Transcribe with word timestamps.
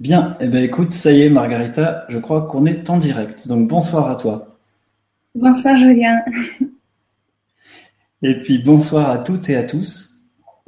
Bien, 0.00 0.36
eh 0.38 0.46
ben 0.46 0.62
écoute, 0.62 0.92
ça 0.92 1.10
y 1.10 1.22
est, 1.22 1.28
Margarita, 1.28 2.04
je 2.08 2.20
crois 2.20 2.42
qu'on 2.42 2.66
est 2.66 2.88
en 2.88 2.98
direct. 2.98 3.48
Donc 3.48 3.66
bonsoir 3.66 4.08
à 4.08 4.14
toi. 4.14 4.56
Bonsoir 5.34 5.76
Julien. 5.76 6.20
Et 8.22 8.38
puis 8.38 8.58
bonsoir 8.58 9.10
à 9.10 9.18
toutes 9.18 9.50
et 9.50 9.56
à 9.56 9.64
tous 9.64 10.20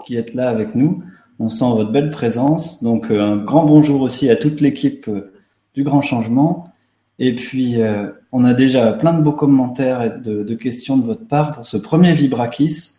qui 0.04 0.16
êtes 0.16 0.34
là 0.34 0.48
avec 0.48 0.74
nous. 0.74 1.04
On 1.38 1.48
sent 1.48 1.64
votre 1.64 1.92
belle 1.92 2.10
présence. 2.10 2.82
Donc 2.82 3.12
euh, 3.12 3.22
un 3.22 3.36
grand 3.36 3.66
bonjour 3.66 4.02
aussi 4.02 4.28
à 4.28 4.34
toute 4.34 4.60
l'équipe 4.60 5.06
euh, 5.06 5.32
du 5.74 5.84
Grand 5.84 6.02
Changement. 6.02 6.72
Et 7.20 7.36
puis 7.36 7.80
euh, 7.80 8.10
on 8.32 8.44
a 8.44 8.52
déjà 8.52 8.92
plein 8.94 9.12
de 9.12 9.22
beaux 9.22 9.32
commentaires 9.32 10.02
et 10.02 10.10
de, 10.10 10.54
questions 10.56 10.96
de 10.96 11.06
votre 11.06 11.28
part 11.28 11.52
pour 11.52 11.66
ce 11.66 11.76
premier 11.76 12.14
Vibrakis, 12.14 12.94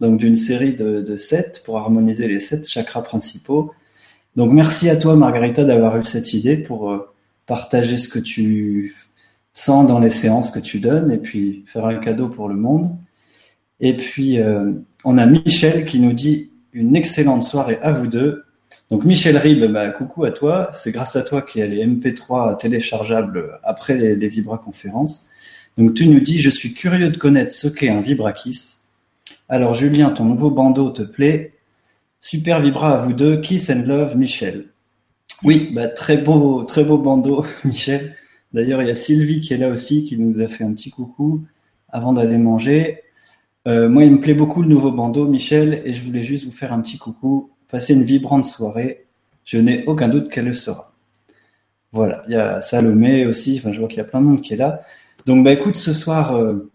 donc 0.00 0.18
d'une 0.18 0.36
série 0.36 0.74
de, 0.74 1.02
de 1.02 1.16
sept 1.18 1.62
pour 1.66 1.76
harmoniser 1.76 2.26
les 2.26 2.40
sept 2.40 2.66
chakras 2.66 3.02
principaux. 3.02 3.74
Donc 4.36 4.52
merci 4.52 4.90
à 4.90 4.96
toi 4.96 5.14
Margarita 5.16 5.64
d'avoir 5.64 5.96
eu 5.96 6.04
cette 6.04 6.32
idée 6.32 6.56
pour 6.56 6.90
euh, 6.90 7.08
partager 7.46 7.96
ce 7.96 8.08
que 8.08 8.18
tu 8.18 8.94
sens 9.52 9.86
dans 9.86 10.00
les 10.00 10.10
séances 10.10 10.50
que 10.50 10.58
tu 10.58 10.80
donnes 10.80 11.12
et 11.12 11.18
puis 11.18 11.64
faire 11.66 11.86
un 11.86 11.96
cadeau 11.96 12.28
pour 12.28 12.48
le 12.48 12.56
monde. 12.56 12.96
Et 13.80 13.96
puis 13.96 14.40
euh, 14.40 14.72
on 15.04 15.18
a 15.18 15.26
Michel 15.26 15.84
qui 15.84 16.00
nous 16.00 16.12
dit 16.12 16.50
une 16.72 16.96
excellente 16.96 17.44
soirée 17.44 17.78
à 17.82 17.92
vous 17.92 18.08
deux. 18.08 18.44
Donc 18.90 19.04
Michel 19.04 19.36
Rib, 19.36 19.64
bah, 19.72 19.90
coucou 19.90 20.24
à 20.24 20.32
toi. 20.32 20.70
C'est 20.74 20.90
grâce 20.90 21.16
à 21.16 21.22
toi 21.22 21.42
qu'il 21.42 21.60
y 21.60 21.64
a 21.64 21.66
les 21.68 21.86
MP3 21.86 22.58
téléchargeables 22.58 23.60
après 23.62 23.96
les, 23.96 24.16
les. 24.16 24.30
Donc 25.78 25.94
tu 25.94 26.08
nous 26.08 26.20
dis, 26.20 26.40
je 26.40 26.50
suis 26.50 26.74
curieux 26.74 27.10
de 27.10 27.16
connaître 27.16 27.52
ce 27.52 27.68
qu'est 27.68 27.88
un 27.88 28.00
Vibrakis. 28.00 28.78
Alors 29.48 29.74
Julien, 29.74 30.10
ton 30.10 30.24
nouveau 30.24 30.50
bandeau 30.50 30.90
te 30.90 31.02
plaît 31.02 31.53
Super 32.24 32.62
Vibra 32.62 32.94
à 32.94 32.96
vous 33.02 33.12
deux. 33.12 33.38
Kiss 33.42 33.68
and 33.68 33.82
Love, 33.84 34.16
Michel. 34.16 34.70
Oui, 35.42 35.68
bah, 35.74 35.88
très 35.88 36.16
beau, 36.16 36.62
très 36.62 36.82
beau 36.82 36.96
bandeau, 36.96 37.44
Michel. 37.66 38.16
D'ailleurs, 38.54 38.80
il 38.80 38.88
y 38.88 38.90
a 38.90 38.94
Sylvie 38.94 39.42
qui 39.42 39.52
est 39.52 39.58
là 39.58 39.68
aussi, 39.68 40.04
qui 40.04 40.16
nous 40.16 40.40
a 40.40 40.48
fait 40.48 40.64
un 40.64 40.72
petit 40.72 40.90
coucou 40.90 41.42
avant 41.90 42.14
d'aller 42.14 42.38
manger. 42.38 43.02
Euh, 43.68 43.90
moi, 43.90 44.04
il 44.04 44.10
me 44.10 44.20
plaît 44.20 44.32
beaucoup 44.32 44.62
le 44.62 44.68
nouveau 44.68 44.90
bandeau, 44.90 45.26
Michel, 45.26 45.82
et 45.84 45.92
je 45.92 46.02
voulais 46.02 46.22
juste 46.22 46.46
vous 46.46 46.50
faire 46.50 46.72
un 46.72 46.80
petit 46.80 46.96
coucou. 46.96 47.50
Passer 47.68 47.92
une 47.92 48.04
vibrante 48.04 48.46
soirée. 48.46 49.04
Je 49.44 49.58
n'ai 49.58 49.84
aucun 49.84 50.08
doute 50.08 50.30
qu'elle 50.30 50.46
le 50.46 50.54
sera. 50.54 50.94
Voilà, 51.92 52.22
il 52.26 52.32
y 52.32 52.36
a 52.36 52.62
Salomé 52.62 53.26
aussi. 53.26 53.58
Enfin, 53.58 53.70
je 53.72 53.80
vois 53.80 53.88
qu'il 53.88 53.98
y 53.98 54.00
a 54.00 54.04
plein 54.04 54.22
de 54.22 54.26
monde 54.26 54.40
qui 54.40 54.54
est 54.54 54.56
là. 54.56 54.80
Donc, 55.26 55.44
bah, 55.44 55.52
écoute, 55.52 55.76
ce 55.76 55.92
soir, 55.92 56.36
euh, 56.36 56.72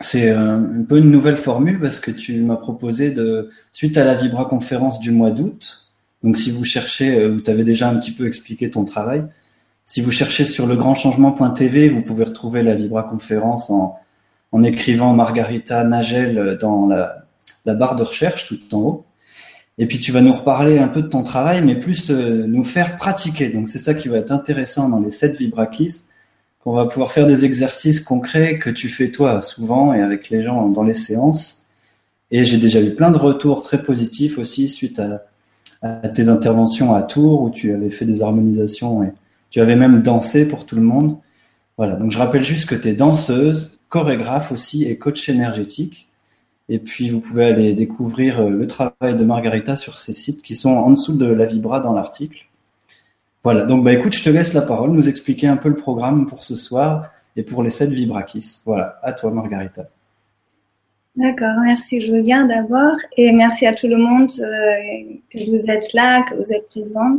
c'est 0.00 0.30
un 0.30 0.84
peu 0.88 0.98
une 0.98 1.10
nouvelle 1.10 1.36
formule 1.36 1.80
parce 1.80 2.00
que 2.00 2.10
tu 2.10 2.40
m'as 2.40 2.56
proposé 2.56 3.10
de, 3.10 3.50
suite 3.72 3.96
à 3.96 4.04
la 4.04 4.14
Vibra 4.14 4.46
conférence 4.46 5.00
du 5.00 5.10
mois 5.10 5.30
d'août, 5.30 5.92
donc 6.22 6.36
si 6.36 6.50
vous 6.50 6.64
cherchez, 6.64 7.18
euh, 7.18 7.28
vous 7.28 7.40
t'avez 7.40 7.64
déjà 7.64 7.88
un 7.88 7.96
petit 7.96 8.12
peu 8.12 8.26
expliqué 8.26 8.70
ton 8.70 8.84
travail, 8.84 9.24
si 9.84 10.00
vous 10.00 10.12
cherchez 10.12 10.44
sur 10.44 10.66
legrandchangement.tv, 10.66 11.88
vous 11.88 12.02
pouvez 12.02 12.24
retrouver 12.24 12.62
la 12.62 12.74
Vibra 12.74 13.02
conférence 13.02 13.68
en, 13.70 13.98
en 14.52 14.62
écrivant 14.62 15.12
Margarita 15.12 15.84
Nagel 15.84 16.56
dans 16.60 16.86
la, 16.86 17.26
la, 17.64 17.74
barre 17.74 17.96
de 17.96 18.04
recherche 18.04 18.46
tout 18.46 18.74
en 18.74 18.78
haut. 18.78 19.04
Et 19.78 19.86
puis 19.86 19.98
tu 19.98 20.12
vas 20.12 20.20
nous 20.20 20.32
reparler 20.32 20.78
un 20.78 20.88
peu 20.88 21.02
de 21.02 21.08
ton 21.08 21.22
travail, 21.22 21.62
mais 21.62 21.74
plus 21.74 22.10
euh, 22.10 22.46
nous 22.46 22.62
faire 22.62 22.96
pratiquer. 22.96 23.48
Donc 23.48 23.68
c'est 23.68 23.78
ça 23.78 23.94
qui 23.94 24.08
va 24.08 24.18
être 24.18 24.30
intéressant 24.30 24.88
dans 24.88 25.00
les 25.00 25.10
sept 25.10 25.36
Vibrakis 25.38 26.04
qu'on 26.62 26.72
va 26.72 26.86
pouvoir 26.86 27.10
faire 27.10 27.26
des 27.26 27.44
exercices 27.44 28.00
concrets 28.00 28.58
que 28.58 28.70
tu 28.70 28.88
fais 28.88 29.10
toi 29.10 29.42
souvent 29.42 29.92
et 29.92 30.00
avec 30.00 30.30
les 30.30 30.42
gens 30.42 30.68
dans 30.68 30.84
les 30.84 30.94
séances. 30.94 31.66
Et 32.30 32.44
j'ai 32.44 32.56
déjà 32.56 32.80
eu 32.80 32.94
plein 32.94 33.10
de 33.10 33.18
retours 33.18 33.62
très 33.62 33.82
positifs 33.82 34.38
aussi 34.38 34.68
suite 34.68 35.00
à, 35.00 35.24
tes 36.14 36.28
interventions 36.28 36.94
à 36.94 37.02
Tours 37.02 37.42
où 37.42 37.50
tu 37.50 37.74
avais 37.74 37.90
fait 37.90 38.04
des 38.04 38.22
harmonisations 38.22 39.02
et 39.02 39.12
tu 39.50 39.60
avais 39.60 39.74
même 39.74 40.00
dansé 40.02 40.46
pour 40.46 40.64
tout 40.64 40.76
le 40.76 40.82
monde. 40.82 41.18
Voilà, 41.76 41.96
donc 41.96 42.12
je 42.12 42.18
rappelle 42.18 42.44
juste 42.44 42.68
que 42.68 42.76
tu 42.76 42.88
es 42.88 42.92
danseuse, 42.92 43.80
chorégraphe 43.88 44.52
aussi 44.52 44.84
et 44.84 44.96
coach 44.96 45.28
énergétique. 45.28 46.08
Et 46.68 46.78
puis 46.78 47.10
vous 47.10 47.18
pouvez 47.18 47.46
aller 47.46 47.72
découvrir 47.74 48.40
euh, 48.40 48.50
le 48.50 48.66
travail 48.68 49.16
de 49.16 49.24
Margarita 49.24 49.74
sur 49.74 49.98
ces 49.98 50.12
sites 50.12 50.42
qui 50.42 50.54
sont 50.54 50.70
en 50.70 50.90
dessous 50.90 51.16
de 51.16 51.26
la 51.26 51.46
Vibra 51.46 51.80
dans 51.80 51.92
l'article. 51.92 52.46
Voilà, 53.44 53.64
donc 53.64 53.82
bah 53.82 53.92
écoute, 53.92 54.14
je 54.14 54.22
te 54.22 54.30
laisse 54.30 54.52
la 54.52 54.62
parole, 54.62 54.92
nous 54.92 55.08
expliquer 55.08 55.48
un 55.48 55.56
peu 55.56 55.68
le 55.68 55.74
programme 55.74 56.26
pour 56.26 56.44
ce 56.44 56.54
soir 56.54 57.10
et 57.36 57.42
pour 57.42 57.62
les 57.62 57.70
sept 57.70 57.90
Vibrakis. 57.90 58.60
Voilà, 58.64 58.98
à 59.02 59.12
toi 59.12 59.32
Margarita. 59.32 59.88
D'accord, 61.16 61.60
merci 61.64 62.00
Julien 62.00 62.46
d'abord 62.46 62.96
et 63.18 63.32
merci 63.32 63.66
à 63.66 63.74
tout 63.74 63.88
le 63.88 63.98
monde 63.98 64.30
euh, 64.40 65.16
que 65.30 65.50
vous 65.50 65.70
êtes 65.70 65.92
là, 65.92 66.22
que 66.22 66.36
vous 66.36 66.52
êtes 66.52 66.68
présente. 66.68 67.18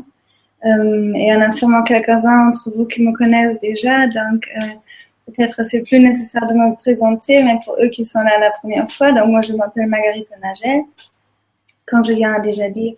Euh, 0.65 1.13
et 1.13 1.19
il 1.19 1.27
y 1.27 1.35
en 1.35 1.41
a 1.41 1.51
sûrement 1.51 1.83
quelques-uns 1.83 2.47
entre 2.47 2.71
vous 2.73 2.85
qui 2.85 3.03
me 3.03 3.11
connaissent 3.11 3.59
déjà, 3.59 4.07
donc 4.07 4.49
euh, 4.55 4.67
peut-être 5.27 5.63
c'est 5.65 5.83
plus 5.83 5.99
nécessaire 5.99 6.47
de 6.47 6.53
me 6.53 6.73
présenter, 6.75 7.43
mais 7.43 7.59
pour 7.63 7.75
eux 7.83 7.89
qui 7.89 8.05
sont 8.05 8.21
là 8.21 8.39
la 8.39 8.51
première 8.51 8.89
fois, 8.89 9.11
donc 9.11 9.27
moi 9.27 9.41
je 9.41 9.53
m'appelle 9.53 9.87
Margarita 9.87 10.35
Nagel. 10.41 10.83
Comme 11.85 12.03
Julien 12.03 12.35
a 12.35 12.39
déjà 12.39 12.69
dit, 12.69 12.97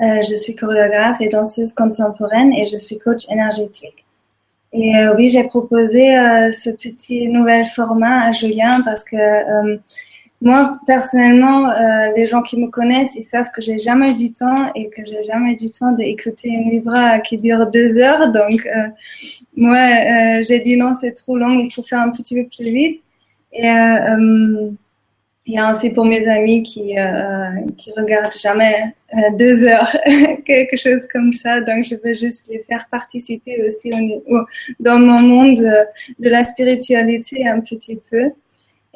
euh, 0.00 0.22
je 0.22 0.34
suis 0.34 0.54
chorégraphe 0.54 1.20
et 1.20 1.28
danseuse 1.28 1.72
contemporaine 1.72 2.52
et 2.52 2.66
je 2.66 2.76
suis 2.76 2.98
coach 2.98 3.24
énergétique. 3.30 4.04
Et 4.72 4.94
euh, 4.96 5.14
oui, 5.16 5.30
j'ai 5.30 5.44
proposé 5.44 6.16
euh, 6.16 6.52
ce 6.52 6.70
petit 6.70 7.28
nouvel 7.28 7.64
format 7.64 8.26
à 8.26 8.32
Julien 8.32 8.82
parce 8.82 9.04
que 9.04 9.16
moi, 10.42 10.78
personnellement, 10.86 11.72
les 12.14 12.26
gens 12.26 12.42
qui 12.42 12.60
me 12.60 12.68
connaissent, 12.68 13.16
ils 13.16 13.24
savent 13.24 13.50
que 13.54 13.62
j'ai 13.62 13.78
jamais 13.78 14.12
du 14.12 14.34
temps 14.34 14.70
et 14.74 14.90
que 14.90 15.02
j'ai 15.06 15.24
jamais 15.24 15.56
du 15.56 15.70
temps 15.70 15.92
d'écouter 15.92 16.50
une 16.50 16.70
vibra 16.70 17.20
qui 17.20 17.38
dure 17.38 17.70
deux 17.70 17.96
heures. 17.96 18.30
Donc, 18.30 18.68
moi, 19.56 20.42
j'ai 20.42 20.60
dit 20.60 20.76
non, 20.76 20.92
c'est 20.92 21.12
trop 21.12 21.38
long, 21.38 21.58
il 21.58 21.72
faut 21.72 21.82
faire 21.82 22.00
un 22.00 22.10
petit 22.10 22.34
peu 22.34 22.46
plus 22.54 22.70
vite. 22.70 23.02
Et 23.54 23.62
et 25.46 25.58
ainsi 25.58 25.90
pour 25.90 26.04
mes 26.04 26.26
amis 26.26 26.62
qui 26.62 26.98
euh, 26.98 27.50
qui 27.76 27.92
regardent 27.96 28.32
jamais 28.32 28.94
euh, 29.14 29.30
deux 29.38 29.64
heures 29.64 29.96
quelque 30.44 30.76
chose 30.76 31.06
comme 31.12 31.32
ça. 31.32 31.60
Donc 31.60 31.84
je 31.84 31.94
veux 32.02 32.14
juste 32.14 32.48
les 32.48 32.58
faire 32.68 32.86
participer 32.90 33.62
aussi 33.66 33.92
au, 34.28 34.40
dans 34.80 34.98
mon 34.98 35.20
monde 35.20 35.58
de 36.18 36.28
la 36.28 36.42
spiritualité 36.44 37.46
un 37.46 37.60
petit 37.60 38.00
peu. 38.10 38.32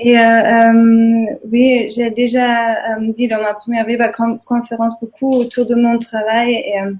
Et 0.02 0.18
euh, 0.18 0.22
euh 0.22 1.36
oui 1.52 1.90
j'ai 1.94 2.10
déjà 2.10 2.96
euh, 2.96 3.12
dit 3.12 3.28
dans 3.28 3.42
ma 3.42 3.54
première 3.54 3.86
conférence 4.46 4.94
beaucoup 5.00 5.30
autour 5.32 5.66
de 5.66 5.74
mon 5.74 5.98
travail 5.98 6.54
et 6.54 6.80
euh, 6.80 6.92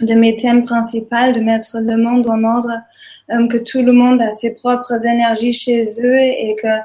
de 0.00 0.14
mes 0.14 0.34
thèmes 0.34 0.64
principaux 0.64 1.30
de 1.32 1.40
mettre 1.40 1.78
le 1.78 1.96
monde 1.96 2.26
en 2.26 2.42
ordre 2.42 2.82
que 3.28 3.58
tout 3.58 3.82
le 3.82 3.92
monde 3.92 4.20
a 4.20 4.30
ses 4.32 4.54
propres 4.54 5.06
énergies 5.06 5.52
chez 5.52 5.84
eux 6.02 6.18
et 6.18 6.56
que 6.60 6.66
euh, 6.66 6.80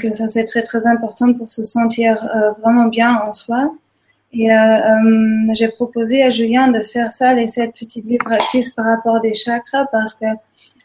que 0.00 0.12
ça 0.12 0.28
c'est 0.28 0.44
très 0.44 0.62
très 0.62 0.86
important 0.86 1.32
pour 1.32 1.48
se 1.48 1.62
sentir 1.62 2.24
euh, 2.34 2.52
vraiment 2.52 2.86
bien 2.86 3.20
en 3.20 3.32
soi. 3.32 3.72
Et 4.32 4.52
euh, 4.52 4.56
j'ai 5.54 5.68
proposé 5.70 6.22
à 6.22 6.30
Julien 6.30 6.68
de 6.68 6.82
faire 6.82 7.10
ça, 7.10 7.34
les 7.34 7.48
sept 7.48 7.72
petites 7.72 8.06
vibratrices 8.06 8.70
par 8.70 8.86
rapport 8.86 9.20
des 9.20 9.34
chakras, 9.34 9.86
parce 9.86 10.14
que 10.14 10.26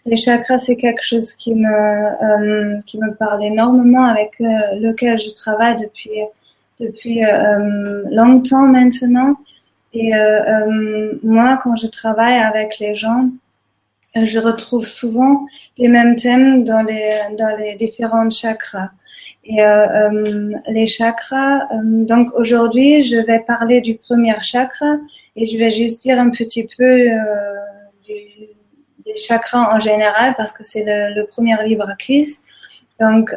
les 0.08 0.16
chakras 0.18 0.60
c'est 0.60 0.78
quelque 0.78 1.04
chose 1.04 1.34
qui 1.34 1.54
me 1.54 2.82
qui 2.86 2.98
me 3.00 3.14
parle 3.14 3.44
énormément, 3.44 4.06
avec 4.06 4.32
lequel 4.40 5.20
je 5.20 5.32
travaille 5.32 5.78
depuis 5.78 6.20
depuis 6.80 7.22
longtemps 8.10 8.68
maintenant. 8.68 9.36
Et 9.94 10.12
moi, 11.24 11.60
quand 11.64 11.76
je 11.76 11.88
travaille 11.88 12.40
avec 12.40 12.80
les 12.80 12.96
gens, 12.96 13.30
euh, 13.30 13.45
je 14.16 14.40
retrouve 14.40 14.86
souvent 14.86 15.46
les 15.78 15.88
mêmes 15.88 16.16
thèmes 16.16 16.64
dans 16.64 16.82
les, 16.82 17.20
dans 17.38 17.56
les 17.58 17.76
différents 17.76 18.30
chakras. 18.30 18.92
Et 19.44 19.62
euh, 19.62 20.10
euh 20.10 20.52
les 20.70 20.88
chakras, 20.88 21.68
euh, 21.72 21.82
donc 21.84 22.34
aujourd'hui, 22.34 23.04
je 23.04 23.18
vais 23.18 23.40
parler 23.40 23.82
du 23.82 23.96
premier 23.96 24.36
chakra 24.42 24.96
et 25.36 25.46
je 25.46 25.58
vais 25.58 25.70
juste 25.70 26.02
dire 26.02 26.20
un 26.20 26.30
petit 26.30 26.68
peu 26.78 27.10
des 29.06 29.18
chakras 29.18 29.76
en 29.76 29.80
général 29.80 30.34
parce 30.38 30.52
que 30.52 30.64
c'est 30.64 30.84
le, 30.86 31.26
premier 31.28 31.56
livre 31.66 31.92
Kiss. 32.00 32.44
Donc, 33.00 33.30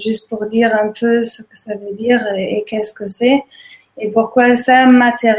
juste 0.00 0.28
pour 0.28 0.46
dire 0.46 0.72
un 0.72 0.92
peu 0.98 1.24
ce 1.24 1.42
que 1.42 1.56
ça 1.56 1.74
veut 1.74 1.94
dire 1.94 2.24
et, 2.36 2.58
et 2.58 2.64
qu'est-ce 2.64 2.94
que 2.94 3.08
c'est 3.08 3.42
et 3.98 4.08
pourquoi 4.10 4.56
ça 4.56 4.86
m'attire, 4.86 5.36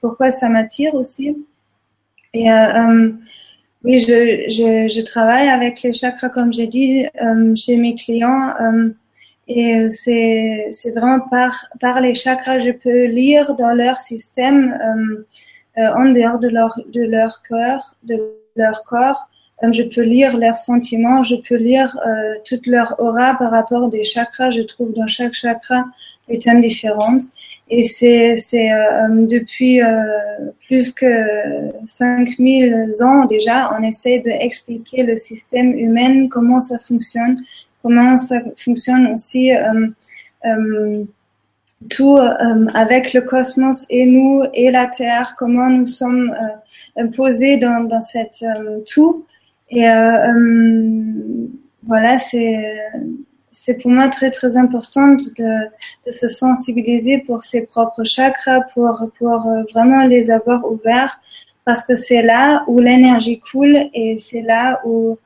pourquoi 0.00 0.30
ça 0.30 0.48
m'attire 0.48 0.94
aussi. 0.94 1.36
Et 2.34 2.46
oui, 3.84 4.00
je, 4.00 4.46
je, 4.48 4.88
je, 4.88 5.00
travaille 5.02 5.48
avec 5.48 5.82
les 5.82 5.92
chakras, 5.92 6.30
comme 6.30 6.52
j'ai 6.52 6.66
dit, 6.66 7.06
euh, 7.22 7.54
chez 7.54 7.76
mes 7.76 7.94
clients. 7.94 8.52
Euh, 8.60 8.90
et 9.46 9.88
c'est, 9.90 10.68
c'est 10.72 10.90
vraiment 10.90 11.20
par, 11.20 11.66
par 11.80 12.00
les 12.00 12.14
chakras, 12.14 12.58
je 12.58 12.70
peux 12.70 13.04
lire 13.04 13.54
dans 13.54 13.72
leur 13.72 13.98
système, 13.98 14.72
euh, 14.72 15.26
euh 15.78 15.94
en 15.94 16.06
dehors 16.10 16.38
de 16.38 16.48
leur, 16.48 16.78
de 16.92 17.02
leur 17.02 17.42
cœur, 17.48 17.96
de 18.02 18.16
leur 18.56 18.82
corps. 18.84 19.30
Je 19.72 19.82
peux 19.82 20.02
lire 20.02 20.36
leurs 20.36 20.56
sentiments, 20.58 21.22
je 21.24 21.36
peux 21.36 21.56
lire 21.56 21.98
toute 22.44 22.66
leur 22.66 22.94
aura 23.00 23.36
par 23.38 23.50
rapport 23.50 23.88
des 23.88 24.04
chakras. 24.04 24.50
Je 24.50 24.62
trouve 24.62 24.92
dans 24.92 25.08
chaque 25.08 25.34
chakra 25.34 25.84
des 26.28 26.38
thèmes 26.38 26.60
différents. 26.60 27.18
Et 27.70 27.82
c'est 27.82 28.36
c'est 28.36 28.70
depuis 29.10 29.80
plus 30.66 30.90
que 30.92 31.06
5000 31.86 32.92
ans 33.02 33.24
déjà, 33.26 33.76
on 33.78 33.82
essaie 33.82 34.20
d'expliquer 34.20 35.02
le 35.02 35.16
système 35.16 35.72
humain, 35.78 36.28
comment 36.28 36.60
ça 36.60 36.78
fonctionne, 36.78 37.38
comment 37.82 38.16
ça 38.16 38.40
fonctionne 38.56 39.08
aussi 39.12 39.52
tout 41.88 42.16
euh, 42.16 42.66
avec 42.74 43.12
le 43.14 43.20
cosmos 43.20 43.86
et 43.88 44.04
nous 44.04 44.42
et 44.52 44.70
la 44.70 44.86
Terre, 44.86 45.34
comment 45.38 45.70
nous 45.70 45.86
sommes 45.86 46.34
euh, 46.98 47.06
posés 47.08 47.56
dans, 47.56 47.84
dans 47.84 48.00
cette 48.00 48.42
euh, 48.42 48.80
tout. 48.86 49.24
Et 49.70 49.84
voilà, 51.86 52.18
c'est 52.18 52.74
c'est 53.60 53.76
pour 53.80 53.90
moi 53.90 54.08
très 54.08 54.30
très 54.30 54.56
important 54.56 55.08
de, 55.08 56.12
se 56.20 56.28
sensibiliser 56.28 57.18
pour 57.18 57.44
ses 57.44 57.66
propres 57.66 58.04
chakras, 58.04 58.62
pour 58.74 59.10
pour 59.18 59.40
vraiment 59.72 60.04
les 60.04 60.30
avoir 60.30 60.60
ouverts, 60.70 61.20
parce 61.64 61.82
que 61.86 61.94
c'est 61.94 62.22
là 62.22 62.64
où 62.68 62.78
l'énergie 62.80 63.38
coule 63.38 63.78
et 63.92 64.16
c'est 64.18 64.42
là 64.42 64.80
où, 64.84 65.18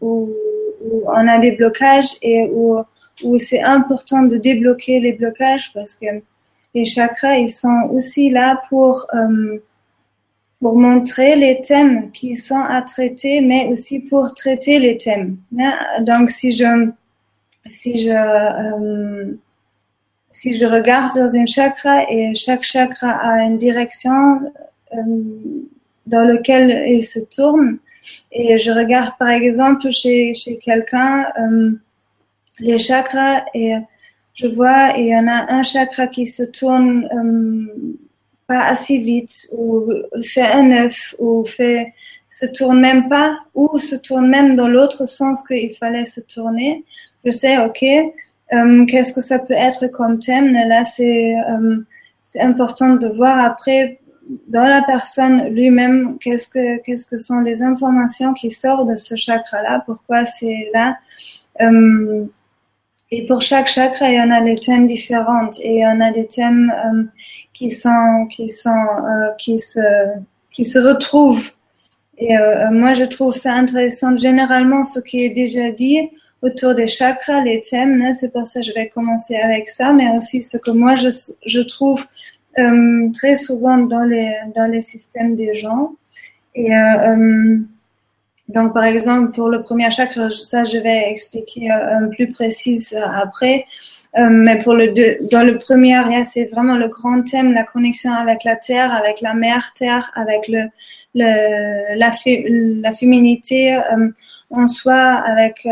où, 0.00 0.30
où 0.86 1.02
on 1.06 1.28
a 1.28 1.38
des 1.38 1.52
blocages 1.52 2.12
et 2.22 2.50
où 2.52 2.78
où 3.24 3.38
c'est 3.38 3.62
important 3.62 4.22
de 4.22 4.36
débloquer 4.36 5.00
les 5.00 5.12
blocages 5.12 5.72
parce 5.74 5.94
que 5.94 6.06
les 6.74 6.84
chakras, 6.84 7.36
ils 7.36 7.48
sont 7.48 7.88
aussi 7.92 8.30
là 8.30 8.62
pour, 8.68 9.06
euh, 9.14 9.58
pour 10.60 10.76
montrer 10.76 11.36
les 11.36 11.60
thèmes 11.60 12.10
qui 12.12 12.36
sont 12.36 12.60
à 12.60 12.82
traiter, 12.82 13.40
mais 13.40 13.66
aussi 13.66 14.00
pour 14.00 14.32
traiter 14.34 14.78
les 14.78 14.96
thèmes. 14.96 15.38
Donc, 16.00 16.30
si 16.30 16.52
je, 16.52 16.90
si 17.66 18.02
je, 18.02 18.10
euh, 18.10 19.32
si 20.30 20.56
je 20.56 20.64
regarde 20.64 21.14
dans 21.14 21.36
un 21.36 21.46
chakra 21.46 22.10
et 22.10 22.34
chaque 22.34 22.62
chakra 22.62 23.10
a 23.10 23.42
une 23.42 23.58
direction 23.58 24.40
euh, 24.94 24.98
dans 26.06 26.24
laquelle 26.24 26.84
il 26.88 27.04
se 27.04 27.20
tourne, 27.20 27.78
et 28.32 28.58
je 28.58 28.72
regarde 28.72 29.12
par 29.18 29.30
exemple 29.30 29.90
chez, 29.90 30.34
chez 30.34 30.58
quelqu'un, 30.58 31.26
les 32.58 32.78
chakras 32.78 33.44
et 33.54 33.74
je 34.34 34.46
vois 34.46 34.92
il 34.96 35.06
y 35.06 35.16
en 35.16 35.26
a 35.26 35.52
un 35.52 35.62
chakra 35.62 36.06
qui 36.06 36.26
se 36.26 36.42
tourne 36.44 37.08
euh, 37.12 37.96
pas 38.46 38.64
assez 38.66 38.98
vite 38.98 39.48
ou 39.52 39.92
fait 40.22 40.46
un 40.46 40.70
œuf 40.84 41.14
ou 41.18 41.44
fait 41.44 41.94
se 42.28 42.46
tourne 42.46 42.80
même 42.80 43.08
pas 43.08 43.38
ou 43.54 43.76
se 43.78 43.96
tourne 43.96 44.28
même 44.28 44.54
dans 44.54 44.68
l'autre 44.68 45.04
sens 45.04 45.42
qu'il 45.46 45.74
fallait 45.74 46.06
se 46.06 46.20
tourner. 46.20 46.84
Je 47.24 47.30
sais, 47.30 47.58
ok, 47.58 47.84
euh, 48.52 48.84
qu'est-ce 48.86 49.12
que 49.12 49.20
ça 49.20 49.38
peut 49.38 49.54
être 49.54 49.86
comme 49.88 50.18
thème? 50.18 50.52
Là, 50.52 50.84
c'est 50.84 51.36
euh, 51.48 51.76
important 52.40 52.94
de 52.94 53.08
voir 53.08 53.38
après 53.38 54.00
dans 54.48 54.64
la 54.64 54.82
personne 54.82 55.48
lui-même 55.48 56.16
qu'est-ce 56.18 56.48
que 56.48 56.80
qu'est-ce 56.82 57.06
que 57.06 57.18
sont 57.18 57.40
les 57.40 57.62
informations 57.62 58.32
qui 58.32 58.50
sortent 58.50 58.88
de 58.88 58.94
ce 58.94 59.16
chakra-là, 59.16 59.82
pourquoi 59.86 60.24
c'est 60.24 60.70
là. 60.72 60.98
Euh, 61.60 62.24
et 63.12 63.26
pour 63.26 63.42
chaque 63.42 63.66
chakra, 63.66 64.08
il 64.08 64.14
y 64.14 64.20
en 64.20 64.30
a 64.30 64.40
des 64.40 64.54
thèmes 64.54 64.86
différents 64.86 65.50
et 65.62 65.76
il 65.76 65.80
y 65.80 65.86
en 65.86 66.00
a 66.00 66.12
des 66.12 66.26
thèmes 66.26 66.72
euh, 66.86 67.04
qui 67.52 67.70
sont 67.70 68.26
qui 68.30 68.48
sont 68.48 68.86
qui 69.38 69.58
se 69.58 69.80
qui 70.52 70.64
se 70.64 70.78
retrouvent. 70.78 71.52
Et 72.18 72.34
moi, 72.70 72.92
je 72.92 73.04
trouve 73.04 73.34
ça 73.34 73.54
intéressant. 73.54 74.16
Généralement, 74.18 74.84
ce 74.84 75.00
qui 75.00 75.24
est 75.24 75.30
déjà 75.30 75.72
dit 75.72 76.10
autour 76.42 76.74
des 76.74 76.86
chakras, 76.86 77.42
les 77.42 77.60
thèmes, 77.60 78.00
hein, 78.02 78.14
c'est 78.14 78.32
pour 78.32 78.46
ça 78.46 78.60
que 78.60 78.66
je 78.66 78.72
vais 78.72 78.88
commencer 78.88 79.36
avec 79.36 79.68
ça, 79.68 79.92
mais 79.92 80.08
aussi 80.16 80.42
ce 80.42 80.56
que 80.56 80.70
moi 80.70 80.94
je 80.96 81.08
je 81.46 81.60
trouve 81.60 82.04
très 83.14 83.36
souvent 83.36 83.78
dans 83.78 84.04
les 84.04 84.32
dans 84.54 84.66
les 84.66 84.80
systèmes 84.80 85.34
des 85.36 85.54
gens. 85.54 85.94
Et 86.54 86.70
donc, 88.50 88.74
par 88.74 88.84
exemple, 88.84 89.32
pour 89.32 89.48
le 89.48 89.62
premier 89.62 89.90
chakra, 89.90 90.28
ça, 90.30 90.64
je 90.64 90.78
vais 90.78 91.08
expliquer 91.08 91.70
euh, 91.70 92.08
plus 92.08 92.28
précise 92.28 92.94
euh, 92.94 93.06
après. 93.24 93.64
Euh, 94.18 94.28
mais 94.28 94.58
pour 94.58 94.74
le 94.74 94.88
dans 95.30 95.44
le 95.44 95.56
premier, 95.56 96.02
c'est 96.24 96.46
vraiment 96.46 96.76
le 96.76 96.88
grand 96.88 97.22
thème, 97.22 97.52
la 97.52 97.62
connexion 97.62 98.12
avec 98.12 98.42
la 98.42 98.56
terre, 98.56 98.92
avec 98.92 99.20
la 99.20 99.34
mère 99.34 99.72
terre, 99.72 100.10
avec 100.16 100.48
le, 100.48 100.62
la, 101.14 102.10
la 102.82 102.92
féminité 102.92 103.78
en 104.50 104.66
soi, 104.66 104.94
avec 104.94 105.66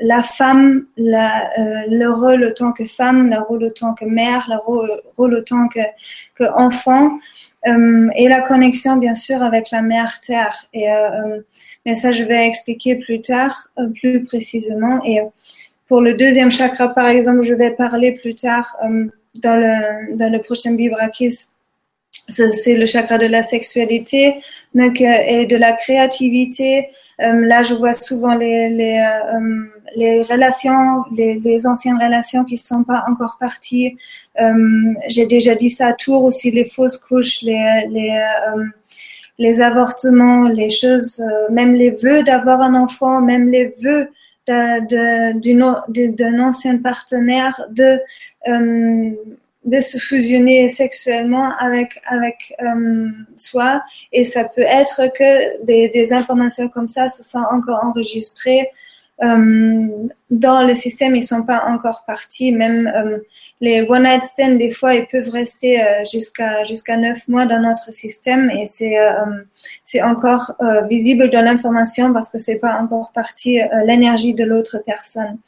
la 0.00 0.22
femme, 0.22 0.86
la, 0.96 1.50
le 1.88 2.08
rôle 2.08 2.44
autant 2.44 2.72
que 2.72 2.84
femme, 2.84 3.30
le 3.30 3.40
rôle 3.40 3.64
autant 3.64 3.94
que 3.94 4.04
mère, 4.04 4.46
le 4.48 4.56
rôle, 5.16 5.34
autant 5.34 5.68
que, 5.68 5.80
que 6.34 6.44
enfant. 6.54 7.18
Euh, 7.66 8.08
et 8.16 8.28
la 8.28 8.42
connexion 8.42 8.96
bien 8.96 9.14
sûr 9.14 9.42
avec 9.42 9.70
la 9.70 9.82
mère 9.82 10.20
terre. 10.20 10.66
Et 10.72 10.90
euh, 10.90 11.10
euh, 11.10 11.40
mais 11.86 11.94
ça 11.94 12.12
je 12.12 12.22
vais 12.24 12.46
expliquer 12.46 12.96
plus 12.96 13.20
tard, 13.20 13.68
plus 13.94 14.24
précisément. 14.24 15.02
Et 15.04 15.20
pour 15.88 16.00
le 16.00 16.14
deuxième 16.14 16.50
chakra 16.50 16.88
par 16.88 17.08
exemple, 17.08 17.42
je 17.42 17.54
vais 17.54 17.70
parler 17.70 18.12
plus 18.12 18.34
tard 18.34 18.76
dans 19.34 19.56
le 19.56 20.16
dans 20.16 20.30
le 20.30 20.42
prochain 20.42 20.76
Vibrakis. 20.76 21.53
C'est 22.28 22.74
le 22.74 22.86
chakra 22.86 23.18
de 23.18 23.26
la 23.26 23.42
sexualité 23.42 24.36
donc, 24.74 25.00
et 25.00 25.46
de 25.46 25.56
la 25.56 25.72
créativité. 25.72 26.88
là, 27.18 27.62
je 27.62 27.74
vois 27.74 27.94
souvent 27.94 28.34
les, 28.34 28.70
les, 28.70 29.06
les 29.96 30.22
relations, 30.22 31.04
les, 31.12 31.38
les, 31.38 31.66
anciennes 31.66 32.02
relations 32.02 32.44
qui 32.44 32.56
sont 32.56 32.84
pas 32.84 33.04
encore 33.08 33.36
parties. 33.38 33.96
Euh, 34.40 34.94
j'ai 35.08 35.26
déjà 35.26 35.54
dit 35.54 35.70
ça 35.70 35.88
à 35.88 35.92
Tours 35.92 36.24
aussi, 36.24 36.50
les 36.50 36.64
fausses 36.64 36.98
couches, 36.98 37.42
les, 37.42 37.86
les, 37.88 38.10
euh, 38.10 38.64
les 39.38 39.60
avortements, 39.60 40.48
les 40.48 40.70
choses, 40.70 41.20
euh, 41.20 41.52
même 41.52 41.74
les 41.74 41.90
vœux 41.90 42.22
d'avoir 42.22 42.62
un 42.62 42.74
enfant, 42.74 43.20
même 43.20 43.50
les 43.50 43.72
vœux 43.82 44.08
d'un 44.46 46.38
ancien 46.40 46.78
partenaire 46.78 47.60
de 47.70 47.98
de 49.64 49.80
se 49.80 49.98
fusionner 49.98 50.68
sexuellement 50.68 51.50
avec 51.58 52.00
avec 52.06 52.54
soi 53.36 53.82
et 54.12 54.24
ça 54.24 54.44
peut 54.44 54.62
être 54.62 55.10
que 55.16 55.64
des, 55.64 55.88
des 55.88 56.12
informations 56.12 56.68
comme 56.68 56.88
ça 56.88 57.08
se 57.08 57.22
sont 57.22 57.44
encore 57.50 57.82
enregistrées 57.82 58.68
euh, 59.22 60.08
dans 60.30 60.66
le 60.66 60.74
système, 60.74 61.14
ils 61.14 61.22
sont 61.22 61.44
pas 61.44 61.66
encore 61.66 62.04
partis. 62.06 62.52
Même 62.52 62.90
euh, 62.96 63.18
les 63.60 63.82
one 63.82 64.02
night 64.02 64.24
stands, 64.24 64.56
des 64.56 64.72
fois, 64.72 64.94
ils 64.94 65.06
peuvent 65.06 65.30
rester 65.30 65.80
euh, 65.80 66.04
jusqu'à 66.10 66.64
jusqu'à 66.64 66.96
neuf 66.96 67.28
mois 67.28 67.46
dans 67.46 67.60
notre 67.60 67.92
système 67.92 68.50
et 68.50 68.66
c'est 68.66 68.96
c'est 69.84 70.02
encore 70.02 70.56
visible 70.88 71.30
dans 71.30 71.42
l'information 71.42 72.12
parce 72.12 72.28
que 72.28 72.38
c'est 72.38 72.58
pas 72.58 72.80
encore 72.80 73.12
parti 73.14 73.58
l'énergie 73.84 74.34
de 74.34 74.44
l'autre 74.44 74.82
personne. 74.84 75.38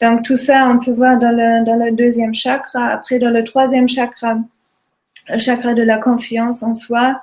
Donc 0.00 0.22
tout 0.22 0.36
ça, 0.36 0.68
on 0.68 0.78
peut 0.78 0.92
voir 0.92 1.18
dans 1.18 1.30
le 1.30 1.64
dans 1.64 1.76
le 1.76 1.92
deuxième 1.92 2.34
chakra. 2.34 2.86
Après, 2.88 3.18
dans 3.18 3.30
le 3.30 3.44
troisième 3.44 3.88
chakra, 3.88 4.38
le 5.28 5.38
chakra 5.38 5.74
de 5.74 5.82
la 5.82 5.98
confiance 5.98 6.62
en 6.62 6.74
soi. 6.74 7.20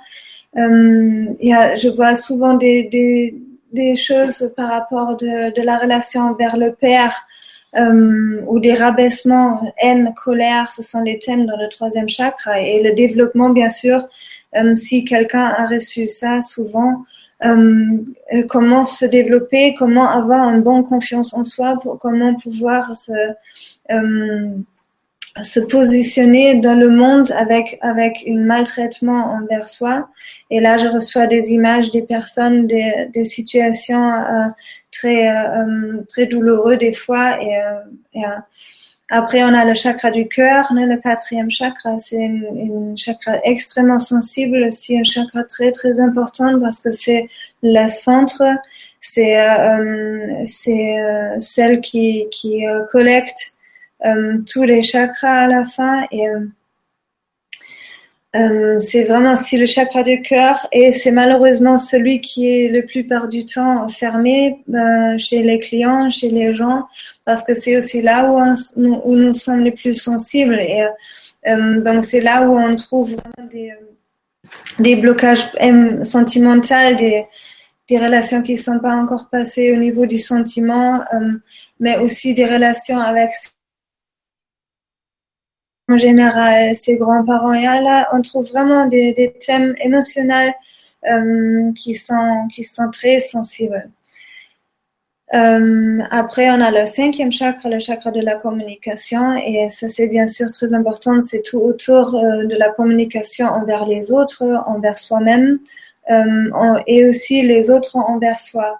Euh, 0.57 1.25
y 1.41 1.53
a, 1.53 1.75
je 1.75 1.89
vois 1.89 2.15
souvent 2.15 2.55
des, 2.55 2.83
des, 2.85 3.35
des 3.71 3.95
choses 3.95 4.51
par 4.57 4.69
rapport 4.69 5.15
de, 5.15 5.53
de 5.53 5.61
la 5.61 5.77
relation 5.77 6.33
vers 6.33 6.57
le 6.57 6.73
père 6.73 7.27
euh, 7.75 8.41
ou 8.47 8.59
des 8.59 8.73
rabaissements, 8.73 9.61
haine, 9.77 10.13
colère, 10.15 10.71
ce 10.71 10.81
sont 10.81 11.01
les 11.01 11.19
thèmes 11.19 11.45
dans 11.45 11.57
le 11.57 11.69
troisième 11.69 12.09
chakra. 12.09 12.59
Et 12.61 12.81
le 12.81 12.93
développement, 12.93 13.49
bien 13.49 13.69
sûr, 13.69 14.07
euh, 14.55 14.73
si 14.73 15.05
quelqu'un 15.05 15.43
a 15.43 15.67
reçu 15.67 16.07
ça 16.07 16.41
souvent, 16.41 17.03
comment 18.49 18.85
se 18.85 19.05
développer, 19.05 19.73
comment 19.77 20.09
avoir 20.09 20.49
une 20.49 20.61
bonne 20.61 20.83
confiance 20.83 21.33
en 21.33 21.43
soi, 21.43 21.79
pour, 21.81 21.97
comment 21.99 22.35
pouvoir 22.35 22.95
se 22.95 23.11
euh, 23.91 24.49
se 25.43 25.59
positionner 25.59 26.55
dans 26.59 26.73
le 26.73 26.89
monde 26.89 27.31
avec 27.31 27.77
avec 27.81 28.23
un 28.27 28.37
maltraitement 28.37 29.33
envers 29.33 29.67
soi. 29.67 30.09
Et 30.49 30.59
là, 30.59 30.77
je 30.77 30.87
reçois 30.87 31.27
des 31.27 31.51
images 31.51 31.91
des 31.91 32.01
personnes, 32.01 32.67
des, 32.67 33.07
des 33.13 33.23
situations 33.23 34.11
euh, 34.11 34.47
très 34.91 35.29
euh, 35.29 36.01
très 36.09 36.25
douloureuses 36.25 36.79
des 36.79 36.93
fois. 36.93 37.41
Et, 37.41 37.57
euh, 37.57 37.79
et 38.13 38.23
après, 39.09 39.43
on 39.43 39.53
a 39.53 39.65
le 39.65 39.73
chakra 39.73 40.11
du 40.11 40.27
cœur, 40.27 40.71
le 40.71 40.97
quatrième 41.01 41.49
chakra. 41.49 41.97
C'est 41.99 42.23
un 42.23 42.95
chakra 42.95 43.39
extrêmement 43.43 43.97
sensible, 43.97 44.65
aussi 44.67 44.99
un 44.99 45.03
chakra 45.03 45.43
très 45.43 45.71
très 45.71 45.99
important 45.99 46.59
parce 46.59 46.79
que 46.79 46.91
c'est 46.91 47.27
le 47.63 47.87
centre, 47.87 48.43
c'est 48.99 49.37
c'est 50.45 51.39
celle 51.39 51.79
qui 51.79 52.27
qui 52.31 52.65
collecte 52.91 53.55
euh, 54.05 54.37
tous 54.51 54.63
les 54.63 54.81
chakras 54.81 55.41
à 55.41 55.47
la 55.47 55.65
fin. 55.65 56.05
Et 56.11 56.25
euh, 58.35 58.79
c'est 58.79 59.05
vraiment 59.05 59.35
si 59.35 59.57
le 59.57 59.65
chakra 59.65 60.03
du 60.03 60.21
cœur 60.21 60.67
et 60.71 60.91
c'est 60.91 61.09
malheureusement 61.11 61.77
celui 61.77 62.21
qui 62.21 62.47
est 62.47 62.67
le 62.67 62.85
plupart 62.85 63.27
du 63.27 63.43
temps 63.43 63.89
fermé 63.89 64.63
euh, 64.69 65.17
chez 65.17 65.41
les 65.41 65.59
clients, 65.59 66.11
chez 66.11 66.29
les 66.29 66.53
gens, 66.53 66.85
parce 67.25 67.43
que 67.43 67.55
c'est 67.55 67.75
aussi 67.75 68.03
là 68.03 68.31
où, 68.31 68.39
où, 68.77 69.15
nous 69.15 69.33
sommes 69.33 69.61
les 69.61 69.71
plus 69.71 69.95
sensibles. 69.95 70.59
Et 70.61 70.85
euh, 71.47 71.81
donc 71.81 72.05
c'est 72.05 72.21
là 72.21 72.47
où 72.47 72.55
on 72.55 72.75
trouve 72.75 73.15
des, 73.49 73.73
des 74.77 74.95
blocages 74.95 75.51
sentimentaux, 76.03 76.95
des, 76.99 77.25
des 77.89 77.97
relations 77.97 78.43
qui 78.43 78.53
ne 78.53 78.59
sont 78.59 78.79
pas 78.79 78.93
encore 78.93 79.29
passées 79.31 79.73
au 79.73 79.77
niveau 79.77 80.05
du 80.05 80.19
sentiment, 80.19 81.01
mais 81.79 81.97
aussi 81.97 82.35
des 82.35 82.45
relations 82.45 82.99
avec 82.99 83.31
en 85.89 85.97
général, 85.97 86.75
ses 86.75 86.97
grands-parents. 86.97 87.53
Et 87.53 87.63
là, 87.63 88.07
on 88.13 88.21
trouve 88.21 88.47
vraiment 88.47 88.85
des, 88.85 89.35
thèmes 89.45 89.73
émotionnels 89.83 90.53
euh, 91.09 91.71
qui, 91.73 91.95
sont, 91.95 92.47
très 92.93 93.19
sensibles. 93.19 93.89
Euh, 95.33 95.99
après, 96.11 96.49
on 96.51 96.61
a 96.61 96.71
le 96.71 96.85
cinquième 96.85 97.31
chakra, 97.31 97.69
le 97.69 97.79
chakra 97.79 98.11
de 98.11 98.19
la 98.19 98.35
communication, 98.35 99.35
et 99.35 99.69
ça 99.69 99.87
c'est 99.87 100.07
bien 100.07 100.27
sûr 100.27 100.49
très 100.51 100.73
important, 100.73 101.21
c'est 101.21 101.43
tout 101.43 101.59
autour 101.59 102.15
euh, 102.15 102.45
de 102.45 102.55
la 102.55 102.69
communication 102.69 103.45
envers 103.45 103.85
les 103.85 104.11
autres, 104.11 104.43
envers 104.65 104.97
soi-même, 104.97 105.59
et 106.87 107.05
aussi 107.05 107.43
les 107.43 107.69
autres 107.69 107.95
envers 107.95 108.39
soi. 108.39 108.79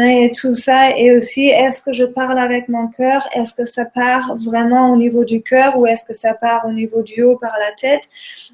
Et 0.00 0.30
tout 0.32 0.54
ça, 0.54 0.96
et 0.96 1.10
aussi, 1.10 1.48
est-ce 1.48 1.82
que 1.82 1.92
je 1.92 2.04
parle 2.04 2.38
avec 2.38 2.68
mon 2.68 2.86
cœur? 2.86 3.28
Est-ce 3.34 3.52
que 3.52 3.64
ça 3.64 3.84
part 3.84 4.36
vraiment 4.36 4.92
au 4.92 4.96
niveau 4.96 5.24
du 5.24 5.42
cœur 5.42 5.76
ou 5.76 5.86
est-ce 5.86 6.04
que 6.04 6.14
ça 6.14 6.34
part 6.34 6.66
au 6.66 6.72
niveau 6.72 7.02
du 7.02 7.22
haut 7.22 7.36
par 7.36 7.54
la 7.58 7.72
tête? 7.74 8.08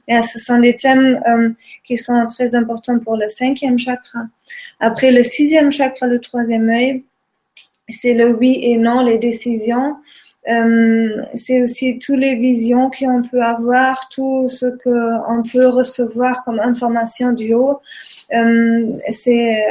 Et 0.09 0.23
Ce 0.23 0.39
sont 0.39 0.59
des 0.59 0.75
thèmes 0.75 1.21
euh, 1.27 1.51
qui 1.85 1.99
sont 1.99 2.27
très 2.27 2.55
importants 2.55 2.99
pour 2.99 3.17
le 3.17 3.29
cinquième 3.29 3.79
chakra. 3.79 4.21
Après, 4.81 5.13
le 5.13 5.23
sixième 5.23 5.71
chakra, 5.71 6.07
le 6.07 6.19
troisième 6.19 6.71
œil, 6.71 7.05
c'est 7.91 8.15
le 8.15 8.29
oui 8.35 8.59
et 8.63 8.79
non, 8.79 9.03
les 9.03 9.19
décisions. 9.19 9.97
Euh, 10.49 11.23
c'est 11.35 11.63
aussi 11.63 11.99
toutes 11.99 12.19
les 12.19 12.37
visions 12.37 12.91
qu'on 12.91 13.23
peut 13.23 13.43
avoir, 13.43 14.09
tout 14.11 14.49
ce 14.49 14.67
qu'on 14.67 15.43
peut 15.43 15.69
recevoir 15.69 16.43
comme 16.45 16.61
information 16.61 17.33
du 17.33 17.53
haut. 17.53 17.81
Euh, 18.33 18.93
c'est 19.11 19.63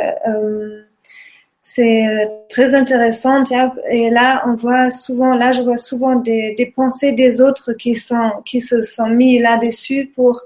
c'est 1.75 2.07
euh, 2.07 2.25
très 2.49 2.75
intéressant. 2.75 3.43
Et 3.89 4.11
là, 4.11 4.43
on 4.45 4.53
voit 4.53 4.91
souvent, 4.91 5.33
là, 5.33 5.51
je 5.51 5.63
vois 5.63 5.77
souvent 5.77 6.15
des, 6.15 6.71
pensées 6.75 7.13
des 7.13 7.41
autres 7.41 7.73
qui 7.73 7.95
sont, 7.95 8.31
qui 8.45 8.59
se 8.59 8.83
sont 8.83 9.09
mis 9.09 9.39
là-dessus 9.39 10.11
pour, 10.15 10.41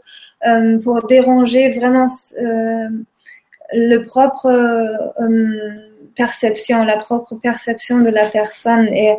euh, 0.48 0.78
pour 0.80 1.06
déranger 1.06 1.70
vraiment 1.70 2.06
euh, 2.42 2.88
le 3.74 3.98
propre 4.04 4.48
perception, 6.16 6.86
la 6.86 6.96
propre 6.96 7.36
perception 7.36 8.00
de 8.00 8.10
la 8.10 8.28
personne. 8.28 8.88
Et 8.88 9.18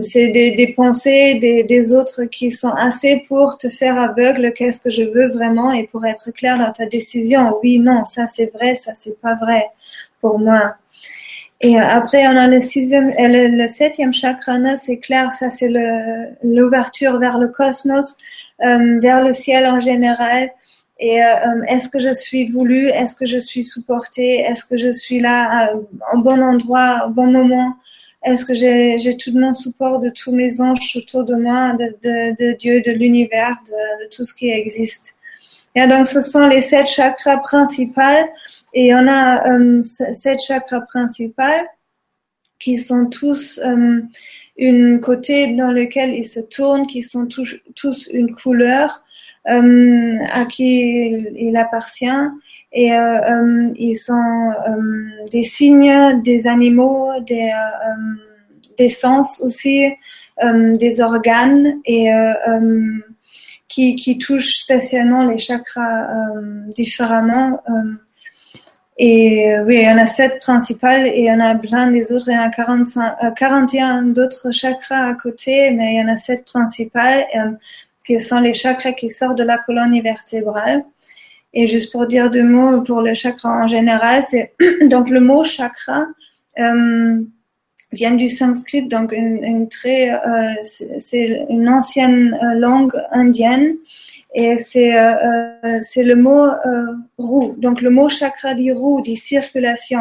c'est 0.00 0.28
des, 0.28 0.50
des, 0.50 0.74
pensées 0.74 1.36
des, 1.36 1.64
des, 1.64 1.94
autres 1.94 2.24
qui 2.24 2.50
sont 2.50 2.74
assez 2.88 3.24
pour 3.28 3.56
te 3.56 3.70
faire 3.70 3.98
aveugle. 3.98 4.52
Qu'est-ce 4.52 4.80
que 4.80 4.90
je 4.90 5.04
veux 5.04 5.28
vraiment 5.28 5.72
et 5.72 5.84
pour 5.86 6.04
être 6.04 6.30
clair 6.32 6.58
dans 6.58 6.70
ta 6.70 6.84
décision. 6.84 7.56
Oui, 7.62 7.78
non, 7.78 8.04
ça 8.04 8.26
c'est 8.26 8.52
vrai, 8.52 8.74
ça 8.74 8.92
c'est 8.94 9.18
pas 9.22 9.36
vrai 9.36 9.64
pour 10.20 10.38
moi. 10.38 10.76
Et 11.60 11.76
euh, 11.76 11.82
après, 11.82 12.26
on 12.28 12.36
a 12.36 12.46
le 12.46 12.60
sixième, 12.60 13.10
euh, 13.10 13.26
le, 13.28 13.48
le 13.48 13.66
septième 13.66 14.12
chakra, 14.12 14.76
c'est 14.76 14.98
clair, 14.98 15.32
ça 15.32 15.50
c'est 15.50 15.70
l'ouverture 16.42 17.18
vers 17.18 17.38
le 17.38 17.48
cosmos, 17.48 18.16
euh, 18.64 19.00
vers 19.00 19.24
le 19.24 19.32
ciel 19.32 19.66
en 19.66 19.80
général. 19.80 20.50
Et 21.00 21.20
est-ce 21.68 21.88
que 21.88 22.00
je 22.00 22.12
suis 22.12 22.48
voulu 22.48 22.88
Est-ce 22.88 23.14
que 23.14 23.24
je 23.24 23.38
suis 23.38 23.62
supportée? 23.62 24.40
Est-ce 24.40 24.64
que 24.64 24.76
je 24.76 24.90
suis 24.90 25.20
là 25.20 25.72
au 26.12 26.18
bon 26.18 26.42
endroit, 26.42 27.06
au 27.06 27.10
bon 27.10 27.30
moment? 27.30 27.76
Est-ce 28.24 28.44
que 28.44 28.52
j'ai 28.52 29.16
tout 29.16 29.30
mon 29.32 29.52
support 29.52 30.00
de 30.00 30.10
tous 30.10 30.32
mes 30.32 30.60
anges 30.60 30.96
autour 30.96 31.22
de 31.22 31.36
moi, 31.36 31.74
de, 31.74 31.84
de, 32.02 32.50
de 32.50 32.56
Dieu, 32.56 32.80
de 32.80 32.90
l'univers, 32.90 33.54
de, 33.64 34.04
de, 34.04 34.08
tout 34.10 34.24
ce 34.24 34.34
qui 34.34 34.50
existe? 34.50 35.14
Et 35.76 35.86
donc, 35.86 36.08
ce 36.08 36.20
sont 36.20 36.48
les 36.48 36.62
sept 36.62 36.88
chakras 36.88 37.36
principaux. 37.38 38.26
Et 38.74 38.94
on 38.94 39.08
a 39.08 39.58
euh, 39.58 39.82
sept 39.82 40.40
chakras 40.40 40.82
principaux 40.82 41.66
qui 42.58 42.76
sont 42.76 43.06
tous 43.06 43.60
euh, 43.64 44.02
une 44.56 45.00
côté 45.00 45.54
dans 45.54 45.70
lequel 45.70 46.14
ils 46.14 46.24
se 46.24 46.40
tournent, 46.40 46.86
qui 46.86 47.02
sont 47.02 47.26
tous, 47.26 47.56
tous 47.76 48.08
une 48.12 48.34
couleur 48.34 49.04
euh, 49.48 50.16
à 50.32 50.44
qui 50.44 50.80
il, 51.36 51.56
appartient. 51.56 52.06
Et 52.72 52.92
euh, 52.92 53.68
ils 53.76 53.96
sont 53.96 54.50
des 55.30 55.44
signes, 55.44 56.20
des 56.22 56.46
animaux, 56.46 57.12
des, 57.26 57.50
des 58.76 58.88
sens 58.88 59.40
aussi, 59.40 59.88
des 60.42 61.00
organes 61.00 61.80
et 61.86 62.10
qui, 63.68 63.96
qui 63.96 64.18
touchent 64.18 64.56
spécialement 64.56 65.26
les 65.26 65.38
chakras 65.38 66.08
différemment. 66.76 67.62
Et 68.98 69.52
euh, 69.52 69.64
oui, 69.64 69.76
il 69.76 69.84
y 69.84 69.88
en 69.88 69.96
a 69.96 70.06
sept 70.06 70.40
principales 70.40 71.06
et 71.06 71.20
il 71.20 71.24
y 71.26 71.32
en 71.32 71.38
a 71.38 71.54
plein 71.54 71.88
des 71.88 72.12
autres. 72.12 72.28
Il 72.28 72.34
y 72.34 72.36
en 72.36 72.42
a 72.42 72.50
45, 72.50 73.34
41 73.36 74.08
euh, 74.08 74.12
d'autres 74.12 74.50
chakras 74.50 75.06
à 75.06 75.14
côté, 75.14 75.70
mais 75.70 75.94
il 75.94 75.98
y 75.98 76.02
en 76.02 76.08
a 76.08 76.16
sept 76.16 76.44
principales 76.44 77.24
euh, 77.36 77.52
qui 78.04 78.20
sont 78.20 78.40
les 78.40 78.54
chakras 78.54 78.92
qui 78.92 79.08
sortent 79.08 79.38
de 79.38 79.44
la 79.44 79.58
colonne 79.58 80.00
vertébrale. 80.00 80.84
Et 81.54 81.68
juste 81.68 81.92
pour 81.92 82.06
dire 82.06 82.28
deux 82.28 82.42
mots 82.42 82.82
pour 82.82 83.00
le 83.00 83.14
chakra 83.14 83.62
en 83.62 83.66
général, 83.68 84.24
c'est 84.28 84.52
donc 84.88 85.10
le 85.10 85.20
mot 85.20 85.44
chakra 85.44 86.06
vient 87.92 88.14
du 88.14 88.28
sanskrit, 88.28 88.86
donc 88.88 89.12
une, 89.12 89.68
très, 89.68 90.10
c'est 90.64 91.46
une 91.48 91.68
ancienne 91.68 92.36
langue 92.56 92.92
indienne 93.12 93.76
et 94.34 94.58
c'est 94.58 94.96
euh, 94.96 95.14
euh, 95.64 95.78
c'est 95.80 96.02
le 96.02 96.14
mot 96.14 96.44
euh, 96.44 96.86
roue. 97.16 97.54
Donc 97.58 97.80
le 97.80 97.90
mot 97.90 98.08
chakra 98.08 98.54
dit 98.54 98.72
roue, 98.72 99.00
dit 99.00 99.16
circulation. 99.16 100.00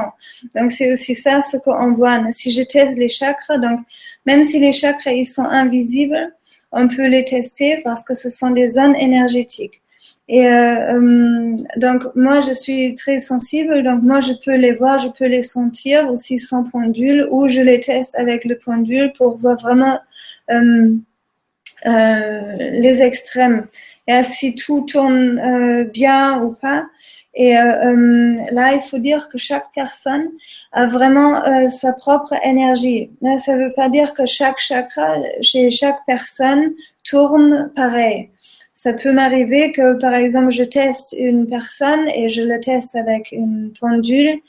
Donc 0.56 0.72
c'est 0.72 0.92
aussi 0.92 1.16
ça 1.16 1.42
ce 1.42 1.58
qu'on 1.58 1.94
voit. 1.94 2.20
Si 2.32 2.52
je 2.52 2.62
teste 2.62 2.98
les 2.98 3.10
chakras, 3.10 3.58
donc 3.58 3.80
même 4.26 4.44
si 4.44 4.60
les 4.60 4.74
chakras 4.74 5.12
ils 5.12 5.26
sont 5.26 5.46
invisibles, 5.46 6.34
on 6.72 6.88
peut 6.88 7.08
les 7.08 7.24
tester 7.24 7.82
parce 7.84 8.04
que 8.04 8.14
ce 8.14 8.30
sont 8.30 8.52
des 8.52 8.68
zones 8.68 8.96
énergétiques. 8.96 9.82
Et 10.30 10.46
euh, 10.46 11.56
donc 11.78 12.04
moi 12.16 12.42
je 12.42 12.52
suis 12.52 12.96
très 12.96 13.20
sensible, 13.20 13.82
donc 13.84 14.04
moi 14.04 14.20
je 14.20 14.34
peux 14.44 14.56
les 14.56 14.74
voir, 14.74 15.00
je 15.00 15.08
peux 15.08 15.26
les 15.26 15.42
sentir 15.42 16.10
aussi 16.12 16.38
sans 16.38 16.66
pendule 16.66 17.28
ou 17.32 17.48
je 17.48 17.62
les 17.62 17.80
teste 17.80 18.14
avec 18.16 18.44
le 18.44 18.58
pendule 18.58 19.14
pour 19.18 19.38
voir 19.38 19.58
vraiment 19.58 20.00
euh, 20.52 20.94
euh, 21.86 22.72
les 22.72 23.02
extrêmes 23.02 23.68
et 24.08 24.24
si 24.24 24.56
tout 24.56 24.82
tourne 24.82 25.40
euh, 25.40 25.84
bien 25.84 26.42
ou 26.42 26.54
pas. 26.54 26.86
Et 27.34 27.58
euh, 27.58 27.62
euh, 27.62 28.36
là, 28.52 28.74
il 28.74 28.82
faut 28.82 28.98
dire 28.98 29.30
que 29.30 29.38
chaque 29.38 29.68
personne 29.76 30.28
a 30.72 30.88
vraiment 30.88 31.44
sa 31.70 31.94
propre 31.94 32.34
énergie. 32.44 33.12
Là, 33.22 33.38
ça 33.38 33.56
ne 33.56 33.66
veut 33.66 33.74
pas 33.74 33.90
dire 33.90 34.16
que 34.16 34.26
chaque 34.26 34.60
chakra 34.60 35.18
chez 35.42 35.70
chaque 35.70 36.00
personne 36.08 36.74
tourne 37.04 37.72
pareil. 37.76 38.30
Ça 38.74 38.94
peut 38.94 39.12
m'arriver 39.12 39.72
que, 39.72 40.00
par 40.00 40.16
exemple, 40.16 40.52
je 40.52 40.64
teste 40.64 41.16
une 41.18 41.48
personne 41.48 42.08
et 42.10 42.30
je 42.30 42.42
le 42.42 42.60
teste 42.60 42.96
avec 42.96 43.32
une 43.32 43.72
pendule 43.80 44.40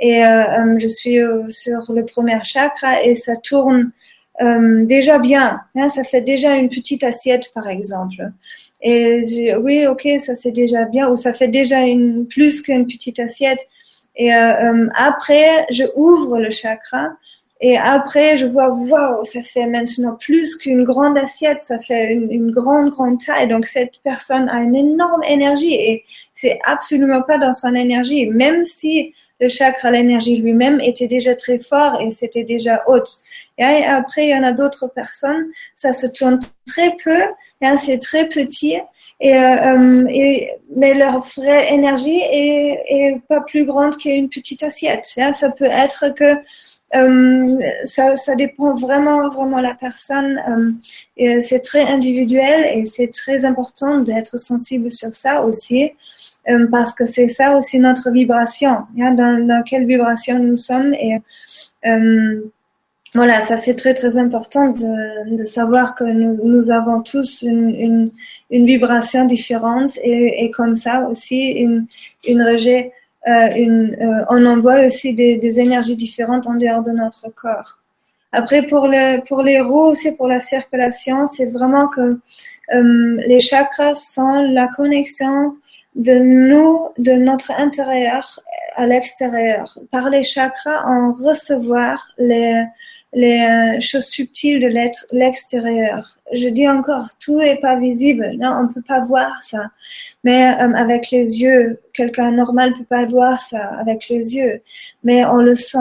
et 0.00 0.20
je 0.20 0.86
suis 0.88 1.18
sur 1.48 1.92
le 1.92 2.04
premier 2.04 2.40
chakra 2.42 3.04
et 3.04 3.14
ça 3.14 3.36
tourne 3.36 3.92
déjà 4.40 5.18
bien. 5.18 5.60
Hein, 5.76 5.88
ça 5.90 6.02
fait 6.02 6.22
déjà 6.22 6.56
une 6.56 6.68
petite 6.68 7.04
assiette, 7.04 7.52
par 7.54 7.68
exemple. 7.68 8.32
Et 8.82 9.22
je, 9.22 9.56
oui, 9.58 9.86
ok, 9.86 10.08
ça 10.18 10.34
c'est 10.34 10.50
déjà 10.50 10.84
bien, 10.84 11.08
ou 11.08 11.16
ça 11.16 11.32
fait 11.32 11.48
déjà 11.48 11.80
une 11.80 12.26
plus 12.26 12.62
qu'une 12.62 12.86
petite 12.86 13.18
assiette. 13.20 13.68
Et 14.16 14.34
euh, 14.34 14.52
euh, 14.52 14.88
après, 14.96 15.66
je 15.70 15.84
ouvre 15.94 16.38
le 16.38 16.50
chakra. 16.50 17.10
Et 17.60 17.78
après, 17.78 18.38
je 18.38 18.46
vois, 18.46 18.70
waouh, 18.70 19.22
ça 19.24 19.40
fait 19.44 19.66
maintenant 19.66 20.16
plus 20.20 20.56
qu'une 20.56 20.82
grande 20.82 21.16
assiette, 21.16 21.62
ça 21.62 21.78
fait 21.78 22.12
une, 22.12 22.28
une, 22.32 22.50
grande, 22.50 22.90
grande 22.90 23.24
taille. 23.24 23.46
Donc, 23.46 23.66
cette 23.66 24.00
personne 24.02 24.48
a 24.48 24.58
une 24.58 24.74
énorme 24.74 25.22
énergie 25.22 25.74
et 25.74 26.04
c'est 26.34 26.58
absolument 26.64 27.22
pas 27.22 27.38
dans 27.38 27.52
son 27.52 27.76
énergie, 27.76 28.26
même 28.26 28.64
si 28.64 29.14
le 29.42 29.48
chakra, 29.48 29.92
l'énergie 29.92 30.38
lui-même 30.38 30.80
était 30.80 31.06
déjà 31.06 31.36
très 31.36 31.60
fort 31.60 32.00
et 32.00 32.10
c'était 32.10 32.44
déjà 32.44 32.82
haute. 32.88 33.10
Et 33.58 33.64
après, 33.84 34.26
il 34.26 34.30
y 34.30 34.34
en 34.34 34.42
a 34.42 34.52
d'autres 34.52 34.88
personnes, 34.88 35.46
ça 35.74 35.92
se 35.92 36.06
tourne 36.06 36.38
très 36.66 36.96
peu, 37.02 37.20
c'est 37.76 37.98
très 37.98 38.28
petit. 38.28 38.76
Et, 39.20 39.36
euh, 39.36 39.38
euh, 39.38 40.06
et, 40.08 40.50
mais 40.74 40.94
leur 40.94 41.20
vraie 41.36 41.72
énergie 41.72 42.20
est, 42.20 43.20
pas 43.28 43.40
plus 43.40 43.64
grande 43.64 43.96
qu'une 43.96 44.28
petite 44.28 44.62
assiette. 44.62 45.04
ça 45.06 45.50
peut 45.50 45.64
être 45.64 46.12
que 46.14 46.34
euh, 46.94 47.58
ça, 47.84 48.34
dépend 48.36 48.74
vraiment, 48.74 49.28
vraiment 49.28 49.58
de 49.58 49.62
la 49.62 49.74
personne. 49.74 50.80
C'est 51.16 51.60
très 51.60 51.84
individuel 51.84 52.66
et 52.74 52.84
c'est 52.84 53.08
très 53.08 53.44
important 53.44 53.98
d'être 53.98 54.38
sensible 54.38 54.90
sur 54.90 55.14
ça 55.14 55.42
aussi, 55.42 55.92
parce 56.70 56.92
que 56.92 57.06
c'est 57.06 57.28
ça 57.28 57.56
aussi 57.56 57.78
notre 57.78 58.10
vibration, 58.10 58.78
hein, 58.98 59.12
dans, 59.12 59.46
dans, 59.46 59.62
quelle 59.62 59.86
vibration 59.86 60.38
nous 60.40 60.56
sommes. 60.56 60.94
Et 60.94 61.18
voilà, 63.14 63.42
ça 63.42 63.58
c'est 63.58 63.74
très 63.74 63.92
très 63.92 64.16
important 64.16 64.68
de, 64.68 65.36
de 65.36 65.44
savoir 65.44 65.94
que 65.94 66.04
nous, 66.04 66.38
nous 66.44 66.70
avons 66.70 67.02
tous 67.02 67.42
une, 67.42 67.68
une, 67.68 68.10
une 68.50 68.66
vibration 68.66 69.26
différente 69.26 69.98
et, 70.02 70.44
et, 70.44 70.50
comme 70.50 70.74
ça 70.74 71.06
aussi 71.08 71.50
une, 71.50 71.86
une 72.26 72.42
rejet 72.42 72.92
euh, 73.28 73.54
une, 73.54 73.96
euh, 74.00 74.24
on 74.30 74.44
envoie 74.46 74.80
aussi 74.84 75.14
des, 75.14 75.36
des, 75.36 75.60
énergies 75.60 75.94
différentes 75.94 76.48
en 76.48 76.54
dehors 76.54 76.82
de 76.82 76.90
notre 76.90 77.28
corps. 77.28 77.78
Après, 78.32 78.62
pour, 78.62 78.88
le, 78.88 79.22
pour 79.26 79.42
les 79.42 79.60
roues, 79.60 79.90
aussi 79.90 80.16
pour 80.16 80.26
la 80.26 80.40
circulation, 80.40 81.28
c'est 81.28 81.50
vraiment 81.50 81.86
que 81.86 82.18
euh, 82.74 83.22
les 83.28 83.38
chakras 83.38 83.94
sont 83.94 84.42
la 84.50 84.66
connexion 84.68 85.54
de 85.94 86.14
nous, 86.14 86.88
de 86.98 87.12
notre 87.12 87.52
intérieur 87.52 88.40
à 88.74 88.86
l'extérieur. 88.86 89.78
Par 89.92 90.10
les 90.10 90.24
chakras, 90.24 90.82
on 90.86 91.12
recevoir 91.12 92.10
les, 92.18 92.64
les 93.14 93.78
choses 93.80 94.06
subtiles 94.06 94.60
de 94.60 94.68
l'extérieur. 95.12 96.18
Je 96.32 96.48
dis 96.48 96.68
encore, 96.68 97.08
tout 97.22 97.40
est 97.40 97.60
pas 97.60 97.78
visible. 97.78 98.32
Non, 98.38 98.62
on 98.62 98.72
peut 98.72 98.82
pas 98.82 99.04
voir 99.04 99.42
ça. 99.42 99.70
Mais 100.24 100.52
euh, 100.52 100.72
avec 100.74 101.10
les 101.10 101.40
yeux, 101.40 101.80
quelqu'un 101.92 102.30
normal 102.30 102.72
peut 102.74 102.84
pas 102.84 103.04
voir 103.06 103.40
ça 103.40 103.74
avec 103.78 104.08
les 104.08 104.36
yeux, 104.36 104.62
mais 105.04 105.24
on 105.24 105.36
le 105.36 105.54
sent. 105.54 105.78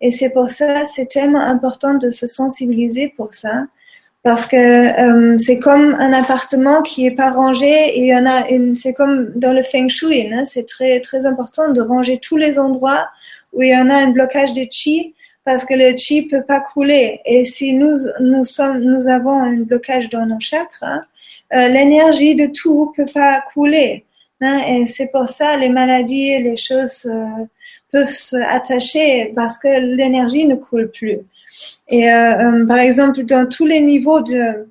Et 0.00 0.10
c'est 0.10 0.30
pour 0.30 0.50
ça, 0.50 0.84
c'est 0.86 1.06
tellement 1.06 1.40
important 1.40 1.94
de 1.94 2.10
se 2.10 2.26
sensibiliser 2.26 3.12
pour 3.16 3.34
ça, 3.34 3.66
parce 4.22 4.46
que 4.46 4.56
euh, 4.56 5.36
c'est 5.36 5.58
comme 5.58 5.94
un 5.94 6.12
appartement 6.12 6.82
qui 6.82 7.06
est 7.06 7.12
pas 7.12 7.30
rangé 7.30 7.98
il 7.98 8.06
y 8.06 8.14
en 8.14 8.26
a 8.26 8.48
une, 8.48 8.76
c'est 8.76 8.94
comme 8.94 9.32
dans 9.36 9.52
le 9.52 9.62
feng 9.62 9.88
shui, 9.88 10.32
hein, 10.32 10.44
c'est 10.44 10.66
très 10.66 11.00
très 11.00 11.26
important 11.26 11.70
de 11.70 11.80
ranger 11.80 12.18
tous 12.18 12.36
les 12.36 12.58
endroits 12.58 13.08
où 13.52 13.62
il 13.62 13.70
y 13.70 13.76
en 13.76 13.90
a 13.90 13.96
un 13.96 14.08
blocage 14.10 14.52
de 14.54 14.66
chi 14.70 15.14
parce 15.44 15.64
que 15.64 15.74
le 15.74 15.96
chi 15.96 16.28
peut 16.28 16.44
pas 16.44 16.60
couler. 16.60 17.20
Et 17.24 17.44
si 17.44 17.74
nous 17.74 17.96
nous 18.20 18.44
sommes, 18.44 18.80
nous 18.80 19.08
avons 19.08 19.38
un 19.40 19.56
blocage 19.56 20.08
dans 20.10 20.26
nos 20.26 20.40
chakras, 20.40 21.02
euh, 21.54 21.68
l'énergie 21.68 22.34
de 22.34 22.46
tout 22.46 22.92
peut 22.96 23.06
pas 23.12 23.42
couler. 23.52 24.04
Hein, 24.40 24.62
et 24.66 24.86
c'est 24.86 25.10
pour 25.12 25.28
ça 25.28 25.56
les 25.56 25.68
maladies, 25.68 26.38
les 26.38 26.56
choses 26.56 27.06
euh, 27.06 27.44
peuvent 27.90 28.12
s'attacher 28.12 29.32
parce 29.36 29.58
que 29.58 29.68
l'énergie 29.96 30.46
ne 30.46 30.56
coule 30.56 30.90
plus. 30.90 31.18
Et 31.88 32.10
euh, 32.10 32.66
par 32.66 32.78
exemple, 32.78 33.24
dans 33.24 33.48
tous 33.48 33.66
les 33.66 33.80
niveaux 33.80 34.20
de, 34.20 34.68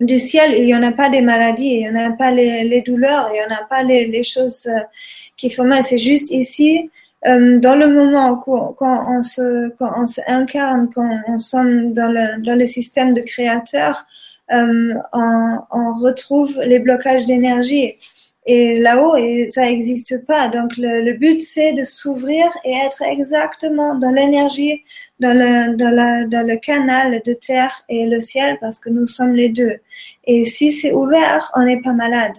du 0.00 0.18
ciel, 0.18 0.54
il 0.58 0.66
n'y 0.66 0.74
en 0.74 0.82
a 0.82 0.92
pas 0.92 1.08
des 1.08 1.20
maladies, 1.20 1.66
il 1.66 1.80
n'y 1.80 1.88
en 1.88 2.12
a 2.12 2.12
pas 2.12 2.30
les, 2.32 2.80
douleurs, 2.80 3.28
il 3.30 3.34
n'y 3.34 3.42
en 3.42 3.54
a 3.54 3.64
pas 3.64 3.82
les 3.82 4.22
choses 4.24 4.68
qui 5.36 5.50
font 5.50 5.64
mal. 5.64 5.84
C'est 5.84 5.98
juste 5.98 6.30
ici, 6.30 6.90
dans 7.24 7.76
le 7.76 7.88
moment 7.88 8.36
quand, 8.36 8.72
quand, 8.72 9.16
on 9.16 9.22
se, 9.22 9.68
quand 9.78 9.92
on 9.96 10.06
se 10.06 10.20
incarne, 10.26 10.90
quand 10.92 11.08
on 11.28 11.38
sommes 11.38 11.92
dans 11.92 12.08
le, 12.08 12.42
dans 12.42 12.56
le 12.56 12.66
système 12.66 13.14
de 13.14 13.20
créateur, 13.20 14.06
euh, 14.52 14.94
on, 15.12 15.58
on, 15.70 15.94
retrouve 15.94 16.60
les 16.62 16.78
blocages 16.78 17.24
d'énergie. 17.24 17.94
Et 18.44 18.80
là-haut, 18.80 19.14
ça 19.50 19.62
n'existe 19.62 20.26
pas. 20.26 20.48
Donc 20.48 20.76
le, 20.76 21.04
le 21.04 21.12
but, 21.12 21.40
c'est 21.42 21.74
de 21.74 21.84
s'ouvrir 21.84 22.46
et 22.64 22.72
être 22.86 23.02
exactement 23.02 23.94
dans 23.94 24.10
l'énergie, 24.10 24.82
dans 25.20 25.32
le, 25.32 25.76
dans, 25.76 25.90
la, 25.90 26.26
dans 26.26 26.44
le 26.44 26.56
canal 26.56 27.22
de 27.24 27.34
terre 27.34 27.84
et 27.88 28.04
le 28.06 28.20
ciel, 28.20 28.58
parce 28.60 28.80
que 28.80 28.90
nous 28.90 29.04
sommes 29.04 29.34
les 29.34 29.48
deux. 29.48 29.76
Et 30.24 30.44
si 30.44 30.72
c'est 30.72 30.92
ouvert, 30.92 31.52
on 31.54 31.64
n'est 31.64 31.80
pas 31.80 31.92
malade. 31.92 32.32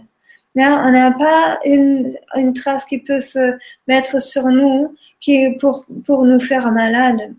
On 0.56 0.92
n'a 0.92 1.12
pas 1.12 1.60
une, 1.66 2.12
une 2.36 2.54
trace 2.54 2.86
qui 2.86 3.00
peut 3.00 3.20
se 3.20 3.58
mettre 3.88 4.22
sur 4.22 4.48
nous 4.48 4.96
qui 5.20 5.52
pour, 5.60 5.86
pour 6.06 6.26
nous 6.26 6.40
faire 6.40 6.72
malade. 6.72 7.34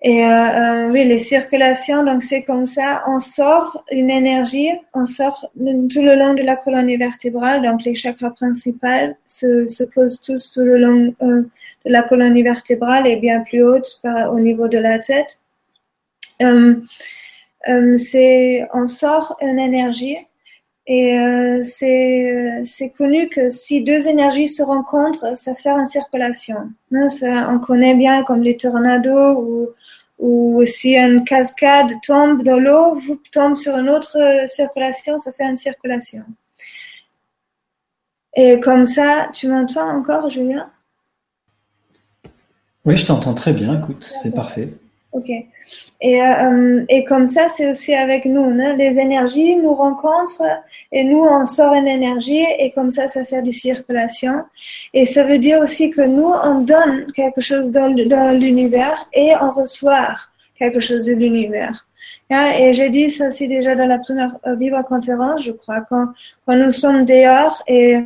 Et 0.00 0.24
euh, 0.24 0.28
euh, 0.28 0.90
oui, 0.90 1.04
les 1.04 1.18
circulations, 1.18 2.04
donc 2.04 2.22
c'est 2.22 2.44
comme 2.44 2.66
ça, 2.66 3.02
on 3.08 3.18
sort 3.18 3.82
une 3.90 4.10
énergie, 4.10 4.70
on 4.94 5.06
sort 5.06 5.50
tout 5.56 6.02
le 6.02 6.14
long 6.14 6.34
de 6.34 6.42
la 6.42 6.54
colonne 6.54 6.96
vertébrale, 6.96 7.62
donc 7.62 7.82
les 7.82 7.96
chakras 7.96 8.30
principaux 8.30 9.16
se, 9.26 9.66
se 9.66 9.82
posent 9.82 10.22
tous 10.22 10.52
tout 10.52 10.60
le 10.60 10.78
long 10.78 11.14
euh, 11.22 11.42
de 11.84 11.90
la 11.90 12.04
colonne 12.04 12.40
vertébrale 12.40 13.08
et 13.08 13.16
bien 13.16 13.40
plus 13.40 13.64
haute 13.64 14.00
au 14.30 14.38
niveau 14.38 14.68
de 14.68 14.78
la 14.78 15.00
tête. 15.00 15.40
Euh, 16.42 16.76
euh, 17.68 17.96
c'est, 17.96 18.68
on 18.72 18.86
sort 18.86 19.36
une 19.40 19.58
énergie 19.58 20.16
et 20.90 21.18
euh, 21.18 21.62
c'est 21.64 22.90
connu 22.96 23.28
que 23.28 23.50
si 23.50 23.82
deux 23.84 24.08
énergies 24.08 24.48
se 24.48 24.62
rencontrent, 24.62 25.36
ça 25.36 25.54
fait 25.54 25.68
une 25.68 25.86
circulation. 25.86 26.70
Ça, 27.08 27.50
on 27.52 27.58
connaît 27.58 27.94
bien 27.94 28.24
comme 28.24 28.42
les 28.42 28.56
tornados 28.56 29.38
ou 29.38 29.68
ou 30.18 30.64
si 30.64 30.96
une 30.96 31.22
cascade 31.24 31.92
tombe 32.04 32.42
dans 32.42 32.58
l'eau, 32.58 32.98
vous 33.06 33.20
tombe 33.30 33.54
sur 33.54 33.76
une 33.76 33.88
autre 33.88 34.18
circulation, 34.48 35.18
ça 35.18 35.32
fait 35.32 35.44
une 35.44 35.56
circulation. 35.56 36.24
Et 38.34 38.58
comme 38.60 38.84
ça, 38.84 39.28
tu 39.32 39.48
m'entends 39.48 39.88
encore, 39.88 40.28
Julien? 40.28 40.70
Oui, 42.84 42.96
je 42.96 43.06
t'entends 43.06 43.34
très 43.34 43.52
bien, 43.52 43.80
écoute, 43.80 44.02
c'est 44.22 44.34
parfait. 44.34 44.74
Ok. 45.12 45.30
Et, 46.00 46.22
euh, 46.22 46.84
et 46.88 47.04
comme 47.04 47.26
ça, 47.26 47.48
c'est 47.48 47.70
aussi 47.70 47.94
avec 47.94 48.26
nous. 48.26 48.44
Hein. 48.44 48.74
Les 48.74 48.98
énergies 48.98 49.56
nous 49.56 49.74
rencontrent 49.74 50.42
et 50.92 51.02
nous, 51.02 51.20
on 51.20 51.46
sort 51.46 51.72
une 51.72 51.88
énergie 51.88 52.44
et 52.58 52.70
comme 52.72 52.90
ça, 52.90 53.08
ça 53.08 53.24
fait 53.24 53.40
des 53.40 53.52
circulations. 53.52 54.44
Et 54.92 55.06
ça 55.06 55.24
veut 55.24 55.38
dire 55.38 55.60
aussi 55.60 55.90
que 55.90 56.02
nous, 56.02 56.30
on 56.44 56.60
donne 56.60 57.10
quelque 57.12 57.40
chose 57.40 57.70
dans, 57.70 57.86
l'univers 57.88 59.08
et 59.14 59.32
on 59.40 59.50
reçoit 59.50 60.14
quelque 60.58 60.80
chose 60.80 61.06
de 61.06 61.14
l'univers. 61.14 61.86
Hein. 62.30 62.52
Et 62.58 62.74
j'ai 62.74 62.90
dit 62.90 63.08
ça 63.08 63.28
aussi 63.28 63.48
déjà 63.48 63.74
dans 63.74 63.86
la 63.86 63.98
première 63.98 64.36
euh, 64.46 64.56
vive 64.56 64.76
conférence, 64.86 65.42
je 65.42 65.52
crois, 65.52 65.80
quand, 65.88 66.08
quand 66.46 66.54
nous 66.54 66.70
sommes 66.70 67.06
dehors 67.06 67.62
et, 67.66 67.98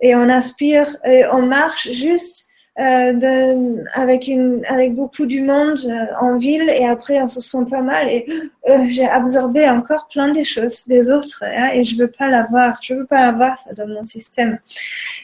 et 0.00 0.16
on 0.16 0.28
aspire 0.28 0.96
et 1.04 1.24
on 1.32 1.42
marche 1.42 1.92
juste 1.92 2.49
euh, 2.78 3.76
avec 3.94 4.30
avec 4.68 4.94
beaucoup 4.94 5.26
du 5.26 5.42
monde 5.42 5.80
euh, 5.86 6.06
en 6.20 6.38
ville 6.38 6.70
et 6.70 6.86
après 6.86 7.20
on 7.20 7.26
se 7.26 7.40
sent 7.40 7.66
pas 7.68 7.82
mal 7.82 8.08
et 8.08 8.26
euh, 8.68 8.86
j'ai 8.88 9.06
absorbé 9.06 9.68
encore 9.68 10.08
plein 10.08 10.28
des 10.30 10.44
choses 10.44 10.86
des 10.86 11.10
autres 11.10 11.42
hein, 11.44 11.70
et 11.74 11.82
je 11.82 11.96
veux 11.96 12.10
pas 12.10 12.28
l'avoir 12.28 12.78
je 12.80 12.94
veux 12.94 13.06
pas 13.06 13.22
l'avoir 13.22 13.58
ça 13.58 13.74
dans 13.74 13.88
mon 13.88 14.04
système 14.04 14.60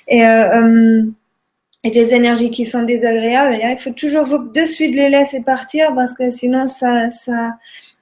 et 0.08 0.22
et 1.84 1.90
des 1.92 2.14
énergies 2.14 2.50
qui 2.50 2.64
sont 2.64 2.82
désagréables 2.82 3.58
il 3.62 3.78
faut 3.78 3.90
toujours 3.90 4.26
de 4.26 4.66
suite 4.66 4.94
les 4.94 5.08
laisser 5.08 5.42
partir 5.42 5.94
parce 5.94 6.14
que 6.14 6.32
sinon 6.32 6.66
ça 6.66 7.10
ça 7.12 7.56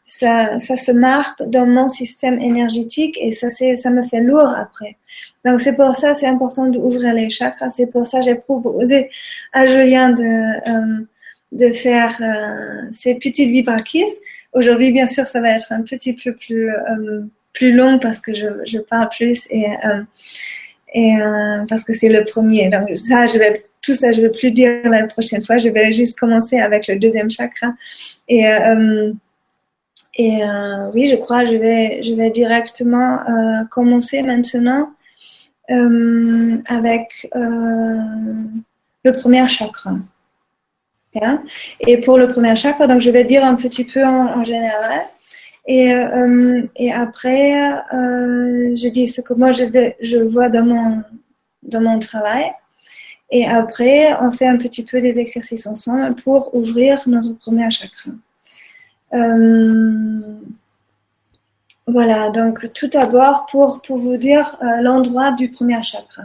ça, 0.07 0.59
ça 0.59 0.77
se 0.77 0.93
marque 0.93 1.43
dans 1.45 1.67
mon 1.67 1.89
système 1.89 2.41
énergétique 2.41 3.19
et 3.21 3.33
ça, 3.33 3.51
ça 3.51 3.91
me 3.91 4.03
fait 4.03 4.21
lourd 4.21 4.49
après. 4.49 4.97
Donc 5.45 5.61
c'est 5.61 5.77
pour 5.77 5.95
ça 5.95 6.15
c'est 6.15 6.27
important 6.27 6.67
d'ouvrir 6.67 7.13
les 7.15 7.31
chakras. 7.31 7.71
C'est 7.71 7.91
pour 7.91 8.07
ça 8.07 8.21
j'ai 8.21 8.35
proposé 8.35 9.11
à 9.53 9.67
Julien 9.67 10.11
de 10.11 10.23
euh, 10.23 11.05
de 11.53 11.73
faire 11.73 12.17
euh, 12.21 12.89
ces 12.93 13.17
petites 13.17 13.51
vibrakis. 13.51 14.05
Aujourd'hui 14.53 14.91
bien 14.93 15.07
sûr 15.07 15.27
ça 15.27 15.41
va 15.41 15.51
être 15.51 15.71
un 15.73 15.83
petit 15.83 16.15
peu 16.15 16.33
plus 16.35 16.71
euh, 16.71 17.23
plus 17.53 17.73
long 17.73 17.99
parce 17.99 18.21
que 18.21 18.35
je, 18.35 18.47
je 18.65 18.79
parle 18.79 19.09
plus 19.11 19.47
et 19.51 19.67
et 20.97 21.15
parce 21.69 21.85
que 21.85 21.93
c'est 21.93 22.09
le 22.09 22.25
premier. 22.25 22.69
Donc 22.69 22.89
ça 22.97 23.27
je 23.27 23.39
vais 23.39 23.63
tout 23.83 23.95
ça 23.95 24.13
je 24.13 24.23
vais 24.23 24.31
plus 24.31 24.51
dire 24.51 24.81
la 24.85 25.07
prochaine 25.07 25.45
fois. 25.45 25.59
Je 25.59 25.69
vais 25.69 25.93
juste 25.93 26.19
commencer 26.19 26.59
avec 26.59 26.87
le 26.89 26.97
deuxième 26.97 27.31
chakra 27.31 27.75
et 28.29 28.45
et 30.17 30.41
oui, 30.95 31.09
je 31.09 31.17
crois, 31.17 31.45
je 31.45 31.57
vais, 31.57 32.01
je 32.05 32.15
vais 32.15 32.31
directement 32.31 33.19
commencer 33.71 34.23
maintenant 34.23 34.95
avec 35.69 37.29
euh, 37.35 37.99
le 39.05 39.13
premier 39.13 39.49
chakra. 39.49 39.97
Et 41.81 41.99
pour 41.99 42.19
le 42.19 42.29
premier 42.29 42.57
chakra, 42.57 42.87
donc 42.87 43.01
je 43.01 43.11
vais 43.11 43.25
dire 43.25 43.45
un 43.45 43.55
petit 43.55 43.85
peu 43.85 44.05
en, 44.05 44.43
général. 44.43 45.03
Et, 45.67 45.95
euh, 45.95 46.63
et 46.77 46.93
après, 46.93 47.53
je 47.93 48.89
dis 48.89 49.07
ce 49.07 49.21
que 49.21 49.33
moi 49.33 49.53
je, 49.53 49.65
je 50.01 50.19
vois 50.19 50.49
dans 50.49 50.65
mon, 50.65 51.03
dans 51.63 51.81
mon 51.81 51.99
travail. 51.99 52.51
Et 53.31 53.47
après, 53.47 54.15
on 54.21 54.31
fait 54.31 54.47
un 54.47 54.57
petit 54.57 54.85
peu 54.85 55.01
des 55.01 55.19
exercices 55.19 55.67
ensemble 55.67 56.15
pour 56.17 56.55
ouvrir 56.55 57.03
notre 57.07 57.33
premier 57.39 57.71
chakra. 57.71 58.11
Euh, 59.13 60.21
voilà, 61.87 62.31
donc 62.31 62.73
tout 62.73 62.89
d'abord 62.89 63.47
pour, 63.51 63.83
pour 63.83 63.99
vous 63.99 64.17
dire 64.17 64.57
euh, 64.63 64.81
l'endroit 64.81 65.33
du 65.33 65.51
premier 65.51 65.83
chakra. 65.83 66.25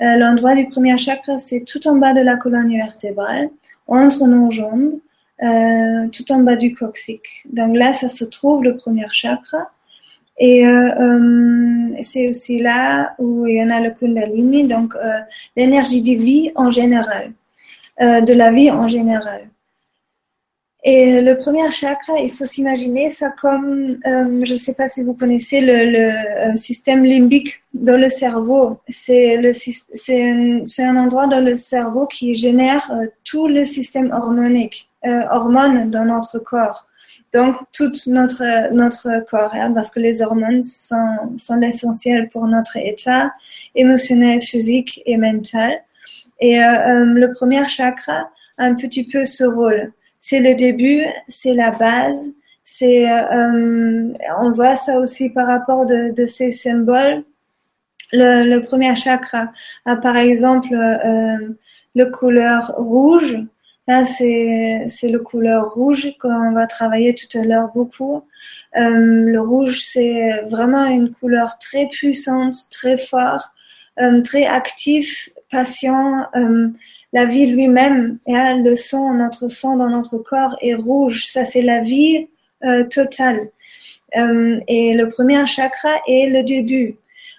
Euh, 0.00 0.16
l'endroit 0.16 0.54
du 0.54 0.68
premier 0.68 0.96
chakra, 0.96 1.38
c'est 1.38 1.64
tout 1.64 1.86
en 1.88 1.96
bas 1.96 2.12
de 2.12 2.20
la 2.20 2.36
colonne 2.36 2.72
vertébrale. 2.72 3.50
entre 3.86 4.26
nos 4.26 4.50
jambes, 4.50 4.98
euh, 5.42 6.08
tout 6.12 6.30
en 6.32 6.40
bas 6.40 6.56
du 6.56 6.74
coccyx. 6.74 7.22
Donc 7.52 7.76
là, 7.76 7.92
ça 7.92 8.08
se 8.08 8.24
trouve 8.24 8.64
le 8.64 8.76
premier 8.76 9.06
chakra. 9.10 9.70
Et 10.38 10.66
euh, 10.66 10.90
euh, 11.00 11.96
c'est 12.02 12.28
aussi 12.28 12.58
là 12.58 13.14
où 13.18 13.46
il 13.46 13.56
y 13.56 13.62
en 13.62 13.70
a 13.70 13.80
le 13.80 13.90
Kundalini, 13.90 14.66
donc 14.66 14.94
euh, 14.96 15.20
l'énergie 15.56 16.02
de 16.02 16.20
vie 16.20 16.50
en 16.56 16.70
général, 16.70 17.32
de 18.00 18.32
la 18.32 18.50
vie 18.50 18.70
en 18.70 18.88
général. 18.88 19.48
Et 20.86 21.22
le 21.22 21.38
premier 21.38 21.70
chakra, 21.70 22.18
il 22.18 22.30
faut 22.30 22.44
s'imaginer 22.44 23.08
ça 23.08 23.30
comme, 23.30 23.96
je 24.04 24.52
ne 24.52 24.56
sais 24.56 24.74
pas 24.74 24.86
si 24.86 25.02
vous 25.02 25.14
connaissez 25.14 25.62
le, 25.62 26.50
le 26.50 26.56
système 26.56 27.04
limbique 27.04 27.62
dans 27.72 27.98
le 27.98 28.10
cerveau. 28.10 28.78
C'est 28.88 29.38
un 29.38 30.96
endroit 30.96 31.26
dans 31.26 31.40
le 31.40 31.54
cerveau 31.54 32.06
qui 32.06 32.34
génère 32.34 32.92
tout 33.24 33.48
le 33.48 33.64
système 33.64 34.12
hormonique, 34.12 34.90
hormones 35.30 35.90
dans 35.90 36.04
notre 36.04 36.38
corps. 36.38 36.86
Donc, 37.34 37.56
tout 37.72 37.90
notre, 38.06 38.72
notre 38.72 39.24
corps, 39.28 39.50
hein, 39.54 39.72
parce 39.74 39.90
que 39.90 39.98
les 39.98 40.22
hormones 40.22 40.62
sont, 40.62 41.34
sont 41.36 41.60
essentielles 41.62 42.28
pour 42.28 42.46
notre 42.46 42.76
état 42.76 43.32
émotionnel, 43.74 44.40
physique 44.40 45.02
et 45.04 45.16
mental. 45.16 45.72
Et 46.38 46.62
euh, 46.62 46.62
euh, 46.62 47.04
le 47.04 47.32
premier 47.32 47.66
chakra 47.66 48.30
a 48.56 48.64
un 48.64 48.74
petit 48.74 49.08
peu 49.10 49.24
ce 49.24 49.42
rôle. 49.42 49.92
C'est 50.26 50.40
le 50.40 50.54
début, 50.54 51.04
c'est 51.28 51.52
la 51.52 51.70
base. 51.70 52.32
C'est, 52.64 53.06
euh, 53.10 54.10
on 54.40 54.52
voit 54.52 54.76
ça 54.76 54.98
aussi 54.98 55.28
par 55.28 55.46
rapport 55.46 55.84
de, 55.84 56.14
de 56.14 56.24
ces 56.24 56.50
symboles. 56.50 57.24
Le, 58.10 58.44
le, 58.44 58.60
premier 58.62 58.96
chakra 58.96 59.52
a 59.84 59.96
par 59.96 60.16
exemple 60.16 60.68
le 60.70 62.04
couleur 62.06 62.72
rouge 62.78 63.36
Là, 63.86 64.06
c'est, 64.06 64.86
c'est 64.88 65.10
le 65.10 65.18
couleur 65.18 65.68
rouge 65.74 66.14
qu'on 66.18 66.52
va 66.52 66.66
travailler 66.66 67.14
tout 67.14 67.38
à 67.38 67.44
l'heure 67.44 67.70
beaucoup. 67.74 68.24
Euh, 68.78 68.90
le 69.30 69.40
rouge, 69.40 69.82
c'est 69.82 70.40
vraiment 70.48 70.86
une 70.86 71.12
couleur 71.12 71.58
très 71.58 71.86
puissante, 71.88 72.54
très 72.70 72.96
forte, 72.96 73.50
euh, 74.00 74.22
très 74.22 74.46
actif, 74.46 75.28
patient. 75.50 76.26
La 77.14 77.26
vie 77.26 77.46
lui-même, 77.46 78.18
le 78.26 78.74
sang, 78.74 79.14
notre 79.14 79.46
sang 79.46 79.76
dans 79.76 79.88
notre 79.88 80.18
corps 80.18 80.56
est 80.60 80.74
rouge. 80.74 81.26
Ça, 81.26 81.44
c'est 81.44 81.62
la 81.62 81.78
vie 81.78 82.26
euh, 82.64 82.82
totale. 82.84 83.50
Euh, 84.16 84.58
et 84.66 84.94
le 84.94 85.08
premier 85.08 85.46
chakra 85.46 85.90
est 86.08 86.26
le 86.26 86.42
début. 86.42 86.96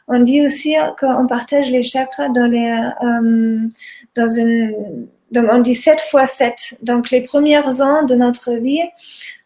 On 0.07 0.19
dit 0.19 0.41
aussi 0.41 0.75
qu'on 0.97 1.27
partage 1.27 1.69
les 1.71 1.83
chakras 1.83 2.29
dans 2.29 2.45
les 2.45 2.73
euh, 3.03 3.67
dans 4.15 4.29
une 4.29 5.07
donc 5.31 5.47
on 5.51 5.59
dit 5.59 5.75
7 5.75 5.99
fois 5.99 6.25
7. 6.25 6.79
Donc 6.83 7.11
les 7.11 7.21
premières 7.21 7.81
ans 7.81 8.03
de 8.03 8.15
notre 8.15 8.53
vie, 8.53 8.83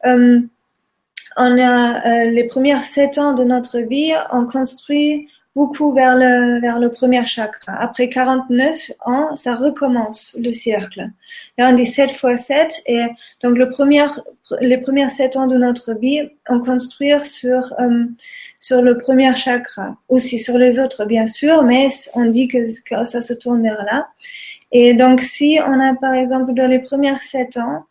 on 0.04 0.48
a 1.38 2.26
les 2.26 2.44
premières 2.44 2.84
7 2.84 3.18
ans 3.18 3.34
de 3.34 3.44
notre 3.44 3.80
vie, 3.80 4.14
on 4.32 4.46
construit 4.46 5.28
beaucoup 5.60 5.92
vers 5.92 6.16
le, 6.16 6.62
vers 6.62 6.80
le 6.80 6.90
premier 6.90 7.26
chakra. 7.26 7.74
Après 7.74 8.08
49 8.08 8.92
ans, 9.06 9.36
ça 9.36 9.56
recommence 9.56 10.38
le 10.40 10.52
cercle. 10.52 11.10
Et 11.58 11.64
on 11.64 11.74
dit 11.74 11.86
7 11.86 12.14
fois 12.14 12.38
7 12.38 12.84
et 12.86 13.06
donc 13.44 13.58
le 13.58 13.70
premier, 13.70 14.06
les 14.62 14.78
premières 14.78 15.12
7 15.12 15.36
ans 15.36 15.48
de 15.48 15.58
notre 15.58 15.94
vie, 15.96 16.22
on 16.48 16.62
construit 16.62 17.12
sur, 17.26 17.74
euh, 17.78 18.06
sur 18.58 18.82
le 18.82 18.98
premier 19.00 19.36
chakra. 19.36 19.98
Aussi 20.08 20.40
sur 20.40 20.58
les 20.58 20.80
autres, 20.80 21.04
bien 21.04 21.28
sûr, 21.28 21.64
mais 21.64 21.90
on 22.14 22.26
dit 22.26 22.48
que, 22.48 22.60
ça 23.04 23.22
se 23.22 23.34
tourne 23.34 23.62
vers 23.62 23.84
là. 23.84 24.08
Et 24.72 24.94
donc, 24.94 25.22
si 25.22 25.60
on 25.68 25.78
a, 25.82 25.94
par 25.96 26.14
exemple, 26.14 26.54
dans 26.54 26.68
les 26.68 26.80
premières 26.80 27.22
sept 27.22 27.58
ans, 27.58 27.84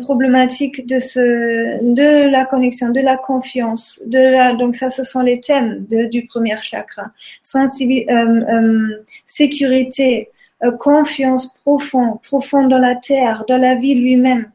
problématique 0.00 0.86
de 0.86 0.98
ce, 0.98 1.82
de 1.82 2.30
la 2.30 2.44
connexion, 2.46 2.90
de 2.90 3.00
la 3.00 3.16
confiance, 3.16 4.02
de 4.06 4.18
la, 4.18 4.52
donc 4.52 4.74
ça, 4.74 4.90
ce 4.90 5.04
sont 5.04 5.20
les 5.20 5.40
thèmes 5.40 5.84
du 5.86 6.26
premier 6.26 6.56
chakra. 6.62 7.12
Euh, 7.54 8.06
euh, 8.10 9.02
sécurité, 9.26 10.30
euh, 10.64 10.70
confiance 10.72 11.54
profonde, 11.62 12.20
profonde 12.22 12.70
dans 12.70 12.78
la 12.78 12.94
terre, 12.94 13.44
dans 13.48 13.58
la 13.58 13.74
vie 13.74 13.94
lui-même, 13.94 14.50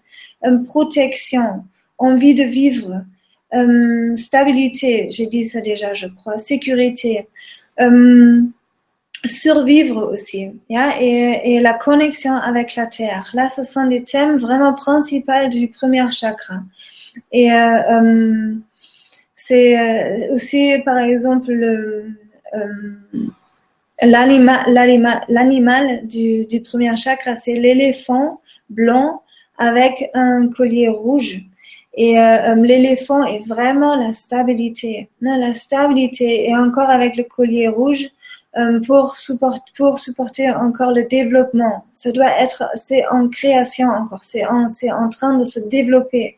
protection, 0.66 1.66
envie 2.00 2.34
de 2.34 2.44
vivre, 2.44 3.04
stabilité, 4.16 5.08
j'ai 5.12 5.28
dit 5.28 5.46
ça 5.46 5.62
déjà, 5.62 5.94
je 5.94 6.08
crois, 6.08 6.40
sécurité, 6.40 7.28
survivre 9.26 10.12
aussi, 10.12 10.52
et, 10.70 11.60
la 11.60 11.74
connexion 11.74 12.36
avec 12.36 12.76
la 12.76 12.88
terre. 12.88 13.30
Là, 13.34 13.50
ce 13.50 13.64
sont 13.64 13.86
des 13.86 14.04
thèmes 14.04 14.38
vraiment 14.38 14.74
principaux 14.74 15.48
du 15.50 15.68
premier 15.68 16.10
chakra. 16.12 16.62
Et 17.32 17.52
euh, 17.52 17.58
euh, 17.58 18.56
c'est 19.36 19.80
euh, 19.80 20.34
aussi, 20.34 20.74
par 20.86 20.98
exemple, 20.98 21.52
l'animal 24.02 26.08
du, 26.08 26.62
premier 26.64 26.96
chakra, 26.96 27.36
c'est 27.36 27.54
l'éléphant 27.54 28.42
blanc 28.70 29.22
avec 29.58 30.10
un 30.14 30.50
collier 30.50 30.90
rouge. 30.90 31.42
Et 31.94 32.20
euh, 32.20 32.56
l'éléphant 32.56 33.26
est 33.26 33.46
vraiment 33.46 33.96
la 33.96 34.14
stabilité. 34.14 35.10
Non, 35.22 35.38
la 35.38 35.54
stabilité. 35.54 36.48
Et 36.48 36.56
encore 36.56 36.90
avec 36.90 37.18
le 37.18 37.24
collier 37.24 37.68
rouge, 37.68 38.06
euh, 38.06 38.10
pour, 38.86 39.16
support, 39.16 39.60
pour 39.78 40.00
supporter 40.00 40.50
encore 40.50 40.92
le 40.92 41.04
développement. 41.04 41.86
Ça 41.94 42.12
doit 42.12 42.40
être, 42.40 42.70
c'est 42.76 43.08
en 43.08 43.30
création 43.30 43.88
encore, 43.88 44.24
c'est 44.24 44.46
en, 44.46 44.68
c'est 44.68 44.92
en 44.92 45.10
train 45.10 45.38
de 45.38 45.46
se 45.46 45.60
développer. 45.60 46.38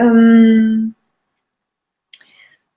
Euh, 0.00 0.80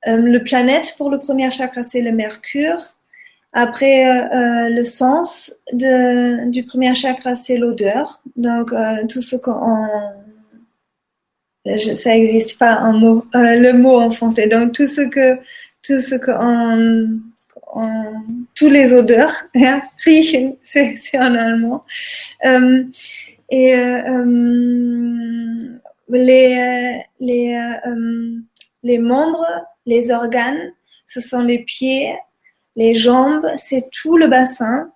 euh, 0.08 0.18
le 0.18 0.44
planète 0.44 0.94
pour 0.98 1.10
le 1.10 1.20
premier 1.20 1.50
chakra, 1.52 1.84
c'est 1.84 2.02
le 2.02 2.12
Mercure. 2.12 2.82
Après, 3.54 4.08
euh, 4.08 4.70
le 4.70 4.84
sens 4.84 5.54
de, 5.74 6.50
du 6.52 6.64
premier 6.64 6.94
chakra, 6.94 7.36
c'est 7.36 7.58
l'odeur. 7.58 8.22
Donc, 8.36 8.72
tout 9.10 9.22
ce 9.22 9.36
qu'on 9.36 9.88
ça 11.94 12.12
n'existe 12.12 12.58
pas 12.58 12.76
un 12.76 12.94
mot, 12.94 13.26
le 13.34 13.74
mot 13.74 14.00
en 14.00 14.12
français. 14.12 14.48
Donc 14.48 14.72
tout 14.72 14.88
ce 14.88 15.02
que 15.02 15.36
tout 15.84 16.00
ce 16.00 16.16
qu'on 16.16 17.20
tous 18.56 18.70
les 18.70 18.94
odeurs. 18.94 19.34
Riechen, 20.06 20.56
c'est 20.64 20.96
en 21.16 21.36
allemand. 21.36 21.82
Euh, 22.46 22.84
et 23.50 23.76
euh, 23.76 24.02
euh 24.08 25.60
les, 26.10 27.04
les, 27.20 27.78
les 28.82 28.98
membres, 28.98 29.46
les 29.86 30.10
organes, 30.12 30.72
ce 31.06 31.20
sont 31.20 31.42
les 31.42 31.60
pieds, 31.60 32.18
les 32.78 32.96
jambes, 32.96 33.46
c'est 33.58 33.90
tout 33.92 34.16
le 34.16 34.28
bassin 34.28 34.90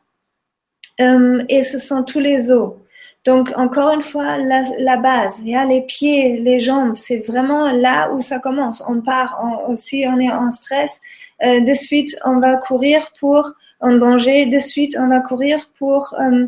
et 0.98 1.64
ce 1.64 1.80
sont 1.80 2.04
tous 2.04 2.20
les 2.20 2.50
os. 2.50 2.76
Donc 3.24 3.52
encore 3.56 3.94
une 3.94 4.02
fois, 4.02 4.38
la, 4.38 4.98
base, 4.98 5.42
yeah, 5.44 5.66
les 5.66 5.82
pieds, 5.82 6.40
les 6.40 6.60
jambes, 6.60 6.96
c'est 6.96 7.20
vraiment 7.20 7.72
là 7.72 8.12
où 8.14 8.20
ça 8.20 8.40
commence. 8.40 8.84
On 8.88 9.02
part 9.02 9.38
en, 9.40 9.76
si 9.76 10.06
on 10.08 10.20
est 10.20 10.32
en 10.32 10.50
stress, 10.52 11.00
de 11.42 11.74
suite 11.74 12.16
on 12.26 12.40
va 12.40 12.58
courir 12.58 13.12
pour 13.20 13.52
en 13.80 13.94
danger, 13.94 14.46
de 14.46 14.60
suite 14.60 14.96
on 15.00 15.08
va 15.08 15.20
courir 15.20 15.72
pour 15.78 16.16
euh, 16.20 16.48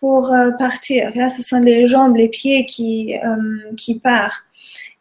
pour 0.00 0.32
euh, 0.32 0.52
partir. 0.52 1.10
Là, 1.16 1.28
ce 1.28 1.42
sont 1.42 1.60
les 1.60 1.88
jambes, 1.88 2.16
les 2.16 2.28
pieds 2.28 2.66
qui 2.66 3.14
qui 3.76 3.98
partent 3.98 4.44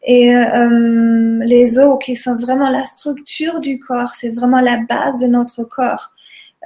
et 0.08 0.34
euh, 0.34 1.44
les 1.44 1.80
os 1.80 2.00
qui 2.02 2.16
sont 2.16 2.38
vraiment 2.38 2.70
la 2.70 2.86
structure 2.86 3.60
du 3.60 3.78
corps, 3.80 4.16
c'est 4.16 4.30
vraiment 4.30 4.62
la 4.62 4.82
base 4.88 5.20
de 5.20 5.28
notre 5.28 5.64
corps. 5.64 6.14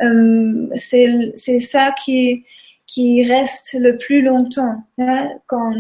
Euh, 0.04 0.68
c'est 0.76 1.60
ça 1.60 1.92
qui 2.04 2.46
qui 2.86 3.24
reste 3.24 3.78
le 3.80 3.98
plus 3.98 4.22
longtemps. 4.22 4.84
Hein, 5.00 5.30
quand 5.48 5.74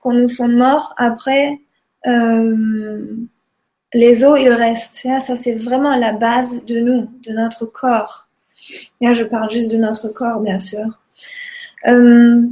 quand 0.00 0.12
nous 0.12 0.28
sommes 0.28 0.56
morts, 0.56 0.94
après 0.98 1.58
euh, 2.06 3.16
les 3.94 4.24
os, 4.24 4.38
ils 4.40 4.52
restent. 4.52 5.06
Ça, 5.20 5.36
c'est 5.36 5.54
vraiment 5.54 5.96
la 5.96 6.12
base 6.12 6.64
de 6.64 6.80
nous, 6.80 7.10
de 7.26 7.32
notre 7.32 7.66
corps. 7.66 8.28
je 9.00 9.24
parle 9.24 9.50
juste 9.50 9.72
de 9.72 9.76
notre 9.76 10.08
corps, 10.08 10.40
bien 10.40 10.58
sûr. 10.58 10.86
Euh, 11.86 12.42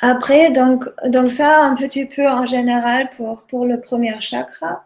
après, 0.00 0.50
donc, 0.50 0.88
donc 1.06 1.30
ça, 1.30 1.62
un 1.62 1.74
petit 1.76 2.06
peu 2.06 2.26
en 2.28 2.44
général 2.44 3.08
pour, 3.16 3.44
pour 3.44 3.66
le 3.66 3.80
premier 3.80 4.20
chakra. 4.20 4.84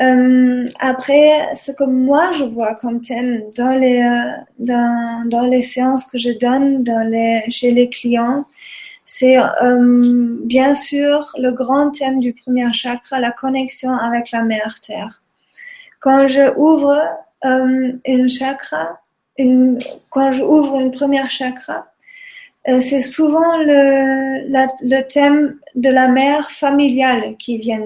Euh, 0.00 0.66
après, 0.80 1.54
ce 1.54 1.70
que 1.70 1.84
moi 1.84 2.32
je 2.32 2.44
vois 2.44 2.74
comme 2.74 3.00
thème 3.02 3.42
dans 3.56 3.72
les, 3.72 4.00
euh, 4.00 4.42
dans, 4.58 5.28
dans 5.28 5.44
les 5.44 5.60
séances 5.60 6.06
que 6.06 6.16
je 6.16 6.30
donne 6.30 6.82
dans 6.82 7.06
les, 7.06 7.44
chez 7.48 7.72
les 7.72 7.90
clients, 7.90 8.46
c'est 9.04 9.38
euh, 9.38 10.36
bien 10.44 10.74
sûr 10.74 11.32
le 11.38 11.52
grand 11.52 11.90
thème 11.90 12.20
du 12.20 12.32
premier 12.32 12.72
chakra, 12.72 13.18
la 13.20 13.32
connexion 13.32 13.92
avec 13.92 14.30
la 14.30 14.42
mère 14.42 14.76
terre. 14.80 15.22
Quand 16.00 16.26
je 16.26 16.54
ouvre 16.56 16.96
euh, 17.44 17.92
une 18.04 18.28
chakra, 18.28 19.00
une, 19.38 19.78
quand 20.10 20.32
je 20.32 20.42
ouvre 20.42 20.78
une 20.80 20.90
première 20.90 21.30
chakra, 21.30 21.86
euh, 22.68 22.80
c'est 22.80 23.00
souvent 23.00 23.56
le, 23.56 24.48
le 24.48 25.02
thème 25.02 25.58
de 25.74 25.88
la 25.88 26.06
mère 26.06 26.50
familiale 26.52 27.34
qui 27.38 27.58
vient 27.58 27.80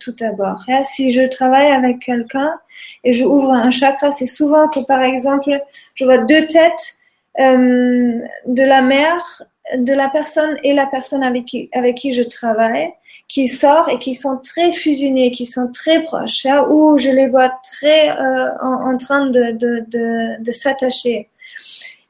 tout 0.00 0.12
d'abord. 0.12 0.64
Si 0.84 1.12
je 1.12 1.22
travaille 1.22 1.70
avec 1.70 2.00
quelqu'un 2.00 2.58
et 3.04 3.12
je 3.12 3.24
ouvre 3.24 3.52
un 3.52 3.70
chakra, 3.70 4.10
c'est 4.10 4.26
souvent 4.26 4.68
que 4.68 4.80
par 4.80 5.02
exemple, 5.02 5.50
je 5.94 6.04
vois 6.04 6.18
deux 6.18 6.46
têtes 6.46 6.98
euh, 7.38 8.20
de 8.46 8.62
la 8.62 8.82
mère, 8.82 9.42
de 9.76 9.92
la 9.92 10.08
personne 10.08 10.56
et 10.62 10.74
la 10.74 10.86
personne 10.86 11.22
avec 11.22 11.46
qui, 11.46 11.68
avec 11.72 11.96
qui 11.96 12.14
je 12.14 12.22
travaille 12.22 12.92
qui 13.28 13.48
sortent 13.48 13.90
et 13.90 13.98
qui 13.98 14.14
sont 14.14 14.38
très 14.38 14.70
fusionnés, 14.72 15.32
qui 15.32 15.46
sont 15.46 15.70
très 15.72 16.02
proches, 16.02 16.46
hein, 16.46 16.64
où 16.70 16.98
je 16.98 17.10
les 17.10 17.26
vois 17.26 17.52
très 17.72 18.10
euh, 18.10 18.50
en, 18.60 18.92
en, 18.92 18.96
train 18.96 19.26
de, 19.26 19.52
de, 19.52 19.84
de, 19.88 20.42
de 20.42 20.52
s'attacher. 20.52 21.28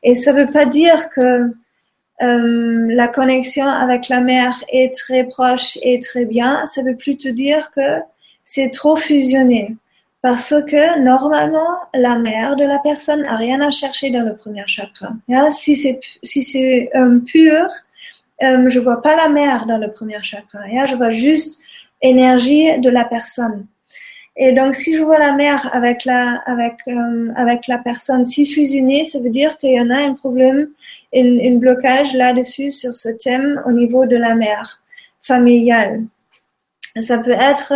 Et 0.03 0.14
ça 0.14 0.33
ne 0.33 0.40
veut 0.40 0.51
pas 0.51 0.66
dire 0.66 1.09
que 1.11 1.55
euh, 2.23 2.87
la 2.90 3.09
connexion 3.09 3.66
avec 3.66 4.09
la 4.09 4.21
mère 4.21 4.62
est 4.71 4.92
très 4.95 5.25
proche 5.25 5.79
et 5.83 5.99
très 5.99 6.25
bien, 6.25 6.66
ça 6.66 6.83
veut 6.83 6.97
plutôt 6.97 7.31
dire 7.31 7.71
que 7.75 8.01
c'est 8.45 8.71
trop 8.71 8.97
fusionné. 8.97 9.75
Parce 10.29 10.53
que 10.69 10.99
normalement, 10.99 11.79
la 11.95 12.19
mère 12.19 12.57
de 12.57 12.65
la 12.65 12.81
personne 12.81 13.23
n'a 13.23 13.37
rien 13.37 13.61
à 13.61 13.71
chercher 13.71 14.11
dans 14.11 14.23
le 14.23 14.35
premier 14.35 14.65
chakra. 14.67 15.11
Si 15.53 15.77
c'est 15.77 16.01
si 16.21 16.43
c'est 16.43 16.91
euh, 16.97 17.21
pur, 17.21 17.69
euh, 18.43 18.69
je 18.69 18.81
vois 18.81 19.03
pas 19.03 19.15
la 19.15 19.29
mère 19.29 19.67
dans 19.67 19.79
le 19.79 19.93
premier 19.93 20.21
chakra. 20.21 20.59
Je 20.85 20.97
vois 20.97 21.11
juste 21.11 21.61
énergie 22.03 22.77
de 22.81 22.91
la 22.91 23.05
personne. 23.05 23.69
Et 24.37 24.51
donc, 24.51 24.75
si 24.75 24.97
je 24.97 25.03
vois 25.05 25.21
la 25.21 25.33
mère 25.33 25.71
avec 25.73 26.05
la, 26.05 26.43
avec, 26.45 26.75
euh, 26.89 27.31
avec 27.37 27.69
la 27.69 27.79
personne 27.79 28.25
si 28.25 28.47
fusionnée, 28.47 29.05
ça 29.05 29.21
veut 29.21 29.31
dire 29.31 29.57
qu'il 29.59 29.75
y 29.75 29.81
en 29.81 29.91
a 29.91 29.99
un 29.99 30.15
problème, 30.15 30.71
un, 31.15 31.39
un 31.51 31.55
blocage 31.55 32.15
là-dessus 32.15 32.73
sur 32.73 32.97
ce 32.97 33.11
thème 33.11 33.62
au 33.65 33.71
niveau 33.71 34.07
de 34.07 34.17
la 34.17 34.35
mère 34.35 34.83
familiale. 35.21 36.03
Ça 37.01 37.19
peut 37.19 37.39
être 37.53 37.73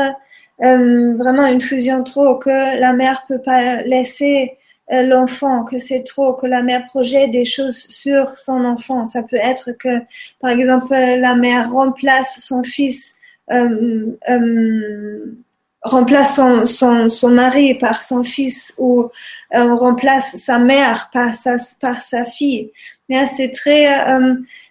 euh, 0.63 1.17
vraiment 1.17 1.47
une 1.47 1.61
fusion 1.61 2.05
trop 2.05 2.37
que 2.37 2.79
la 2.79 2.93
mère 2.93 3.25
peut 3.29 3.41
pas 3.41 3.83
laisser 3.83 4.59
euh, 4.93 5.03
l'enfant, 5.03 5.65
que 5.65 5.79
c'est 5.79 6.03
trop, 6.03 6.33
que 6.33 6.47
la 6.47 6.63
mère 6.63 6.85
projette 6.87 7.31
des 7.31 7.45
choses 7.45 7.77
sur 7.77 8.37
son 8.37 8.65
enfant. 8.65 9.07
Ça 9.07 9.23
peut 9.23 9.37
être 9.37 9.71
que, 9.73 10.01
par 10.41 10.51
exemple, 10.51 10.95
la 10.95 11.37
mère 11.37 11.71
remplace 11.71 12.41
son 12.41 12.65
fils 12.65 13.15
euh, 13.53 14.17
euh, 14.29 15.39
remplace 15.83 16.37
son, 16.37 16.65
son, 16.67 17.09
son, 17.09 17.31
mari 17.31 17.75
par 17.75 18.03
son 18.03 18.25
fils 18.25 18.75
ou 18.79 19.09
remplace 19.53 20.37
sa 20.37 20.59
mère 20.59 21.09
par 21.13 21.35
sa, 21.35 21.57
par 21.81 22.01
sa 22.01 22.25
fille. 22.25 22.71
C'est 23.09 23.51
très, 23.53 23.89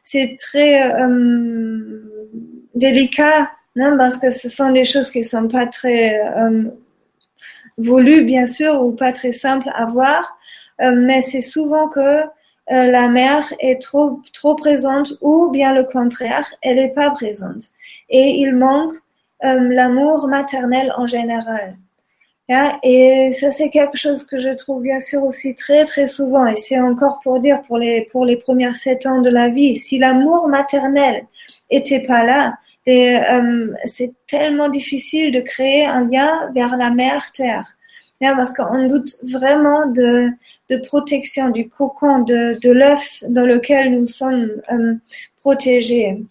c'est 0.03 0.35
très 0.37 0.93
délicat 2.75 3.51
parce 3.97 4.17
que 4.17 4.31
ce 4.31 4.49
sont 4.49 4.71
des 4.71 4.85
choses 4.85 5.09
qui 5.09 5.23
sont 5.23 5.47
pas 5.47 5.67
très 5.67 6.19
euh, 6.19 6.63
voulues, 7.77 8.23
bien 8.23 8.47
sûr, 8.47 8.81
ou 8.81 8.91
pas 8.91 9.11
très 9.11 9.31
simples 9.31 9.69
à 9.73 9.85
voir. 9.85 10.35
mais 10.79 11.21
c'est 11.21 11.41
souvent 11.41 11.89
que 11.89 12.23
la 12.69 13.07
mère 13.09 13.51
est 13.59 13.81
trop, 13.81 14.21
trop 14.31 14.55
présente 14.55 15.13
ou 15.21 15.49
bien 15.49 15.73
le 15.73 15.83
contraire, 15.83 16.47
elle 16.61 16.77
n'est 16.77 16.93
pas 16.93 17.09
présente. 17.11 17.63
Et 18.09 18.35
il 18.41 18.55
manque 18.55 18.93
euh, 19.45 19.69
l'amour 19.69 20.27
maternel 20.27 20.93
en 20.97 21.07
général. 21.07 21.77
Et 22.83 23.31
ça, 23.31 23.51
c'est 23.51 23.69
quelque 23.69 23.95
chose 23.95 24.23
que 24.25 24.39
je 24.39 24.49
trouve 24.49 24.81
bien 24.81 24.99
sûr 24.99 25.23
aussi 25.23 25.55
très 25.55 25.85
très 25.85 26.07
souvent. 26.07 26.47
Et 26.47 26.55
c'est 26.55 26.79
encore 26.79 27.19
pour 27.23 27.39
dire 27.39 27.61
pour 27.61 27.77
les 27.77 28.07
pour 28.11 28.25
les 28.25 28.37
premières 28.37 28.75
sept 28.75 29.05
ans 29.05 29.21
de 29.21 29.29
la 29.29 29.49
vie, 29.49 29.75
si 29.75 29.99
l'amour 29.99 30.47
maternel 30.47 31.25
était 31.69 32.01
pas 32.01 32.23
là, 32.23 32.55
euh, 32.89 33.73
c'est 33.85 34.13
tellement 34.27 34.69
difficile 34.69 35.31
de 35.31 35.41
créer 35.41 35.85
un 35.85 36.07
lien 36.07 36.49
vers 36.55 36.77
la 36.77 36.91
mère 36.91 37.31
terre. 37.33 37.75
parce 38.19 38.53
qu'on 38.53 38.87
doute 38.87 39.15
vraiment 39.23 39.85
de, 39.87 40.29
de 40.69 40.77
protection 40.87 41.49
du 41.49 41.69
cocon, 41.69 42.19
de, 42.19 42.57
de 42.61 42.71
l'œuf 42.71 43.23
dans 43.29 43.45
lequel 43.45 43.91
nous 43.91 44.05
sommes 44.05 44.49
euh, 44.71 44.95
protégés. 45.41 46.23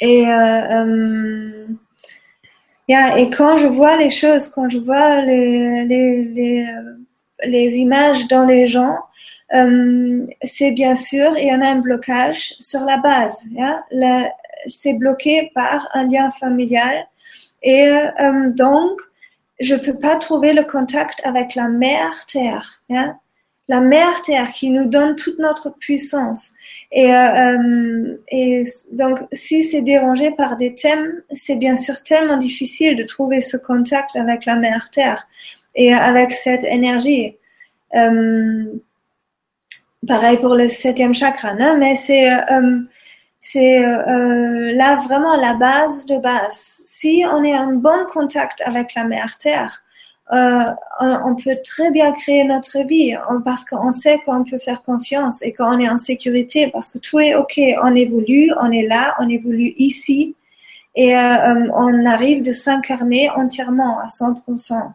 Et, 0.00 0.26
euh, 0.26 0.60
euh 0.70 1.66
et 3.16 3.30
quand 3.30 3.56
je 3.56 3.68
vois 3.68 3.96
les 3.96 4.10
choses, 4.10 4.48
quand 4.48 4.68
je 4.68 4.76
vois 4.76 5.22
les, 5.22 5.86
les, 5.86 6.66
les, 7.42 7.76
images 7.78 8.28
dans 8.28 8.44
les 8.44 8.66
gens, 8.66 8.98
c'est 10.42 10.72
bien 10.72 10.94
sûr, 10.94 11.38
il 11.38 11.46
y 11.46 11.54
en 11.54 11.62
a 11.62 11.68
un 11.68 11.76
blocage 11.76 12.54
sur 12.60 12.84
la 12.84 12.98
base. 12.98 13.48
C'est 14.66 14.94
bloqué 14.94 15.50
par 15.54 15.88
un 15.94 16.06
lien 16.06 16.30
familial. 16.30 17.06
Et 17.62 17.88
euh, 17.88 18.50
donc, 18.50 19.00
je 19.60 19.74
peux 19.74 19.98
pas 19.98 20.16
trouver 20.16 20.52
le 20.52 20.64
contact 20.64 21.20
avec 21.24 21.54
la 21.54 21.68
mère 21.68 22.26
terre. 22.26 22.82
La 23.68 23.80
mère 23.80 24.22
terre 24.22 24.50
qui 24.52 24.70
nous 24.70 24.86
donne 24.86 25.14
toute 25.14 25.38
notre 25.38 25.70
puissance. 25.70 26.50
Et, 26.90 27.14
euh, 27.14 27.56
euh, 27.56 28.16
et 28.28 28.64
donc, 28.92 29.20
si 29.32 29.62
c'est 29.62 29.82
dérangé 29.82 30.32
par 30.32 30.56
des 30.56 30.74
thèmes, 30.74 31.22
c'est 31.30 31.56
bien 31.56 31.76
sûr 31.76 32.02
tellement 32.02 32.36
difficile 32.36 32.96
de 32.96 33.04
trouver 33.04 33.40
ce 33.40 33.56
contact 33.56 34.16
avec 34.16 34.44
la 34.46 34.56
mère 34.56 34.90
Terre 34.90 35.28
et 35.74 35.94
avec 35.94 36.32
cette 36.32 36.64
énergie. 36.64 37.36
Pareil 40.08 40.38
pour 40.38 40.56
le 40.56 40.68
septième 40.68 41.14
chakra, 41.14 41.54
non 41.54 41.76
mais 41.78 41.94
c'est 41.94 42.26
c'est 43.42 43.84
euh, 43.84 44.72
là 44.72 44.96
vraiment 45.04 45.36
la 45.36 45.54
base 45.54 46.06
de 46.06 46.16
base. 46.16 46.82
Si 46.86 47.22
on 47.30 47.44
est 47.44 47.58
en 47.58 47.74
bon 47.74 48.06
contact 48.10 48.62
avec 48.64 48.94
la 48.94 49.04
mère 49.04 49.36
Terre, 49.38 49.82
euh, 50.32 50.72
on, 51.00 51.34
peut 51.34 51.58
très 51.62 51.90
bien 51.90 52.12
créer 52.12 52.44
notre 52.44 52.86
vie 52.86 53.14
parce 53.44 53.66
qu'on 53.66 53.92
sait 53.92 54.18
qu'on 54.24 54.44
peut 54.44 54.58
faire 54.58 54.80
confiance 54.80 55.42
et 55.42 55.52
qu'on 55.52 55.78
est 55.78 55.88
en 55.88 55.98
sécurité 55.98 56.70
parce 56.72 56.88
que 56.88 56.98
tout 56.98 57.20
est 57.20 57.34
ok, 57.34 57.60
on 57.82 57.94
évolue, 57.94 58.50
on 58.58 58.70
est 58.70 58.86
là, 58.86 59.14
on 59.18 59.28
évolue 59.28 59.74
ici 59.76 60.34
et 60.94 61.14
euh, 61.16 61.18
euh, 61.20 61.68
on 61.74 62.06
arrive 62.06 62.42
de 62.42 62.52
s'incarner 62.52 63.28
entièrement 63.30 63.98
à 63.98 64.06
100%. 64.06 64.92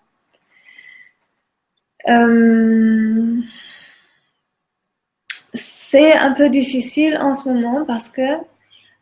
C'est 5.89 6.13
un 6.13 6.31
peu 6.31 6.49
difficile 6.49 7.17
en 7.21 7.33
ce 7.33 7.47
moment 7.49 7.85
parce 7.85 8.09
que 8.09 8.27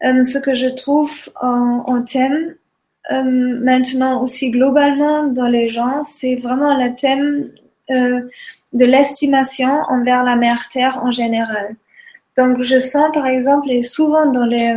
ce 0.02 0.38
que 0.38 0.54
je 0.54 0.68
trouve 0.68 1.12
en, 1.42 1.84
en 1.88 2.04
thème, 2.04 2.56
euh, 3.12 3.24
maintenant 3.24 4.22
aussi 4.22 4.52
globalement 4.52 5.24
dans 5.24 5.48
les 5.48 5.68
gens, 5.68 6.04
c'est 6.04 6.36
vraiment 6.36 6.78
le 6.78 6.96
thème 6.96 7.50
euh, 7.90 8.22
de 8.74 8.86
l'estimation 8.86 9.82
envers 9.90 10.24
la 10.24 10.36
mère 10.36 10.68
terre 10.70 11.00
en 11.04 11.12
général. 11.12 11.76
Donc 12.38 12.62
je 12.62 12.80
sens 12.80 13.12
par 13.14 13.26
exemple 13.26 13.72
et 13.72 13.82
souvent 13.82 14.26
dans 14.28 14.46
les 14.46 14.76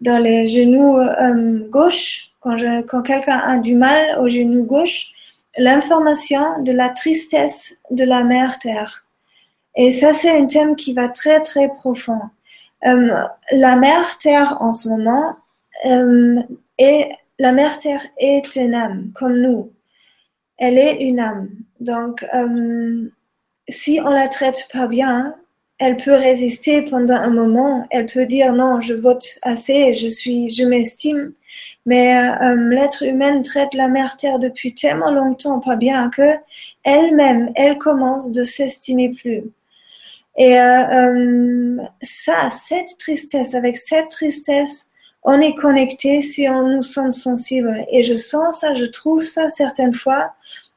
dans 0.00 0.18
les 0.18 0.48
genoux 0.48 0.98
euh, 0.98 1.68
gauche 1.68 2.30
quand 2.40 2.56
je 2.56 2.82
quand 2.82 3.02
quelqu'un 3.02 3.38
a 3.38 3.58
du 3.58 3.74
mal 3.74 4.18
au 4.20 4.28
genou 4.28 4.64
gauche 4.64 5.08
l'information 5.58 6.62
de 6.62 6.72
la 6.72 6.90
tristesse 6.90 7.76
de 7.90 8.04
la 8.04 8.24
mère 8.24 8.58
terre. 8.58 9.05
Et 9.76 9.92
ça 9.92 10.12
c'est 10.12 10.30
un 10.30 10.46
thème 10.46 10.76
qui 10.76 10.94
va 10.94 11.08
très 11.08 11.40
très 11.40 11.68
profond. 11.68 12.20
Euh, 12.86 13.22
la 13.52 13.76
mère 13.76 14.18
terre 14.18 14.58
en 14.60 14.72
ce 14.72 14.88
moment 14.88 15.36
euh, 15.86 16.42
est 16.78 17.10
la 17.38 17.52
mère 17.52 17.78
terre 17.78 18.04
est 18.18 18.56
une 18.56 18.74
âme 18.74 19.10
comme 19.14 19.38
nous. 19.40 19.72
Elle 20.58 20.78
est 20.78 20.96
une 21.02 21.20
âme. 21.20 21.50
Donc, 21.80 22.24
euh, 22.34 23.10
si 23.68 24.00
on 24.02 24.10
la 24.10 24.28
traite 24.28 24.68
pas 24.72 24.86
bien, 24.86 25.34
elle 25.78 25.98
peut 25.98 26.14
résister 26.14 26.82
pendant 26.82 27.14
un 27.14 27.30
moment. 27.30 27.86
Elle 27.90 28.06
peut 28.06 28.26
dire 28.26 28.52
non, 28.54 28.80
je 28.80 28.94
vote 28.94 29.38
assez, 29.42 29.94
je 29.94 30.08
suis, 30.08 30.48
je 30.48 30.64
m'estime. 30.64 31.32
Mais 31.84 32.18
euh, 32.18 32.70
l'être 32.70 33.02
humain 33.02 33.42
traite 33.42 33.74
la 33.74 33.88
mère 33.88 34.16
terre 34.16 34.38
depuis 34.38 34.74
tellement 34.74 35.10
longtemps 35.10 35.60
pas 35.60 35.76
bien 35.76 36.10
que 36.10 36.36
elle-même, 36.84 37.52
elle 37.54 37.78
commence 37.78 38.32
de 38.32 38.42
s'estimer 38.42 39.10
plus. 39.10 39.44
Et 40.36 40.60
euh, 40.60 41.78
ça, 42.02 42.50
cette 42.50 42.98
tristesse, 42.98 43.54
avec 43.54 43.76
cette 43.76 44.10
tristesse, 44.10 44.86
on 45.22 45.40
est 45.40 45.54
connecté 45.54 46.22
si 46.22 46.48
on 46.48 46.68
nous 46.68 46.82
sommes 46.82 47.12
sensibles. 47.12 47.84
Et 47.90 48.02
je 48.02 48.14
sens 48.14 48.60
ça, 48.60 48.74
je 48.74 48.84
trouve 48.84 49.22
ça 49.22 49.48
certaines 49.48 49.94
fois 49.94 50.32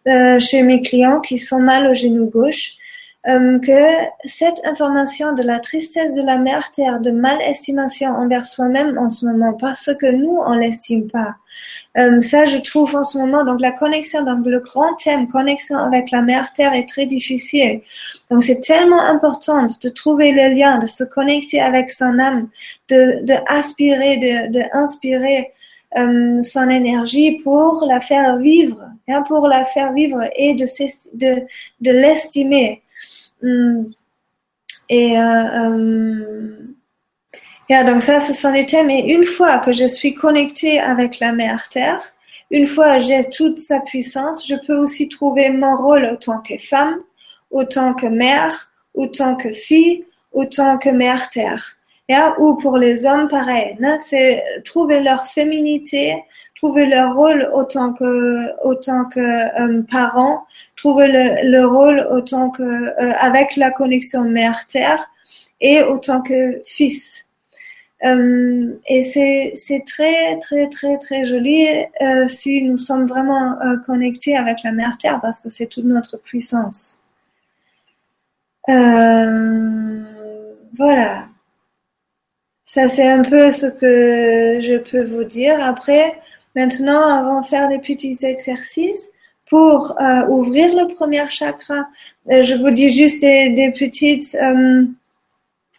euh, 0.08 0.40
chez 0.40 0.64
mes 0.64 0.82
clients 0.82 1.20
qui 1.20 1.38
sont 1.38 1.60
mal 1.60 1.88
au 1.88 1.94
genou 1.94 2.26
gauche, 2.30 2.74
euh, 3.28 3.60
que 3.60 3.84
cette 4.24 4.66
information 4.66 5.34
de 5.34 5.44
la 5.44 5.60
tristesse 5.60 6.16
de 6.16 6.22
la 6.22 6.38
mère 6.38 6.72
terre, 6.72 7.02
de 7.02 7.12
mal 7.12 7.40
estimation 7.42 8.08
envers 8.08 8.46
soi-même 8.46 8.98
en 8.98 9.10
ce 9.10 9.26
moment, 9.26 9.54
parce 9.54 9.92
que 10.00 10.10
nous 10.10 10.38
on 10.44 10.54
l'estime 10.54 11.08
pas, 11.10 11.36
Euh, 11.98 12.22
ça, 12.22 12.46
je 12.46 12.58
trouve 12.58 12.96
en 12.96 13.04
ce 13.04 13.18
moment, 13.18 13.44
donc 13.44 13.60
la 13.62 13.72
connexion, 13.72 14.24
donc 14.24 14.46
le 14.46 14.60
grand 14.60 14.94
thème, 14.96 15.28
connexion 15.28 15.78
avec 15.78 16.12
la 16.12 16.22
mère 16.22 16.54
Terre 16.54 16.74
est 16.74 16.88
très 16.88 17.06
difficile. 17.06 17.82
Donc 18.30 18.44
c'est 18.44 18.62
tellement 18.62 19.02
important 19.02 19.68
de 19.84 19.90
trouver 19.90 20.32
le 20.32 20.54
lien, 20.54 20.78
de 20.78 20.88
se 20.88 21.04
connecter 21.04 21.60
avec 21.60 21.90
son 21.90 22.20
âme, 22.20 22.50
de, 22.90 23.26
de 23.26 23.34
aspirer, 23.48 24.18
de, 24.18 24.52
de 24.52 24.62
inspirer 24.74 25.52
euh, 25.98 26.42
son 26.42 26.70
énergie 26.70 27.40
pour 27.44 27.86
la 27.90 28.00
faire 28.00 28.38
vivre, 28.38 28.82
hein, 29.08 29.24
pour 29.28 29.48
la 29.48 29.66
faire 29.66 29.92
vivre 29.94 30.22
et 30.36 30.54
de, 30.54 30.66
de, 31.16 31.42
de 31.82 31.92
l'estimer. 31.92 32.84
Hum. 33.44 33.90
Et 34.90 35.18
euh, 35.18 35.22
euh, 35.22 36.69
Yeah, 37.70 37.84
donc 37.84 38.02
ça, 38.02 38.20
ce 38.20 38.34
sont 38.34 38.52
les 38.52 38.66
thèmes. 38.66 38.90
Et 38.90 39.02
une 39.02 39.26
fois 39.26 39.60
que 39.60 39.72
je 39.72 39.86
suis 39.86 40.16
connectée 40.16 40.80
avec 40.80 41.20
la 41.20 41.34
mère 41.34 41.70
Terre, 41.70 42.02
une 42.50 42.66
fois 42.66 42.98
j'ai 42.98 43.30
toute 43.30 43.60
sa 43.60 43.80
puissance, 43.82 44.48
je 44.48 44.56
peux 44.66 44.76
aussi 44.76 45.08
trouver 45.08 45.50
mon 45.52 45.78
rôle 45.78 46.06
autant 46.06 46.40
que 46.40 46.58
femme, 46.58 46.98
autant 47.52 47.94
que 47.94 48.08
mère, 48.08 48.72
autant 48.96 49.36
que 49.36 49.54
fille, 49.54 50.04
autant 50.34 50.80
que 50.80 50.90
mère 50.90 51.30
Terre. 51.30 51.76
Yeah, 52.10 52.34
ou 52.40 52.56
pour 52.56 52.78
les 52.78 53.06
hommes, 53.06 53.28
pareil. 53.28 53.78
C'est 54.00 54.44
trouver 54.66 55.00
leur 55.00 55.28
féminité, 55.28 56.24
trouver 56.56 56.88
leur 56.88 57.14
rôle 57.14 57.52
autant 57.54 57.94
que 57.94 58.48
autant 58.64 59.06
que 59.06 59.20
euh, 59.20 59.84
parents, 59.84 60.48
trouver 60.76 61.08
le, 61.08 61.52
le, 61.52 61.68
rôle 61.68 62.00
autant 62.12 62.50
que 62.50 62.64
euh, 62.64 63.14
avec 63.20 63.56
la 63.58 63.70
connexion 63.70 64.24
mère 64.24 64.66
Terre 64.66 65.08
et 65.62 65.84
autant 65.84 66.22
que 66.22 66.60
fils. 66.66 67.29
Euh, 68.06 68.76
et 68.88 69.04
c'est, 69.04 69.84
très, 69.86 70.38
très, 70.40 70.70
très, 70.70 70.98
très 70.98 71.26
joli 71.26 71.68
euh, 72.02 72.28
si 72.30 72.64
nous 72.64 72.78
sommes 72.78 73.06
vraiment 73.06 73.60
euh, 73.62 73.76
connectés 73.86 74.38
avec 74.38 74.60
la 74.64 74.72
Mère 74.72 74.98
Terre 74.98 75.20
parce 75.22 75.40
que 75.42 75.50
c'est 75.50 75.68
toute 75.68 75.86
notre 75.86 76.18
puissance. 76.18 77.00
Voilà. 80.78 81.28
Ça, 82.64 82.88
c'est 82.88 83.10
un 83.10 83.24
peu 83.24 83.52
ce 83.52 83.66
que 83.66 84.62
je 84.62 84.78
peux 84.78 85.04
vous 85.04 85.24
dire. 85.24 85.62
Après, 85.62 86.20
maintenant, 86.56 87.02
avant 87.02 87.42
de 87.42 87.46
faire 87.46 87.68
des 87.68 87.80
petits 87.80 88.18
exercices 88.24 89.10
pour 89.50 89.98
ouvrir 90.30 90.76
le 90.76 90.94
premier 90.94 91.28
chakra, 91.30 91.90
je 92.28 92.54
vous 92.62 92.70
dis 92.70 92.90
juste 92.90 93.22
des 93.22 93.74
petites, 93.78 94.38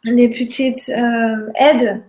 des 0.05 0.29
petites 0.29 0.89
aides 1.55 2.03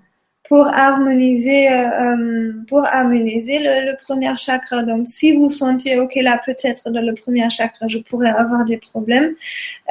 pour 0.48 0.68
harmoniser, 0.68 1.70
euh, 1.70 1.74
euh, 1.74 2.54
pour 2.68 2.84
harmoniser 2.86 3.60
le, 3.60 3.96
premier 4.04 4.36
chakra. 4.38 4.84
Donc, 4.84 5.08
si 5.08 5.36
vous 5.36 5.48
sentez, 5.48 6.00
ok, 6.00 6.16
là, 6.16 6.42
peut-être 6.46 6.90
dans 6.90 7.02
le 7.02 7.14
premier 7.14 7.50
chakra, 7.50 7.88
je 7.88 8.00
pourrais 8.00 8.32
avoir 8.32 8.66
des 8.66 8.78
problèmes. 8.78 9.34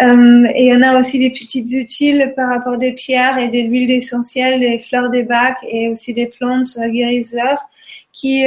Euh, 0.03 0.47
et 0.55 0.67
il 0.67 0.69
y 0.69 0.75
en 0.75 0.83
a 0.83 0.99
aussi 0.99 1.19
des 1.19 1.31
petites 1.31 1.73
utiles 1.73 2.33
par 2.37 2.49
rapport 2.51 2.77
des 2.79 2.93
pierres 2.93 3.39
et 3.39 3.49
des 3.49 3.63
huiles 3.63 3.91
essentielles, 3.91 4.61
des 4.61 4.79
fleurs 4.79 5.11
des 5.11 5.23
bacs 5.23 5.65
et 5.69 5.89
aussi 5.89 6.13
des 6.15 6.27
plantes 6.27 6.77
guériseurs 6.79 7.69
qui, 8.13 8.45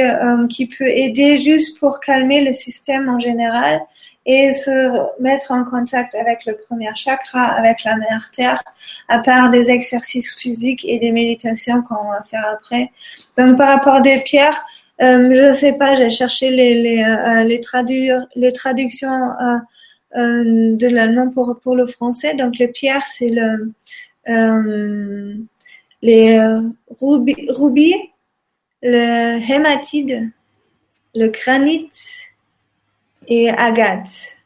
qui 0.50 0.66
peut 0.66 0.86
aider 0.86 1.38
juste 1.38 1.80
pour 1.80 1.98
calmer 1.98 2.44
le 2.44 2.52
système 2.52 3.08
en 3.08 3.18
général 3.18 3.80
et 4.26 4.52
se 4.52 5.20
mettre 5.20 5.50
en 5.50 5.64
contact 5.64 6.14
avec 6.14 6.46
le 6.46 6.56
premier 6.56 6.94
chakra, 6.94 7.42
avec 7.42 7.84
la 7.84 7.96
mère 7.96 8.30
terre, 8.32 8.62
à 9.08 9.18
part 9.18 9.50
des 9.50 9.70
exercices 9.70 10.34
physiques 10.34 10.84
et 10.86 10.98
des 10.98 11.12
méditations 11.12 11.82
qu'on 11.82 12.08
va 12.08 12.22
faire 12.22 12.46
après. 12.48 12.90
Donc 13.36 13.58
par 13.58 13.68
rapport 13.68 14.00
des 14.00 14.20
pierres, 14.20 14.64
euh, 15.02 15.30
je 15.34 15.54
sais 15.54 15.74
pas, 15.74 15.94
j'ai 15.94 16.10
cherché 16.10 16.50
les 16.50 16.74
les 16.82 17.02
euh, 17.02 17.44
les, 17.44 17.60
traduire, 17.60 18.26
les 18.36 18.52
traductions 18.52 19.30
euh, 19.40 19.58
euh, 20.16 20.76
de 20.76 20.86
l'allemand 20.86 21.28
pour 21.30 21.58
pour 21.60 21.76
le 21.76 21.86
français. 21.86 22.34
Donc 22.34 22.58
les 22.58 22.68
pierres, 22.68 23.06
c'est 23.06 23.30
le 23.30 23.72
euh, 24.28 25.34
les 26.00 26.38
rubis, 27.00 27.46
rubis, 27.50 27.96
le 28.82 29.38
hématide, 29.50 30.30
le 31.14 31.28
granit 31.28 31.90
et 33.28 33.50
Agathe. 33.50 34.36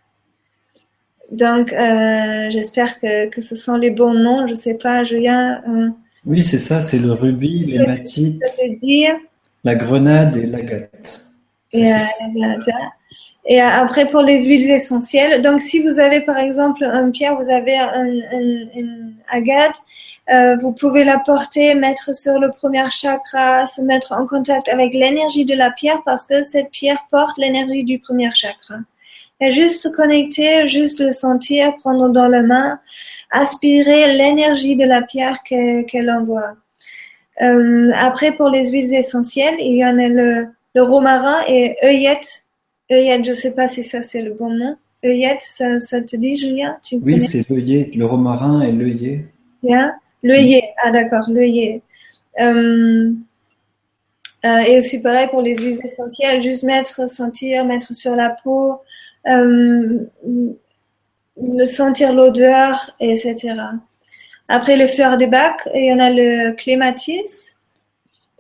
Donc, 1.30 1.72
euh, 1.72 2.50
j'espère 2.50 2.98
que, 3.00 3.28
que 3.28 3.40
ce 3.40 3.54
sont 3.54 3.76
les 3.76 3.90
bons 3.90 4.14
noms. 4.14 4.46
Je 4.46 4.54
sais 4.54 4.74
pas, 4.74 5.04
Julien. 5.04 5.62
Euh, 5.68 5.88
oui, 6.24 6.42
c'est 6.42 6.58
ça, 6.58 6.80
c'est 6.80 6.98
le 6.98 7.12
rubis, 7.12 7.64
l'hématite, 7.66 8.42
la 9.64 9.74
grenade 9.74 10.36
et 10.36 10.46
l'agate. 10.46 11.26
Et, 11.72 11.92
euh, 11.92 11.96
et 13.44 13.60
après, 13.60 14.06
pour 14.06 14.22
les 14.22 14.44
huiles 14.46 14.70
essentielles, 14.70 15.42
donc 15.42 15.60
si 15.60 15.82
vous 15.82 15.98
avez 15.98 16.20
par 16.22 16.38
exemple 16.38 16.84
un 16.84 17.10
pierre, 17.10 17.36
vous 17.36 17.50
avez 17.50 17.76
un, 17.76 18.06
une 18.06 19.14
agate, 19.28 19.76
euh, 20.30 20.56
vous 20.56 20.72
pouvez 20.72 21.04
la 21.04 21.18
porter, 21.18 21.74
mettre 21.74 22.14
sur 22.14 22.38
le 22.38 22.50
premier 22.50 22.84
chakra, 22.90 23.66
se 23.66 23.80
mettre 23.80 24.12
en 24.12 24.26
contact 24.26 24.68
avec 24.68 24.92
l'énergie 24.92 25.46
de 25.46 25.54
la 25.54 25.70
pierre 25.70 26.02
parce 26.04 26.26
que 26.26 26.42
cette 26.42 26.70
pierre 26.70 27.06
porte 27.10 27.38
l'énergie 27.38 27.84
du 27.84 27.98
premier 27.98 28.30
chakra. 28.34 28.76
Et 29.40 29.50
juste 29.52 29.80
se 29.80 29.88
connecter, 29.88 30.66
juste 30.66 31.00
le 31.00 31.12
sentir, 31.12 31.76
prendre 31.76 32.08
dans 32.10 32.28
la 32.28 32.42
main, 32.42 32.80
aspirer 33.30 34.16
l'énergie 34.16 34.76
de 34.76 34.84
la 34.84 35.02
pierre 35.02 35.42
qu'elle 35.44 36.10
envoie. 36.10 36.56
Euh, 37.40 37.90
après, 37.96 38.32
pour 38.32 38.48
les 38.48 38.70
huiles 38.70 38.92
essentielles, 38.94 39.54
il 39.60 39.76
y 39.76 39.84
en 39.84 39.96
a 39.98 40.08
le, 40.08 40.48
le 40.74 40.82
romarin 40.82 41.42
et 41.46 41.76
œillette. 41.84 42.44
Œillette, 42.90 43.24
je 43.24 43.32
sais 43.32 43.54
pas 43.54 43.68
si 43.68 43.84
ça 43.84 44.02
c'est 44.02 44.22
le 44.22 44.34
bon 44.34 44.50
nom. 44.50 44.76
Œillette, 45.04 45.42
ça, 45.42 45.78
ça 45.78 46.00
te 46.02 46.16
dit, 46.16 46.34
Julien? 46.34 46.76
Tu 46.82 46.96
Oui, 46.96 47.20
c'est 47.20 47.48
l'œillet, 47.48 47.90
le 47.94 48.04
romarin 48.04 48.62
et 48.62 48.72
l'œillet. 48.72 49.24
Bien. 49.62 49.94
L'œillet, 50.22 50.74
ah 50.82 50.90
d'accord, 50.90 51.28
l'œillet. 51.28 51.82
Euh, 52.40 53.12
euh, 54.44 54.58
et 54.58 54.78
aussi 54.78 55.02
pareil 55.02 55.26
pour 55.28 55.42
les 55.42 55.56
huiles 55.56 55.80
essentielles, 55.84 56.40
juste 56.42 56.62
mettre, 56.62 57.08
sentir, 57.10 57.64
mettre 57.64 57.92
sur 57.92 58.14
la 58.14 58.30
peau, 58.30 58.80
euh, 59.26 60.04
sentir 61.64 62.12
l'odeur, 62.12 62.94
etc. 63.00 63.56
Après 64.48 64.76
les 64.76 64.88
fleurs 64.88 65.18
de 65.18 65.26
bac, 65.26 65.68
il 65.74 65.86
y 65.86 65.92
en 65.92 65.98
a 65.98 66.10
le 66.10 66.52
clématis. 66.52 67.56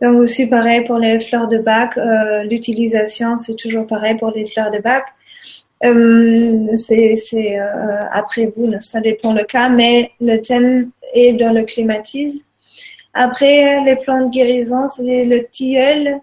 Donc 0.00 0.16
aussi 0.16 0.48
pareil 0.48 0.84
pour 0.84 0.98
les 0.98 1.18
fleurs 1.18 1.48
de 1.48 1.58
bac, 1.58 1.98
euh, 1.98 2.44
l'utilisation 2.44 3.36
c'est 3.36 3.56
toujours 3.56 3.86
pareil 3.86 4.16
pour 4.16 4.30
les 4.30 4.46
fleurs 4.46 4.70
de 4.70 4.78
bac. 4.78 5.04
Euh, 5.84 6.66
c'est 6.74 7.14
euh, 7.58 8.04
après 8.10 8.52
vous, 8.56 8.72
ça 8.80 9.00
dépend 9.00 9.32
le 9.32 9.44
cas, 9.44 9.68
mais 9.68 10.10
le 10.20 10.40
thème 10.40 10.90
est 11.14 11.32
dans 11.32 11.52
le 11.52 11.64
climatise. 11.64 12.46
Après, 13.14 13.82
les 13.84 13.96
plantes 13.96 14.30
guérisons, 14.30 14.88
c'est 14.88 15.24
le 15.24 15.46
tilleul, 15.46 16.20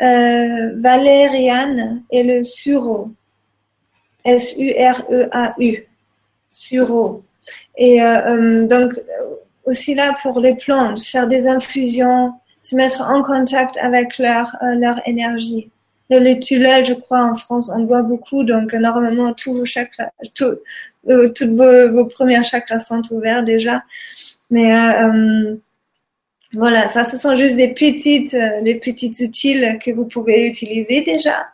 euh, 0.00 0.72
valériane 0.76 2.02
et 2.10 2.22
le 2.22 2.42
sureau. 2.42 3.10
S-U-R-E-A-U. 4.24 5.86
Sureau. 6.50 7.22
Et 7.76 8.02
euh, 8.02 8.66
donc, 8.66 8.92
aussi 9.64 9.94
là 9.94 10.16
pour 10.22 10.40
les 10.40 10.54
plantes, 10.54 11.00
faire 11.00 11.26
des 11.26 11.46
infusions, 11.46 12.32
se 12.60 12.76
mettre 12.76 13.02
en 13.02 13.22
contact 13.22 13.76
avec 13.78 14.18
leur, 14.18 14.56
leur 14.76 15.00
énergie. 15.06 15.70
Le 16.10 16.38
tulle, 16.40 16.66
je 16.84 16.94
crois, 16.94 17.24
en 17.24 17.34
France, 17.34 17.70
on 17.74 17.82
boit 17.82 18.02
beaucoup, 18.02 18.42
donc 18.42 18.72
normalement, 18.72 19.34
tous 19.34 19.52
vos 19.52 19.66
chakras, 19.66 20.10
euh, 20.40 21.28
toutes 21.28 21.50
vos, 21.50 22.06
premiers 22.06 22.42
chakras 22.44 22.78
sont 22.78 23.02
ouverts 23.10 23.44
déjà. 23.44 23.84
Mais 24.50 24.72
euh, 24.72 25.02
euh, 25.02 25.56
voilà, 26.54 26.88
ça, 26.88 27.04
ce 27.04 27.18
sont 27.18 27.36
juste 27.36 27.56
des 27.56 27.68
petites, 27.68 28.32
euh, 28.34 28.62
des 28.62 28.76
petites 28.76 29.20
utiles 29.20 29.78
que 29.84 29.90
vous 29.90 30.06
pouvez 30.06 30.46
utiliser 30.46 31.02
déjà. 31.02 31.46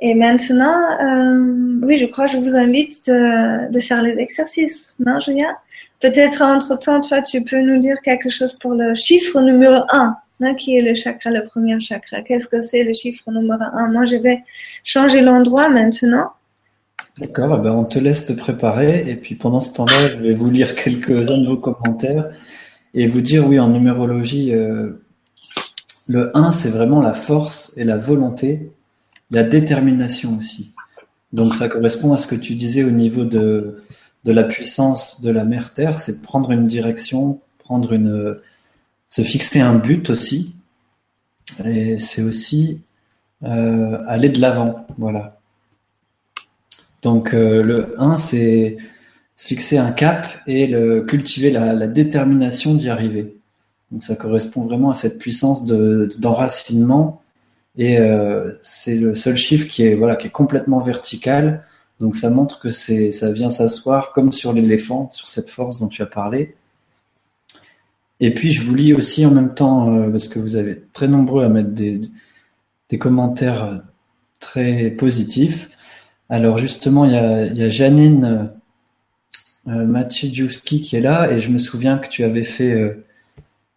Et 0.00 0.14
maintenant, 0.14 0.78
euh, 1.00 1.80
oui, 1.82 1.96
je 1.96 2.06
crois 2.06 2.26
je 2.26 2.38
vous 2.38 2.56
invite 2.56 3.06
de, 3.06 3.80
faire 3.80 4.02
les 4.02 4.18
exercices, 4.18 4.96
non, 4.98 5.20
Julien 5.20 5.54
Peut-être 6.00 6.42
entre-temps, 6.42 7.00
toi, 7.00 7.22
tu 7.22 7.42
peux 7.44 7.60
nous 7.60 7.78
dire 7.78 8.00
quelque 8.02 8.28
chose 8.28 8.52
pour 8.54 8.74
le 8.74 8.94
chiffre 8.94 9.40
numéro 9.40 9.82
1 9.90 10.16
qui 10.58 10.76
est 10.76 10.82
le 10.82 10.94
chakra, 10.94 11.30
le 11.30 11.44
premier 11.44 11.80
chakra? 11.80 12.22
Qu'est-ce 12.22 12.48
que 12.48 12.62
c'est 12.62 12.84
le 12.84 12.92
chiffre 12.92 13.30
numéro 13.30 13.62
un? 13.62 13.90
Moi, 13.90 14.04
je 14.04 14.16
vais 14.16 14.42
changer 14.82 15.20
l'endroit 15.20 15.68
maintenant. 15.68 16.30
D'accord, 17.18 17.56
eh 17.58 17.62
ben 17.62 17.72
on 17.72 17.84
te 17.84 17.98
laisse 17.98 18.24
te 18.24 18.32
préparer 18.32 19.08
et 19.08 19.16
puis 19.16 19.34
pendant 19.34 19.60
ce 19.60 19.72
temps-là, 19.72 20.08
je 20.08 20.16
vais 20.16 20.32
vous 20.32 20.50
lire 20.50 20.74
quelques-uns 20.74 21.38
de 21.38 21.46
vos 21.46 21.56
commentaires 21.56 22.30
et 22.94 23.06
vous 23.06 23.20
dire, 23.20 23.46
oui, 23.46 23.58
en 23.58 23.68
numérologie, 23.68 24.54
euh, 24.54 25.04
le 26.06 26.36
1, 26.36 26.50
c'est 26.50 26.70
vraiment 26.70 27.00
la 27.00 27.12
force 27.12 27.72
et 27.76 27.84
la 27.84 27.96
volonté, 27.96 28.70
la 29.30 29.42
détermination 29.42 30.36
aussi. 30.38 30.72
Donc 31.32 31.54
ça 31.54 31.68
correspond 31.68 32.12
à 32.12 32.16
ce 32.16 32.26
que 32.26 32.36
tu 32.36 32.54
disais 32.54 32.84
au 32.84 32.90
niveau 32.90 33.24
de, 33.24 33.82
de 34.24 34.32
la 34.32 34.44
puissance 34.44 35.20
de 35.20 35.30
la 35.30 35.44
mère 35.44 35.72
Terre, 35.74 35.98
c'est 35.98 36.22
prendre 36.22 36.52
une 36.52 36.66
direction, 36.66 37.40
prendre 37.58 37.92
une, 37.92 38.36
se 39.14 39.22
fixer 39.22 39.60
un 39.60 39.74
but 39.74 40.10
aussi. 40.10 40.56
Et 41.64 41.98
c'est 42.00 42.22
aussi 42.22 42.80
aller 43.42 44.30
de 44.30 44.40
l'avant. 44.40 44.86
Voilà. 44.98 45.38
Donc 47.02 47.32
le 47.32 47.94
1, 47.98 48.16
c'est 48.16 48.76
fixer 49.36 49.76
un 49.76 49.92
cap 49.92 50.26
et 50.46 50.66
le, 50.66 51.02
cultiver 51.02 51.50
la, 51.50 51.86
détermination 51.86 52.74
d'y 52.74 52.88
arriver. 52.88 53.36
Donc 53.92 54.02
ça 54.02 54.16
correspond 54.16 54.62
vraiment 54.62 54.90
à 54.90 54.94
cette 54.94 55.18
puissance 55.18 55.64
d'enracinement 55.64 57.22
et 57.76 57.98
c'est 58.62 58.96
le 58.96 59.14
seul 59.14 59.36
chiffre 59.36 59.68
qui 59.68 59.84
est 59.84 59.94
voilà 59.94 60.16
qui 60.16 60.28
est 60.28 60.36
complètement 60.42 60.80
vertical 60.80 61.62
donc 62.00 62.16
ça 62.16 62.30
montre 62.30 62.58
que 62.58 62.70
ça 62.70 63.32
vient 63.32 63.50
s'asseoir 63.50 64.12
comme 64.12 64.32
sur 64.32 64.52
l'éléphant, 64.52 65.08
sur 65.12 65.28
cette 65.28 65.50
force 65.50 65.78
dont 65.78 65.88
tu 65.88 66.02
as 66.02 66.06
parlé. 66.06 66.56
Et 68.20 68.32
puis 68.32 68.52
je 68.52 68.62
vous 68.62 68.74
lis 68.74 68.94
aussi 68.94 69.26
en 69.26 69.30
même 69.30 69.54
temps, 69.54 69.94
euh, 69.94 70.10
parce 70.10 70.28
que 70.28 70.38
vous 70.38 70.56
avez 70.56 70.80
très 70.92 71.08
nombreux 71.08 71.44
à 71.44 71.48
mettre 71.48 71.70
des, 71.70 72.00
commentaires 72.98 73.64
euh, 73.64 73.78
très 74.38 74.90
positifs. 74.90 75.68
Alors 76.28 76.58
justement, 76.58 77.04
il 77.04 77.12
y 77.12 77.16
a, 77.16 77.68
Janine 77.68 78.52
euh, 79.66 80.04
qui 80.62 80.96
est 80.96 81.00
là, 81.00 81.32
et 81.32 81.40
je 81.40 81.50
me 81.50 81.58
souviens 81.58 81.98
que 81.98 82.08
tu 82.08 82.22
avais 82.22 82.44
fait 82.44 83.04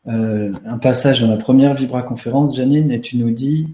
euh, 0.07 0.53
un 0.65 0.77
passage 0.77 1.21
dans 1.21 1.27
la 1.27 1.37
première 1.37 1.73
Vibra 1.73 2.03
conférence, 2.03 2.55
Janine, 2.55 2.91
et 2.91 3.01
tu 3.01 3.17
nous 3.17 3.31
dis 3.31 3.67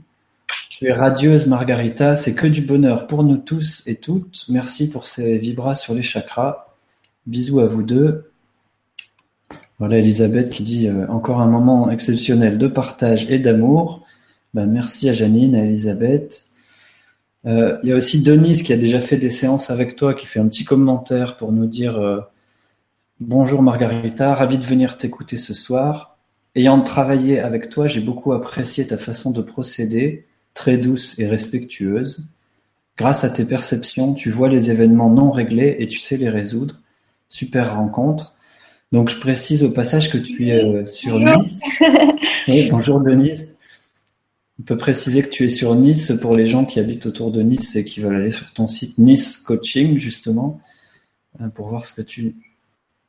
tu 0.69 0.87
es 0.87 0.91
radieuse, 0.91 1.45
Margarita. 1.45 2.15
C'est 2.15 2.33
que 2.33 2.47
du 2.47 2.61
bonheur 2.61 3.05
pour 3.05 3.23
nous 3.23 3.37
tous 3.37 3.83
et 3.85 3.95
toutes. 3.95 4.45
Merci 4.49 4.89
pour 4.89 5.05
ces 5.05 5.37
vibras 5.37 5.75
sur 5.75 5.93
les 5.93 6.01
chakras. 6.01 6.73
Bisous 7.27 7.59
à 7.59 7.67
vous 7.67 7.83
deux. 7.83 8.32
Voilà 9.83 9.97
Elisabeth 9.97 10.49
qui 10.49 10.63
dit 10.63 10.87
euh, 10.87 11.05
encore 11.09 11.41
un 11.41 11.45
moment 11.45 11.89
exceptionnel 11.89 12.57
de 12.57 12.67
partage 12.67 13.29
et 13.29 13.37
d'amour. 13.37 14.05
Ben, 14.53 14.65
merci 14.65 15.09
à 15.09 15.13
Janine, 15.13 15.55
à 15.55 15.65
Elisabeth. 15.65 16.45
Euh, 17.45 17.77
il 17.83 17.89
y 17.89 17.91
a 17.91 17.97
aussi 17.97 18.23
Denise 18.23 18.63
qui 18.63 18.71
a 18.71 18.77
déjà 18.77 19.01
fait 19.01 19.17
des 19.17 19.29
séances 19.29 19.69
avec 19.69 19.97
toi, 19.97 20.13
qui 20.13 20.25
fait 20.25 20.39
un 20.39 20.47
petit 20.47 20.63
commentaire 20.63 21.35
pour 21.35 21.51
nous 21.51 21.65
dire 21.65 21.97
euh, 21.99 22.21
Bonjour 23.19 23.61
Margarita, 23.61 24.33
ravi 24.33 24.57
de 24.57 24.63
venir 24.63 24.95
t'écouter 24.95 25.35
ce 25.35 25.53
soir. 25.53 26.17
Ayant 26.55 26.81
travaillé 26.81 27.41
avec 27.41 27.69
toi, 27.69 27.85
j'ai 27.85 27.99
beaucoup 27.99 28.31
apprécié 28.31 28.87
ta 28.87 28.97
façon 28.97 29.31
de 29.31 29.41
procéder 29.41 30.27
très 30.53 30.77
douce 30.77 31.19
et 31.19 31.27
respectueuse. 31.27 32.29
Grâce 32.97 33.25
à 33.25 33.29
tes 33.29 33.43
perceptions, 33.43 34.13
tu 34.13 34.29
vois 34.31 34.47
les 34.47 34.71
événements 34.71 35.09
non 35.09 35.29
réglés 35.29 35.75
et 35.79 35.89
tu 35.89 35.99
sais 35.99 36.15
les 36.15 36.29
résoudre. 36.29 36.79
Super 37.27 37.75
rencontre. 37.75 38.33
Donc 38.93 39.09
je 39.09 39.17
précise 39.17 39.63
au 39.63 39.71
passage 39.71 40.11
que 40.11 40.19
tu 40.19 40.49
es 40.49 40.63
euh, 40.63 40.85
sur 40.85 41.17
Nice. 41.17 41.59
bonjour 42.69 43.01
Denise. 43.01 43.51
On 44.59 44.63
peut 44.63 44.77
préciser 44.77 45.23
que 45.23 45.29
tu 45.29 45.45
es 45.45 45.47
sur 45.47 45.73
Nice 45.73 46.13
pour 46.21 46.35
les 46.35 46.45
gens 46.45 46.63
qui 46.63 46.79
habitent 46.79 47.07
autour 47.07 47.31
de 47.31 47.41
Nice 47.41 47.75
et 47.75 47.85
qui 47.85 48.01
veulent 48.01 48.17
aller 48.17 48.29
sur 48.29 48.53
ton 48.53 48.67
site 48.67 48.99
Nice 48.99 49.39
Coaching 49.39 49.97
justement 49.97 50.61
euh, 51.41 51.47
pour 51.49 51.69
voir 51.69 51.85
ce 51.85 51.95
que 51.95 52.03
tu 52.03 52.35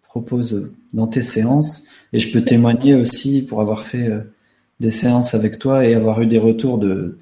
proposes 0.04 0.70
dans 0.94 1.06
tes 1.06 1.20
séances. 1.20 1.84
Et 2.14 2.18
je 2.18 2.32
peux 2.32 2.40
témoigner 2.40 2.94
aussi 2.94 3.42
pour 3.42 3.60
avoir 3.60 3.84
fait 3.84 4.08
euh, 4.08 4.20
des 4.80 4.90
séances 4.90 5.34
avec 5.34 5.58
toi 5.58 5.84
et 5.84 5.92
avoir 5.92 6.22
eu 6.22 6.26
des 6.26 6.38
retours 6.38 6.78
de, 6.78 7.18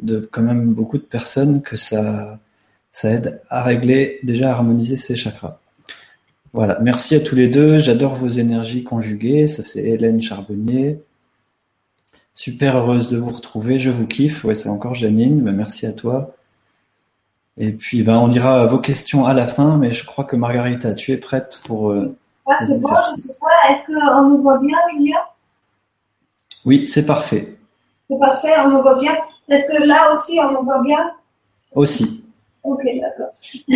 de 0.00 0.28
quand 0.30 0.42
même 0.42 0.74
beaucoup 0.74 0.98
de 0.98 1.02
personnes 1.02 1.62
que 1.62 1.78
ça, 1.78 2.38
ça 2.90 3.10
aide 3.10 3.40
à 3.48 3.62
régler, 3.62 4.20
déjà 4.22 4.50
à 4.50 4.52
harmoniser 4.52 4.98
ses 4.98 5.16
chakras. 5.16 5.61
Voilà, 6.52 6.78
merci 6.80 7.14
à 7.14 7.20
tous 7.20 7.34
les 7.34 7.48
deux. 7.48 7.78
J'adore 7.78 8.14
vos 8.14 8.28
énergies 8.28 8.84
conjuguées. 8.84 9.46
Ça, 9.46 9.62
c'est 9.62 9.82
Hélène 9.82 10.20
Charbonnier. 10.20 11.00
Super 12.34 12.76
heureuse 12.76 13.10
de 13.10 13.18
vous 13.18 13.30
retrouver. 13.30 13.78
Je 13.78 13.90
vous 13.90 14.06
kiffe. 14.06 14.44
Ouais, 14.44 14.54
c'est 14.54 14.68
encore 14.68 14.94
Janine. 14.94 15.40
Mais 15.42 15.52
merci 15.52 15.86
à 15.86 15.92
toi. 15.92 16.34
Et 17.56 17.72
puis, 17.72 18.02
ben, 18.02 18.16
on 18.18 18.26
lira 18.26 18.66
vos 18.66 18.78
questions 18.78 19.24
à 19.24 19.32
la 19.32 19.46
fin. 19.46 19.78
Mais 19.78 19.92
je 19.92 20.04
crois 20.04 20.24
que 20.24 20.36
Margarita, 20.36 20.92
tu 20.92 21.12
es 21.12 21.16
prête 21.16 21.60
pour. 21.64 21.90
Euh, 21.90 22.14
ah, 22.46 22.56
c'est 22.66 22.80
bon, 22.80 22.88
je 23.16 23.22
sais 23.22 23.38
pas. 23.40 23.72
Est-ce 23.72 23.86
qu'on 23.86 24.28
nous 24.28 24.42
voit 24.42 24.58
bien, 24.58 24.76
Lilia 24.92 25.28
Oui, 26.66 26.86
c'est 26.86 27.06
parfait. 27.06 27.56
C'est 28.10 28.18
parfait, 28.18 28.52
on 28.64 28.70
nous 28.70 28.82
voit 28.82 28.98
bien. 28.98 29.16
Est-ce 29.48 29.68
que 29.68 29.86
là 29.86 30.12
aussi, 30.12 30.38
on 30.40 30.52
me 30.52 30.64
voit 30.64 30.82
bien? 30.82 31.12
Aussi. 31.74 32.24
Ok, 32.62 32.82
d'accord. 32.84 33.11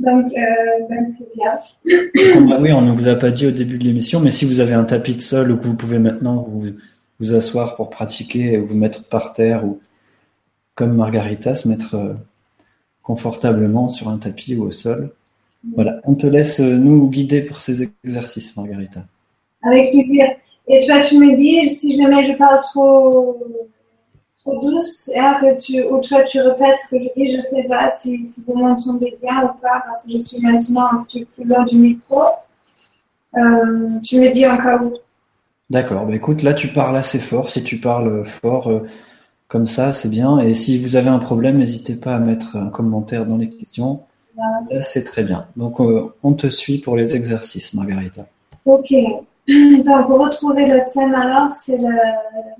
donc, 0.00 0.32
euh, 0.32 1.04
c'est 1.08 1.32
bien. 1.34 2.58
oui, 2.60 2.72
on 2.72 2.82
ne 2.82 2.92
vous 2.92 3.08
a 3.08 3.14
pas 3.14 3.30
dit 3.30 3.46
au 3.46 3.50
début 3.50 3.78
de 3.78 3.84
l'émission, 3.84 4.20
mais 4.20 4.30
si 4.30 4.44
vous 4.44 4.60
avez 4.60 4.74
un 4.74 4.84
tapis 4.84 5.14
de 5.14 5.20
sol 5.20 5.52
ou 5.52 5.56
que 5.56 5.64
vous 5.64 5.76
pouvez 5.76 5.98
maintenant 5.98 6.42
vous, 6.42 6.70
vous 7.20 7.34
asseoir 7.34 7.76
pour 7.76 7.90
pratiquer, 7.90 8.56
vous 8.58 8.76
mettre 8.76 9.04
par 9.08 9.32
terre 9.32 9.64
ou 9.64 9.80
comme 10.74 10.94
Margarita, 10.96 11.54
se 11.54 11.68
mettre 11.68 11.94
euh, 11.94 12.14
confortablement 13.02 13.88
sur 13.88 14.08
un 14.08 14.18
tapis 14.18 14.56
ou 14.56 14.64
au 14.64 14.70
sol. 14.70 15.12
Voilà, 15.74 16.00
on 16.04 16.14
te 16.14 16.26
laisse 16.26 16.60
euh, 16.60 16.76
nous 16.76 17.08
guider 17.08 17.42
pour 17.42 17.60
ces 17.60 17.88
exercices, 18.04 18.56
Margarita. 18.56 19.04
Avec 19.62 19.92
plaisir. 19.92 20.24
Et 20.66 20.84
toi, 20.86 21.00
tu 21.00 21.18
me 21.18 21.36
dis 21.36 21.68
si 21.68 21.96
jamais 21.96 22.24
je 22.24 22.32
parle 22.32 22.60
trop 22.62 23.38
douce 24.52 25.08
et 25.08 25.18
que 25.40 25.60
tu, 25.60 25.82
ou 25.84 26.00
toi 26.00 26.22
tu 26.22 26.40
répètes 26.40 26.78
ce 26.84 26.96
que 26.96 27.02
je 27.02 27.08
dis, 27.16 27.32
je 27.32 27.36
ne 27.38 27.42
sais 27.42 27.64
pas 27.64 27.90
si, 27.98 28.24
si 28.24 28.42
vous 28.46 28.54
m'entendez 28.54 29.16
bien 29.22 29.44
ou 29.44 29.48
pas 29.60 29.82
parce 29.84 30.04
que 30.04 30.12
je 30.12 30.18
suis 30.18 30.40
maintenant 30.40 30.88
un 30.92 31.04
petit 31.04 31.24
peu 31.24 31.44
loin 31.44 31.64
du 31.64 31.76
micro. 31.76 32.22
Euh, 33.36 33.98
tu 34.02 34.20
me 34.20 34.30
dis 34.30 34.46
en 34.46 34.56
cas 34.56 34.78
où? 34.78 34.92
D'accord, 35.70 36.06
bah 36.06 36.14
écoute, 36.14 36.42
là 36.42 36.54
tu 36.54 36.68
parles 36.68 36.96
assez 36.96 37.18
fort. 37.18 37.48
Si 37.48 37.64
tu 37.64 37.78
parles 37.78 38.24
fort 38.24 38.68
euh, 38.70 38.86
comme 39.48 39.66
ça, 39.66 39.92
c'est 39.92 40.10
bien. 40.10 40.38
Et 40.38 40.54
si 40.54 40.78
vous 40.78 40.96
avez 40.96 41.08
un 41.08 41.18
problème, 41.18 41.58
n'hésitez 41.58 41.94
pas 41.94 42.14
à 42.14 42.18
mettre 42.18 42.56
un 42.56 42.68
commentaire 42.68 43.26
dans 43.26 43.36
les 43.36 43.48
questions. 43.48 44.00
Là, 44.36 44.82
c'est 44.82 45.04
très 45.04 45.22
bien. 45.22 45.46
Donc, 45.56 45.80
euh, 45.80 46.12
on 46.22 46.32
te 46.32 46.48
suit 46.48 46.78
pour 46.78 46.96
les 46.96 47.14
exercices, 47.14 47.72
Margarita. 47.72 48.26
Ok. 48.64 48.92
Donc, 49.84 50.06
pour 50.06 50.20
retrouver 50.20 50.66
le 50.66 50.82
thème, 50.90 51.14
alors, 51.14 51.54
c'est 51.54 51.76
le 51.76 51.94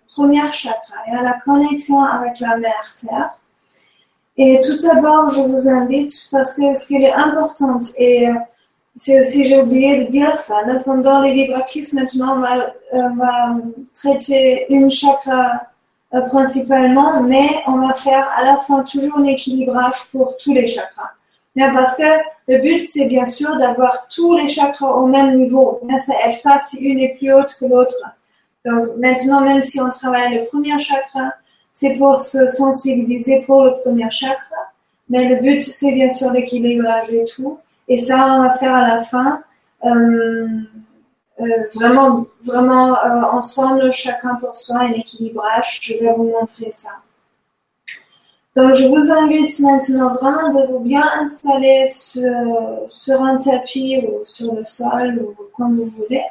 premier 0.08 0.52
chakra, 0.52 0.96
a 1.06 1.22
la 1.22 1.34
connexion 1.44 2.02
avec 2.02 2.38
la 2.40 2.58
mère 2.58 2.94
Terre. 3.00 3.40
Et 4.36 4.60
tout 4.60 4.76
d'abord, 4.76 5.30
je 5.30 5.40
vous 5.40 5.68
invite, 5.68 6.12
parce 6.30 6.54
que 6.54 6.76
ce 6.76 6.86
qui 6.86 6.96
est 6.96 7.12
important, 7.12 7.80
et 7.96 8.28
euh, 8.28 8.34
c'est 8.96 9.20
aussi, 9.20 9.46
j'ai 9.46 9.60
oublié 9.60 10.04
de 10.04 10.10
dire 10.10 10.36
ça, 10.36 10.56
pendant 10.84 11.20
les 11.22 11.32
vibrakis, 11.32 11.94
maintenant, 11.94 12.36
on 12.36 12.40
va, 12.40 12.74
on 12.92 13.14
va 13.14 13.56
traiter 13.94 14.66
une 14.68 14.90
chakra 14.90 15.68
euh, 16.14 16.20
principalement, 16.22 17.22
mais 17.22 17.48
on 17.66 17.78
va 17.78 17.94
faire 17.94 18.28
à 18.36 18.44
la 18.44 18.58
fin 18.58 18.82
toujours 18.82 19.18
un 19.18 19.24
équilibrage 19.24 20.08
pour 20.12 20.36
tous 20.36 20.52
les 20.52 20.66
chakras. 20.66 21.12
Parce 21.56 21.96
que 21.96 22.02
le 22.48 22.58
but, 22.60 22.84
c'est 22.84 23.06
bien 23.06 23.26
sûr 23.26 23.56
d'avoir 23.56 24.08
tous 24.08 24.36
les 24.36 24.48
chakras 24.48 24.92
au 24.92 25.06
même 25.06 25.36
niveau. 25.38 25.80
Mais 25.84 25.98
ça 25.98 26.12
n'aide 26.24 26.42
pas 26.42 26.60
si 26.60 26.78
une 26.78 26.98
est 26.98 27.16
plus 27.16 27.32
haute 27.32 27.54
que 27.58 27.66
l'autre. 27.66 27.94
Donc 28.64 28.96
maintenant, 28.98 29.42
même 29.42 29.62
si 29.62 29.80
on 29.80 29.88
travaille 29.88 30.38
le 30.38 30.46
premier 30.46 30.78
chakra, 30.80 31.34
c'est 31.72 31.96
pour 31.96 32.20
se 32.20 32.48
sensibiliser 32.48 33.42
pour 33.42 33.64
le 33.64 33.80
premier 33.82 34.10
chakra. 34.10 34.56
Mais 35.08 35.28
le 35.28 35.36
but, 35.36 35.62
c'est 35.62 35.92
bien 35.92 36.10
sûr 36.10 36.30
l'équilibrage 36.32 37.10
et 37.10 37.24
tout. 37.24 37.58
Et 37.88 37.98
ça, 37.98 38.34
on 38.34 38.42
va 38.42 38.52
faire 38.54 38.74
à 38.74 38.96
la 38.96 39.00
fin. 39.02 39.42
Euh, 39.84 40.48
euh, 41.40 41.44
vraiment, 41.74 42.26
vraiment 42.44 42.96
euh, 42.96 43.22
ensemble, 43.30 43.92
chacun 43.92 44.36
pour 44.36 44.56
soi, 44.56 44.78
un 44.78 44.92
équilibrage. 44.92 45.80
Je 45.82 45.94
vais 45.94 46.12
vous 46.14 46.24
montrer 46.24 46.70
ça. 46.70 46.90
Donc, 48.56 48.76
je 48.76 48.86
vous 48.86 49.10
invite 49.10 49.58
maintenant 49.60 50.14
vraiment 50.14 50.48
de 50.50 50.66
vous 50.68 50.78
bien 50.78 51.02
installer 51.20 51.86
sur, 51.88 53.22
un 53.22 53.36
tapis 53.38 53.98
ou 54.06 54.24
sur 54.24 54.54
le 54.54 54.62
sol 54.62 55.18
ou 55.18 55.34
comme 55.56 55.76
vous 55.76 55.92
voulez. 55.96 56.22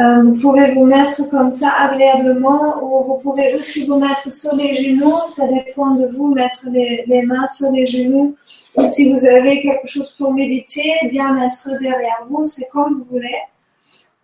Euh, 0.00 0.22
vous 0.22 0.40
pouvez 0.40 0.74
vous 0.74 0.84
mettre 0.84 1.28
comme 1.28 1.50
ça 1.50 1.70
agréablement 1.78 2.82
ou 2.82 3.04
vous 3.04 3.18
pouvez 3.22 3.54
aussi 3.54 3.86
vous 3.86 4.00
mettre 4.00 4.32
sur 4.32 4.56
les 4.56 4.74
genoux. 4.74 5.14
Ça 5.28 5.46
dépend 5.46 5.92
de 5.94 6.06
vous, 6.06 6.34
mettre 6.34 6.66
les, 6.72 7.22
mains 7.22 7.46
sur 7.46 7.70
les 7.70 7.86
genoux. 7.86 8.34
Ou 8.74 8.86
si 8.86 9.12
vous 9.12 9.24
avez 9.24 9.62
quelque 9.62 9.86
chose 9.86 10.10
pour 10.12 10.32
méditer, 10.32 10.92
bien 11.08 11.34
mettre 11.34 11.68
derrière 11.78 12.26
vous, 12.28 12.42
c'est 12.42 12.68
comme 12.72 12.98
vous 12.98 13.16
voulez. 13.16 13.42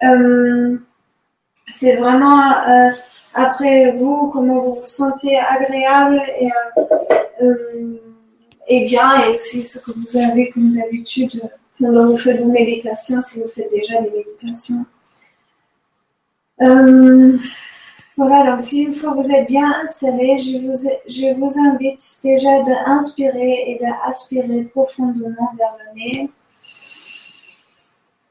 Euh, 0.03 0.79
c'est 1.71 1.97
vraiment 1.97 2.51
euh, 2.67 2.91
après 3.35 3.93
vous, 3.93 4.31
comment 4.33 4.61
vous 4.61 4.75
vous 4.77 4.87
sentez 4.87 5.39
agréable 5.39 6.23
et, 6.41 6.49
euh, 7.43 7.99
et 8.69 8.87
bien, 8.87 9.25
et 9.25 9.35
aussi 9.35 9.63
ce 9.63 9.81
que 9.81 9.93
vous 9.93 10.17
avez 10.17 10.51
comme 10.51 10.75
d'habitude 10.75 11.41
pendant 11.79 12.07
que 12.07 12.11
vous 12.11 12.17
faites 12.17 12.41
vos 12.41 12.51
méditations, 12.51 13.21
si 13.21 13.41
vous 13.41 13.49
faites 13.49 13.71
déjà 13.71 14.01
des 14.03 14.11
méditations. 14.11 14.85
Euh, 16.61 17.39
voilà, 18.17 18.51
donc 18.51 18.61
si 18.61 18.83
une 18.83 18.95
fois 18.95 19.15
vous 19.15 19.31
êtes 19.31 19.47
bien 19.47 19.73
installé, 19.83 20.39
je 20.39 20.59
vous, 20.67 20.89
je 21.07 21.39
vous 21.39 21.59
invite 21.61 22.03
déjà 22.25 22.63
d'inspirer 22.63 23.65
et 23.69 23.79
d'aspirer 23.79 24.63
profondément 24.65 25.53
vers 25.57 25.77
le 25.79 26.01
nez 26.01 26.31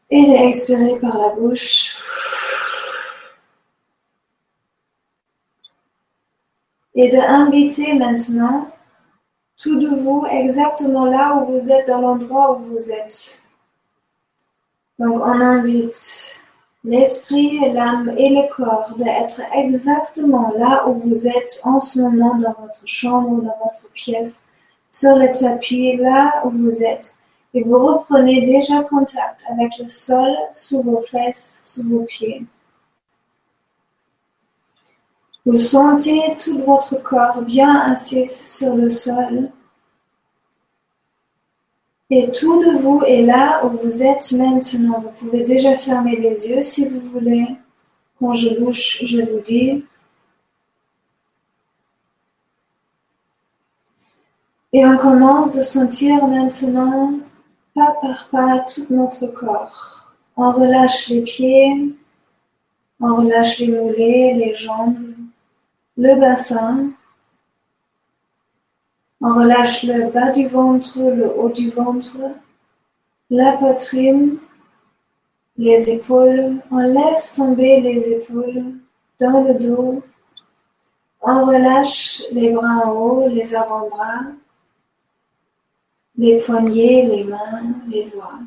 et 0.09 0.25
d'expirer 0.25 0.99
par 0.99 1.17
la 1.17 1.29
bouche. 1.35 1.95
Et 6.97 7.09
d'inviter 7.09 7.93
maintenant 7.93 8.67
tout 9.55 9.79
de 9.79 9.87
vous 9.87 10.25
exactement 10.29 11.05
là 11.05 11.35
où 11.35 11.53
vous 11.53 11.71
êtes, 11.71 11.87
dans 11.87 12.01
l'endroit 12.01 12.57
où 12.57 12.65
vous 12.65 12.91
êtes. 12.91 13.41
Donc 14.97 15.15
on 15.15 15.41
invite 15.41 16.41
l'esprit, 16.83 17.59
l'âme 17.71 18.13
et 18.17 18.29
le 18.29 18.51
corps 18.53 18.95
d'être 18.97 19.41
exactement 19.53 20.51
là 20.57 20.87
où 20.87 20.95
vous 20.95 21.27
êtes 21.27 21.61
en 21.63 21.79
ce 21.79 22.01
moment 22.01 22.35
dans 22.35 22.55
votre 22.59 22.87
chambre, 22.87 23.43
dans 23.43 23.57
votre 23.63 23.91
pièce, 23.93 24.45
sur 24.89 25.15
le 25.15 25.31
tapis, 25.31 25.97
là 25.97 26.41
où 26.45 26.49
vous 26.49 26.83
êtes. 26.83 27.13
Et 27.53 27.63
vous 27.63 27.77
reprenez 27.77 28.41
déjà 28.41 28.81
contact 28.83 29.41
avec 29.51 29.71
le 29.79 29.87
sol 29.87 30.31
sous 30.51 30.81
vos 30.81 31.01
fesses, 31.01 31.61
sous 31.63 31.87
vos 31.87 32.05
pieds. 32.05 32.43
Vous 35.47 35.55
sentez 35.55 36.35
tout 36.37 36.61
votre 36.65 37.01
corps 37.01 37.41
bien 37.41 37.73
assis 37.93 38.27
sur 38.27 38.75
le 38.75 38.89
sol. 38.89 39.49
Et 42.09 42.29
tout 42.31 42.61
de 42.61 42.77
vous 42.81 43.01
est 43.03 43.21
là 43.21 43.63
où 43.63 43.69
vous 43.69 44.03
êtes 44.03 44.29
maintenant. 44.33 44.99
Vous 44.99 45.11
pouvez 45.29 45.45
déjà 45.45 45.73
fermer 45.77 46.17
les 46.17 46.49
yeux 46.49 46.61
si 46.61 46.89
vous 46.89 46.99
voulez. 47.11 47.45
Quand 48.19 48.33
je 48.33 48.59
bouge, 48.59 48.99
je 49.05 49.21
vous 49.21 49.39
dis. 49.39 49.85
Et 54.73 54.85
on 54.85 54.97
commence 54.97 55.53
de 55.53 55.61
sentir 55.61 56.27
maintenant, 56.27 57.19
pas 57.73 57.95
par 58.01 58.27
pas, 58.33 58.65
tout 58.67 58.87
notre 58.89 59.27
corps. 59.27 60.13
On 60.35 60.51
relâche 60.51 61.07
les 61.07 61.21
pieds, 61.21 61.95
on 62.99 63.15
relâche 63.15 63.59
les 63.59 63.69
mollets, 63.69 64.33
les 64.33 64.53
jambes, 64.53 64.97
le 65.97 66.19
bassin. 66.19 66.91
On 69.19 69.33
relâche 69.33 69.83
le 69.83 70.11
bas 70.11 70.31
du 70.31 70.47
ventre, 70.47 70.99
le 70.99 71.27
haut 71.35 71.49
du 71.49 71.71
ventre, 71.71 72.17
la 73.31 73.57
poitrine, 73.57 74.37
les 75.57 75.89
épaules. 75.89 76.57
On 76.69 76.77
laisse 76.77 77.35
tomber 77.35 77.81
les 77.81 78.11
épaules 78.11 78.75
dans 79.19 79.43
le 79.43 79.55
dos. 79.55 80.03
On 81.21 81.45
relâche 81.45 82.21
les 82.31 82.51
bras 82.51 82.85
en 82.85 82.91
haut, 82.91 83.27
les 83.27 83.55
avant-bras, 83.55 84.21
les 86.15 86.37
poignets, 86.39 87.07
les 87.07 87.23
mains, 87.23 87.73
les 87.87 88.05
doigts. 88.05 88.39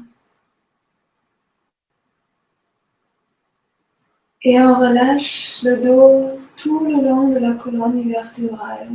Et 4.42 4.58
on 4.58 4.74
relâche 4.74 5.62
le 5.62 5.76
dos 5.76 6.40
tout 6.56 6.84
le 6.84 7.02
long 7.02 7.28
de 7.28 7.38
la 7.38 7.52
colonne 7.52 8.08
vertébrale. 8.08 8.88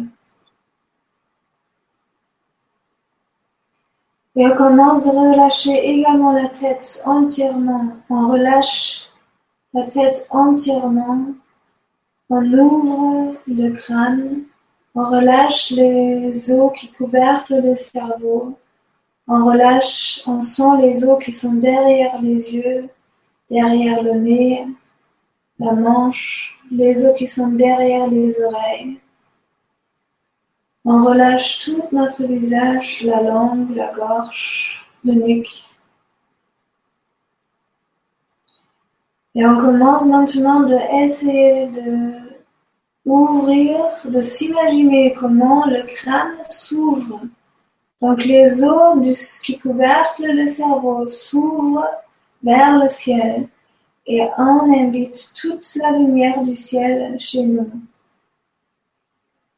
Et 4.35 4.45
on 4.45 4.55
commence 4.55 5.05
de 5.05 5.11
relâcher 5.11 5.87
également 5.87 6.31
la 6.31 6.49
tête 6.49 7.01
entièrement. 7.05 7.95
On 8.09 8.27
relâche 8.31 9.07
la 9.73 9.83
tête 9.83 10.27
entièrement. 10.31 11.25
On 12.29 12.43
ouvre 12.53 13.35
le 13.47 13.69
crâne. 13.69 14.43
On 14.95 15.09
relâche 15.09 15.71
les 15.71 16.51
os 16.51 16.71
qui 16.75 16.91
couverclent 16.91 17.61
le 17.61 17.75
cerveau. 17.75 18.57
On 19.27 19.45
relâche, 19.45 20.21
on 20.25 20.41
sent 20.41 20.81
les 20.81 21.03
os 21.05 21.23
qui 21.23 21.31
sont 21.31 21.53
derrière 21.53 22.21
les 22.21 22.55
yeux, 22.55 22.89
derrière 23.49 24.01
le 24.03 24.13
nez, 24.13 24.67
la 25.59 25.73
manche, 25.73 26.59
les 26.71 27.05
os 27.05 27.17
qui 27.17 27.27
sont 27.27 27.49
derrière 27.49 28.07
les 28.07 28.41
oreilles. 28.41 28.99
On 30.83 31.03
relâche 31.03 31.59
tout 31.61 31.83
notre 31.91 32.23
visage, 32.23 33.01
la 33.03 33.21
langue, 33.21 33.75
la 33.75 33.91
gorge, 33.91 34.85
le 35.03 35.13
nuque. 35.13 35.65
Et 39.33 39.45
on 39.45 39.57
commence 39.57 40.05
maintenant 40.05 40.61
de 40.61 40.77
essayer 41.03 41.67
de 41.67 42.13
ouvrir, 43.05 43.77
de 44.05 44.21
s'imaginer 44.21 45.13
comment 45.13 45.65
le 45.65 45.83
crâne 45.83 46.37
s'ouvre. 46.49 47.21
Donc 48.01 48.23
les 48.23 48.63
os 48.63 49.39
qui 49.41 49.57
couverclent 49.57 50.33
le 50.33 50.47
cerveau 50.47 51.07
s'ouvrent 51.07 51.89
vers 52.43 52.77
le 52.77 52.89
ciel 52.89 53.47
et 54.07 54.21
on 54.37 54.71
invite 54.71 55.31
toute 55.35 55.75
la 55.75 55.91
lumière 55.91 56.43
du 56.43 56.55
ciel 56.55 57.19
chez 57.19 57.43
nous. 57.43 57.71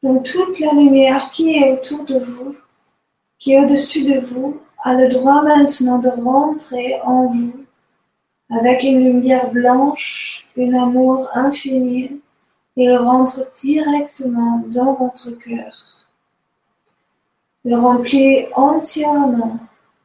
Donc 0.02 0.24
toute 0.24 0.58
la 0.60 0.72
lumière 0.72 1.30
qui 1.30 1.56
est 1.56 1.72
autour 1.72 2.04
de 2.04 2.18
vous, 2.18 2.56
qui 3.38 3.52
est 3.52 3.60
au-dessus 3.60 4.04
de 4.04 4.20
vous, 4.20 4.60
a 4.84 4.94
le 4.94 5.08
droit 5.08 5.42
maintenant 5.42 5.98
de 5.98 6.08
rentrer 6.08 7.00
en 7.02 7.26
vous 7.26 7.52
avec 8.50 8.82
une 8.82 9.04
lumière 9.04 9.50
blanche, 9.50 10.46
un 10.56 10.72
amour 10.74 11.28
infini, 11.34 12.20
et 12.76 12.96
rentre 12.96 13.50
directement 13.60 14.62
dans 14.68 14.94
votre 14.94 15.32
cœur. 15.32 16.06
Il 17.64 17.74
remplit 17.74 18.46
entièrement 18.54 19.58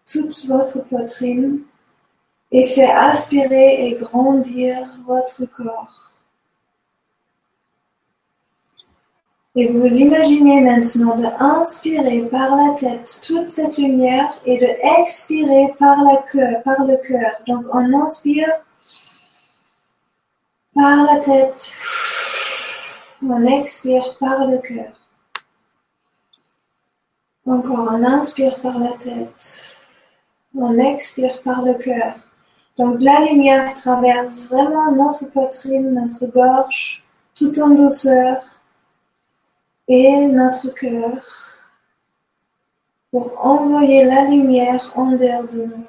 toute 0.06 0.46
votre 0.48 0.84
poitrine 0.86 1.60
et 2.54 2.68
fait 2.68 2.90
aspirer 2.90 3.88
et 3.88 3.96
grandir 3.96 4.88
votre 5.08 5.44
corps. 5.46 6.12
Et 9.56 9.68
vous 9.68 9.88
imaginez 9.88 10.62
maintenant 10.62 11.18
de 11.18 11.26
inspirer 11.40 12.22
par 12.30 12.56
la 12.56 12.76
tête 12.76 13.22
toute 13.26 13.50
cette 13.50 13.78
lumière 13.78 14.34
et 14.46 14.58
de 14.60 15.00
expirer 15.02 15.74
par, 15.80 16.04
la 16.04 16.24
queue, 16.32 16.62
par 16.64 16.86
le 16.86 16.98
cœur. 16.98 17.32
Donc 17.48 17.66
on 17.74 17.94
inspire 18.02 18.52
par 20.76 21.04
la 21.06 21.20
tête, 21.20 21.74
on 23.22 23.46
expire 23.46 24.16
par 24.20 24.48
le 24.48 24.60
cœur. 24.60 24.94
Encore, 27.46 27.90
on 27.92 28.04
inspire 28.04 28.60
par 28.62 28.80
la 28.80 28.94
tête, 28.94 29.62
on 30.56 30.78
expire 30.78 31.42
par 31.42 31.62
le 31.64 31.74
cœur. 31.74 32.14
Donc 32.78 33.02
la 33.02 33.20
lumière 33.26 33.74
traverse 33.76 34.46
vraiment 34.48 34.92
notre 34.92 35.26
poitrine, 35.30 35.94
notre 35.94 36.26
gorge, 36.26 37.04
tout 37.36 37.60
en 37.60 37.70
douceur 37.70 38.44
et 39.88 40.26
notre 40.26 40.70
cœur 40.70 41.22
pour 43.12 43.46
envoyer 43.46 44.06
la 44.06 44.26
lumière 44.26 44.92
en 44.96 45.12
dehors 45.12 45.48
de 45.48 45.66
nous. 45.66 45.86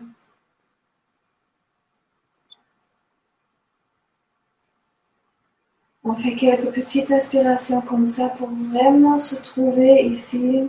On 6.07 6.15
fait 6.15 6.35
quelques 6.35 6.71
petites 6.71 7.11
aspirations 7.13 7.81
comme 7.81 8.07
ça 8.07 8.29
pour 8.29 8.51
vraiment 8.51 9.17
se 9.17 9.37
trouver 9.37 10.03
ici, 10.05 10.69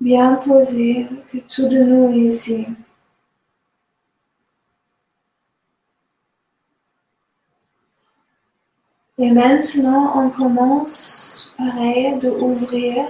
bien 0.00 0.36
posé, 0.36 1.06
que 1.30 1.36
tout 1.36 1.68
de 1.68 1.82
nous 1.82 2.08
est 2.14 2.28
ici. 2.28 2.66
Et 9.18 9.30
maintenant, 9.30 10.12
on 10.22 10.30
commence, 10.30 11.54
pareil, 11.56 12.18
de 12.18 12.28
ouvrir 12.28 13.06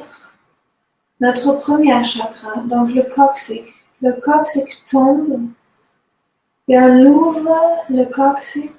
notre 1.20 1.54
premier 1.54 2.04
chakra, 2.04 2.60
donc 2.64 2.94
le 2.94 3.02
coccyx. 3.02 3.68
Le 4.00 4.12
coccyx 4.20 4.84
tombe 4.84 5.48
et 6.68 6.78
on 6.78 7.06
ouvre 7.06 7.84
le 7.88 8.04
coccyx 8.04 8.72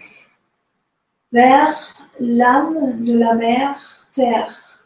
vers 1.31 1.75
l'âme 2.19 3.03
de 3.03 3.17
la 3.17 3.33
mère 3.33 3.77
Terre, 4.13 4.79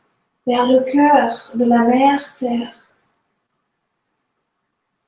vers 0.48 0.66
le 0.66 0.80
cœur 0.92 1.52
de 1.54 1.66
la 1.66 1.80
mère 1.84 2.36
Terre 2.36 2.74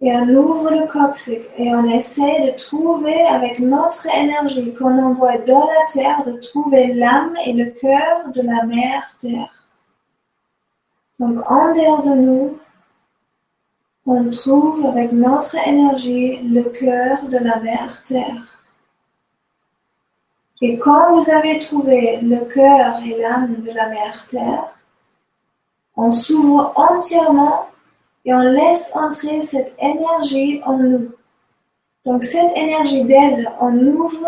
et 0.04 0.12
on 0.12 0.28
ouvre 0.28 0.70
le 0.70 0.86
coccyx 0.86 1.46
et 1.58 1.74
on 1.74 1.86
essaie 1.90 2.52
de 2.52 2.58
trouver 2.58 3.22
avec 3.28 3.60
notre 3.60 4.06
énergie 4.14 4.74
qu'on 4.74 5.02
envoie 5.02 5.38
dans 5.38 5.66
la 5.66 5.86
terre, 5.94 6.26
de 6.26 6.34
trouver 6.34 6.88
l'âme 6.94 7.34
et 7.46 7.54
le 7.54 7.68
cœur 7.68 8.28
de 8.36 8.42
la 8.42 8.66
mère 8.66 9.18
terre. 9.22 9.70
Donc 11.20 11.38
en 11.50 11.74
dehors 11.74 12.02
de 12.02 12.16
nous, 12.16 12.60
on 14.06 14.30
trouve 14.30 14.86
avec 14.88 15.14
notre 15.14 15.56
énergie 15.66 16.38
le 16.40 16.64
cœur 16.64 17.24
de 17.30 17.38
la 17.38 17.62
mère 17.62 18.04
terre. 18.04 18.44
Et 20.62 20.78
quand 20.80 21.16
vous 21.16 21.30
avez 21.30 21.60
trouvé 21.60 22.20
le 22.22 22.44
cœur 22.54 23.00
et 23.06 23.22
l'âme 23.22 23.56
de 23.62 23.72
la 23.72 23.88
mère 23.88 24.28
terre, 24.28 24.66
on 25.96 26.12
s'ouvre 26.12 26.74
entièrement 26.76 27.68
et 28.26 28.34
on 28.34 28.42
laisse 28.42 28.96
entrer 28.96 29.42
cette 29.42 29.76
énergie 29.80 30.62
en 30.66 30.78
nous. 30.78 31.12
Donc 32.06 32.24
cette 32.24 32.56
énergie 32.56 33.04
d'aide, 33.04 33.50
on 33.60 33.78
ouvre 33.78 34.28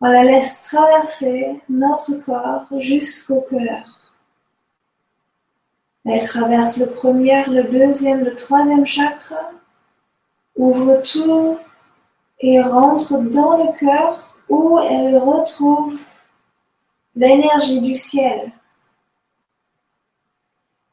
On 0.00 0.10
la 0.10 0.24
laisse 0.24 0.64
traverser 0.64 1.60
notre 1.68 2.12
corps 2.24 2.66
jusqu'au 2.78 3.40
cœur. 3.40 3.96
Elle 6.04 6.24
traverse 6.24 6.76
le 6.76 6.86
premier, 6.86 7.44
le 7.46 7.64
deuxième, 7.64 8.24
le 8.24 8.36
troisième 8.36 8.86
chakra, 8.86 9.50
ouvre 10.54 11.02
tout 11.02 11.58
et 12.40 12.60
rentre 12.60 13.18
dans 13.18 13.56
le 13.56 13.78
cœur 13.78 14.38
où 14.48 14.78
elle 14.78 15.16
retrouve 15.16 15.98
l'énergie 17.16 17.80
du 17.80 17.94
ciel. 17.94 18.52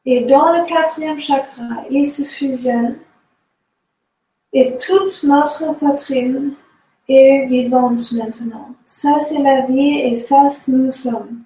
Et 0.06 0.24
dans 0.26 0.52
le 0.52 0.66
quatrième 0.66 1.18
chakra, 1.18 1.84
il 1.90 2.06
se 2.06 2.22
fusionne 2.22 2.98
et 4.54 4.78
toute 4.78 5.24
notre 5.24 5.74
poitrine 5.74 6.54
est 7.08 7.46
vivante 7.46 8.12
maintenant. 8.12 8.70
Ça, 8.84 9.18
c'est 9.20 9.42
la 9.42 9.66
vie 9.66 9.98
et 9.98 10.14
ça, 10.14 10.48
nous 10.68 10.92
sommes. 10.92 11.42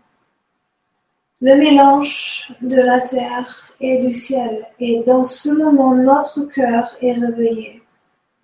Le 1.40 1.56
mélange 1.56 2.52
de 2.60 2.76
la 2.76 3.00
terre 3.00 3.72
et 3.80 4.04
du 4.04 4.12
ciel. 4.12 4.66
Et 4.78 5.02
dans 5.06 5.24
ce 5.24 5.48
moment, 5.50 5.94
notre 5.94 6.42
cœur 6.54 6.94
est 7.00 7.12
réveillé. 7.12 7.82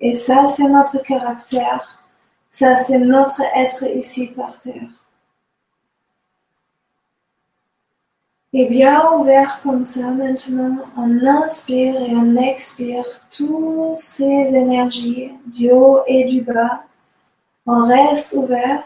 Et 0.01 0.15
ça, 0.15 0.47
c'est 0.47 0.69
notre 0.69 1.03
caractère. 1.03 2.03
Ça, 2.49 2.77
c'est 2.77 2.99
notre 2.99 3.43
être 3.55 3.85
ici 3.95 4.29
par 4.29 4.59
terre. 4.61 5.04
Et 8.57 8.69
bien 8.69 9.11
ouvert 9.15 9.61
comme 9.65 9.83
ça 9.83 10.13
maintenant, 10.13 10.77
on 10.97 11.27
inspire 11.27 12.01
et 12.01 12.15
on 12.15 12.37
expire 12.37 13.05
toutes 13.33 13.99
ces 13.99 14.23
énergies 14.55 15.33
du 15.47 15.73
haut 15.73 16.03
et 16.07 16.27
du 16.27 16.41
bas. 16.41 16.85
On 17.67 17.85
reste 17.85 18.35
ouvert. 18.35 18.85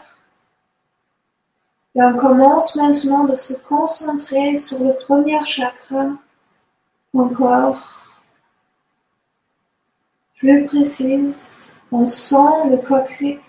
Et 1.93 2.01
on 2.01 2.17
commence 2.17 2.75
maintenant 2.77 3.25
de 3.25 3.35
se 3.35 3.53
concentrer 3.61 4.57
sur 4.57 4.83
le 4.83 4.93
premier 5.05 5.37
chakra 5.45 6.13
encore 7.13 8.07
plus 10.39 10.65
précise, 10.65 11.71
on 11.91 12.07
sent 12.07 12.69
le 12.71 12.77
coccyx 12.77 13.39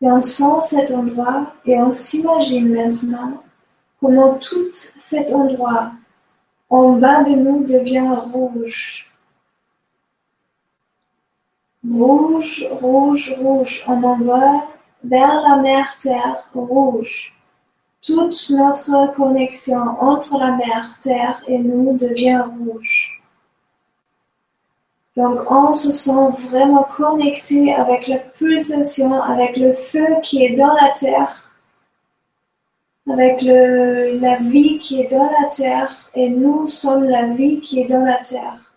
et 0.00 0.10
on 0.10 0.22
sent 0.22 0.60
cet 0.68 0.90
endroit 0.90 1.52
et 1.66 1.76
on 1.76 1.92
s'imagine 1.92 2.72
maintenant 2.72 3.42
comment 4.02 4.34
tout 4.34 4.70
cet 4.72 5.32
endroit 5.32 5.92
en 6.68 6.94
bas 6.94 7.22
de 7.22 7.36
nous 7.36 7.64
devient 7.64 8.14
rouge. 8.32 9.06
Rouge, 11.88 12.66
rouge, 12.80 13.34
rouge. 13.38 13.84
On 13.86 14.02
envoie 14.02 14.66
vers 15.04 15.40
la 15.42 15.62
mer 15.62 15.86
Terre 16.00 16.50
rouge. 16.52 17.32
Toute 18.02 18.50
notre 18.50 19.14
connexion 19.14 19.80
entre 20.00 20.36
la 20.38 20.56
mer 20.56 20.98
Terre 21.00 21.40
et 21.46 21.58
nous 21.58 21.96
devient 21.96 22.42
rouge. 22.58 23.22
Donc 25.16 25.38
on 25.48 25.72
se 25.72 25.92
sent 25.92 26.48
vraiment 26.48 26.84
connecté 26.96 27.72
avec 27.72 28.08
la 28.08 28.18
pulsation, 28.18 29.22
avec 29.22 29.56
le 29.56 29.72
feu 29.72 30.06
qui 30.22 30.44
est 30.44 30.56
dans 30.56 30.72
la 30.72 30.90
terre, 30.90 31.51
avec 33.10 33.42
le, 33.42 34.18
la 34.20 34.36
vie 34.36 34.78
qui 34.78 35.00
est 35.00 35.10
dans 35.10 35.30
la 35.30 35.48
terre, 35.48 36.10
et 36.14 36.28
nous 36.28 36.68
sommes 36.68 37.04
la 37.04 37.28
vie 37.28 37.60
qui 37.60 37.80
est 37.80 37.88
dans 37.88 38.04
la 38.04 38.18
terre. 38.18 38.72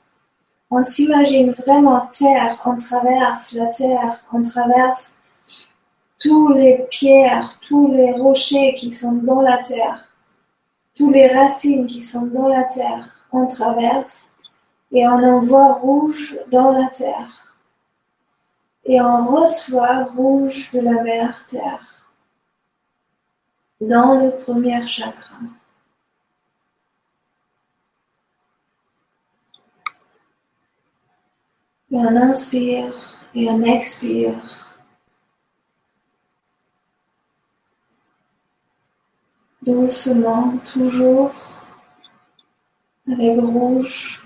On 0.72 0.82
s'imagine 0.82 1.52
vraiment 1.52 2.08
terre, 2.12 2.60
on 2.66 2.78
traverse 2.78 3.54
la 3.54 3.68
terre, 3.68 4.24
on 4.34 4.42
traverse 4.42 5.16
tous 6.20 6.54
les 6.54 6.86
pierres, 6.90 7.60
tous 7.62 7.92
les 7.92 8.14
rochers 8.14 8.74
qui 8.76 8.92
sont 8.92 9.14
dans 9.14 9.42
la 9.42 9.60
terre, 9.60 10.04
tous 10.96 11.12
les 11.12 11.28
racines 11.28 11.86
qui 11.86 12.02
sont 12.02 12.26
dans 12.26 12.48
la 12.48 12.64
terre, 12.64 13.28
on 13.32 13.46
traverse 13.46 14.32
et 14.92 15.08
on 15.08 15.24
envoie 15.24 15.74
rouge 15.74 16.38
dans 16.52 16.72
la 16.72 16.88
terre, 16.88 17.58
et 18.86 19.00
on 19.02 19.26
reçoit 19.28 20.06
rouge 20.16 20.72
de 20.74 20.80
la 20.80 21.04
mer 21.04 21.46
terre, 21.48 21.95
dans 23.82 24.16
le 24.16 24.32
premier 24.44 24.88
chakra. 24.88 25.36
Et 31.92 31.98
on 31.98 32.16
inspire 32.16 32.94
et 33.34 33.50
on 33.50 33.64
expire. 33.64 34.36
Doucement, 39.62 40.58
toujours 40.60 41.34
avec 43.08 43.40
rouge 43.40 44.22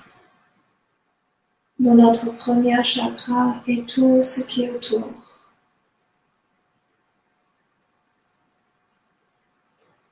dans 1.79 1.95
notre 1.95 2.31
premier 2.35 2.83
chakra 2.83 3.55
et 3.67 3.83
tout 3.85 4.21
ce 4.21 4.41
qui 4.41 4.63
est 4.63 4.71
autour. 4.71 5.28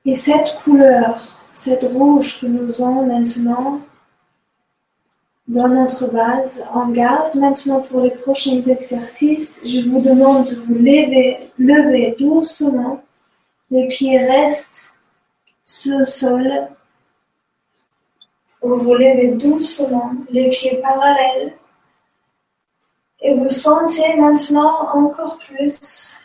Et 0.08 0.14
cette 0.14 0.56
couleur, 0.64 1.20
cette 1.52 1.82
rouge 1.82 2.40
que 2.40 2.46
nous 2.46 2.80
avons 2.80 3.04
maintenant 3.04 3.82
dans 5.46 5.68
notre 5.68 6.06
base, 6.06 6.64
on 6.74 6.88
garde 6.88 7.34
maintenant 7.34 7.82
pour 7.82 8.00
les 8.00 8.12
prochains 8.12 8.62
exercices. 8.62 9.62
Je 9.66 9.86
vous 9.86 10.00
demande 10.00 10.48
de 10.48 10.56
vous 10.56 10.76
lever, 10.76 11.50
lever 11.58 12.16
doucement. 12.18 13.02
Les 13.70 13.86
pieds 13.88 14.16
restent 14.16 14.94
sur 15.62 15.98
le 15.98 16.06
sol 16.06 16.68
vous 18.62 18.78
vous 18.78 18.94
levez 18.94 19.32
doucement, 19.32 20.12
les 20.30 20.48
pieds 20.48 20.80
parallèles, 20.82 21.52
et 23.20 23.34
vous 23.34 23.46
sentez 23.46 24.16
maintenant 24.16 24.88
encore 24.94 25.38
plus 25.46 26.18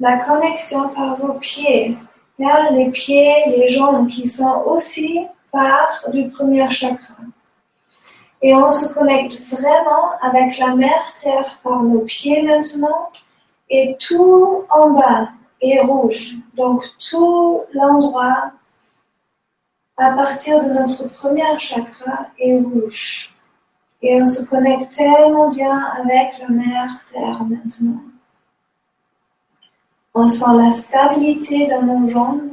la 0.00 0.18
connexion 0.18 0.88
par 0.90 1.16
vos 1.16 1.34
pieds, 1.34 1.96
vers 2.38 2.72
les 2.72 2.90
pieds, 2.90 3.34
les 3.48 3.68
jambes 3.68 4.06
qui 4.06 4.26
sont 4.26 4.62
aussi 4.66 5.26
part 5.50 6.04
du 6.12 6.28
premier 6.28 6.70
chakra. 6.70 7.14
Et 8.40 8.54
on 8.54 8.68
se 8.68 8.94
connecte 8.94 9.40
vraiment 9.50 10.12
avec 10.22 10.58
la 10.58 10.74
mère 10.76 11.12
terre 11.20 11.58
par 11.64 11.82
nos 11.82 12.02
pieds 12.02 12.42
maintenant, 12.42 13.10
et 13.68 13.96
tout 13.98 14.64
en 14.70 14.90
bas 14.90 15.30
est 15.60 15.80
rouge. 15.80 16.36
Donc 16.54 16.84
tout 17.10 17.62
l'endroit 17.72 18.52
à 19.96 20.12
partir 20.12 20.62
de 20.62 20.70
notre 20.70 21.08
premier 21.08 21.58
chakra 21.58 22.26
est 22.38 22.60
rouge. 22.60 23.34
Et 24.00 24.20
on 24.20 24.24
se 24.24 24.44
connecte 24.44 24.92
tellement 24.96 25.50
bien 25.50 25.76
avec 26.00 26.38
la 26.38 26.48
mère 26.48 27.02
Terre 27.12 27.42
maintenant. 27.42 28.00
On 30.20 30.26
sent 30.26 30.52
la 30.56 30.72
stabilité 30.72 31.68
dans 31.68 31.82
nos 31.82 32.10
jambes. 32.10 32.50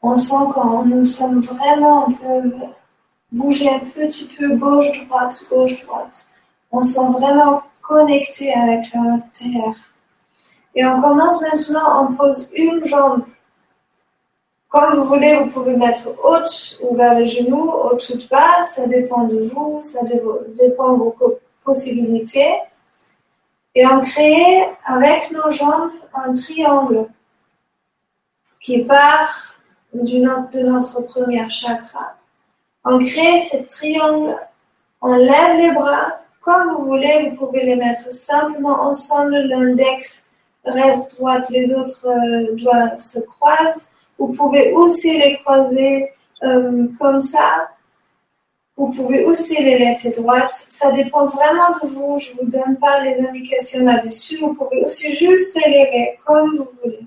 On 0.00 0.14
sent 0.14 0.44
quand 0.54 0.84
nous 0.84 1.04
sommes 1.04 1.40
vraiment, 1.40 2.06
on 2.24 2.70
bouger 3.32 3.68
un 3.68 3.80
petit 3.80 4.30
peu 4.38 4.54
gauche-droite, 4.54 5.44
gauche-droite. 5.50 6.28
On 6.70 6.80
sent 6.80 7.08
vraiment 7.18 7.64
connecté 7.82 8.54
avec 8.54 8.94
la 8.94 9.18
Terre. 9.32 9.92
Et 10.76 10.86
on 10.86 11.02
commence 11.02 11.42
maintenant, 11.42 12.04
on 12.04 12.14
pose 12.14 12.48
une 12.54 12.86
jambe 12.86 13.24
comme 14.68 15.00
vous 15.00 15.04
voulez, 15.04 15.34
vous 15.34 15.50
pouvez 15.50 15.74
mettre 15.74 16.10
haute 16.22 16.78
ou 16.80 16.94
vers 16.94 17.18
le 17.18 17.24
genou, 17.24 17.72
haute 17.72 18.08
ou 18.10 18.18
bas, 18.30 18.62
ça 18.62 18.86
dépend 18.86 19.24
de 19.24 19.50
vous, 19.52 19.80
ça 19.82 20.04
dépend 20.04 20.92
de 20.92 20.98
vos 20.98 21.38
possibilités. 21.64 22.54
Et 23.78 23.86
on 23.86 24.00
crée 24.00 24.64
avec 24.84 25.30
nos 25.30 25.52
jambes 25.52 25.92
un 26.12 26.34
triangle 26.34 27.06
qui 28.60 28.82
part 28.82 29.54
de 29.94 30.66
notre 30.66 31.00
premier 31.02 31.48
chakra. 31.48 32.16
On 32.84 32.98
crée 32.98 33.38
ce 33.38 33.58
triangle, 33.68 34.36
on 35.00 35.14
lève 35.14 35.58
les 35.58 35.70
bras 35.70 36.18
comme 36.40 36.74
vous 36.74 36.86
voulez, 36.86 37.30
vous 37.30 37.46
pouvez 37.46 37.66
les 37.66 37.76
mettre 37.76 38.12
simplement 38.12 38.82
ensemble, 38.82 39.36
l'index 39.46 40.26
reste 40.64 41.16
droite, 41.16 41.48
les 41.50 41.72
autres 41.72 42.08
euh, 42.08 42.56
doigts 42.56 42.96
se 42.96 43.20
croisent. 43.20 43.92
Vous 44.18 44.32
pouvez 44.32 44.72
aussi 44.72 45.16
les 45.18 45.38
croiser 45.38 46.10
euh, 46.42 46.88
comme 46.98 47.20
ça. 47.20 47.68
Vous 48.78 48.90
pouvez 48.92 49.24
aussi 49.24 49.60
les 49.60 49.76
laisser 49.76 50.12
droites. 50.12 50.64
Ça 50.68 50.92
dépend 50.92 51.26
vraiment 51.26 51.70
de 51.82 51.88
vous. 51.88 52.20
Je 52.20 52.30
ne 52.32 52.36
vous 52.38 52.46
donne 52.46 52.76
pas 52.78 53.02
les 53.02 53.20
indications 53.26 53.84
là-dessus. 53.84 54.38
Vous 54.38 54.54
pouvez 54.54 54.84
aussi 54.84 55.16
juste 55.16 55.58
les 55.66 55.84
lever 55.84 56.16
comme 56.24 56.58
vous 56.58 56.68
voulez. 56.80 57.06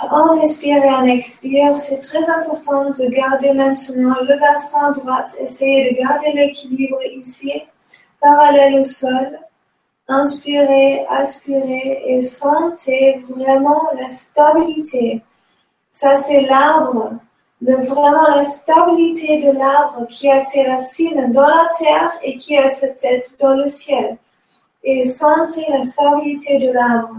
En 0.00 0.38
inspire 0.40 0.84
et 0.84 0.88
en 0.88 1.04
expire, 1.06 1.76
c'est 1.78 1.98
très 1.98 2.24
important 2.30 2.90
de 2.90 3.06
garder 3.06 3.52
maintenant 3.52 4.14
le 4.22 4.38
bassin 4.38 4.92
droit. 4.92 5.26
Essayez 5.40 5.90
de 5.90 5.98
garder 5.98 6.32
l'équilibre 6.32 7.02
ici, 7.12 7.52
parallèle 8.20 8.78
au 8.78 8.84
sol. 8.84 9.40
Inspirez, 10.06 11.04
aspirez 11.08 12.02
et 12.06 12.20
sentez 12.20 13.22
vraiment 13.28 13.82
la 13.98 14.08
stabilité. 14.08 15.22
Ça, 15.90 16.16
c'est 16.16 16.42
l'arbre, 16.42 17.14
vraiment 17.60 18.28
la 18.28 18.44
stabilité 18.44 19.38
de 19.38 19.52
l'arbre 19.52 20.06
qui 20.08 20.30
a 20.30 20.42
ses 20.42 20.64
racines 20.66 21.32
dans 21.32 21.46
la 21.46 21.68
terre 21.78 22.12
et 22.22 22.36
qui 22.36 22.56
a 22.56 22.70
sa 22.70 22.88
tête 22.88 23.34
dans 23.38 23.54
le 23.54 23.66
ciel. 23.66 24.16
Et 24.82 25.04
sentez 25.04 25.66
la 25.68 25.82
stabilité 25.82 26.58
de 26.58 26.72
l'arbre. 26.72 27.16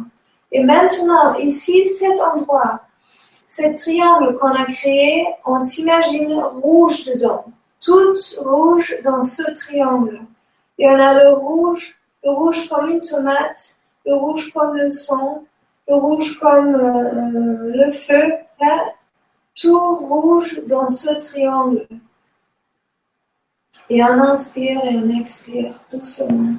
Et 0.52 0.64
maintenant, 0.64 1.36
ici, 1.36 1.86
cet 1.86 2.20
endroit, 2.20 2.82
ce 3.48 3.74
triangle 3.76 4.38
qu'on 4.38 4.52
a 4.52 4.66
créé, 4.66 5.28
on 5.46 5.60
s'imagine 5.60 6.34
rouge 6.64 7.06
dedans, 7.06 7.46
tout 7.80 8.16
rouge 8.39 8.98
dans 9.04 9.22
ce 9.22 9.52
triangle. 9.54 10.22
Et 10.80 10.88
on 10.88 11.00
a 11.00 11.14
le 11.14 11.34
rouge 11.34 11.96
le 12.24 12.32
rouge 12.32 12.70
comme 12.70 12.89
une 12.89 13.02
tomate, 13.02 13.78
le 14.06 14.14
rouge 14.14 14.52
comme 14.54 14.76
le 14.78 14.89
sang, 14.89 15.44
le 15.88 15.96
rouge 15.96 16.39
comme 16.39 16.76
euh, 16.76 17.72
le 17.74 17.92
feu, 17.92 18.34
tout 19.62 19.95
rouge 19.95 20.62
dans 20.68 20.88
ce 20.88 21.20
triangle. 21.20 21.88
Et 23.89 24.03
on 24.03 24.20
inspire 24.22 24.84
et 24.86 24.95
on 24.95 25.09
expire 25.20 25.80
doucement. 25.91 26.55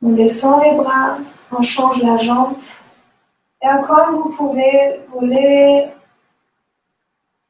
On 0.00 0.10
descend 0.10 0.62
les 0.62 0.72
bras, 0.72 1.18
on 1.50 1.62
change 1.62 2.02
la 2.02 2.16
jambe. 2.18 2.56
Et 3.62 3.66
comme 3.86 4.16
vous 4.16 4.30
pouvez, 4.30 5.00
vous 5.08 5.26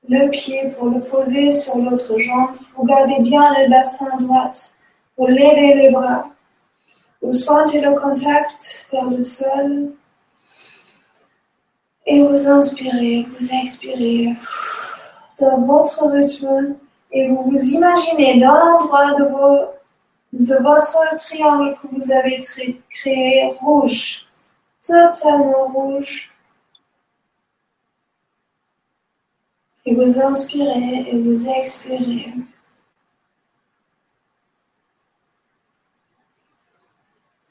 le 0.08 0.30
pied 0.30 0.68
pour 0.78 0.88
le 0.88 1.00
poser 1.00 1.50
sur 1.52 1.76
l'autre 1.78 2.18
jambe? 2.18 2.56
Vous 2.76 2.84
gardez 2.84 3.20
bien 3.20 3.52
le 3.58 3.68
bassin 3.70 4.16
droit. 4.18 4.52
Vous 5.16 5.26
levez 5.26 5.74
les 5.74 5.90
bras. 5.90 6.33
Vous 7.22 7.32
sentez 7.32 7.80
le 7.80 7.98
contact 7.98 8.88
vers 8.92 9.10
le 9.10 9.22
sol. 9.22 9.92
Et 12.06 12.22
vous 12.22 12.48
inspirez, 12.48 13.26
vous 13.38 13.52
expirez 13.52 14.34
dans 15.40 15.60
votre 15.62 16.06
rythme. 16.10 16.76
Et 17.10 17.28
vous 17.28 17.44
vous 17.44 17.64
imaginez 17.64 18.40
dans 18.40 18.54
l'endroit 18.54 19.14
de, 19.14 20.44
de 20.44 20.54
votre 20.56 21.16
triangle 21.16 21.76
que 21.80 21.86
vous 21.92 22.12
avez 22.12 22.40
créé 22.90 23.52
rouge, 23.60 24.26
totalement 24.82 25.68
rouge 25.68 26.34
Et 29.86 29.94
vous 29.94 30.18
inspirez 30.18 31.10
et 31.10 31.18
vous 31.18 31.48
expirez. 31.48 32.32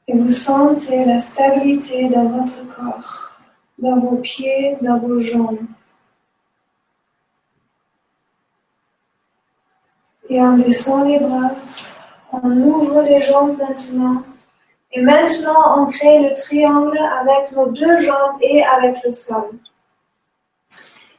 Et 0.08 0.14
vous 0.18 0.30
sentez 0.30 1.06
la 1.06 1.20
stabilité 1.20 2.10
dans 2.10 2.28
votre 2.28 2.76
corps, 2.76 3.32
dans 3.78 4.00
vos 4.00 4.18
pieds, 4.18 4.78
dans 4.82 5.00
vos 5.00 5.22
jambes. 5.22 5.66
Et 10.30 10.42
on 10.42 10.58
descend 10.58 11.08
les 11.08 11.20
bras, 11.20 11.52
on 12.32 12.52
ouvre 12.52 13.02
les 13.04 13.22
jambes 13.22 13.58
maintenant. 13.58 14.24
Et 14.92 15.02
maintenant, 15.02 15.82
on 15.82 15.86
crée 15.88 16.20
le 16.20 16.34
triangle 16.34 16.98
avec 16.98 17.52
nos 17.52 17.68
deux 17.68 18.02
jambes 18.02 18.38
et 18.42 18.64
avec 18.64 19.04
le 19.04 19.12
sol. 19.12 19.52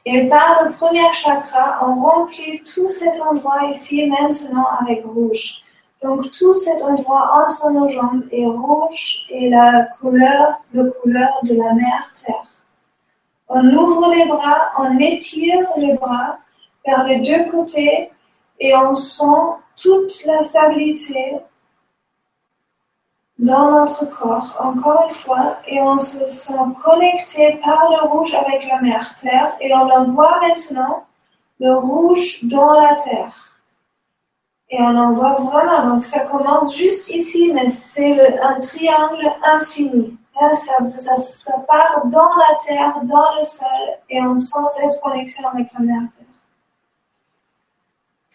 Et 0.07 0.29
par 0.29 0.65
le 0.65 0.73
premier 0.73 1.13
chakra, 1.13 1.81
on 1.83 2.03
remplit 2.03 2.63
tout 2.63 2.87
cet 2.87 3.21
endroit 3.21 3.65
ici 3.71 4.07
maintenant 4.07 4.67
avec 4.81 5.05
rouge. 5.05 5.64
Donc 6.05 6.31
tout 6.33 6.53
cet 6.53 6.83
endroit 6.83 7.31
entre 7.33 7.71
nos 7.71 7.89
jambes 7.89 8.25
est 8.31 8.45
rouge 8.45 9.25
et 9.31 9.49
la 9.49 9.87
couleur, 9.99 10.63
le 10.75 10.91
couleur 10.91 11.33
de 11.45 11.55
la 11.55 11.73
mer 11.73 12.13
Terre. 12.15 12.67
On 13.49 13.65
ouvre 13.75 14.13
les 14.13 14.27
bras, 14.27 14.73
on 14.77 14.99
étire 14.99 15.67
les 15.79 15.95
bras 15.95 16.37
vers 16.85 17.05
les 17.05 17.21
deux 17.21 17.51
côtés 17.51 18.11
et 18.61 18.77
on 18.77 18.93
sent 18.93 19.47
toute 19.83 20.27
la 20.27 20.43
stabilité 20.43 21.39
dans 23.39 23.71
notre 23.71 24.05
corps, 24.05 24.59
encore 24.61 25.07
une 25.09 25.15
fois, 25.15 25.57
et 25.67 25.81
on 25.81 25.97
se 25.97 26.29
sent 26.29 26.53
connecté 26.85 27.59
par 27.65 27.89
le 27.91 28.09
rouge 28.11 28.35
avec 28.35 28.69
la 28.69 28.79
mère 28.83 29.15
Terre, 29.15 29.57
et 29.59 29.75
on 29.75 29.89
envoie 29.89 30.39
maintenant 30.41 31.05
le 31.61 31.75
rouge 31.77 32.41
dans 32.45 32.73
la 32.73 32.95
Terre. 32.95 33.54
Et 34.77 34.81
on 34.81 34.97
en 34.97 35.13
voit 35.13 35.35
vraiment, 35.35 35.95
donc 35.95 36.03
ça 36.03 36.27
commence 36.27 36.75
juste 36.75 37.09
ici, 37.15 37.53
mais 37.55 37.71
c'est 37.71 38.41
un 38.43 38.59
triangle 38.59 39.25
infini. 39.45 40.19
ça, 40.37 41.17
ça, 41.17 41.59
part 41.61 42.05
dans 42.07 42.35
la 42.35 42.57
terre, 42.67 43.01
dans 43.05 43.39
le 43.39 43.45
sol, 43.45 43.69
et 44.11 44.21
on 44.21 44.37
sent 44.37 44.67
cette 44.71 45.01
connexion 45.01 45.49
avec 45.49 45.69
la 45.75 45.85
mère. 45.85 46.03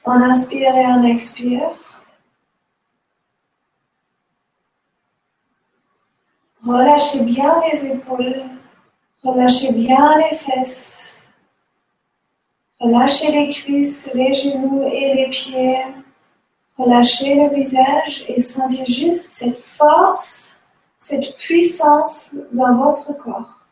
On 0.06 0.12
inspire 0.12 0.74
et 0.78 0.86
on 0.86 1.04
expire. 1.04 1.72
Relâchez 6.66 7.20
bien 7.26 7.62
les 7.70 7.86
épaules, 7.86 8.46
relâchez 9.24 9.74
bien 9.74 10.18
les 10.20 10.38
fesses, 10.38 11.22
relâchez 12.80 13.30
les 13.30 13.54
cuisses, 13.54 14.14
les 14.14 14.34
genoux 14.34 14.84
et 14.90 15.16
les 15.16 15.30
pieds, 15.32 15.84
relâchez 16.80 17.36
le 17.36 17.54
visage 17.54 18.24
et 18.30 18.40
sentez 18.40 18.86
juste 18.86 19.34
cette 19.34 19.60
force, 19.60 20.60
cette 20.96 21.36
puissance 21.36 22.34
dans 22.54 22.76
votre 22.78 23.14
corps. 23.18 23.68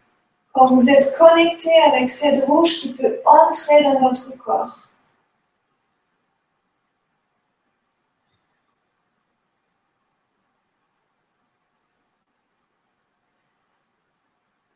Quand 0.53 0.73
vous 0.73 0.89
êtes 0.89 1.17
connecté 1.17 1.71
avec 1.87 2.09
cette 2.09 2.45
rouge 2.45 2.73
qui 2.79 2.93
peut 2.93 3.19
entrer 3.25 3.81
dans 3.83 3.99
votre 3.99 4.35
corps. 4.37 4.89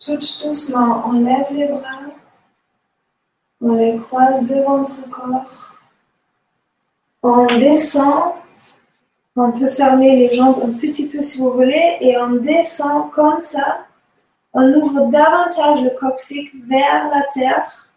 Tout 0.04 0.18
doucement, 0.18 1.04
on 1.06 1.12
lève 1.12 1.52
les 1.52 1.68
bras, 1.68 2.02
on 3.62 3.74
les 3.74 3.98
croise 3.98 4.44
devant 4.46 4.80
notre 4.80 5.10
corps. 5.10 5.71
On 7.24 7.46
descend, 7.60 8.34
on 9.36 9.52
peut 9.52 9.70
fermer 9.70 10.16
les 10.16 10.36
jambes 10.36 10.60
un 10.64 10.74
petit 10.74 11.08
peu 11.08 11.22
si 11.22 11.40
vous 11.40 11.52
voulez, 11.52 11.98
et 12.02 12.18
on 12.18 12.32
descend 12.32 13.12
comme 13.12 13.40
ça. 13.40 13.86
On 14.54 14.74
ouvre 14.74 15.06
davantage 15.12 15.84
le 15.84 15.92
coccyx 15.92 16.52
vers 16.68 17.10
la 17.14 17.22
terre. 17.34 17.90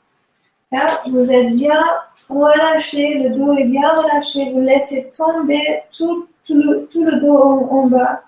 Là, 0.71 0.87
vous 1.07 1.33
êtes 1.33 1.55
bien 1.55 1.83
relâché, 2.29 3.15
le 3.15 3.31
dos 3.31 3.55
est 3.55 3.65
bien 3.65 3.91
relâché. 3.93 4.53
Vous 4.53 4.61
laissez 4.61 5.11
tomber 5.17 5.83
tout, 5.97 6.27
le, 6.51 7.21
dos 7.21 7.67
en 7.71 7.87
bas. 7.87 8.23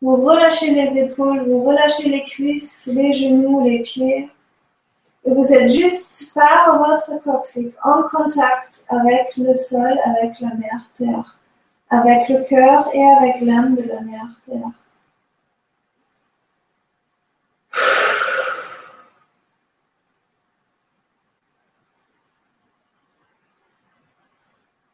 Vous 0.00 0.16
relâchez 0.16 0.70
les 0.70 0.98
épaules, 0.98 1.42
vous 1.48 1.64
relâchez 1.64 2.08
les 2.08 2.22
cuisses, 2.24 2.88
les 2.92 3.14
genoux, 3.14 3.64
les 3.64 3.80
pieds. 3.80 4.28
Et 5.26 5.34
vous 5.34 5.52
êtes 5.52 5.72
juste 5.72 6.32
par 6.34 6.78
votre 6.78 7.20
coccyx 7.24 7.76
en 7.82 8.02
contact 8.04 8.86
avec 8.88 9.36
le 9.36 9.56
sol, 9.56 9.98
avec 10.04 10.38
la 10.40 10.54
mère 10.54 10.88
terre, 10.96 11.40
avec 11.90 12.28
le 12.28 12.44
cœur 12.48 12.88
et 12.94 13.04
avec 13.04 13.40
l'âme 13.40 13.74
de 13.74 13.82
la 13.82 14.00
mère 14.02 14.40
terre. 14.46 14.70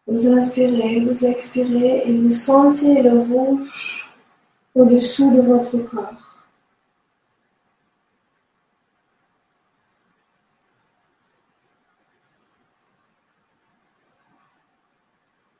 Vous 0.07 0.29
inspirez, 0.29 1.01
vous 1.01 1.27
expirez 1.27 2.05
et 2.07 2.19
vous 2.19 2.31
sentez 2.31 3.03
le 3.03 3.21
rouge 3.21 4.11
au-dessous 4.75 5.31
de 5.31 5.43
votre 5.43 5.77
corps. 5.79 6.32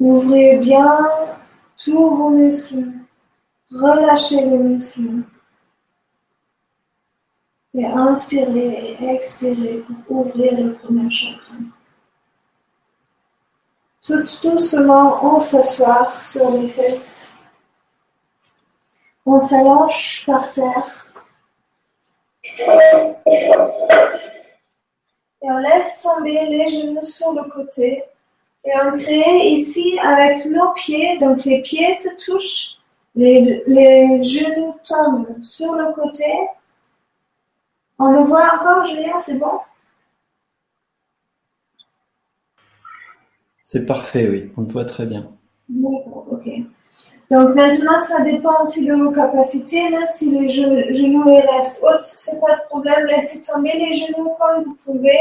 Ouvrez 0.05 0.57
bien 0.57 0.99
tous 1.77 1.93
vos 2.17 2.31
muscles. 2.31 2.89
Relâchez 3.71 4.45
les 4.45 4.59
muscles. 4.59 5.23
Et 7.73 7.87
inspirez 7.87 8.97
et 9.01 9.11
expirez 9.11 9.85
pour 10.07 10.27
ouvrir 10.27 10.59
le 10.59 10.73
premier 10.73 11.09
chakra. 11.09 11.55
Tout 14.03 14.25
doucement, 14.43 15.25
on 15.25 15.39
s'asseoir 15.39 16.21
sur 16.21 16.51
les 16.51 16.67
fesses. 16.67 17.39
On 19.25 19.39
s'allonge 19.39 20.25
par 20.27 20.51
terre. 20.51 21.07
Et 25.43 25.49
on 25.49 25.59
laisse 25.59 26.03
tomber 26.03 26.49
les 26.49 26.69
genoux 26.71 27.05
sur 27.05 27.33
le 27.35 27.45
côté. 27.49 28.03
Et 28.65 28.71
on 28.85 28.97
crée 28.97 29.49
ici 29.51 29.99
avec 29.99 30.47
nos 30.47 30.73
pieds, 30.73 31.19
donc 31.19 31.45
les 31.45 31.63
pieds 31.63 31.95
se 31.95 32.11
touchent, 32.25 32.79
les, 33.17 33.63
les 33.67 34.23
genoux 34.23 34.75
tombent 34.85 35.43
sur 35.43 35.75
le 35.75 35.93
côté. 35.93 36.33
On 37.99 38.13
le 38.13 38.23
voit 38.23 38.45
encore, 38.55 38.87
Julien, 38.87 39.19
c'est 39.19 39.35
bon? 39.35 39.59
C'est 43.65 43.87
parfait, 43.87 44.29
oui, 44.29 44.53
on 44.57 44.63
le 44.63 44.69
voit 44.69 44.85
très 44.85 45.07
bien. 45.07 45.31
D'accord, 45.69 46.27
ok. 46.31 46.49
Donc 47.31 47.55
maintenant, 47.55 47.99
ça 48.01 48.21
dépend 48.21 48.63
aussi 48.63 48.87
de 48.87 48.93
vos 48.93 49.11
capacités. 49.11 49.89
Là, 49.89 50.07
si 50.07 50.31
les 50.31 50.51
genoux 50.51 51.25
restent 51.25 51.83
hauts, 51.83 52.03
c'est 52.03 52.39
pas 52.39 52.57
de 52.57 52.69
problème. 52.69 53.07
Laissez 53.07 53.41
tomber 53.41 53.73
les 53.73 53.95
genoux 53.95 54.31
comme 54.39 54.65
vous 54.65 54.79
pouvez 54.85 55.19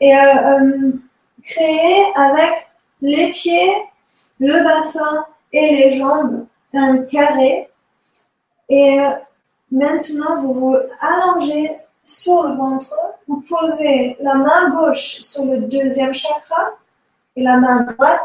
et 0.00 0.12
euh, 0.12 0.18
euh, 0.18 0.92
créer 1.44 2.02
avec 2.16 2.65
les 3.00 3.30
pieds, 3.30 3.72
le 4.38 4.62
bassin 4.62 5.26
et 5.52 5.76
les 5.76 5.98
jambes 5.98 6.46
un 6.76 6.98
carré. 7.04 7.68
Et 8.68 9.00
euh, 9.00 9.10
maintenant, 9.70 10.42
vous 10.42 10.54
vous 10.54 10.76
allongez 11.00 11.76
sur 12.04 12.42
le 12.44 12.56
ventre, 12.56 12.94
vous 13.26 13.42
posez 13.48 14.16
la 14.20 14.34
main 14.34 14.70
gauche 14.70 15.20
sur 15.20 15.44
le 15.44 15.58
deuxième 15.62 16.14
chakra 16.14 16.72
et 17.34 17.42
la 17.42 17.58
main 17.58 17.82
droite 17.82 18.20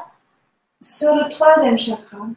sur 0.79 1.15
le 1.15 1.29
troisième 1.29 1.77
chakra. 1.77 2.27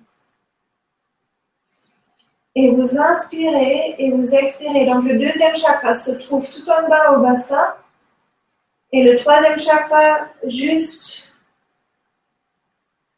Et 2.57 2.71
vous 2.71 2.99
inspirez 2.99 3.97
et 3.99 4.11
vous 4.11 4.35
expirez. 4.35 4.87
Donc 4.87 5.05
le 5.05 5.19
deuxième 5.19 5.57
chakra 5.57 5.95
se 5.95 6.13
trouve 6.13 6.49
tout 6.49 6.69
en 6.71 6.89
bas 6.89 7.17
au 7.17 7.21
bassin 7.21 7.75
et 8.93 9.03
le 9.03 9.17
troisième 9.17 9.59
chakra 9.59 10.29
juste 10.47 11.34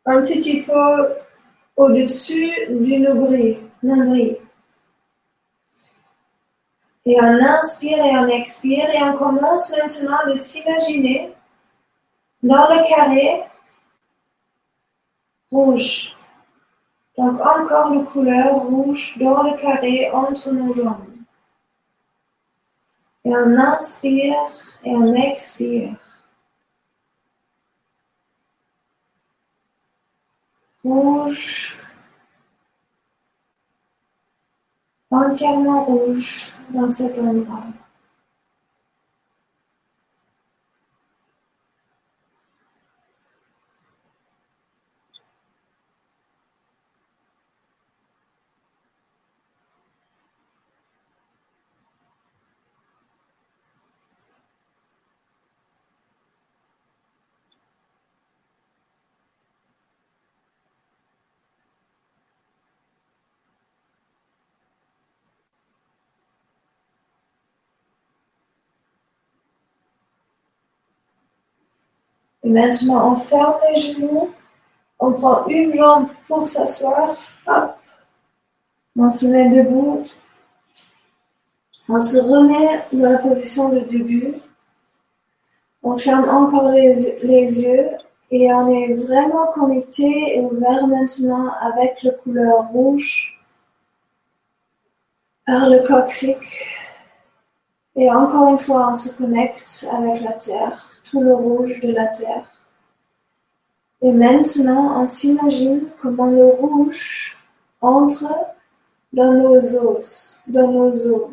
un 0.06 0.22
petit 0.22 0.62
peu 0.62 1.16
au-dessus 1.76 2.52
du 2.70 2.98
nombril. 2.98 4.38
Et 7.04 7.16
on 7.20 7.44
inspire 7.44 8.04
et 8.04 8.18
on 8.18 8.28
expire 8.28 8.88
et 8.90 9.02
on 9.02 9.16
commence 9.16 9.70
maintenant 9.70 10.18
de 10.26 10.34
s'imaginer 10.34 11.32
dans 12.42 12.68
le 12.68 12.88
carré 12.88 13.44
rouge. 15.50 16.16
Donc 17.16 17.40
encore 17.40 17.94
la 17.94 18.02
couleur 18.02 18.56
rouge 18.56 19.16
dans 19.18 19.42
le 19.42 19.56
carré 19.60 20.10
entre 20.12 20.50
nos 20.50 20.74
jambes. 20.74 21.04
Et 23.24 23.30
on 23.30 23.58
inspire 23.58 24.34
et 24.84 24.90
on 24.90 25.14
expire. 25.14 25.94
Rouge. 30.86 31.74
Entièrement 35.10 35.84
rouge 35.84 36.52
dans 36.70 36.88
cet 36.88 37.18
endroit. 37.18 37.64
Maintenant, 72.46 73.12
on 73.12 73.16
ferme 73.16 73.56
les 73.68 73.80
genoux, 73.80 74.30
on 75.00 75.12
prend 75.12 75.46
une 75.48 75.76
jambe 75.76 76.08
pour 76.28 76.46
s'asseoir, 76.46 77.16
hop, 77.48 77.76
on 78.96 79.10
se 79.10 79.26
met 79.26 79.50
debout, 79.50 80.06
on 81.88 82.00
se 82.00 82.18
remet 82.18 82.84
dans 82.92 83.10
la 83.10 83.18
position 83.18 83.70
de 83.70 83.80
début, 83.80 84.34
on 85.82 85.98
ferme 85.98 86.28
encore 86.28 86.70
les, 86.70 87.18
les 87.24 87.62
yeux 87.64 87.88
et 88.30 88.52
on 88.52 88.68
est 88.70 88.94
vraiment 88.94 89.46
connecté 89.52 90.36
et 90.36 90.40
ouvert 90.40 90.86
maintenant 90.86 91.52
avec 91.60 92.00
la 92.04 92.12
couleur 92.12 92.68
rouge 92.68 93.40
par 95.44 95.68
le 95.68 95.80
coccyx. 95.80 96.38
Et 97.96 98.10
encore 98.10 98.48
une 98.52 98.58
fois, 98.58 98.90
on 98.90 98.94
se 98.94 99.16
connecte 99.16 99.88
avec 99.90 100.20
la 100.20 100.32
terre 100.32 100.90
tout 101.02 101.22
le 101.22 101.34
rouge 101.34 101.80
de 101.80 101.92
la 101.92 102.06
terre. 102.08 102.46
Et 104.02 104.12
maintenant, 104.12 105.02
on 105.02 105.06
s'imagine 105.06 105.88
comment 106.00 106.26
le 106.26 106.46
rouge 106.46 107.36
entre 107.80 108.34
dans 109.12 109.32
nos 109.32 109.56
os, 109.56 110.42
dans 110.46 110.68
nos 110.68 110.90
os. 110.90 111.30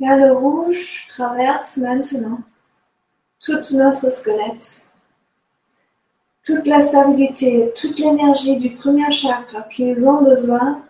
Et 0.00 0.06
le 0.06 0.32
rouge 0.32 1.06
traverse 1.08 1.76
maintenant 1.76 2.40
tout 3.40 3.60
notre 3.72 4.10
squelette. 4.10 4.84
Toute 6.44 6.66
la 6.66 6.80
stabilité, 6.80 7.72
toute 7.76 7.98
l'énergie 7.98 8.56
du 8.56 8.70
premier 8.70 9.10
chakra 9.10 9.62
qu'ils 9.62 10.08
ont 10.08 10.22
besoin 10.22 10.82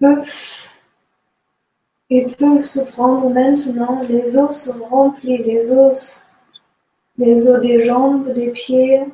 peuvent 0.00 0.28
et 2.14 2.26
peuvent 2.26 2.60
se 2.60 2.92
prendre 2.92 3.28
maintenant. 3.28 4.00
Les 4.08 4.38
os 4.38 4.56
sont 4.56 4.84
remplis, 4.84 5.38
les 5.38 5.72
os 5.72 6.22
les 7.16 7.48
os 7.48 7.60
des 7.60 7.84
jambes, 7.84 8.32
des 8.32 8.50
pieds, 8.50 9.04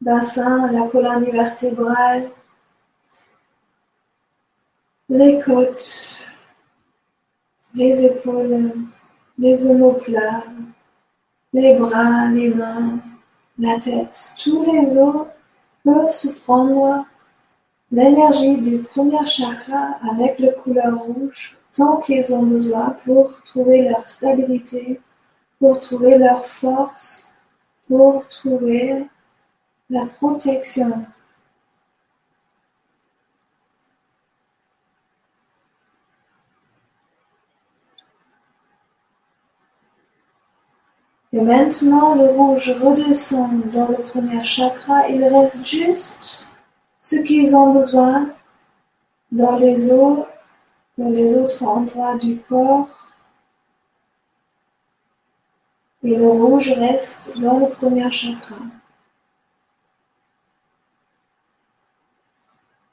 bassin, 0.00 0.70
la 0.72 0.86
colonne 0.88 1.24
vertébrale, 1.24 2.30
les 5.08 5.38
côtes, 5.40 6.22
les 7.74 8.06
épaules, 8.06 8.72
les 9.38 9.66
omoplates, 9.66 10.44
les 11.52 11.74
bras, 11.74 12.28
les 12.28 12.50
mains, 12.50 12.98
la 13.58 13.78
tête. 13.78 14.34
Tous 14.42 14.62
les 14.70 14.96
os 14.96 15.26
peuvent 15.84 16.12
se 16.12 16.32
prendre 16.40 17.06
l'énergie 17.92 18.56
du 18.58 18.78
premier 18.78 19.26
chakra 19.26 19.98
avec 20.10 20.38
la 20.38 20.52
couleur 20.52 20.98
rouge 20.98 21.58
tant 21.74 21.98
qu'ils 21.98 22.34
ont 22.34 22.44
besoin 22.44 22.96
pour 23.04 23.42
trouver 23.42 23.88
leur 23.88 24.06
stabilité, 24.08 25.00
pour 25.58 25.80
trouver 25.80 26.18
leur 26.18 26.46
force, 26.46 27.28
pour 27.88 28.26
trouver 28.28 29.06
la 29.90 30.06
protection. 30.06 31.04
Et 41.32 41.40
maintenant, 41.40 42.14
le 42.14 42.26
rouge 42.26 42.70
redescend 42.80 43.68
dans 43.72 43.88
le 43.88 43.96
premier 43.96 44.44
chakra. 44.44 45.08
Il 45.08 45.24
reste 45.24 45.66
juste 45.66 46.46
ce 47.00 47.16
qu'ils 47.16 47.56
ont 47.56 47.72
besoin 47.72 48.30
dans 49.32 49.56
les 49.56 49.92
os, 49.92 50.24
dans 50.96 51.10
les 51.10 51.36
autres 51.36 51.62
endroits 51.62 52.16
du 52.16 52.38
corps 52.38 52.88
et 56.04 56.16
le 56.16 56.28
rouge 56.28 56.72
reste 56.72 57.38
dans 57.38 57.58
le 57.58 57.68
premier 57.68 58.10
chakra. 58.10 58.56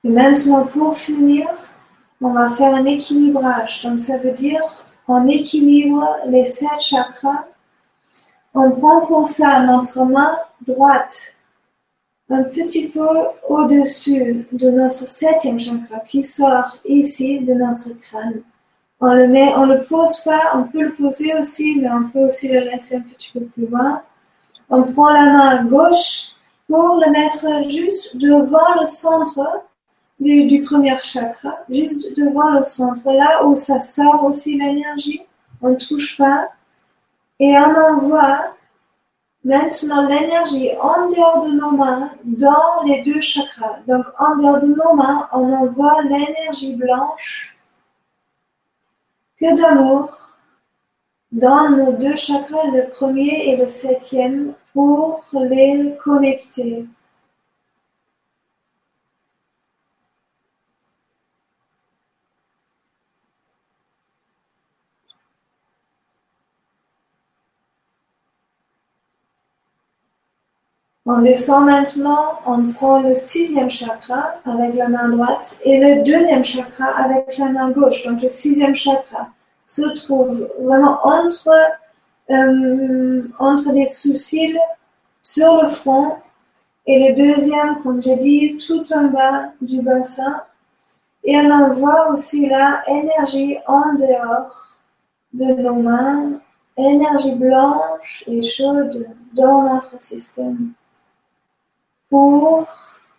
Et 0.04 0.10
maintenant, 0.10 0.66
pour 0.66 0.98
finir, 0.98 1.48
on 2.22 2.32
va 2.32 2.50
faire 2.52 2.74
un 2.74 2.86
équilibrage. 2.86 3.84
Donc, 3.84 4.00
ça 4.00 4.18
veut 4.18 4.32
dire 4.32 4.62
on 5.08 5.28
équilibre 5.28 6.08
les 6.28 6.46
sept 6.46 6.80
chakras. 6.80 7.46
On 8.54 8.72
prend 8.72 9.06
pour 9.06 9.28
ça 9.28 9.62
notre 9.62 10.06
main 10.06 10.38
droite 10.66 11.36
un 12.32 12.44
petit 12.44 12.88
peu 12.88 13.08
au-dessus 13.48 14.48
de 14.52 14.70
notre 14.70 15.06
septième 15.06 15.60
chakra 15.60 16.00
qui 16.00 16.24
sort 16.24 16.78
ici 16.86 17.42
de 17.42 17.54
notre 17.54 17.90
crâne. 18.00 18.42
On 19.02 19.14
le 19.14 19.28
met, 19.28 19.54
on 19.56 19.66
le 19.66 19.84
pose 19.84 20.22
pas, 20.24 20.54
on 20.56 20.64
peut 20.64 20.84
le 20.84 20.94
poser 20.94 21.34
aussi, 21.38 21.78
mais 21.80 21.90
on 21.90 22.10
peut 22.10 22.28
aussi 22.28 22.48
le 22.48 22.62
laisser 22.62 22.96
un 22.96 23.02
petit 23.02 23.32
peu 23.34 23.42
plus 23.42 23.68
loin. 23.68 24.02
On 24.70 24.84
prend 24.84 25.12
la 25.12 25.26
main 25.34 25.66
gauche 25.66 26.30
pour 26.68 27.02
le 27.04 27.12
mettre 27.12 27.70
juste 27.70 28.16
devant 28.16 28.80
le 28.80 28.88
centre 28.88 29.66
du, 30.20 30.64
premier 30.64 30.96
chakra, 31.02 31.58
juste 31.70 32.16
devant 32.16 32.52
le 32.52 32.64
centre, 32.64 33.12
là 33.12 33.44
où 33.46 33.56
ça 33.58 33.82
sort 33.82 34.24
aussi 34.24 34.58
l'énergie. 34.58 35.22
On 35.62 35.70
ne 35.72 35.76
touche 35.76 36.18
pas. 36.18 36.48
Et 37.40 37.58
on 37.58 37.76
envoie 37.76 38.56
maintenant 39.44 40.08
l'énergie 40.08 40.72
en 40.80 41.10
dehors 41.10 41.46
de 41.46 41.52
nos 41.52 41.72
mains 41.72 42.12
dans 42.24 42.84
les 42.86 43.02
deux 43.02 43.22
chakras. 43.22 43.80
Donc 43.88 44.06
en 44.20 44.36
dehors 44.38 44.60
de 44.60 44.68
nos 44.68 44.94
mains, 44.94 45.28
on 45.34 45.52
envoie 45.54 46.02
l'énergie 46.04 46.76
blanche 46.76 47.58
que 49.40 49.58
d'amour 49.58 50.38
dans 51.32 51.70
nos 51.70 51.94
deux 51.94 52.16
chakras, 52.16 52.66
le 52.74 52.90
premier 52.90 53.50
et 53.50 53.56
le 53.56 53.68
septième, 53.68 54.54
pour 54.74 55.24
les 55.34 55.96
connecter. 56.04 56.86
On 71.14 71.20
descend 71.20 71.66
maintenant, 71.66 72.40
on 72.46 72.72
prend 72.72 73.02
le 73.02 73.14
sixième 73.14 73.70
chakra 73.70 74.36
avec 74.46 74.76
la 74.76 74.88
main 74.88 75.10
droite 75.10 75.60
et 75.66 75.78
le 75.78 76.04
deuxième 76.04 76.46
chakra 76.46 76.86
avec 76.86 77.38
la 77.38 77.50
main 77.50 77.70
gauche. 77.72 78.06
Donc 78.06 78.22
le 78.22 78.30
sixième 78.30 78.74
chakra 78.74 79.28
se 79.66 79.82
trouve 80.06 80.48
vraiment 80.62 81.00
entre, 81.04 81.50
euh, 82.30 83.24
les 83.74 83.86
sourcils 83.88 84.58
sur 85.22 85.62
le 85.62 85.68
front 85.68 86.16
et 86.86 87.10
le 87.10 87.14
deuxième, 87.14 87.84
comme 87.84 88.02
j'ai 88.02 88.16
dit, 88.16 88.58
tout 88.66 88.86
en 88.94 89.10
bas 89.10 89.52
du 89.60 89.82
bassin. 89.82 90.44
Et 91.26 91.36
on 91.36 91.52
envoie 91.52 92.10
aussi 92.12 92.48
la 92.48 92.84
énergie 92.88 93.58
en 93.68 93.96
dehors 93.96 94.78
de 95.34 95.62
nos 95.62 95.76
mains, 95.76 96.40
énergie 96.78 97.36
blanche 97.36 98.24
et 98.28 98.42
chaude 98.42 99.10
dans 99.34 99.64
notre 99.64 100.00
système 100.00 100.72
pour 102.12 102.68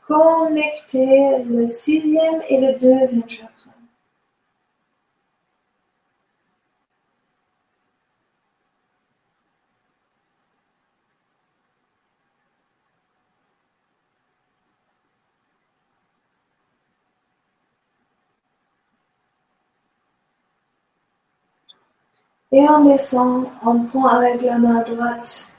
connecter 0.06 1.42
le 1.44 1.66
sixième 1.66 2.42
et 2.48 2.60
le 2.60 2.78
deuxième 2.78 3.28
chakra. 3.28 3.48
Et 22.54 22.68
on 22.68 22.84
descend, 22.84 23.46
on 23.64 23.84
prend 23.84 24.06
avec 24.08 24.42
la 24.42 24.58
main 24.58 24.82
droite 24.82 25.51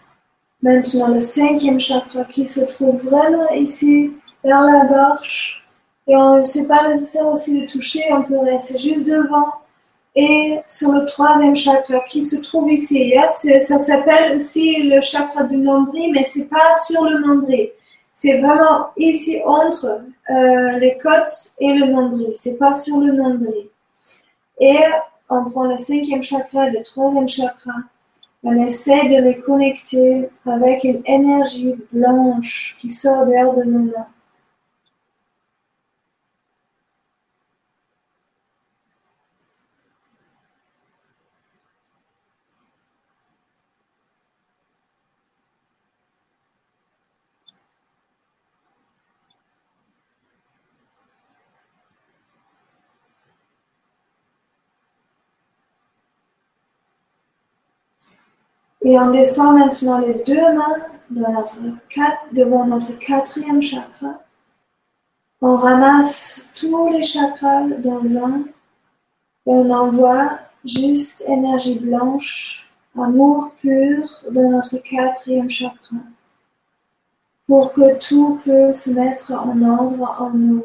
Maintenant, 0.63 1.09
le 1.09 1.19
cinquième 1.19 1.77
chakra 1.77 2.23
qui 2.23 2.45
se 2.45 2.61
trouve 2.61 2.95
vraiment 3.01 3.49
ici, 3.49 4.13
vers 4.45 4.61
la 4.61 4.85
gorge. 4.85 5.61
Et 6.07 6.15
on 6.15 6.39
n'est 6.39 6.67
pas 6.67 6.87
nécessaire 6.87 7.27
aussi 7.27 7.59
de 7.59 7.67
toucher, 7.67 8.01
on 8.11 8.23
peut 8.23 8.39
rester 8.39 8.79
juste 8.79 9.05
devant. 9.05 9.49
Et 10.15 10.59
sur 10.65 10.93
le 10.93 11.05
troisième 11.05 11.57
chakra 11.57 11.99
qui 12.09 12.23
se 12.23 12.41
trouve 12.41 12.71
ici, 12.71 13.13
ça 13.37 13.77
s'appelle 13.77 14.37
aussi 14.37 14.83
le 14.83 15.01
chakra 15.01 15.43
du 15.43 15.57
nombril, 15.57 16.13
mais 16.13 16.23
c'est 16.23 16.47
pas 16.47 16.77
sur 16.87 17.03
le 17.03 17.19
nombril. 17.19 17.69
C'est 18.13 18.39
vraiment 18.39 18.87
ici 18.95 19.41
entre 19.45 20.01
euh, 20.29 20.77
les 20.79 20.97
côtes 20.97 21.51
et 21.59 21.73
le 21.73 21.87
nombril. 21.87 22.31
C'est 22.35 22.57
pas 22.57 22.73
sur 22.75 22.99
le 22.99 23.11
nombril. 23.11 23.67
Et 24.61 24.79
on 25.29 25.49
prend 25.49 25.65
le 25.65 25.75
cinquième 25.75 26.23
chakra, 26.23 26.69
le 26.69 26.81
troisième 26.83 27.27
chakra, 27.27 27.73
on 28.43 28.61
essaie 28.61 29.07
de 29.09 29.21
les 29.23 29.39
connecter 29.39 30.29
avec 30.45 30.83
une 30.83 31.01
énergie 31.05 31.75
blanche 31.91 32.75
qui 32.79 32.91
sort 32.91 33.25
d'air 33.25 33.53
de 33.53 33.63
nos 33.63 33.91
Et 58.83 58.99
on 58.99 59.11
descend 59.11 59.57
maintenant 59.57 59.99
les 59.99 60.15
deux 60.25 60.53
mains 60.53 60.75
devant 61.09 62.65
notre 62.65 62.97
quatrième 62.99 63.61
chakra. 63.61 64.19
On 65.41 65.55
ramasse 65.55 66.47
tous 66.55 66.89
les 66.89 67.03
chakras 67.03 67.63
dans 67.79 68.17
un 68.17 68.39
et 69.45 69.51
on 69.51 69.69
envoie 69.71 70.39
juste 70.63 71.23
énergie 71.27 71.79
blanche, 71.79 72.65
amour 72.97 73.53
pur 73.61 74.07
dans 74.31 74.49
notre 74.49 74.77
quatrième 74.77 75.49
chakra 75.49 75.97
pour 77.47 77.73
que 77.73 77.99
tout 77.99 78.39
puisse 78.41 78.85
se 78.85 78.91
mettre 78.91 79.31
en 79.33 79.61
ordre 79.61 80.15
en 80.19 80.29
nous. 80.31 80.63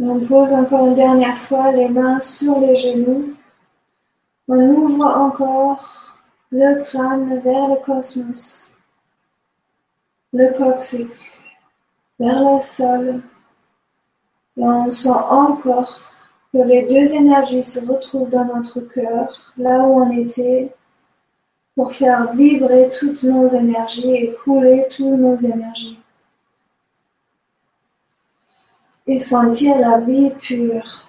On 0.00 0.20
pose 0.20 0.52
encore 0.52 0.86
une 0.86 0.94
dernière 0.94 1.36
fois 1.36 1.72
les 1.72 1.88
mains 1.88 2.20
sur 2.20 2.60
les 2.60 2.76
genoux. 2.76 3.34
On 4.46 4.56
ouvre 4.56 5.04
encore 5.04 6.16
le 6.52 6.84
crâne 6.84 7.40
vers 7.40 7.68
le 7.68 7.84
cosmos, 7.84 8.70
le 10.32 10.56
coccyx 10.56 11.10
vers 12.20 12.40
le 12.40 12.60
sol. 12.60 13.22
Et 14.56 14.62
on 14.62 14.88
sent 14.88 15.08
encore 15.10 16.00
que 16.52 16.58
les 16.58 16.82
deux 16.84 17.14
énergies 17.14 17.64
se 17.64 17.84
retrouvent 17.84 18.30
dans 18.30 18.44
notre 18.44 18.80
cœur, 18.80 19.52
là 19.56 19.80
où 19.80 20.02
on 20.02 20.10
était, 20.10 20.72
pour 21.74 21.92
faire 21.92 22.30
vibrer 22.32 22.88
toutes 22.90 23.22
nos 23.24 23.48
énergies 23.48 24.14
et 24.14 24.36
couler 24.44 24.86
toutes 24.90 25.18
nos 25.18 25.36
énergies. 25.36 25.98
Et 29.08 29.18
sentir 29.18 29.78
la 29.78 29.98
vie 29.98 30.30
pure. 30.38 31.08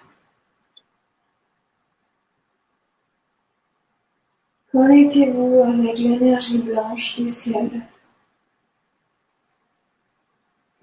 Connectez-vous 4.71 5.63
avec 5.63 5.99
l'énergie 5.99 6.59
blanche 6.59 7.17
du 7.17 7.27
ciel 7.27 7.81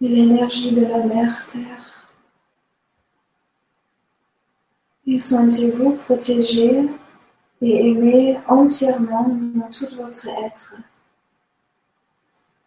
et 0.02 0.08
l'énergie 0.08 0.72
de 0.72 0.84
la 0.84 0.98
mer 0.98 1.46
Terre. 1.46 2.06
Et 5.06 5.18
sentez-vous 5.18 5.92
protégé 5.92 6.82
et 7.62 7.88
aimé 7.88 8.38
entièrement 8.46 9.28
dans 9.54 9.70
tout 9.70 9.88
votre 9.96 10.28
être. 10.44 10.74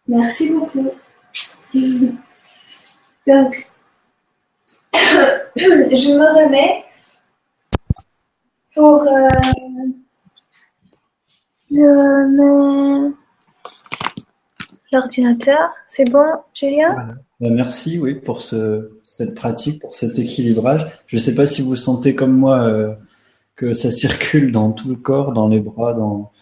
Merci 0.08 0.52
beaucoup. 0.52 0.90
Donc, 3.26 3.69
je 4.94 6.12
me 6.16 6.44
remets 6.44 6.84
pour 8.74 9.02
euh, 9.02 9.30
l'ordinateur. 14.92 15.70
C'est 15.86 16.10
bon, 16.10 16.26
Julien? 16.54 16.94
Bah, 17.40 17.48
Merci, 17.50 17.98
oui, 17.98 18.14
pour 18.14 18.42
ce, 18.42 18.90
cette 19.04 19.34
pratique, 19.34 19.80
pour 19.80 19.94
cet 19.94 20.18
équilibrage. 20.18 20.90
Je 21.06 21.16
ne 21.16 21.20
sais 21.20 21.34
pas 21.34 21.46
si 21.46 21.62
vous 21.62 21.76
sentez 21.76 22.14
comme 22.14 22.36
moi 22.36 22.62
euh, 22.64 22.94
que 23.56 23.72
ça 23.72 23.90
circule 23.90 24.52
dans 24.52 24.72
tout 24.72 24.88
le 24.88 24.96
corps, 24.96 25.32
dans 25.32 25.48
les 25.48 25.60
bras, 25.60 25.94
dans, 25.94 26.32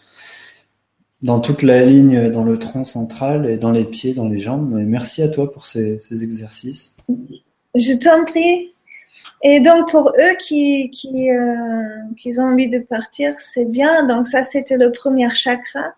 dans 1.21 1.39
toute 1.39 1.63
la 1.63 1.85
ligne, 1.85 2.29
dans 2.31 2.43
le 2.43 2.57
tronc 2.57 2.85
central 2.85 3.49
et 3.49 3.57
dans 3.57 3.71
les 3.71 3.85
pieds, 3.85 4.13
dans 4.13 4.27
les 4.27 4.39
jambes. 4.39 4.69
merci 4.71 5.21
à 5.21 5.29
toi 5.29 5.51
pour 5.51 5.65
ces 5.65 5.99
exercices. 6.23 6.97
Je 7.75 7.93
t'en 7.93 8.25
prie. 8.25 8.73
Et 9.41 9.59
donc 9.59 9.89
pour 9.89 10.09
eux 10.09 10.35
qui 10.39 10.89
qui, 10.91 11.31
euh, 11.31 11.83
qui 12.17 12.37
ont 12.39 12.43
envie 12.43 12.69
de 12.69 12.79
partir, 12.79 13.33
c'est 13.39 13.69
bien. 13.69 14.05
Donc 14.07 14.27
ça 14.27 14.43
c'était 14.43 14.77
le 14.77 14.91
premier 14.91 15.29
chakra. 15.33 15.93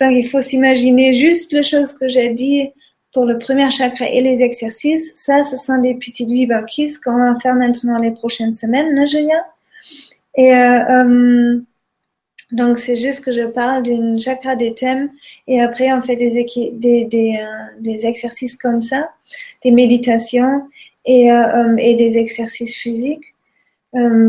Donc 0.00 0.12
il 0.12 0.28
faut 0.28 0.40
s'imaginer 0.40 1.14
juste 1.14 1.52
les 1.52 1.62
choses 1.62 1.92
que 1.92 2.08
j'ai 2.08 2.30
dit 2.30 2.70
pour 3.16 3.24
le 3.24 3.38
premier 3.38 3.70
chakra 3.70 4.06
et 4.10 4.20
les 4.20 4.42
exercices. 4.42 5.12
Ça, 5.14 5.42
ce 5.42 5.56
sont 5.56 5.78
des 5.78 5.94
petites 5.94 6.30
vibrakies 6.30 7.00
qu'on 7.02 7.16
va 7.16 7.34
faire 7.40 7.54
maintenant 7.54 7.98
les 7.98 8.10
prochaines 8.10 8.52
semaines, 8.52 8.94
non, 8.94 9.06
Julien 9.06 9.42
Et 10.36 10.54
euh, 10.54 11.58
donc, 12.52 12.76
c'est 12.76 12.96
juste 12.96 13.24
que 13.24 13.32
je 13.32 13.46
parle 13.46 13.84
d'une 13.84 14.20
chakra 14.20 14.54
des 14.54 14.74
thèmes 14.74 15.08
et 15.48 15.62
après, 15.62 15.90
on 15.94 16.02
fait 16.02 16.16
des, 16.16 16.44
des, 16.74 17.38
des 17.80 18.06
exercices 18.06 18.56
comme 18.56 18.82
ça, 18.82 19.10
des 19.64 19.70
méditations 19.70 20.68
et, 21.06 21.28
et 21.78 21.94
des 21.94 22.18
exercices 22.18 22.76
physiques. 22.76 23.34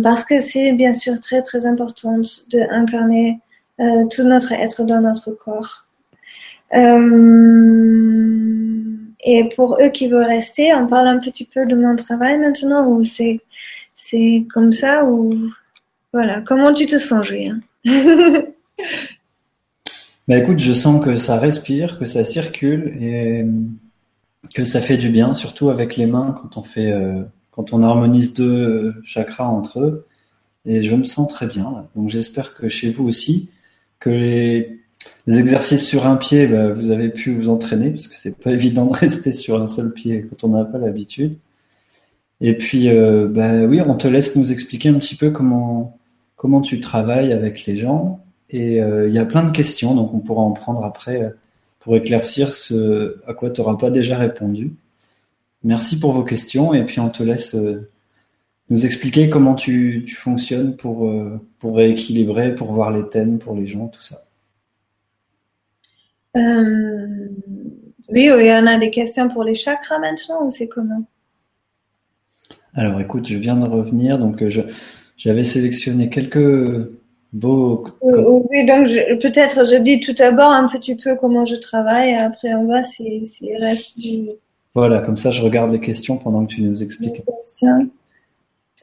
parce 0.03 0.23
que 0.23 0.39
c'est 0.39 0.71
bien 0.73 0.93
sûr 0.93 1.19
très 1.19 1.41
très 1.41 1.65
important 1.65 2.21
d'incarner 2.51 3.39
euh, 3.79 4.05
tout 4.09 4.23
notre 4.23 4.53
être 4.53 4.83
dans 4.83 5.01
notre 5.01 5.31
corps. 5.31 5.85
Euh, 6.73 8.17
et 9.23 9.49
pour 9.55 9.77
eux 9.79 9.89
qui 9.89 10.07
veulent 10.07 10.25
rester, 10.25 10.73
on 10.73 10.87
parle 10.87 11.07
un 11.07 11.19
petit 11.19 11.45
peu 11.45 11.65
de 11.67 11.75
mon 11.75 11.95
travail 11.95 12.39
maintenant 12.39 12.87
ou 12.87 13.03
c'est 13.03 13.39
c'est 13.93 14.45
comme 14.51 14.71
ça 14.71 15.05
ou 15.05 15.35
voilà. 16.11 16.41
Comment 16.41 16.73
tu 16.73 16.87
te 16.87 16.97
sens, 16.97 17.27
Julien? 17.27 17.59
Bah 20.27 20.37
écoute, 20.37 20.59
je 20.59 20.73
sens 20.73 21.01
que 21.01 21.15
ça 21.15 21.37
respire, 21.37 21.97
que 21.97 22.03
ça 22.03 22.25
circule 22.25 22.97
et 23.01 23.45
que 24.53 24.63
ça 24.63 24.81
fait 24.81 24.97
du 24.97 25.09
bien, 25.09 25.33
surtout 25.33 25.69
avec 25.69 25.97
les 25.97 26.05
mains 26.05 26.35
quand 26.39 26.57
on 26.57 26.63
fait, 26.63 26.91
euh, 26.91 27.23
quand 27.51 27.73
on 27.73 27.81
harmonise 27.81 28.33
deux 28.33 28.95
chakras 29.03 29.47
entre 29.47 29.79
eux. 29.81 30.07
Et 30.65 30.83
je 30.83 30.95
me 30.95 31.05
sens 31.05 31.27
très 31.29 31.47
bien. 31.47 31.87
Donc 31.95 32.09
j'espère 32.09 32.53
que 32.53 32.67
chez 32.67 32.89
vous 32.89 33.07
aussi 33.07 33.51
que 33.99 34.09
les, 34.09 34.79
exercices 35.27 35.85
sur 35.85 36.07
un 36.07 36.15
pied, 36.15 36.47
bah, 36.47 36.71
vous 36.71 36.91
avez 36.91 37.09
pu 37.09 37.33
vous 37.35 37.49
entraîner 37.49 37.89
parce 37.91 38.07
que 38.07 38.15
c'est 38.15 38.37
pas 38.37 38.51
évident 38.53 38.85
de 38.85 38.93
rester 38.93 39.31
sur 39.31 39.61
un 39.61 39.67
seul 39.67 39.93
pied 39.93 40.27
quand 40.29 40.47
on 40.47 40.57
n'a 40.57 40.65
pas 40.65 40.77
l'habitude. 40.77 41.37
Et 42.39 42.55
puis, 42.55 42.89
euh, 42.89 43.27
bah 43.29 43.63
oui, 43.63 43.81
on 43.81 43.95
te 43.95 44.07
laisse 44.07 44.35
nous 44.35 44.51
expliquer 44.51 44.89
un 44.89 44.99
petit 44.99 45.15
peu 45.15 45.31
comment 45.31 45.97
comment 46.37 46.61
tu 46.61 46.79
travailles 46.79 47.33
avec 47.33 47.65
les 47.65 47.75
gens. 47.75 48.23
Et 48.49 48.81
euh, 48.81 49.09
il 49.09 49.13
y 49.13 49.19
a 49.19 49.25
plein 49.25 49.43
de 49.43 49.51
questions, 49.51 49.93
donc 49.93 50.13
on 50.13 50.19
pourra 50.19 50.43
en 50.43 50.51
prendre 50.51 50.85
après 50.85 51.21
euh, 51.21 51.29
pour 51.87 51.95
éclaircir 51.95 52.53
ce 52.53 53.21
à 53.25 53.33
quoi 53.33 53.49
tu 53.49 53.61
n'auras 53.61 53.77
pas 53.77 53.91
déjà 53.91 54.17
répondu. 54.17 54.73
Merci 55.63 55.99
pour 55.99 56.11
vos 56.11 56.23
questions 56.23 56.73
et 56.73 56.83
puis 56.83 56.99
on 56.99 57.07
te 57.07 57.23
laisse 57.23 57.55
nous 58.69 58.85
expliquer 58.85 59.29
comment 59.29 59.55
tu, 59.55 60.03
tu 60.05 60.15
fonctionnes 60.15 60.75
pour, 60.75 61.07
euh, 61.07 61.39
pour 61.59 61.77
rééquilibrer, 61.77 62.53
pour 62.53 62.71
voir 62.71 62.91
les 62.91 63.07
thèmes 63.07 63.39
pour 63.39 63.55
les 63.55 63.65
gens, 63.65 63.87
tout 63.87 64.01
ça. 64.01 64.25
Euh, 66.35 67.29
oui, 68.09 68.29
en 68.31 68.67
a 68.67 68.77
des 68.77 68.91
questions 68.91 69.29
pour 69.29 69.43
les 69.43 69.53
chakras 69.53 69.99
maintenant 69.99 70.45
ou 70.45 70.49
c'est 70.49 70.67
comment? 70.67 71.05
Alors 72.73 72.99
écoute, 72.99 73.27
je 73.27 73.37
viens 73.37 73.55
de 73.55 73.67
revenir, 73.67 74.19
donc 74.19 74.43
euh, 74.43 74.51
j'avais 75.15 75.43
sélectionné 75.43 76.09
quelques 76.09 76.91
beaux. 77.33 77.85
Oui, 78.01 78.65
donc 78.65 78.87
peut-être 79.21 79.65
je 79.65 79.75
dis 79.75 79.99
tout 79.99 80.13
d'abord 80.13 80.51
un 80.51 80.67
petit 80.67 80.95
peu 80.95 81.15
comment 81.15 81.45
je 81.45 81.55
travaille, 81.55 82.11
et 82.11 82.17
après 82.17 82.53
on 82.53 82.65
voit 82.65 82.83
s'il 82.83 83.25
si, 83.25 83.55
reste 83.55 83.99
du. 83.99 84.29
Voilà, 84.73 84.99
comme 84.99 85.17
ça 85.17 85.31
je 85.31 85.41
regarde 85.41 85.71
les 85.71 85.79
questions 85.79 86.17
pendant 86.17 86.45
que 86.45 86.53
tu 86.53 86.61
nous 86.61 86.83
expliques. 86.83 87.23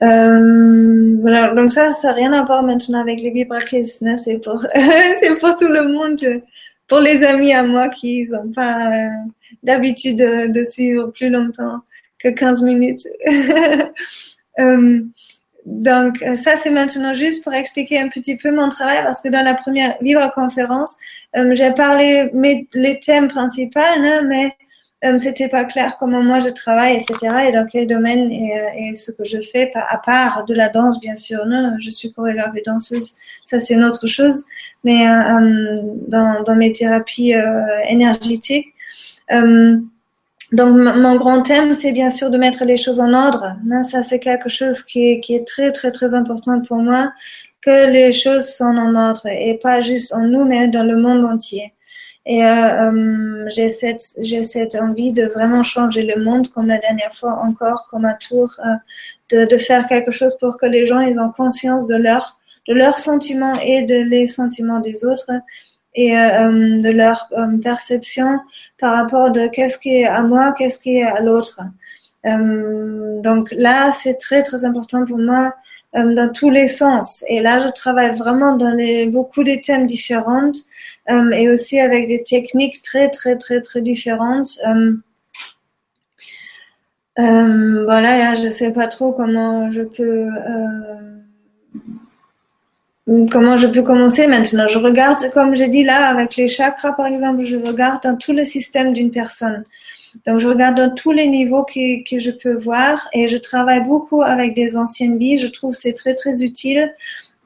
Euh, 0.03 1.17
voilà, 1.21 1.55
donc 1.55 1.73
ça, 1.73 1.91
ça 1.91 2.09
n'a 2.09 2.15
rien 2.15 2.33
à 2.33 2.45
voir 2.45 2.63
maintenant 2.65 3.01
avec 3.01 3.21
les 3.21 3.31
vibrakis, 3.31 3.93
hein, 4.03 4.17
c'est 4.17 4.39
pour, 4.39 4.67
c'est 5.21 5.39
pour 5.39 5.55
tout 5.55 5.69
le 5.69 5.87
monde, 5.87 6.43
pour 6.89 6.99
les 6.99 7.23
amis 7.23 7.53
à 7.53 7.63
moi 7.63 7.89
qui 7.89 8.27
n'ont 8.29 8.51
pas 8.51 8.93
euh, 8.93 9.09
d'habitude 9.63 10.19
de, 10.19 10.53
de, 10.53 10.65
suivre 10.65 11.13
plus 11.13 11.31
longtemps 11.31 11.79
que 12.19 12.29
15 12.29 12.63
minutes. 12.63 13.07
euh, 14.59 15.01
donc 15.67 16.19
ça, 16.37 16.57
c'est 16.57 16.71
maintenant 16.71 17.15
juste 17.15 17.43
pour 17.43 17.55
expliquer 17.55 17.99
un 17.99 18.09
petit 18.09 18.37
peu 18.37 18.51
mon 18.51 18.69
travail, 18.69 19.03
parce 19.05 19.21
que 19.23 19.29
dans 19.29 19.43
la 19.43 19.55
première 19.55 19.97
libre 20.01 20.31
conférence, 20.35 20.95
euh, 21.37 21.55
j'ai 21.55 21.73
parlé 21.73 22.31
mes, 22.35 22.69
les 22.75 23.01
thèmes 23.01 23.29
principaux, 23.29 23.81
hein, 23.81 24.23
mais 24.29 24.53
euh, 25.05 25.19
c'était 25.19 25.49
pas 25.49 25.65
clair 25.65 25.97
comment 25.99 26.23
moi 26.23 26.39
je 26.39 26.49
travaille, 26.49 26.95
etc. 26.97 27.49
Et 27.49 27.53
dans 27.53 27.67
quel 27.67 27.87
domaine 27.87 28.31
et, 28.31 28.59
euh, 28.59 28.91
et, 28.91 28.95
ce 28.95 29.11
que 29.11 29.25
je 29.25 29.39
fais, 29.41 29.71
à 29.75 29.99
part 29.99 30.45
de 30.47 30.55
la 30.55 30.71
danse, 30.71 30.99
bien 31.01 31.17
sûr. 31.17 31.45
Non, 31.47 31.77
je 31.79 31.91
suis 31.91 32.13
chorégraphe 32.13 32.57
et 32.57 32.63
danseuse, 32.65 33.15
ça 33.43 33.61
c'est 33.61 33.75
une 33.75 33.85
autre 33.85 34.07
chose. 34.07 34.45
Mais 34.83 35.07
euh, 35.07 35.81
dans, 36.09 36.43
dans, 36.43 36.57
mes 36.57 36.73
thérapies 36.73 37.35
énergétiques, 37.89 38.69
donc 40.55 40.77
mon 40.77 41.17
grand 41.17 41.43
thème, 41.43 41.75
c'est 41.75 41.93
bien 41.93 42.11
sûr 42.11 42.31
de 42.31 42.39
mettre 42.39 42.65
les 42.65 42.77
choses 42.77 43.01
en 43.01 43.13
ordre. 43.13 43.57
Ça 43.91 44.03
c'est 44.03 44.21
quelque 44.21 44.49
chose 44.49 44.83
qui 44.83 45.21
est, 45.29 45.47
très 45.47 45.73
très 45.73 45.91
très 45.91 46.15
important 46.15 46.61
pour 46.61 46.79
moi, 46.79 47.13
que 47.61 47.87
les 47.91 48.13
choses 48.13 48.47
sont 48.49 48.65
en 48.65 48.95
ordre 48.95 49.27
et 49.27 49.59
pas 49.63 49.81
juste 49.81 50.13
en 50.15 50.21
nous, 50.21 50.45
mais 50.45 50.69
dans 50.69 50.85
le 50.85 50.97
monde 50.97 51.25
entier. 51.25 51.73
Et 52.27 52.43
euh, 52.45 52.93
euh, 52.93 53.45
j'ai 53.49 53.69
cette, 53.69 54.03
j'ai 54.23 54.43
cette 54.45 54.77
envie 54.77 55.13
de 55.13 55.27
vraiment 55.27 55.63
changer 55.63 56.05
le 56.05 56.23
monde, 56.23 56.49
comme 56.49 56.69
la 56.69 56.79
dernière 56.79 57.15
fois 57.15 57.35
encore, 57.45 57.87
comme 57.91 58.07
un 58.07 58.15
tour, 58.15 58.55
euh, 58.65 58.75
de, 59.31 59.47
de 59.47 59.59
faire 59.59 59.87
quelque 59.87 60.11
chose 60.11 60.39
pour 60.39 60.57
que 60.57 60.67
les 60.67 60.87
gens 60.87 61.01
ils 61.01 61.21
ont 61.21 61.31
conscience 61.31 61.87
de 61.87 61.97
leur, 61.97 62.39
de 62.67 62.75
leurs 62.75 62.99
sentiments 62.99 63.57
et 63.61 63.83
de 63.83 63.97
les 63.97 64.27
sentiments 64.27 64.81
des 64.81 65.05
autres 65.05 65.31
et 65.95 66.17
euh, 66.17 66.81
de 66.81 66.91
leur 66.91 67.29
perception 67.63 68.41
par 68.79 68.97
rapport 68.97 69.31
de 69.31 69.47
qu'est-ce 69.49 69.79
qui 69.79 69.97
est 69.97 70.07
à 70.07 70.23
moi, 70.23 70.53
qu'est-ce 70.57 70.79
qui 70.79 70.99
est 70.99 71.05
à 71.05 71.21
l'autre. 71.21 71.61
donc 72.25 73.53
là, 73.53 73.93
c'est 73.93 74.15
très 74.15 74.43
très 74.43 74.65
important 74.65 75.05
pour 75.05 75.19
moi 75.19 75.55
dans 75.95 76.33
tous 76.33 76.51
les 76.51 76.67
sens. 76.67 77.25
Et 77.29 77.41
là, 77.41 77.61
je 77.61 77.69
travaille 77.69 78.15
vraiment 78.17 78.57
dans 78.57 78.75
les, 78.75 79.07
beaucoup 79.07 79.45
de 79.45 79.55
thèmes 79.55 79.87
différents 79.87 80.51
euh, 81.11 81.31
et 81.33 81.49
aussi 81.51 81.79
avec 81.79 82.09
des 82.09 82.23
techniques 82.23 82.81
très 82.83 83.11
très 83.11 83.37
très 83.37 83.61
très 83.61 83.83
différentes. 83.83 84.59
Euh, 84.67 84.95
euh, 87.19 87.85
voilà, 87.85 88.35
je 88.35 88.49
sais 88.49 88.73
pas 88.73 88.89
trop 88.89 89.13
comment 89.13 89.71
je 89.71 89.83
peux 89.83 90.29
comment 93.07 93.57
je 93.57 93.67
peux 93.67 93.83
commencer 93.83 94.27
maintenant? 94.27 94.67
Je 94.67 94.79
regarde, 94.79 95.19
comme 95.33 95.55
je 95.57 95.65
dis 95.65 95.83
là, 95.83 96.07
avec 96.09 96.37
les 96.37 96.49
chakras 96.49 96.93
par 96.93 97.07
exemple, 97.07 97.45
je 97.45 97.57
regarde 97.57 98.03
dans 98.03 98.17
tout 98.17 98.33
le 98.33 98.45
système 98.45 98.93
d'une 98.93 99.11
personne. 99.11 99.65
Donc 100.27 100.41
je 100.41 100.49
regarde 100.49 100.77
dans 100.77 100.95
tous 100.95 101.13
les 101.13 101.27
niveaux 101.27 101.65
que, 101.65 102.09
que 102.09 102.21
je 102.21 102.31
peux 102.31 102.57
voir 102.57 103.09
et 103.13 103.29
je 103.29 103.37
travaille 103.37 103.83
beaucoup 103.83 104.23
avec 104.23 104.55
des 104.55 104.77
anciennes 104.77 105.19
vies. 105.19 105.39
Je 105.39 105.49
trouve 105.49 105.73
c'est 105.73 105.93
très 105.93 106.15
très 106.15 106.43
utile 106.43 106.95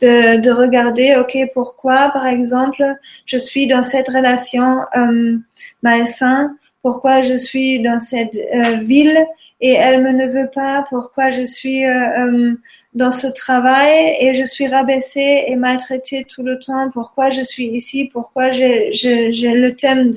de, 0.00 0.40
de, 0.40 0.50
regarder, 0.50 1.16
ok, 1.16 1.36
pourquoi, 1.52 2.10
par 2.10 2.26
exemple, 2.26 2.84
je 3.26 3.36
suis 3.36 3.66
dans 3.66 3.82
cette 3.82 4.08
relation 4.08 4.82
euh, 4.96 5.36
malsain, 5.82 6.54
pourquoi 6.82 7.20
je 7.20 7.34
suis 7.34 7.80
dans 7.80 7.98
cette 7.98 8.36
euh, 8.36 8.76
ville 8.76 9.18
et 9.60 9.72
elle 9.72 10.02
me 10.02 10.12
ne 10.12 10.26
veut 10.26 10.48
pas, 10.54 10.86
pourquoi 10.88 11.30
je 11.30 11.42
suis 11.42 11.84
euh, 11.84 11.90
euh, 11.90 12.54
dans 12.94 13.10
ce 13.10 13.26
travail 13.26 14.16
et 14.20 14.34
je 14.34 14.44
suis 14.44 14.66
rabaissée 14.68 15.44
et 15.48 15.56
maltraitée 15.56 16.24
tout 16.24 16.42
le 16.42 16.58
temps, 16.58 16.90
pourquoi 16.90 17.30
je 17.30 17.42
suis 17.42 17.66
ici, 17.66 18.08
pourquoi 18.12 18.50
j'ai 18.50 18.90
le 18.92 19.70
thème 19.74 20.12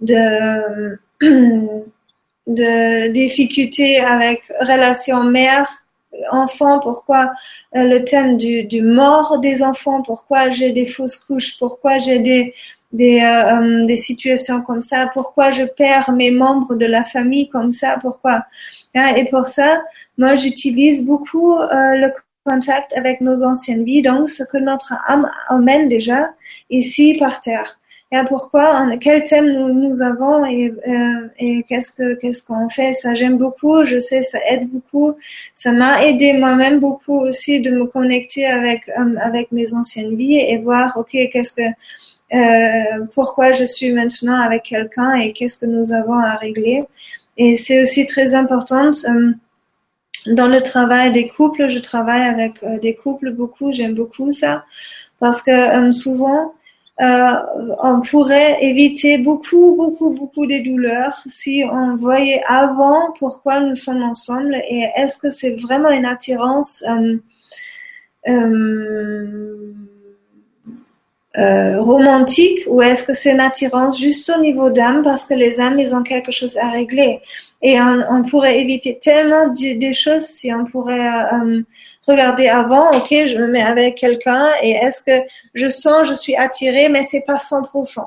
de, 0.00 0.98
de, 1.20 3.08
difficulté 3.08 4.00
avec 4.00 4.42
relation 4.60 5.24
mère 5.24 5.68
enfants, 6.30 6.80
pourquoi 6.80 7.32
euh, 7.76 7.84
le 7.84 8.04
thème 8.04 8.36
du, 8.36 8.82
mort 8.82 9.38
des 9.38 9.62
enfants, 9.62 10.02
pourquoi 10.02 10.50
j'ai 10.50 10.70
des 10.72 10.86
fausses 10.86 11.16
couches, 11.16 11.58
pourquoi 11.58 11.98
j'ai 11.98 12.18
des, 12.18 12.54
des, 12.92 13.20
euh, 13.20 13.60
euh, 13.60 13.84
des 13.86 13.96
situations 13.96 14.62
comme 14.62 14.80
ça, 14.80 15.10
pourquoi 15.12 15.50
je 15.50 15.64
perds 15.64 16.12
mes 16.12 16.30
membres 16.30 16.74
de 16.74 16.86
la 16.86 17.04
famille 17.04 17.48
comme 17.48 17.72
ça, 17.72 17.98
pourquoi? 18.00 18.44
Hein, 18.94 19.14
et 19.16 19.24
pour 19.26 19.46
ça, 19.46 19.82
moi, 20.18 20.34
j'utilise 20.34 21.04
beaucoup 21.04 21.56
le 21.58 22.10
contact 22.44 22.92
avec 22.96 23.20
nos 23.20 23.42
anciennes 23.44 23.84
vies, 23.84 24.02
donc 24.02 24.28
ce 24.28 24.42
que 24.44 24.58
notre 24.58 24.94
âme 25.06 25.30
emmène 25.48 25.88
déjà 25.88 26.30
ici 26.70 27.16
par 27.18 27.40
terre 27.40 27.80
et 28.12 28.24
pourquoi, 28.28 28.88
quel 29.00 29.22
thème 29.22 29.52
nous, 29.52 29.72
nous 29.72 30.02
avons 30.02 30.44
et, 30.44 30.72
euh, 30.88 31.28
et 31.38 31.62
qu'est-ce 31.68 31.92
que 31.92 32.14
qu'est-ce 32.14 32.42
qu'on 32.42 32.68
fait? 32.68 32.92
Ça 32.92 33.14
j'aime 33.14 33.38
beaucoup, 33.38 33.84
je 33.84 34.00
sais 34.00 34.22
ça 34.24 34.38
aide 34.48 34.68
beaucoup. 34.68 35.14
Ça 35.54 35.70
m'a 35.70 36.04
aidé 36.04 36.32
moi-même 36.32 36.80
beaucoup 36.80 37.20
aussi 37.20 37.60
de 37.60 37.70
me 37.70 37.86
connecter 37.86 38.46
avec 38.46 38.88
euh, 38.88 39.14
avec 39.22 39.52
mes 39.52 39.74
anciennes 39.74 40.16
vies 40.16 40.38
et 40.38 40.58
voir 40.58 40.96
ok 40.96 41.10
qu'est-ce 41.32 41.52
que 41.52 41.62
euh, 42.32 43.06
pourquoi 43.14 43.52
je 43.52 43.64
suis 43.64 43.92
maintenant 43.92 44.40
avec 44.40 44.64
quelqu'un 44.64 45.14
et 45.14 45.32
qu'est-ce 45.32 45.58
que 45.58 45.66
nous 45.66 45.92
avons 45.92 46.14
à 46.14 46.36
régler. 46.36 46.84
Et 47.36 47.56
c'est 47.56 47.82
aussi 47.82 48.06
très 48.06 48.34
important. 48.34 48.90
Euh, 49.08 49.32
dans 50.26 50.48
le 50.48 50.60
travail 50.60 51.12
des 51.12 51.28
couples, 51.28 51.68
je 51.68 51.78
travaille 51.78 52.22
avec 52.22 52.64
des 52.82 52.94
couples 52.94 53.32
beaucoup, 53.32 53.72
j'aime 53.72 53.94
beaucoup 53.94 54.32
ça 54.32 54.64
parce 55.18 55.42
que 55.42 55.92
souvent 55.92 56.54
euh, 57.00 57.32
on 57.82 58.00
pourrait 58.00 58.62
éviter 58.62 59.16
beaucoup, 59.16 59.74
beaucoup, 59.74 60.10
beaucoup 60.10 60.46
de 60.46 60.62
douleurs 60.62 61.22
si 61.26 61.64
on 61.70 61.96
voyait 61.96 62.42
avant 62.46 63.12
pourquoi 63.18 63.60
nous 63.60 63.74
sommes 63.74 64.02
ensemble 64.02 64.54
et 64.68 64.84
est-ce 64.96 65.16
que 65.16 65.30
c'est 65.30 65.54
vraiment 65.54 65.88
une 65.90 66.04
attirance 66.04 66.84
euh, 71.38 71.80
romantique 71.80 72.60
ou 72.66 72.82
est-ce 72.82 73.04
que 73.04 73.14
c'est 73.14 73.32
une 73.32 73.40
attirance 73.40 74.00
juste 74.00 74.30
au 74.36 74.40
niveau 74.40 74.70
d'âme 74.70 75.02
parce 75.02 75.24
que 75.24 75.34
les 75.34 75.60
âmes 75.60 75.78
ils 75.78 75.94
ont 75.94 76.02
quelque 76.02 76.32
chose 76.32 76.56
à 76.56 76.70
régler? 76.70 77.20
Et 77.62 77.80
on, 77.80 78.02
on 78.10 78.22
pourrait 78.22 78.58
éviter 78.58 78.98
tellement 78.98 79.48
des 79.48 79.92
choses 79.92 80.24
si 80.24 80.52
on 80.52 80.64
pourrait 80.64 81.08
euh, 81.32 81.62
regarder 82.06 82.48
avant 82.48 82.90
ok 82.92 83.08
je 83.10 83.38
me 83.38 83.46
mets 83.46 83.62
avec 83.62 83.96
quelqu'un 83.96 84.48
et 84.62 84.70
est-ce 84.70 85.02
que 85.02 85.24
je 85.54 85.68
sens 85.68 86.08
je 86.08 86.14
suis 86.14 86.34
attirée 86.36 86.88
mais 86.88 87.04
c'est 87.04 87.24
pas 87.26 87.36
100% 87.36 88.00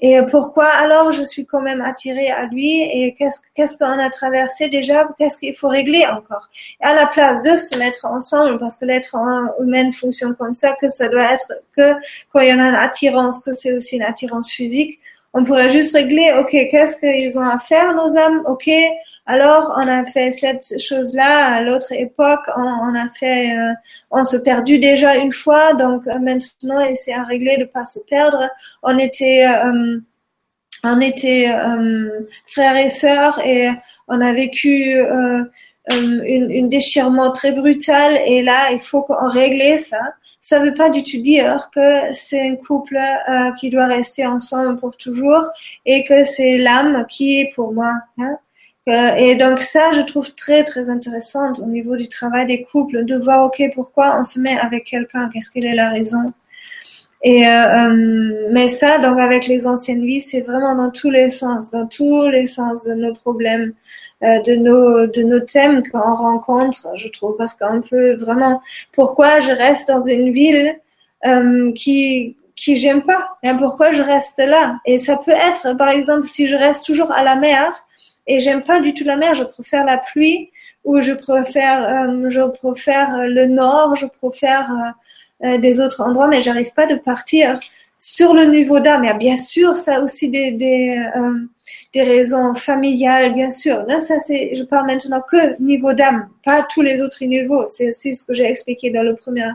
et 0.00 0.18
pourquoi 0.30 0.66
alors 0.66 1.12
je 1.12 1.22
suis 1.22 1.46
quand 1.46 1.62
même 1.62 1.80
attirée 1.80 2.30
à 2.30 2.44
lui 2.46 2.82
et 2.82 3.14
qu'est-ce 3.14 3.78
qu'on 3.78 3.98
a 3.98 4.10
traversé 4.10 4.68
déjà? 4.68 5.08
Qu'est-ce 5.18 5.38
qu'il 5.38 5.56
faut 5.56 5.68
régler 5.68 6.06
encore? 6.06 6.48
Et 6.82 6.84
À 6.84 6.94
la 6.94 7.06
place 7.06 7.42
de 7.42 7.56
se 7.56 7.78
mettre 7.78 8.04
ensemble, 8.04 8.58
parce 8.58 8.76
que 8.76 8.84
l'être 8.84 9.16
humain 9.60 9.90
fonctionne 9.92 10.34
comme 10.34 10.52
ça, 10.54 10.76
que 10.80 10.88
ça 10.90 11.08
doit 11.08 11.32
être 11.32 11.52
que 11.76 11.94
quand 12.32 12.40
il 12.40 12.48
y 12.48 12.52
en 12.52 12.58
a 12.58 12.68
une 12.68 12.74
attirance, 12.74 13.42
que 13.42 13.54
c'est 13.54 13.72
aussi 13.72 13.96
une 13.96 14.02
attirance 14.02 14.50
physique, 14.50 15.00
on 15.36 15.44
pourrait 15.44 15.68
juste 15.68 15.94
régler, 15.94 16.32
ok, 16.38 16.50
qu'est-ce 16.50 16.98
qu'ils 16.98 17.38
ont 17.38 17.42
à 17.42 17.58
faire, 17.58 17.94
nos 17.94 18.16
âmes 18.16 18.42
Ok, 18.48 18.70
alors 19.26 19.74
on 19.76 19.86
a 19.86 20.06
fait 20.06 20.32
cette 20.32 20.80
chose-là 20.80 21.56
à 21.56 21.60
l'autre 21.60 21.92
époque, 21.92 22.48
on, 22.56 22.94
a 22.94 23.10
fait, 23.10 23.50
euh, 23.50 23.74
on 24.10 24.24
se 24.24 24.38
perdu 24.38 24.78
déjà 24.78 25.16
une 25.16 25.34
fois, 25.34 25.74
donc 25.74 26.06
euh, 26.06 26.18
maintenant 26.20 26.80
essayer 26.80 27.18
à 27.18 27.24
régler 27.24 27.58
de 27.58 27.64
pas 27.64 27.84
se 27.84 27.98
perdre. 28.08 28.48
On 28.82 28.96
était, 28.96 29.46
euh, 29.46 30.00
on 30.82 31.00
était 31.02 31.52
frères 32.46 32.76
et 32.78 32.88
sœurs 32.88 33.38
et 33.44 33.68
on 34.08 34.22
a 34.22 34.32
vécu 34.32 34.98
une, 35.90 36.50
une 36.50 36.68
déchirement 36.70 37.32
très 37.32 37.52
brutal 37.52 38.22
et 38.24 38.42
là 38.42 38.70
il 38.72 38.80
faut 38.80 39.02
qu'on 39.02 39.28
règle 39.28 39.78
ça 39.78 40.14
ça 40.48 40.60
veut 40.60 40.74
pas 40.74 40.90
du 40.90 41.02
tout 41.02 41.20
dire 41.20 41.70
que 41.74 42.12
c'est 42.12 42.40
un 42.40 42.54
couple 42.54 42.96
euh, 42.96 43.50
qui 43.58 43.68
doit 43.68 43.86
rester 43.86 44.24
ensemble 44.24 44.78
pour 44.78 44.96
toujours 44.96 45.44
et 45.84 46.04
que 46.04 46.22
c'est 46.22 46.56
l'âme 46.56 47.04
qui 47.08 47.40
est 47.40 47.50
pour 47.52 47.72
moi. 47.72 47.92
Hein. 48.18 48.38
Euh, 48.88 49.16
et 49.16 49.34
donc 49.34 49.58
ça, 49.58 49.90
je 49.90 50.02
trouve 50.02 50.32
très 50.36 50.62
très 50.62 50.88
intéressant 50.88 51.52
au 51.54 51.66
niveau 51.66 51.96
du 51.96 52.08
travail 52.08 52.46
des 52.46 52.62
couples 52.62 53.04
de 53.04 53.16
voir 53.16 53.42
ok 53.46 53.60
pourquoi 53.74 54.16
on 54.20 54.22
se 54.22 54.38
met 54.38 54.56
avec 54.56 54.84
quelqu'un, 54.84 55.28
qu'est-ce 55.30 55.50
qu'elle 55.50 55.66
est 55.66 55.74
la 55.74 55.90
raison? 55.90 56.32
Et 57.22 57.46
euh, 57.46 58.48
mais 58.52 58.68
ça, 58.68 58.98
donc 58.98 59.18
avec 59.18 59.46
les 59.46 59.66
anciennes 59.66 60.04
vies, 60.04 60.20
c'est 60.20 60.42
vraiment 60.42 60.74
dans 60.74 60.90
tous 60.90 61.10
les 61.10 61.30
sens, 61.30 61.70
dans 61.70 61.86
tous 61.86 62.28
les 62.28 62.46
sens 62.46 62.84
de 62.84 62.94
nos 62.94 63.14
problèmes. 63.14 63.72
Euh, 64.22 64.40
de 64.40 64.54
nos 64.54 65.06
de 65.06 65.22
nos 65.22 65.40
thèmes 65.40 65.82
qu'on 65.90 65.98
rencontre, 65.98 66.88
je 66.96 67.08
trouve, 67.08 67.36
parce 67.36 67.52
qu'on 67.52 67.82
peut 67.82 68.14
vraiment. 68.14 68.62
Pourquoi 68.92 69.40
je 69.40 69.52
reste 69.52 69.88
dans 69.88 70.00
une 70.00 70.32
ville 70.32 70.74
euh, 71.26 71.70
qui 71.72 72.36
qui 72.54 72.78
j'aime 72.78 73.02
pas? 73.02 73.36
Et 73.42 73.50
Pourquoi 73.58 73.92
je 73.92 74.02
reste 74.02 74.38
là? 74.38 74.78
Et 74.86 74.98
ça 74.98 75.18
peut 75.22 75.32
être, 75.32 75.76
par 75.76 75.90
exemple, 75.90 76.24
si 76.26 76.48
je 76.48 76.56
reste 76.56 76.86
toujours 76.86 77.12
à 77.12 77.22
la 77.22 77.36
mer 77.36 77.74
et 78.26 78.40
j'aime 78.40 78.62
pas 78.62 78.80
du 78.80 78.94
tout 78.94 79.04
la 79.04 79.18
mer, 79.18 79.34
je 79.34 79.44
préfère 79.44 79.84
la 79.84 79.98
pluie 79.98 80.50
ou 80.84 81.02
je 81.02 81.12
préfère 81.12 82.08
euh, 82.08 82.30
je 82.30 82.40
préfère 82.40 83.26
le 83.26 83.46
nord, 83.46 83.96
je 83.96 84.06
préfère 84.06 84.94
euh, 85.44 85.58
des 85.58 85.80
autres 85.80 86.00
endroits, 86.02 86.28
mais 86.28 86.42
j'arrive 86.42 86.72
pas 86.72 86.86
de 86.86 86.96
partir 86.96 87.60
sur 87.98 88.34
le 88.34 88.46
niveau 88.46 88.80
d'âme. 88.80 89.06
A 89.06 89.14
bien 89.14 89.36
sûr 89.36 89.76
ça 89.76 90.00
aussi 90.02 90.28
des 90.30 90.50
des 90.52 90.98
des 91.92 92.02
raisons 92.02 92.54
familiales, 92.54 93.34
bien 93.34 93.50
sûr. 93.50 93.82
Là, 93.86 94.00
ça, 94.00 94.20
c'est, 94.20 94.54
je 94.54 94.62
parle 94.64 94.86
maintenant 94.86 95.22
que 95.22 95.60
niveau 95.60 95.92
d'âme, 95.92 96.28
pas 96.44 96.62
tous 96.62 96.82
les 96.82 97.02
autres 97.02 97.24
niveaux. 97.24 97.66
C'est 97.68 97.90
aussi 97.90 98.14
ce 98.14 98.24
que 98.24 98.34
j'ai 98.34 98.44
expliqué 98.44 98.90
dans 98.90 99.02
le 99.02 99.14
premier 99.14 99.46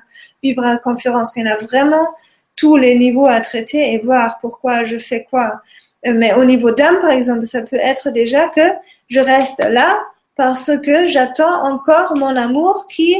Vibra 0.43 0.77
conférence, 0.77 1.31
qu'il 1.31 1.45
y 1.45 1.49
en 1.49 1.51
a 1.51 1.57
vraiment 1.57 2.07
tous 2.55 2.77
les 2.77 2.97
niveaux 2.97 3.27
à 3.27 3.39
traiter 3.41 3.93
et 3.93 3.99
voir 3.99 4.39
pourquoi 4.41 4.83
je 4.83 4.97
fais 4.97 5.25
quoi. 5.29 5.61
Euh, 6.05 6.13
mais 6.15 6.33
au 6.33 6.45
niveau 6.45 6.71
d'âme, 6.71 6.99
par 6.99 7.11
exemple, 7.11 7.45
ça 7.45 7.61
peut 7.61 7.79
être 7.81 8.09
déjà 8.09 8.47
que 8.49 8.61
je 9.09 9.19
reste 9.19 9.63
là 9.69 9.99
parce 10.35 10.71
que 10.83 11.07
j'attends 11.07 11.65
encore 11.65 12.15
mon 12.17 12.35
amour 12.35 12.87
qui, 12.89 13.15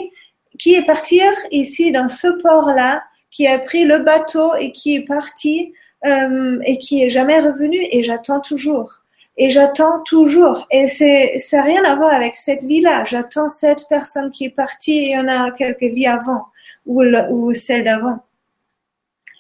qui 0.62 0.76
est 0.76 0.86
parti 0.86 1.20
ici 1.50 1.92
dans 1.92 2.08
ce 2.08 2.28
port-là, 2.28 3.04
qui 3.32 3.48
a 3.48 3.58
pris 3.58 3.84
le 3.84 4.00
bateau 4.00 4.54
et 4.56 4.72
qui 4.72 4.96
est 4.96 5.06
parti 5.06 5.74
euh, 6.06 6.60
et 6.66 6.78
qui 6.78 7.04
est 7.04 7.10
jamais 7.10 7.40
revenu 7.40 7.80
et 7.92 8.04
j'attends 8.04 8.40
toujours. 8.40 9.00
Et 9.38 9.50
j'attends 9.50 10.04
toujours. 10.04 10.68
Et 10.70 10.88
c'est, 10.88 11.40
ça 11.40 11.58
n'a 11.58 11.64
rien 11.64 11.84
à 11.84 11.96
voir 11.96 12.14
avec 12.14 12.36
cette 12.36 12.64
vie-là. 12.64 13.06
J'attends 13.06 13.50
cette 13.50 13.86
personne 13.90 14.30
qui 14.30 14.46
est 14.46 14.50
partie 14.50 15.12
et 15.12 15.18
on 15.18 15.28
a 15.28 15.50
quelques 15.52 15.82
vies 15.82 16.06
avant 16.06 16.46
ou, 16.86 17.04
ou 17.04 17.54
celle 17.54 17.86
d'avant. 17.86 18.20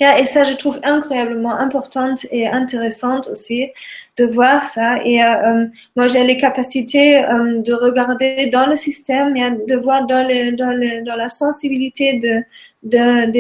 Et 0.02 0.26
ça, 0.26 0.44
je 0.44 0.54
trouve 0.54 0.80
incroyablement 0.84 1.54
importante 1.60 2.26
et 2.32 2.48
intéressante 2.48 3.28
aussi 3.28 3.70
de 4.18 4.26
voir 4.26 4.64
ça. 4.64 4.98
Et 5.06 5.24
euh, 5.24 5.28
euh 5.28 5.68
moi, 5.96 6.08
j'ai 6.08 6.24
les 6.24 6.38
capacités 6.38 7.24
euh, 7.24 7.62
de 7.62 7.74
regarder 7.74 8.48
dans 8.48 8.66
le 8.66 8.76
système 8.76 9.34
de 9.34 9.76
voir 9.76 10.08
dans, 10.08 10.26
les, 10.28 10.54
dans, 10.54 10.72
les, 10.72 11.02
dans 11.02 11.16
la 11.16 11.30
sensibilité 11.30 12.18
de, 12.18 12.42
de, 12.84 13.32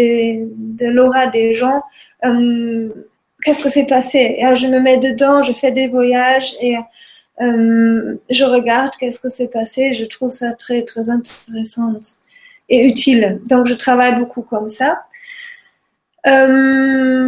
de, 0.77 0.87
l'aura 0.87 1.27
des 1.27 1.55
gens. 1.55 1.81
Euh, 2.25 2.89
qu'est-ce 3.43 3.63
que 3.63 3.69
c'est 3.69 3.87
passé 3.87 4.35
et 4.37 4.55
Je 4.55 4.67
me 4.67 4.79
mets 4.79 4.97
dedans, 4.97 5.41
je 5.41 5.53
fais 5.53 5.71
des 5.71 5.87
voyages 5.87 6.55
et 6.61 6.77
euh, 7.41 8.17
je 8.29 8.43
regarde 8.43 8.91
qu'est-ce 8.99 9.19
que 9.19 9.29
c'est 9.29 9.49
passé. 9.49 9.95
Je 9.95 10.05
trouve 10.05 10.31
ça 10.31 10.51
très 10.53 10.83
très 10.83 11.09
intéressant 11.09 11.93
et 12.69 12.85
utile. 12.85 13.41
Donc 13.47 13.67
je 13.67 13.73
travaille 13.73 14.15
beaucoup 14.15 14.43
comme 14.43 14.69
ça. 14.69 15.01
Euh, 16.27 17.27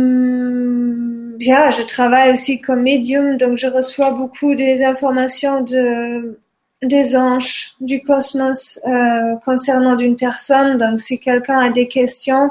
bien, 1.37 1.71
je 1.71 1.81
travaille 1.81 2.31
aussi 2.31 2.61
comme 2.61 2.83
médium, 2.83 3.37
donc 3.37 3.57
je 3.57 3.67
reçois 3.67 4.11
beaucoup 4.11 4.55
des 4.55 4.83
informations 4.83 5.61
de 5.61 6.39
des 6.83 7.15
anges, 7.15 7.75
du 7.79 8.01
cosmos 8.03 8.77
euh, 8.85 9.35
concernant 9.45 9.95
d'une 9.95 10.17
personne. 10.17 10.77
Donc 10.77 10.99
si 10.99 11.17
quelqu'un 11.19 11.59
a 11.59 11.69
des 11.69 11.87
questions, 11.87 12.49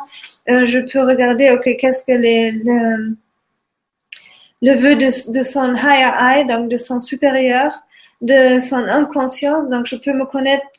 euh, 0.49 0.65
je 0.65 0.79
peux 0.79 1.03
regarder, 1.03 1.51
ok, 1.51 1.77
qu'est-ce 1.79 2.03
que 2.05 2.13
les, 2.13 2.51
les 2.51 2.97
le 4.63 4.75
vœu 4.77 4.95
de, 4.95 5.33
de 5.33 5.43
son 5.43 5.75
higher 5.75 6.13
eye, 6.19 6.47
donc 6.47 6.69
de 6.71 6.77
son 6.77 7.01
supérieur, 7.01 7.82
de 8.23 8.61
son 8.61 8.85
inconscience, 8.89 9.69
donc 9.69 9.87
je 9.87 9.97
peux 9.97 10.13
me 10.13 10.25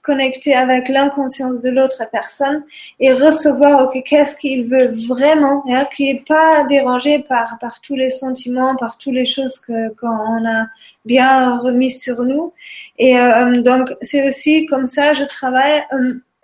connecter 0.02 0.56
avec 0.56 0.88
l'inconscience 0.88 1.60
de 1.60 1.70
l'autre 1.70 2.04
personne 2.10 2.64
et 3.02 3.12
recevoir 3.12 3.84
ok 3.84 4.02
qu'est-ce 4.06 4.38
qu'il 4.38 4.66
veut 4.70 4.90
vraiment, 5.10 5.62
hein, 5.70 5.86
qui 5.94 6.10
est 6.10 6.24
pas 6.26 6.64
dérangé 6.70 7.20
par 7.20 7.58
par 7.60 7.82
tous 7.82 7.96
les 7.96 8.10
sentiments, 8.10 8.78
par 8.78 8.98
toutes 8.98 9.14
les 9.14 9.26
choses 9.26 9.60
que 9.60 9.90
qu'on 9.96 10.48
a 10.48 10.68
bien 11.04 11.58
remis 11.58 11.90
sur 11.90 12.24
nous. 12.24 12.54
Et 12.98 13.20
euh, 13.20 13.62
donc 13.62 13.94
c'est 14.02 14.30
aussi 14.30 14.66
comme 14.66 14.86
ça 14.86 15.14
je 15.14 15.26
travaille 15.26 15.84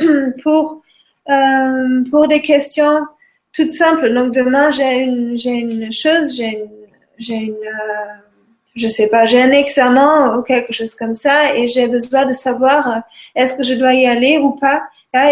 euh, 0.02 0.32
pour 0.44 0.82
euh, 1.30 2.04
pour 2.12 2.28
des 2.28 2.42
questions 2.42 3.06
toutes 3.54 3.72
simples. 3.72 4.14
Donc 4.14 4.34
demain 4.34 4.70
j'ai 4.72 4.98
une 4.98 5.38
j'ai 5.38 5.56
une 5.56 5.94
chose, 5.94 6.36
j'ai 6.36 6.60
une 6.60 6.80
j'ai 7.20 7.36
une, 7.36 7.54
euh, 7.54 8.29
je 8.76 8.88
sais 8.88 9.10
pas, 9.10 9.26
j'ai 9.26 9.42
un 9.42 9.52
examen 9.52 10.38
ou 10.38 10.42
quelque 10.42 10.74
chose 10.74 10.96
comme 10.96 11.14
ça 11.14 11.56
et 11.56 11.68
j'ai 11.68 11.88
besoin 11.88 12.26
de 12.26 12.34
savoir 12.34 12.88
euh, 12.88 13.00
est-ce 13.36 13.56
que 13.56 13.64
je 13.64 13.74
dois 13.74 13.94
y 13.94 14.06
aller 14.06 14.38
ou 14.38 14.52
pas. 14.52 14.84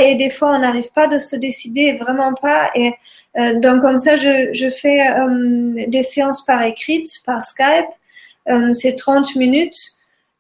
Et 0.01 0.15
des 0.15 0.31
fois, 0.31 0.55
on 0.55 0.59
n'arrive 0.59 0.91
pas 0.91 1.07
de 1.07 1.19
se 1.19 1.35
décider, 1.35 1.93
vraiment 1.93 2.33
pas. 2.33 2.71
Et 2.73 2.93
euh, 3.37 3.59
donc 3.59 3.81
comme 3.81 3.99
ça, 3.99 4.17
je, 4.17 4.69
fais 4.81 5.05
des 5.87 6.01
séances 6.01 6.43
par 6.43 6.63
écrite, 6.63 7.07
par 7.25 7.45
Skype. 7.45 7.85
c'est 8.73 8.95
30 8.95 9.35
minutes. 9.35 9.77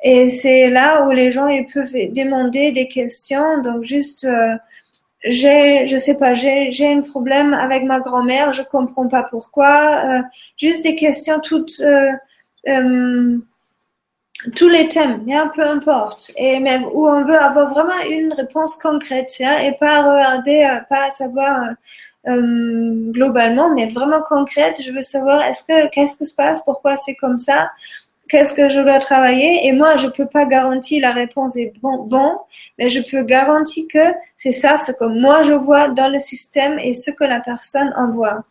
Et 0.03 0.29
c'est 0.29 0.69
là 0.71 1.05
où 1.05 1.11
les 1.11 1.31
gens 1.31 1.47
ils 1.47 1.67
peuvent 1.67 1.93
demander 2.13 2.71
des 2.71 2.87
questions. 2.87 3.61
Donc 3.61 3.83
juste 3.83 4.27
j'ai, 5.23 5.87
je 5.87 5.97
sais 5.97 6.17
pas, 6.17 6.33
j'ai, 6.33 6.71
j'ai 6.71 6.87
un 6.93 7.01
problème 7.01 7.53
avec 7.53 7.83
ma 7.83 7.99
grand-mère, 7.99 8.53
je 8.53 8.63
comprends 8.63 9.07
pas 9.07 9.23
pourquoi. 9.23 10.03
Euh, 10.05 10.21
juste 10.57 10.83
des 10.83 10.95
questions 10.95 11.39
toutes, 11.39 11.79
euh, 11.81 12.11
euh, 12.67 13.37
tous 14.55 14.69
les 14.69 14.87
thèmes, 14.87 15.19
bien, 15.23 15.47
peu 15.47 15.63
importe. 15.63 16.31
Et 16.37 16.59
même 16.59 16.85
où 16.93 17.07
on 17.07 17.25
veut 17.25 17.37
avoir 17.37 17.71
vraiment 17.71 17.99
une 18.07 18.33
réponse 18.33 18.75
concrète, 18.75 19.33
et 19.39 19.71
pas 19.79 20.01
regarder, 20.01 20.63
euh, 20.63 20.79
pas 20.89 21.09
savoir 21.11 21.71
euh, 22.27 23.11
globalement, 23.11 23.73
mais 23.73 23.87
vraiment 23.87 24.21
concrète. 24.21 24.81
Je 24.81 24.91
veux 24.91 25.01
savoir 25.01 25.41
est-ce 25.43 25.63
que 25.63 25.89
qu'est-ce 25.89 26.17
qui 26.17 26.25
se 26.25 26.35
passe, 26.35 26.61
pourquoi 26.63 26.97
c'est 26.97 27.15
comme 27.15 27.37
ça? 27.37 27.71
Qu'est-ce 28.29 28.53
que 28.53 28.69
je 28.69 28.81
dois 28.81 28.99
travailler? 28.99 29.65
Et 29.65 29.71
moi 29.71 29.95
je 29.95 30.07
peux 30.07 30.25
pas 30.25 30.45
garantir 30.45 31.01
la 31.01 31.13
réponse 31.13 31.55
est 31.55 31.71
bon, 31.81 32.03
bon 32.03 32.37
mais 32.77 32.89
je 32.89 32.99
peux 33.09 33.23
garantir 33.23 33.85
que 33.91 34.13
c'est 34.35 34.51
ça 34.51 34.77
ce 34.77 34.91
que 34.91 35.05
moi 35.05 35.43
je 35.43 35.53
vois 35.53 35.89
dans 35.91 36.09
le 36.09 36.19
système 36.19 36.77
et 36.79 36.93
ce 36.93 37.11
que 37.11 37.23
la 37.23 37.39
personne 37.39 37.93
envoie 37.95 38.43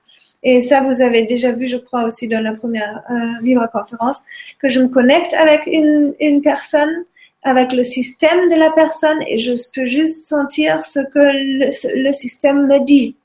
et 0.49 0.61
ça 0.61 0.81
vous 0.81 1.03
avez 1.03 1.25
déjà 1.25 1.51
vu, 1.51 1.67
je 1.67 1.77
crois 1.77 2.05
aussi 2.05 2.29
dans 2.29 2.39
la 2.41 2.55
première 2.55 3.03
euh, 3.11 3.43
Vivre 3.43 3.69
conférence, 3.73 4.23
que 4.61 4.69
je 4.69 4.79
me 4.79 4.87
connecte 4.87 5.35
avec 5.35 5.67
une, 5.67 6.15
une 6.21 6.41
personne, 6.41 7.05
avec 7.43 7.73
le 7.73 7.83
système 7.83 8.49
de 8.49 8.55
la 8.55 8.71
personne 8.71 9.21
et 9.27 9.39
je 9.39 9.53
peux 9.75 9.87
juste 9.87 10.29
sentir 10.29 10.85
ce 10.85 11.01
que 11.01 11.19
le, 11.19 12.13
système 12.13 12.69
me 12.69 12.79
dit. 12.85 13.17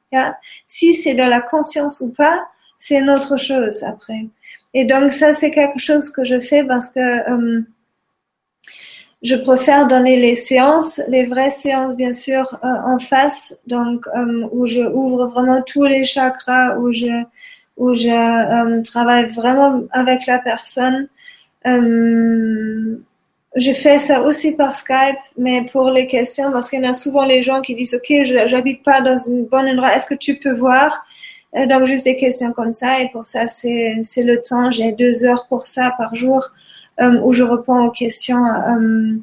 Si 0.65 0.95
c'est 0.95 1.14
dans 1.14 1.27
la 1.27 1.41
conscience 1.41 2.02
ou 2.02 2.10
pas, 2.10 2.43
c'est 2.80 2.95
une 2.95 3.11
autre 3.11 3.38
chose 3.38 3.84
après. 3.84 4.26
Et 4.73 4.85
donc 4.85 5.14
ça, 5.14 5.35
c'est 5.35 5.52
quelque 5.52 5.80
chose 5.80 6.10
que 6.10 6.23
je 6.23 6.39
fais 6.39 6.64
parce 6.64 6.89
que 6.89 6.99
euh, 6.99 7.61
je 9.23 9.35
préfère 9.35 9.88
donner 9.88 10.18
les 10.18 10.35
séances, 10.35 10.99
les 11.07 11.26
vraies 11.26 11.52
séances 11.52 11.95
bien 11.95 12.14
sûr 12.14 12.57
euh, 12.64 12.68
en 12.85 12.98
face, 12.99 13.57
donc 13.68 14.07
euh, 14.15 14.48
où 14.52 14.65
je 14.65 14.81
ouvre 14.81 15.27
vraiment 15.27 15.61
tous 15.61 15.84
les 15.85 16.03
chakras, 16.03 16.77
où 16.77 16.91
je 16.91 17.23
où 17.77 17.93
je 17.93 18.10
euh, 18.10 18.81
travaille 18.84 19.27
vraiment 19.27 19.81
avec 19.91 20.26
la 20.26 20.39
personne. 20.39 21.07
je 23.56 23.73
fais 23.73 23.99
ça 23.99 24.22
aussi 24.23 24.56
par 24.56 24.76
Skype, 24.76 25.19
mais 25.38 25.65
pour 25.72 25.91
les 25.91 26.07
questions, 26.07 26.52
parce 26.52 26.69
qu'il 26.69 26.81
y 26.81 26.85
a 26.85 26.93
souvent 26.93 27.26
les 27.26 27.43
gens 27.43 27.61
qui 27.61 27.76
disent 27.76 27.95
ok, 27.95 28.23
j'habite 28.48 28.84
pas 28.84 29.02
dans 29.02 29.18
une 29.18 29.45
bonne 29.45 29.68
endroit, 29.68 29.95
est-ce 29.95 30.06
que 30.07 30.15
tu 30.15 30.35
peux 30.38 30.53
voir? 30.53 31.06
Donc 31.69 31.85
juste 31.85 32.06
des 32.06 32.15
questions 32.15 32.53
comme 32.53 32.73
ça, 32.73 33.02
et 33.02 33.10
pour 33.10 33.26
ça 33.26 33.48
c'est 33.48 34.02
c'est 34.03 34.23
le 34.23 34.41
temps. 34.41 34.72
J'ai 34.72 34.93
deux 34.93 35.26
heures 35.26 35.45
pour 35.48 35.68
ça 35.68 35.93
par 35.98 36.15
jour 36.15 36.41
euh, 36.43 36.70
où 37.00 37.34
je 37.34 37.44
réponds 37.44 37.84
aux 37.86 37.92
questions 37.92 38.46
euh, 38.46 39.18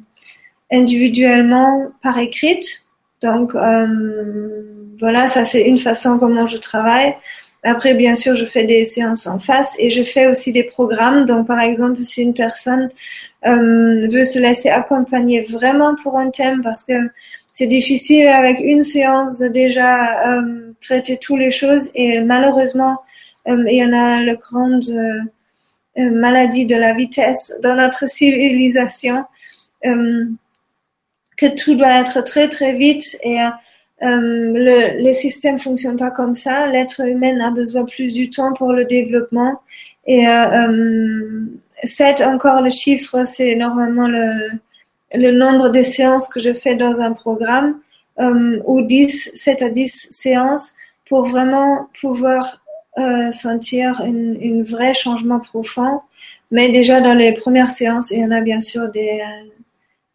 individuellement 0.71 1.87
par 2.01 2.17
écrite. 2.17 2.87
Donc 3.21 3.55
euh, 3.55 4.63
voilà, 4.99 5.27
ça 5.27 5.45
c'est 5.45 5.63
une 5.63 5.79
façon 5.79 6.19
comment 6.19 6.47
je 6.47 6.57
travaille. 6.57 7.15
Après, 7.63 7.93
bien 7.93 8.15
sûr, 8.15 8.35
je 8.35 8.45
fais 8.45 8.63
des 8.63 8.85
séances 8.85 9.27
en 9.27 9.37
face 9.37 9.75
et 9.79 9.89
je 9.89 10.03
fais 10.03 10.27
aussi 10.27 10.53
des 10.53 10.63
programmes. 10.63 11.25
Donc, 11.25 11.45
par 11.45 11.59
exemple, 11.59 11.99
si 11.99 12.21
une 12.23 12.33
personne 12.33 12.89
euh, 13.45 14.07
veut 14.09 14.23
se 14.23 14.39
laisser 14.39 14.69
accompagner 14.69 15.41
vraiment 15.41 15.95
pour 16.01 16.17
un 16.17 16.29
thème, 16.29 16.61
parce 16.61 16.83
que 16.83 16.93
c'est 17.51 17.67
difficile 17.67 18.27
avec 18.27 18.59
une 18.61 18.83
séance 18.83 19.39
de 19.39 19.49
déjà 19.49 20.37
euh, 20.39 20.73
traiter 20.79 21.17
toutes 21.17 21.39
les 21.39 21.51
choses 21.51 21.91
et 21.95 22.21
malheureusement, 22.21 22.99
euh, 23.49 23.65
il 23.67 23.77
y 23.77 23.83
en 23.83 23.91
a 23.91 24.21
le 24.21 24.35
grand 24.35 24.79
maladie 25.99 26.65
de 26.65 26.75
la 26.75 26.93
vitesse 26.93 27.53
dans 27.61 27.75
notre 27.75 28.09
civilisation, 28.09 29.25
euh, 29.85 30.25
que 31.37 31.47
tout 31.47 31.75
doit 31.75 31.99
être 31.99 32.21
très 32.21 32.49
très 32.49 32.73
vite 32.73 33.17
et 33.23 33.39
euh, 33.41 33.49
le, 34.01 35.01
les 35.01 35.13
systèmes 35.13 35.59
fonctionnent 35.59 35.97
pas 35.97 36.11
comme 36.11 36.33
ça. 36.33 36.67
L'être 36.67 37.01
humain 37.01 37.39
a 37.41 37.51
besoin 37.51 37.85
plus 37.85 38.13
du 38.13 38.29
temps 38.29 38.53
pour 38.53 38.73
le 38.73 38.85
développement 38.85 39.61
et 40.05 40.27
euh, 40.27 41.45
7 41.83 42.21
encore 42.21 42.61
le 42.61 42.69
chiffre, 42.69 43.25
c'est 43.25 43.55
normalement 43.55 44.07
le, 44.07 44.51
le 45.13 45.31
nombre 45.31 45.69
de 45.69 45.81
séances 45.81 46.27
que 46.27 46.39
je 46.39 46.53
fais 46.53 46.75
dans 46.75 47.01
un 47.01 47.13
programme 47.13 47.79
euh, 48.19 48.61
ou 48.65 48.81
10, 48.81 49.31
7 49.35 49.61
à 49.61 49.69
10 49.69 50.07
séances 50.09 50.73
pour 51.07 51.25
vraiment 51.25 51.87
pouvoir 51.99 52.63
euh, 52.97 53.31
sentir 53.31 54.01
une 54.05 54.63
vrai 54.63 54.93
changement 54.93 55.39
profond. 55.39 56.01
Mais 56.51 56.69
déjà 56.69 56.99
dans 57.01 57.13
les 57.13 57.33
premières 57.33 57.71
séances, 57.71 58.11
il 58.11 58.19
y 58.19 58.25
en 58.25 58.31
a 58.31 58.41
bien 58.41 58.61
sûr 58.61 58.89
des, 58.89 59.21
euh, 59.21 59.49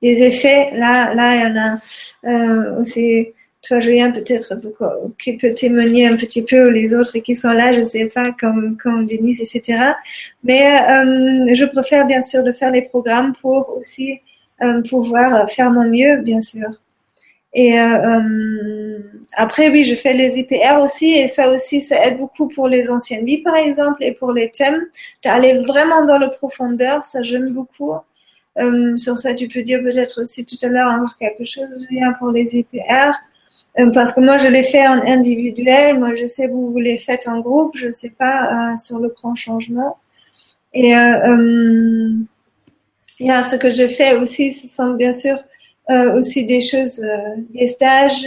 des 0.03 0.23
effets. 0.23 0.71
Là, 0.77 1.15
là, 1.15 1.37
il 1.37 1.41
y 1.43 1.47
en 1.47 1.57
a 1.57 1.79
euh, 2.31 2.81
aussi. 2.81 3.29
Toi, 3.67 3.81
Julien, 3.81 4.11
peut-être 4.11 4.61
qui 5.19 5.39
peut 5.39 5.55
témoigner 5.55 6.07
un 6.07 6.17
petit 6.17 6.45
peu, 6.45 6.69
ou 6.69 6.71
les 6.71 6.95
autres 6.95 7.19
qui 7.21 7.35
sont 7.35 7.53
là, 7.53 7.73
je 7.73 7.81
sais 7.81 8.05
pas, 8.07 8.31
comme 8.39 8.77
comme 8.77 9.07
Denise, 9.07 9.41
etc. 9.41 9.95
Mais 10.43 10.77
euh, 10.83 11.55
je 11.55 11.65
préfère 11.65 12.07
bien 12.07 12.21
sûr 12.21 12.43
de 12.45 12.53
faire 12.53 12.71
les 12.71 12.83
programmes 12.83 13.33
pour 13.41 13.75
aussi 13.79 14.21
euh, 14.63 14.83
pouvoir 14.83 15.51
faire 15.51 15.71
mon 15.71 15.89
mieux, 15.89 16.19
bien 16.19 16.43
sûr. 16.43 16.69
Et 17.55 17.81
euh, 17.81 18.21
après, 19.35 19.71
oui, 19.71 19.85
je 19.85 19.95
fais 19.95 20.13
les 20.13 20.39
IPR 20.39 20.79
aussi, 20.83 21.15
et 21.15 21.29
ça 21.29 21.51
aussi, 21.51 21.81
ça 21.81 22.05
aide 22.07 22.19
beaucoup 22.19 22.49
pour 22.49 22.69
les 22.69 22.91
anciennes 22.91 23.25
vies, 23.25 23.39
par 23.39 23.57
exemple, 23.57 24.03
et 24.03 24.13
pour 24.13 24.33
les 24.33 24.51
thèmes, 24.51 24.87
d'aller 25.25 25.55
vraiment 25.59 26.05
dans 26.05 26.19
le 26.19 26.31
profondeur, 26.31 27.05
ça 27.05 27.23
j'aime 27.23 27.51
beaucoup. 27.51 27.93
Euh, 28.59 28.97
sur 28.97 29.19
ça, 29.19 29.35
tu 29.35 29.49
peux 29.49 29.63
dire 29.63 29.83
peut-être 29.83 30.21
aussi 30.21 30.47
tout 30.47 30.57
à 30.63 30.69
l'heure 30.69 30.89
encore 30.89 31.19
quelque 31.19 31.45
chose, 31.45 31.87
Julien, 31.89 32.13
pour 32.19 32.31
les 32.31 32.57
IPR. 32.59 33.13
Euh, 33.79 33.91
parce 33.91 34.13
que 34.13 34.21
moi, 34.21 34.37
je 34.39 34.49
les 34.49 34.63
fais 34.63 34.87
en 34.87 35.03
individuel. 35.05 35.99
Moi, 35.99 36.15
je 36.15 36.27
sais 36.27 36.47
vous, 36.47 36.71
vous 36.71 36.79
les 36.79 36.99
faites 36.99 37.27
en 37.27 37.41
groupe. 37.41 37.77
Je 37.77 37.91
sais 37.91 38.11
pas 38.11 38.73
euh, 38.73 38.77
sur 38.77 39.01
le 39.01 39.09
grand 39.09 39.35
changement. 39.35 39.99
Et 40.73 40.97
euh, 40.97 42.17
ce 43.19 43.57
que 43.57 43.71
je 43.71 43.89
fais 43.89 44.17
aussi, 44.17 44.53
ce 44.53 44.69
sont 44.69 44.95
bien 44.95 45.13
sûr 45.13 45.39
aussi 45.89 46.47
des 46.47 46.63
choses, 46.63 47.01
des 47.51 47.67
stages. 47.67 48.27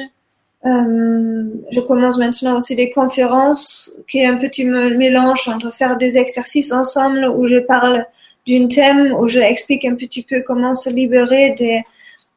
Euh, 0.65 1.43
je 1.71 1.79
commence 1.81 2.17
maintenant 2.17 2.57
aussi 2.57 2.75
des 2.75 2.89
conférences, 2.89 3.95
qui 4.07 4.19
est 4.19 4.25
un 4.25 4.37
petit 4.37 4.65
mélange 4.65 5.47
entre 5.47 5.71
faire 5.71 5.97
des 5.97 6.17
exercices 6.17 6.71
ensemble 6.71 7.25
où 7.25 7.47
je 7.47 7.59
parle 7.59 8.05
d'un 8.47 8.67
thème, 8.67 9.13
où 9.13 9.27
je 9.27 9.39
explique 9.39 9.85
un 9.85 9.95
petit 9.95 10.23
peu 10.23 10.41
comment 10.41 10.73
se 10.73 10.89
libérer 10.89 11.51
des, 11.51 11.83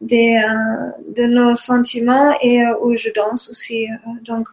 des, 0.01 0.36
euh, 0.36 0.90
de 1.16 1.24
nos 1.24 1.55
sentiments 1.55 2.34
et 2.42 2.62
euh, 2.62 2.74
où 2.82 2.97
je 2.97 3.10
danse 3.10 3.48
aussi. 3.51 3.86
donc, 4.22 4.48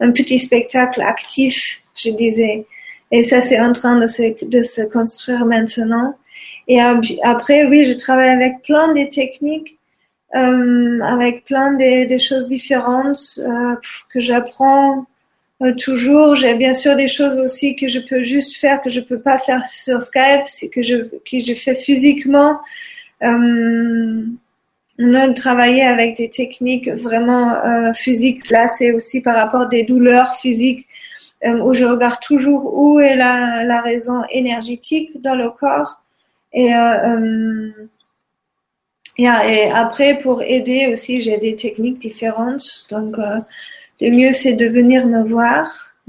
un 0.00 0.10
petit 0.10 0.38
spectacle 0.38 1.00
actif, 1.00 1.80
je 1.94 2.10
disais. 2.10 2.66
Et 3.12 3.22
ça, 3.22 3.40
c'est 3.40 3.60
en 3.60 3.72
train 3.72 4.00
de 4.00 4.08
se, 4.08 4.44
de 4.44 4.62
se 4.64 4.82
construire 4.82 5.44
maintenant. 5.44 6.16
Et 6.66 6.80
après, 6.80 7.66
oui, 7.66 7.86
je 7.86 7.92
travaille 7.92 8.30
avec 8.30 8.62
plein 8.62 8.92
de 8.92 9.04
techniques 9.04 9.78
euh, 10.34 11.00
avec 11.02 11.44
plein 11.44 11.72
de, 11.74 12.08
de 12.12 12.18
choses 12.18 12.46
différentes 12.46 13.38
euh, 13.38 13.74
que 14.12 14.20
j'apprends 14.20 15.06
euh, 15.62 15.74
toujours. 15.74 16.34
J'ai 16.34 16.54
bien 16.54 16.74
sûr 16.74 16.96
des 16.96 17.08
choses 17.08 17.38
aussi 17.38 17.76
que 17.76 17.88
je 17.88 18.00
peux 18.00 18.22
juste 18.22 18.56
faire 18.56 18.80
que 18.82 18.90
je 18.90 19.00
peux 19.00 19.20
pas 19.20 19.38
faire 19.38 19.66
sur 19.66 20.00
Skype, 20.00 20.44
que 20.72 20.82
je 20.82 20.96
que 21.30 21.38
je 21.38 21.54
fais 21.54 21.74
physiquement. 21.74 22.60
Euh, 23.22 24.24
on 24.98 25.14
a 25.14 25.32
travaillé 25.32 25.82
avec 25.82 26.16
des 26.16 26.28
techniques 26.28 26.88
vraiment 26.88 27.54
euh, 27.64 27.92
physiques. 27.92 28.50
Là, 28.50 28.68
c'est 28.68 28.92
aussi 28.92 29.22
par 29.22 29.36
rapport 29.36 29.68
des 29.68 29.84
douleurs 29.84 30.34
physiques 30.34 30.86
euh, 31.44 31.58
où 31.64 31.74
je 31.74 31.84
regarde 31.84 32.20
toujours 32.20 32.72
où 32.74 33.00
est 33.00 33.16
la, 33.16 33.64
la 33.64 33.80
raison 33.80 34.22
énergétique 34.30 35.20
dans 35.22 35.34
le 35.34 35.50
corps. 35.50 36.02
Et 36.52 36.70
Yeah, 39.18 39.48
et 39.48 39.70
après, 39.70 40.18
pour 40.18 40.42
aider 40.42 40.88
aussi, 40.92 41.20
j'ai 41.20 41.36
des 41.36 41.54
techniques 41.54 41.98
différentes. 41.98 42.86
Donc, 42.90 43.18
euh, 43.18 43.38
le 44.00 44.10
mieux, 44.10 44.32
c'est 44.32 44.54
de 44.54 44.66
venir 44.66 45.06
me 45.06 45.22
voir. 45.24 45.92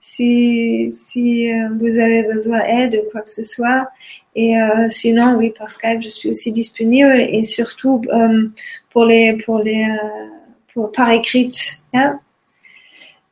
si 0.00 0.92
si 0.94 1.52
euh, 1.52 1.68
vous 1.80 1.98
avez 1.98 2.22
besoin 2.22 2.60
d'aide 2.60 3.02
ou 3.04 3.10
quoi 3.10 3.22
que 3.22 3.30
ce 3.30 3.44
soit. 3.44 3.88
Et 4.36 4.56
euh, 4.60 4.88
sinon, 4.90 5.36
oui, 5.36 5.52
par 5.58 5.70
Skype, 5.70 6.02
je 6.02 6.08
suis 6.08 6.28
aussi 6.28 6.52
disponible. 6.52 7.20
Et 7.20 7.42
surtout, 7.42 8.02
euh, 8.12 8.48
pour 8.90 9.06
les, 9.06 9.32
pour 9.32 9.58
les, 9.60 9.82
euh, 9.82 10.26
pour, 10.72 10.92
par 10.92 11.10
écrit. 11.10 11.50
Yeah. 11.94 12.20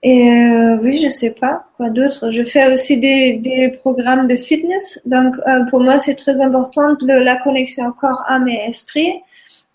Et 0.04 0.28
euh, 0.28 0.76
oui, 0.82 0.98
je 1.02 1.08
sais 1.08 1.30
pas 1.30 1.64
quoi 1.78 1.88
d'autre. 1.88 2.30
Je 2.30 2.44
fais 2.44 2.70
aussi 2.70 2.98
des, 2.98 3.38
des 3.38 3.70
programmes 3.70 4.26
de 4.28 4.36
fitness. 4.36 5.00
Donc 5.06 5.34
euh, 5.46 5.64
pour 5.70 5.80
moi, 5.80 5.98
c'est 5.98 6.14
très 6.14 6.42
important 6.42 6.94
le, 7.00 7.20
la 7.20 7.36
connexion 7.36 7.90
corps, 7.92 8.22
âme 8.28 8.46
et 8.48 8.68
esprit. 8.68 9.14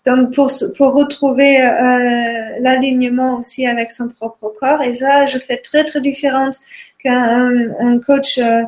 Donc 0.06 0.32
pour 0.32 0.48
pour 0.78 0.94
retrouver 0.94 1.60
euh, 1.60 2.58
l'alignement 2.60 3.38
aussi 3.38 3.66
avec 3.66 3.90
son 3.90 4.08
propre 4.08 4.52
corps. 4.60 4.82
Et 4.82 4.94
ça, 4.94 5.26
je 5.26 5.38
fais 5.40 5.56
très 5.56 5.82
très 5.84 6.00
différente 6.00 6.60
qu'un 7.02 7.50
un 7.80 7.98
coach 7.98 8.38
euh, 8.38 8.62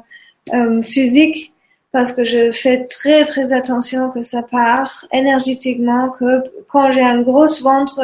euh, 0.53 0.83
physique 0.83 1.53
parce 1.93 2.13
que 2.13 2.25
je 2.25 2.51
fais 2.51 2.87
très 2.87 3.25
très 3.25 3.53
attention 3.53 4.11
que 4.11 4.23
ça 4.23 4.43
part 4.43 5.07
énergétiquement, 5.13 6.11
que 6.11 6.43
quand 6.69 6.91
j'ai 6.91 7.03
un 7.03 7.23
gros 7.23 7.47
ventre 7.63 8.01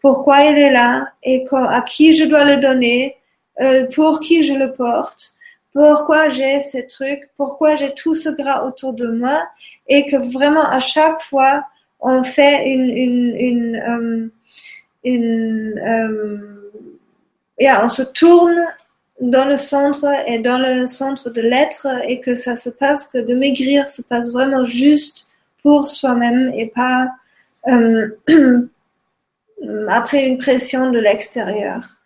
pourquoi 0.00 0.44
il 0.44 0.58
est 0.58 0.72
là 0.72 1.12
et 1.22 1.44
à 1.52 1.82
qui 1.82 2.14
je 2.14 2.24
dois 2.24 2.44
le 2.44 2.56
donner, 2.56 3.16
euh, 3.60 3.86
pour 3.94 4.20
qui 4.20 4.42
je 4.42 4.54
le 4.54 4.72
porte, 4.72 5.34
pourquoi 5.72 6.30
j'ai 6.30 6.60
ces 6.60 6.86
trucs, 6.86 7.28
pourquoi 7.36 7.76
j'ai 7.76 7.94
tout 7.94 8.14
ce 8.14 8.30
gras 8.30 8.64
autour 8.64 8.92
de 8.92 9.08
moi 9.08 9.48
et 9.86 10.06
que 10.06 10.16
vraiment 10.16 10.68
à 10.68 10.80
chaque 10.80 11.20
fois 11.22 11.66
on 12.00 12.24
fait 12.24 12.64
une 12.64 12.90
une 12.90 14.30
une, 15.04 15.78
euh, 15.78 15.80
euh, 15.86 16.38
yeah, 17.58 17.84
on 17.84 17.88
se 17.88 18.02
tourne 18.02 18.66
dans 19.20 19.44
le 19.44 19.56
centre 19.56 20.06
et 20.26 20.38
dans 20.38 20.58
le 20.58 20.86
centre 20.86 21.30
de 21.30 21.42
l'être 21.42 21.86
et 22.08 22.20
que 22.20 22.34
ça 22.34 22.56
se 22.56 22.70
passe 22.70 23.06
que 23.08 23.18
de 23.18 23.34
maigrir 23.34 23.88
se 23.90 24.02
passe 24.02 24.32
vraiment 24.32 24.64
juste 24.64 25.28
pour 25.62 25.88
soi-même 25.88 26.52
et 26.54 26.66
pas 26.66 27.10
après 29.88 30.26
une 30.26 30.38
pression 30.38 30.90
de 30.90 30.98
l'extérieur. 30.98 31.96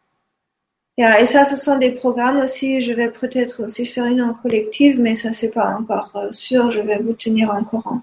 et 0.96 1.26
ça, 1.26 1.44
ce 1.44 1.56
sont 1.56 1.78
des 1.78 1.90
programmes 1.90 2.38
aussi. 2.38 2.80
Je 2.80 2.92
vais 2.92 3.08
peut-être 3.08 3.64
aussi 3.64 3.86
faire 3.86 4.06
une 4.06 4.22
en 4.22 4.34
collective, 4.34 5.00
mais 5.00 5.14
ça, 5.14 5.32
c'est 5.32 5.50
pas 5.50 5.76
encore 5.78 6.12
euh, 6.16 6.30
sûr. 6.30 6.70
Je 6.70 6.80
vais 6.80 6.98
vous 6.98 7.14
tenir 7.14 7.50
en 7.50 7.64
courant. 7.64 8.00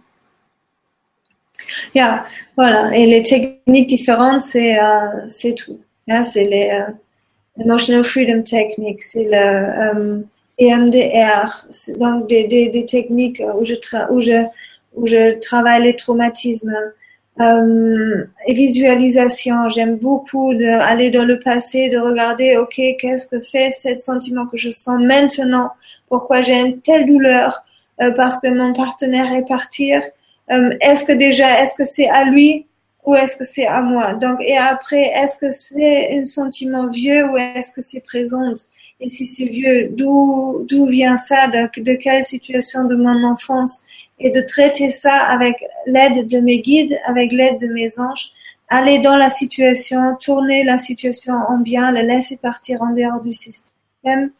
Yeah, 1.96 2.26
voilà. 2.56 2.96
Et 2.96 3.06
les 3.06 3.24
techniques 3.24 3.88
différentes, 3.88 4.42
c'est 4.42 4.80
euh, 4.80 5.54
tout. 5.58 5.80
Yeah, 6.08 6.24
c'est 6.24 6.46
les 6.46 6.70
euh, 6.70 7.64
emotional 7.64 8.04
freedom 8.04 8.44
techniques, 8.44 9.04
c'est 9.04 9.28
le 9.30 10.26
EMDR, 10.60 11.68
donc 11.98 12.28
des, 12.28 12.44
des, 12.44 12.70
des, 12.70 12.86
techniques 12.86 13.42
où 13.58 13.66
je 13.66 13.74
où 14.12 14.22
je 14.22 14.46
où 14.94 15.08
je 15.08 15.40
travaille 15.40 15.84
les 15.84 15.96
traumatismes 15.96 16.94
euh, 17.40 18.26
et 18.46 18.54
visualisation. 18.54 19.70
J'aime 19.70 19.96
beaucoup 19.96 20.54
d'aller 20.54 21.10
dans 21.10 21.26
le 21.26 21.40
passé, 21.40 21.90
de 21.90 21.98
regarder, 21.98 22.58
ok, 22.58 22.80
qu'est-ce 23.00 23.28
que 23.28 23.42
fait 23.42 23.72
ce 23.72 23.98
sentiment 24.00 24.46
que 24.46 24.58
je 24.58 24.70
sens 24.70 25.00
maintenant? 25.02 25.72
Pourquoi 26.10 26.42
j'ai 26.42 26.60
une 26.60 26.82
telle 26.82 27.06
douleur? 27.06 27.64
Euh, 28.02 28.12
Parce 28.12 28.40
que 28.40 28.48
mon 28.48 28.74
partenaire 28.74 29.32
est 29.34 29.48
parti. 29.48 29.94
Euh, 29.94 30.76
est-ce 30.82 31.04
que 31.06 31.14
déjà, 31.14 31.62
est-ce 31.62 31.76
que 31.76 31.86
c'est 31.86 32.10
à 32.10 32.26
lui 32.26 32.66
ou 33.06 33.16
est-ce 33.16 33.36
que 33.36 33.46
c'est 33.46 33.66
à 33.66 33.82
moi? 33.82 34.14
Donc, 34.14 34.40
et 34.42 34.58
après, 34.58 35.04
est-ce 35.16 35.38
que 35.38 35.52
c'est 35.52 36.18
un 36.18 36.24
sentiment 36.24 36.88
vieux 36.88 37.26
ou 37.30 37.38
est-ce 37.38 37.72
que 37.72 37.82
c'est 37.82 38.02
présent? 38.02 38.54
Et 39.00 39.10
si 39.10 39.26
c'est 39.26 39.46
vieux, 39.46 39.90
d'où 39.92 40.66
d'où 40.70 40.86
vient 40.88 41.18
ça? 41.18 41.48
De, 41.48 41.82
de 41.82 41.94
quelle 41.94 42.24
situation 42.24 42.86
de 42.86 42.96
mon 42.96 43.24
enfance? 43.24 43.84
Et 44.22 44.30
de 44.32 44.42
traiter 44.42 44.90
ça 44.92 45.16
avec 45.16 45.56
l'aide 45.86 46.28
de 46.28 46.40
mes 46.40 46.60
guides, 46.60 46.98
avec 47.06 47.32
l'aide 47.32 47.60
de 47.60 47.68
mes 47.68 48.00
anges, 48.00 48.32
aller 48.70 49.00
dans 49.00 49.18
la 49.18 49.30
situation, 49.30 50.16
tourner 50.18 50.64
la 50.64 50.80
situation 50.80 51.34
en 51.34 51.58
bien, 51.58 51.92
la 51.92 52.04
laisser 52.04 52.38
partir 52.38 52.82
en 52.82 52.94
dehors 52.94 53.22
du 53.22 53.34
système. 53.34 54.32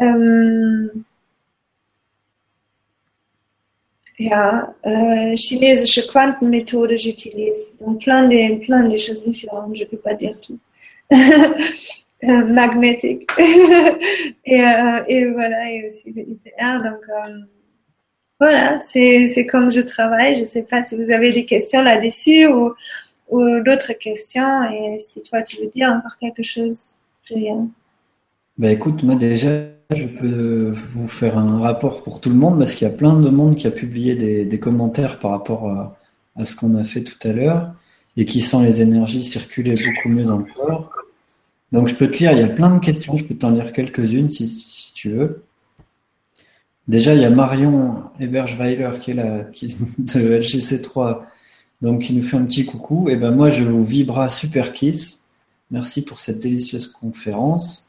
Euh, 0.00 0.88
ja, 4.18 4.74
äh, 4.82 5.36
chinesische 5.36 6.06
Quantenmethode 6.06 6.96
j'utilise. 6.96 7.76
Donc 7.80 8.02
plein 8.02 8.28
de, 8.28 8.64
plein 8.64 8.84
de 8.88 8.96
choses 8.98 9.24
différentes, 9.24 9.76
je 9.76 9.84
ne 9.84 9.88
peux 9.88 9.96
pas 9.96 10.14
dire 10.14 10.40
tout. 10.40 10.58
euh, 11.12 12.44
magnétique. 12.46 13.28
et, 13.38 14.60
euh, 14.60 15.04
et 15.06 15.24
voilà, 15.26 15.70
et 15.70 15.88
aussi 15.88 16.12
le 16.12 16.22
IPR. 16.22 16.82
Donc, 16.84 17.04
euh, 17.08 17.38
voilà, 18.42 18.80
c'est 18.80 19.46
comme 19.46 19.70
je 19.70 19.80
travaille. 19.80 20.34
Je 20.34 20.40
ne 20.40 20.46
sais 20.46 20.64
pas 20.64 20.82
si 20.82 20.96
vous 20.96 21.12
avez 21.12 21.30
des 21.30 21.46
questions 21.46 21.80
là-dessus 21.80 22.48
ou, 22.48 22.74
d'autres 23.64 23.92
questions. 23.92 24.64
Et 24.64 24.98
si 24.98 25.22
toi, 25.22 25.42
tu 25.42 25.58
veux 25.58 25.68
dire 25.68 25.88
encore 25.90 26.16
quelque 26.18 26.42
chose, 26.42 26.96
Julien. 27.24 27.68
Bah 28.58 28.72
écoute, 28.72 29.04
moi 29.04 29.14
déjà, 29.14 29.62
je 29.94 30.06
peux 30.06 30.72
vous 30.74 31.06
faire 31.06 31.38
un 31.38 31.60
rapport 31.60 32.02
pour 32.02 32.20
tout 32.20 32.30
le 32.30 32.34
monde 32.34 32.58
parce 32.58 32.74
qu'il 32.74 32.88
y 32.88 32.90
a 32.90 32.94
plein 32.94 33.14
de 33.14 33.30
monde 33.30 33.54
qui 33.54 33.68
a 33.68 33.70
publié 33.70 34.16
des, 34.16 34.58
commentaires 34.58 35.20
par 35.20 35.30
rapport 35.30 35.94
à, 36.36 36.44
ce 36.44 36.56
qu'on 36.56 36.74
a 36.74 36.82
fait 36.82 37.04
tout 37.04 37.28
à 37.28 37.32
l'heure 37.32 37.72
et 38.16 38.24
qui 38.24 38.40
sent 38.40 38.64
les 38.64 38.82
énergies 38.82 39.22
circuler 39.22 39.74
beaucoup 39.74 40.08
mieux 40.08 40.24
dans 40.24 40.38
le 40.38 40.46
corps. 40.52 40.90
Donc 41.70 41.86
je 41.86 41.94
peux 41.94 42.10
te 42.10 42.18
lire, 42.18 42.32
il 42.32 42.40
y 42.40 42.42
a 42.42 42.48
plein 42.48 42.74
de 42.74 42.80
questions, 42.80 43.16
je 43.16 43.24
peux 43.24 43.36
t'en 43.36 43.50
lire 43.52 43.72
quelques-unes 43.72 44.30
si, 44.30 44.90
tu 44.96 45.10
veux. 45.10 45.44
Déjà, 46.88 47.14
il 47.14 47.20
y 47.20 47.24
a 47.24 47.30
Marion 47.30 48.02
Eberschweiler 48.18 48.90
qui 49.00 49.12
est 49.12 49.14
là, 49.14 49.44
qui, 49.44 49.66
de 49.98 50.38
LGC3, 50.38 51.20
donc 51.80 52.02
qui 52.02 52.14
nous 52.14 52.22
fait 52.22 52.36
un 52.36 52.44
petit 52.44 52.64
coucou. 52.64 53.08
Et 53.08 53.16
ben 53.16 53.30
moi, 53.30 53.50
je 53.50 53.62
vous 53.62 53.84
vibra 53.84 54.28
super 54.28 54.72
kiss. 54.72 55.24
Merci 55.70 56.04
pour 56.04 56.18
cette 56.18 56.40
délicieuse 56.40 56.86
conférence. 56.86 57.88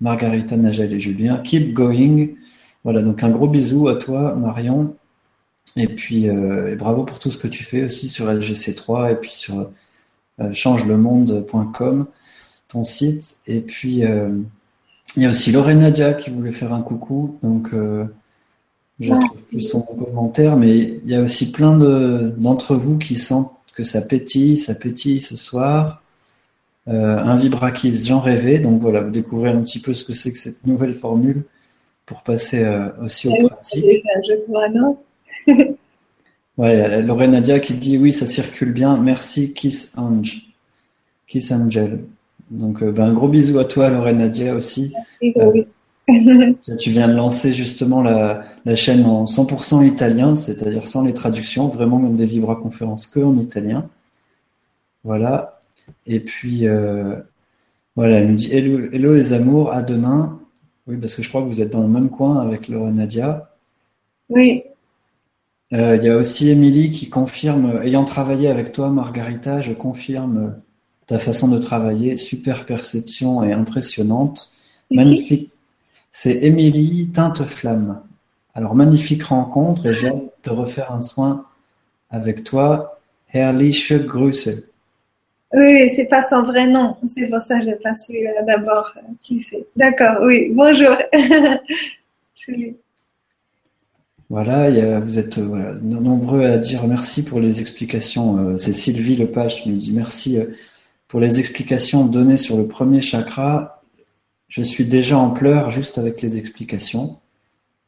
Margarita, 0.00 0.56
Nagel 0.56 0.92
et 0.92 1.00
Julien. 1.00 1.38
Keep 1.38 1.72
going. 1.72 2.28
Voilà, 2.84 3.02
donc 3.02 3.22
un 3.22 3.30
gros 3.30 3.48
bisou 3.48 3.88
à 3.88 3.96
toi, 3.96 4.34
Marion. 4.34 4.96
Et 5.76 5.86
puis, 5.86 6.28
euh, 6.28 6.74
bravo 6.76 7.04
pour 7.04 7.18
tout 7.18 7.30
ce 7.30 7.38
que 7.38 7.48
tu 7.48 7.62
fais 7.62 7.84
aussi 7.84 8.08
sur 8.08 8.26
LGC3 8.26 9.12
et 9.12 9.16
puis 9.16 9.30
sur 9.30 9.70
euh, 10.40 10.52
changelemonde.com, 10.52 12.06
ton 12.68 12.84
site. 12.84 13.36
Et 13.46 13.60
puis, 13.60 14.04
euh, 14.04 14.30
il 15.18 15.22
y 15.22 15.26
a 15.26 15.30
aussi 15.30 15.50
Lorena 15.50 15.82
Nadia 15.82 16.14
qui 16.14 16.30
voulait 16.30 16.52
faire 16.52 16.72
un 16.72 16.80
coucou, 16.80 17.38
donc 17.42 17.70
euh, 17.74 18.04
je 19.00 19.12
ne 19.12 19.20
trouve 19.20 19.42
plus 19.42 19.60
son 19.62 19.82
commentaire, 19.82 20.56
mais 20.56 20.78
il 20.78 21.10
y 21.10 21.16
a 21.16 21.20
aussi 21.20 21.50
plein 21.50 21.76
d'entre 21.76 22.76
vous 22.76 22.98
qui 22.98 23.16
sentent 23.16 23.52
que 23.74 23.82
ça 23.82 24.00
pétille, 24.00 24.56
ça 24.56 24.76
pétille 24.76 25.20
ce 25.20 25.36
soir. 25.36 26.04
Euh, 26.86 27.18
un 27.18 27.34
vibrakis, 27.34 28.04
j'en 28.06 28.20
rêvais, 28.20 28.60
donc 28.60 28.80
voilà, 28.80 29.00
vous 29.00 29.10
découvrez 29.10 29.50
un 29.50 29.60
petit 29.60 29.80
peu 29.80 29.92
ce 29.92 30.04
que 30.04 30.12
c'est 30.12 30.30
que 30.30 30.38
cette 30.38 30.64
nouvelle 30.68 30.94
formule 30.94 31.42
pour 32.06 32.22
passer 32.22 32.62
euh, 32.62 32.88
aussi 33.02 33.28
aux 33.28 33.48
pratiques. 33.48 34.04
ouais, 36.58 37.02
Lorena 37.02 37.40
Nadia 37.40 37.58
qui 37.58 37.74
dit 37.74 37.98
oui, 37.98 38.12
ça 38.12 38.24
circule 38.24 38.72
bien, 38.72 38.96
merci 38.96 39.52
Kiss 39.52 39.98
Angel. 39.98 40.42
Kiss 41.26 41.50
Angel. 41.50 42.04
Donc, 42.50 42.82
euh, 42.82 42.92
ben, 42.92 43.04
un 43.04 43.12
gros 43.12 43.28
bisou 43.28 43.58
à 43.58 43.64
toi, 43.64 43.88
Lorraine 43.90 44.18
Nadia 44.18 44.54
aussi. 44.54 44.94
Euh, 45.22 45.60
tu 46.78 46.90
viens 46.90 47.08
de 47.08 47.12
lancer 47.12 47.52
justement 47.52 48.02
la, 48.02 48.44
chaîne 48.74 49.04
en 49.04 49.24
100% 49.24 49.86
italien, 49.86 50.34
c'est-à-dire 50.34 50.86
sans 50.86 51.04
les 51.04 51.12
traductions, 51.12 51.68
vraiment 51.68 52.00
comme 52.00 52.16
des 52.16 52.26
vibra-conférences 52.26 53.06
que 53.06 53.20
en 53.20 53.38
italien. 53.38 53.88
Voilà. 55.04 55.60
Et 56.06 56.20
puis, 56.20 56.66
euh, 56.66 57.16
voilà, 57.96 58.18
elle 58.18 58.30
nous 58.30 58.36
dit 58.36 58.52
hello, 58.52 59.14
les 59.14 59.32
amours, 59.32 59.72
à 59.72 59.82
demain. 59.82 60.40
Oui, 60.86 60.96
parce 60.96 61.14
que 61.14 61.22
je 61.22 61.28
crois 61.28 61.42
que 61.42 61.46
vous 61.46 61.60
êtes 61.60 61.70
dans 61.70 61.82
le 61.82 61.88
même 61.88 62.08
coin 62.08 62.40
avec 62.40 62.68
Lorraine 62.68 62.94
Nadia. 62.94 63.50
Oui. 64.30 64.62
Il 65.70 66.02
y 66.02 66.08
a 66.08 66.16
aussi 66.16 66.48
Émilie 66.48 66.90
qui 66.90 67.10
confirme, 67.10 67.82
ayant 67.82 68.06
travaillé 68.06 68.48
avec 68.48 68.72
toi, 68.72 68.88
Margarita, 68.88 69.60
je 69.60 69.74
confirme 69.74 70.54
ta 71.08 71.18
façon 71.18 71.48
de 71.48 71.58
travailler, 71.58 72.16
super 72.16 72.66
perception 72.66 73.42
et 73.42 73.52
impressionnante. 73.52 74.52
Magnifique. 74.90 75.50
C'est 76.10 76.44
Émilie 76.44 77.08
Teinte-Flamme. 77.08 78.00
Alors, 78.54 78.74
magnifique 78.74 79.24
rencontre 79.24 79.86
et 79.86 79.94
j'ai 79.94 80.08
hâte 80.08 80.22
de 80.44 80.50
refaire 80.50 80.92
un 80.92 81.00
soin 81.00 81.46
avec 82.10 82.44
toi. 82.44 83.00
Herrliche 83.32 83.92
Grüße. 83.92 84.68
Oui, 85.54 85.88
c'est 85.88 86.08
pas 86.08 86.20
son 86.20 86.42
vrai 86.42 86.66
nom. 86.66 86.96
C'est 87.06 87.26
pour 87.28 87.40
ça 87.40 87.58
que 87.58 87.64
j'ai 87.64 87.76
pas 87.76 87.94
su 87.94 88.16
euh, 88.16 88.44
d'abord 88.46 88.92
euh, 88.96 89.00
qui 89.20 89.40
c'est. 89.40 89.66
D'accord, 89.76 90.18
oui. 90.22 90.50
Bonjour. 90.52 90.94
Voilà, 94.30 95.00
vous 95.00 95.18
êtes 95.18 95.38
euh, 95.38 95.78
nombreux 95.80 96.44
à 96.44 96.58
dire 96.58 96.86
merci 96.86 97.24
pour 97.24 97.40
les 97.40 97.62
explications. 97.62 98.58
c'est 98.58 98.74
Sylvie 98.74 99.16
Lepage 99.16 99.62
qui 99.62 99.70
nous 99.70 99.78
dit 99.78 99.92
merci 99.92 100.38
pour 101.08 101.20
les 101.20 101.40
explications 101.40 102.04
données 102.04 102.36
sur 102.36 102.58
le 102.58 102.68
premier 102.68 103.00
chakra, 103.00 103.82
je 104.48 104.62
suis 104.62 104.84
déjà 104.84 105.18
en 105.18 105.30
pleurs 105.30 105.70
juste 105.70 105.98
avec 105.98 106.20
les 106.22 106.36
explications. 106.36 107.18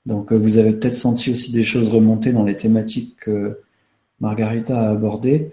Donc 0.07 0.33
euh, 0.33 0.37
vous 0.37 0.59
avez 0.59 0.73
peut-être 0.73 0.95
senti 0.95 1.31
aussi 1.31 1.53
des 1.53 1.63
choses 1.63 1.91
remonter 1.91 2.33
dans 2.33 2.45
les 2.45 2.57
thématiques 2.57 3.17
que 3.21 3.61
Margarita 4.21 4.81
a 4.81 4.91
abordées. 4.91 5.53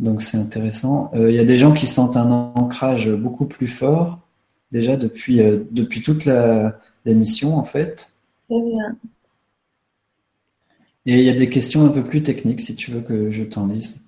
Donc 0.00 0.20
c'est 0.20 0.36
intéressant. 0.36 1.10
Euh, 1.14 1.30
il 1.30 1.36
y 1.36 1.38
a 1.38 1.44
des 1.44 1.58
gens 1.58 1.72
qui 1.72 1.86
sentent 1.86 2.16
un 2.16 2.30
ancrage 2.30 3.10
beaucoup 3.10 3.46
plus 3.46 3.68
fort 3.68 4.18
déjà 4.72 4.96
depuis, 4.96 5.40
euh, 5.40 5.60
depuis 5.70 6.02
toute 6.02 6.28
l'émission 7.04 7.56
en 7.56 7.64
fait. 7.64 8.12
Très 8.50 8.60
bien. 8.60 8.96
Et 11.06 11.18
il 11.18 11.24
y 11.24 11.30
a 11.30 11.34
des 11.34 11.48
questions 11.48 11.86
un 11.86 11.90
peu 11.90 12.02
plus 12.02 12.24
techniques 12.24 12.60
si 12.60 12.74
tu 12.74 12.90
veux 12.90 13.00
que 13.00 13.30
je 13.30 13.44
t'en 13.44 13.68
lise 13.68 14.05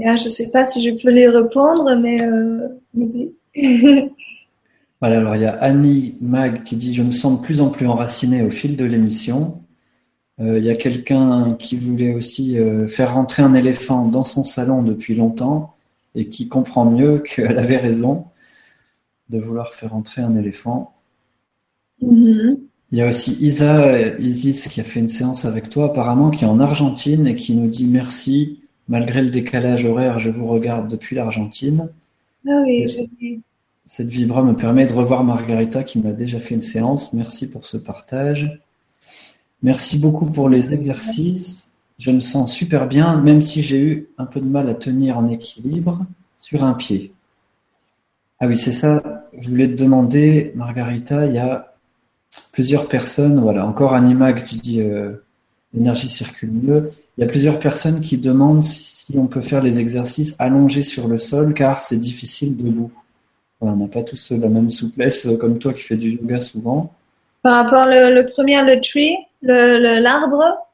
je 0.00 0.24
ne 0.24 0.30
sais 0.30 0.50
pas 0.50 0.64
si 0.64 0.82
je 0.82 1.02
peux 1.02 1.10
les 1.10 1.28
répondre, 1.28 1.94
mais 1.96 2.22
euh, 2.22 2.68
vas-y. 2.94 3.32
voilà, 5.00 5.18
alors 5.18 5.36
il 5.36 5.42
y 5.42 5.46
a 5.46 5.52
Annie 5.52 6.14
Mag 6.20 6.64
qui 6.64 6.76
dit 6.76 6.94
Je 6.94 7.02
me 7.02 7.12
sens 7.12 7.40
de 7.40 7.44
plus 7.44 7.60
en 7.60 7.68
plus 7.68 7.86
enraciné 7.86 8.42
au 8.42 8.50
fil 8.50 8.76
de 8.76 8.84
l'émission. 8.84 9.60
Euh, 10.40 10.58
il 10.58 10.64
y 10.64 10.70
a 10.70 10.76
quelqu'un 10.76 11.54
qui 11.58 11.76
voulait 11.76 12.14
aussi 12.14 12.58
euh, 12.58 12.86
faire 12.88 13.14
rentrer 13.14 13.42
un 13.42 13.54
éléphant 13.54 14.06
dans 14.06 14.24
son 14.24 14.42
salon 14.42 14.82
depuis 14.82 15.14
longtemps 15.14 15.74
et 16.14 16.28
qui 16.28 16.48
comprend 16.48 16.86
mieux 16.86 17.18
qu'elle 17.18 17.58
avait 17.58 17.76
raison 17.76 18.24
de 19.28 19.38
vouloir 19.38 19.74
faire 19.74 19.90
rentrer 19.90 20.22
un 20.22 20.34
éléphant. 20.34 20.94
Mm-hmm. 22.02 22.58
Il 22.92 22.98
y 22.98 23.02
a 23.02 23.06
aussi 23.06 23.36
Isa 23.40 24.18
Isis 24.18 24.66
qui 24.66 24.80
a 24.80 24.84
fait 24.84 24.98
une 24.98 25.08
séance 25.08 25.44
avec 25.44 25.70
toi 25.70 25.86
apparemment, 25.86 26.30
qui 26.30 26.44
est 26.44 26.48
en 26.48 26.58
Argentine 26.58 27.26
et 27.26 27.36
qui 27.36 27.54
nous 27.54 27.68
dit 27.68 27.86
merci 27.86 28.60
Malgré 28.90 29.22
le 29.22 29.30
décalage 29.30 29.84
horaire, 29.84 30.18
je 30.18 30.30
vous 30.30 30.48
regarde 30.48 30.88
depuis 30.88 31.14
l'Argentine. 31.14 31.88
Ah 32.48 32.60
oui, 32.64 33.44
Cette 33.86 34.08
vibra 34.08 34.42
me 34.42 34.56
permet 34.56 34.84
de 34.84 34.92
revoir 34.92 35.22
Margarita 35.22 35.84
qui 35.84 36.00
m'a 36.00 36.10
déjà 36.10 36.40
fait 36.40 36.56
une 36.56 36.62
séance. 36.62 37.12
Merci 37.12 37.48
pour 37.48 37.66
ce 37.66 37.76
partage. 37.76 38.60
Merci 39.62 39.96
beaucoup 39.96 40.26
pour 40.26 40.48
les 40.48 40.74
exercices. 40.74 41.76
Je 42.00 42.10
me 42.10 42.18
sens 42.18 42.52
super 42.52 42.88
bien, 42.88 43.16
même 43.16 43.42
si 43.42 43.62
j'ai 43.62 43.80
eu 43.80 44.08
un 44.18 44.26
peu 44.26 44.40
de 44.40 44.48
mal 44.48 44.68
à 44.68 44.74
tenir 44.74 45.16
en 45.18 45.28
équilibre 45.28 46.04
sur 46.36 46.64
un 46.64 46.74
pied. 46.74 47.12
Ah 48.40 48.48
oui, 48.48 48.56
c'est 48.56 48.72
ça. 48.72 49.24
Je 49.38 49.50
voulais 49.50 49.68
te 49.68 49.80
demander, 49.80 50.50
Margarita, 50.56 51.26
il 51.26 51.34
y 51.34 51.38
a 51.38 51.74
plusieurs 52.52 52.88
personnes, 52.88 53.38
voilà, 53.38 53.64
encore 53.64 53.94
Anima 53.94 54.32
tu 54.32 54.56
dis 54.56 54.80
euh, 54.80 55.12
l'énergie 55.74 56.08
circule 56.08 56.50
mieux. 56.50 56.90
Il 57.20 57.24
y 57.24 57.26
a 57.26 57.28
plusieurs 57.28 57.58
personnes 57.58 58.00
qui 58.00 58.16
demandent 58.16 58.62
si 58.62 59.12
on 59.18 59.26
peut 59.26 59.42
faire 59.42 59.60
les 59.60 59.78
exercices 59.78 60.34
allongés 60.38 60.82
sur 60.82 61.06
le 61.06 61.18
sol 61.18 61.52
car 61.52 61.82
c'est 61.82 61.98
difficile 61.98 62.56
debout. 62.56 62.90
on 63.60 63.76
n'a 63.76 63.88
pas 63.88 64.02
tous 64.02 64.32
la 64.32 64.48
même 64.48 64.70
souplesse 64.70 65.26
euh, 65.26 65.36
comme 65.36 65.58
toi 65.58 65.74
qui 65.74 65.82
fais 65.82 65.96
du 65.96 66.12
yoga 66.12 66.40
souvent. 66.40 66.90
Par 67.42 67.56
rapport 67.56 67.84
le, 67.84 68.14
le 68.14 68.24
premier, 68.24 68.62
le 68.62 68.80
tree, 68.80 69.18
l'arbre, 69.42 70.66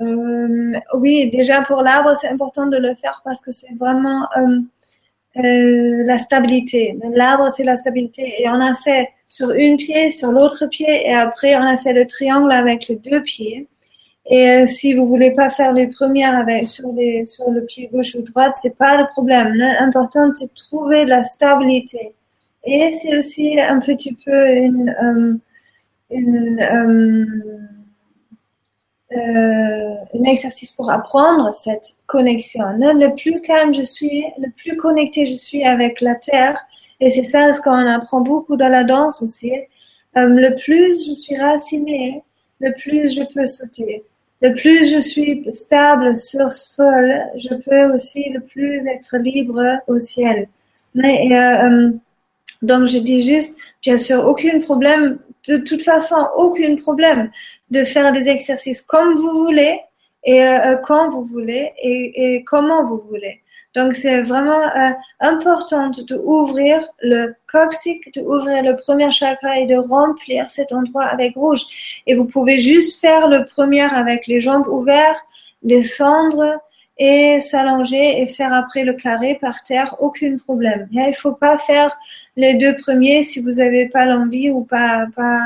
euh, 0.00 0.80
oui, 0.94 1.28
déjà 1.30 1.60
pour 1.60 1.82
l'arbre, 1.82 2.14
c'est 2.18 2.28
important 2.28 2.64
de 2.64 2.78
le 2.78 2.94
faire 2.94 3.20
parce 3.22 3.42
que 3.42 3.52
c'est 3.52 3.74
vraiment 3.78 4.26
euh, 4.38 6.04
la 6.06 6.16
stabilité. 6.16 6.98
L'arbre, 7.14 7.50
c'est 7.50 7.64
la 7.64 7.76
stabilité. 7.76 8.32
Et 8.38 8.48
on 8.48 8.62
a 8.62 8.74
fait 8.76 9.10
sur 9.28 9.50
une 9.50 9.76
pied, 9.76 10.08
sur 10.08 10.32
l'autre 10.32 10.64
pied, 10.68 11.06
et 11.06 11.12
après 11.12 11.54
on 11.54 11.66
a 11.66 11.76
fait 11.76 11.92
le 11.92 12.06
triangle 12.06 12.50
avec 12.50 12.88
les 12.88 12.96
deux 12.96 13.22
pieds. 13.22 13.68
Et 14.26 14.66
si 14.66 14.94
vous 14.94 15.06
voulez 15.06 15.32
pas 15.32 15.50
faire 15.50 15.72
les 15.72 15.88
premières 15.88 16.36
avec 16.36 16.66
sur 16.66 16.88
le 16.92 17.60
pied 17.66 17.90
gauche 17.92 18.14
ou 18.14 18.22
droite, 18.22 18.54
c'est 18.56 18.76
pas 18.78 18.96
le 18.96 19.06
problème. 19.08 19.52
L'important 19.54 20.30
c'est 20.32 20.46
de 20.46 20.54
trouver 20.54 21.04
la 21.04 21.24
stabilité. 21.24 22.14
Et 22.64 22.90
c'est 22.92 23.16
aussi 23.16 23.58
un 23.60 23.80
petit 23.80 24.16
peu 24.24 24.48
une, 24.54 25.40
une 26.10 27.72
euh, 29.16 29.94
un 30.14 30.24
exercice 30.24 30.70
pour 30.70 30.90
apprendre 30.90 31.52
cette 31.52 31.98
connexion. 32.06 32.64
Le 32.78 33.14
plus 33.14 33.42
calme 33.42 33.74
je 33.74 33.82
suis, 33.82 34.24
le 34.38 34.50
plus 34.50 34.76
connecté 34.76 35.26
je 35.26 35.34
suis 35.34 35.64
avec 35.64 36.00
la 36.00 36.14
terre, 36.14 36.58
et 36.98 37.10
c'est 37.10 37.24
ça 37.24 37.52
ce 37.52 37.60
qu'on 37.60 37.72
apprend 37.72 38.20
beaucoup 38.20 38.56
dans 38.56 38.68
la 38.68 38.84
danse 38.84 39.20
aussi. 39.20 39.52
Euh, 40.16 40.28
le 40.28 40.54
plus 40.54 41.06
je 41.06 41.12
suis 41.12 41.36
raciné, 41.36 42.22
le 42.60 42.72
plus 42.72 43.14
je 43.14 43.22
peux 43.34 43.46
sauter. 43.46 44.04
Le 44.42 44.54
plus 44.54 44.92
je 44.92 44.98
suis 44.98 45.44
stable 45.52 46.16
sur 46.16 46.52
sol, 46.52 47.14
je 47.36 47.54
peux 47.54 47.94
aussi 47.94 48.28
le 48.30 48.40
plus 48.40 48.86
être 48.88 49.16
libre 49.18 49.62
au 49.86 49.98
ciel. 50.00 50.48
Mais 50.94 51.28
euh, 51.32 51.92
donc 52.60 52.86
je 52.86 52.98
dis 52.98 53.22
juste, 53.22 53.56
bien 53.82 53.96
sûr, 53.98 54.26
aucun 54.26 54.58
problème 54.60 55.18
de 55.48 55.58
toute 55.58 55.82
façon 55.82 56.16
aucun 56.36 56.76
problème 56.76 57.30
de 57.70 57.84
faire 57.84 58.12
des 58.12 58.28
exercices 58.28 58.82
comme 58.82 59.14
vous 59.14 59.44
voulez 59.44 59.80
et 60.24 60.42
euh, 60.42 60.72
euh, 60.72 60.76
quand 60.76 61.10
vous 61.10 61.24
voulez 61.24 61.72
et, 61.82 62.44
comment 62.44 62.84
vous 62.84 63.02
voulez. 63.08 63.42
Donc 63.74 63.94
c'est 63.94 64.22
vraiment 64.22 64.62
euh, 64.62 64.90
important 65.20 65.88
de 65.88 66.16
ouvrir 66.16 66.86
le 67.00 67.34
coccyx, 67.50 68.10
de 68.14 68.20
ouvrir 68.20 68.62
le 68.62 68.76
premier 68.76 69.10
chakra 69.10 69.58
et 69.58 69.66
de 69.66 69.76
remplir 69.76 70.50
cet 70.50 70.72
endroit 70.72 71.04
avec 71.04 71.34
rouge. 71.36 71.62
Et 72.06 72.14
vous 72.14 72.26
pouvez 72.26 72.58
juste 72.58 73.00
faire 73.00 73.28
le 73.28 73.44
premier 73.44 73.82
avec 73.82 74.26
les 74.26 74.40
jambes 74.40 74.66
ouvertes, 74.68 75.24
descendre 75.62 76.60
et 76.98 77.40
s'allonger 77.40 78.20
et 78.20 78.26
faire 78.26 78.52
après 78.52 78.84
le 78.84 78.92
carré 78.92 79.38
par 79.40 79.64
terre, 79.64 79.96
aucun 80.00 80.36
problème. 80.36 80.88
Il 80.92 81.02
il 81.08 81.14
faut 81.14 81.32
pas 81.32 81.56
faire 81.56 81.96
les 82.36 82.54
deux 82.54 82.76
premiers 82.76 83.22
si 83.22 83.40
vous 83.40 83.52
n'avez 83.52 83.88
pas 83.88 84.04
l'envie 84.04 84.50
ou 84.50 84.64
pas, 84.64 85.06
pas 85.16 85.40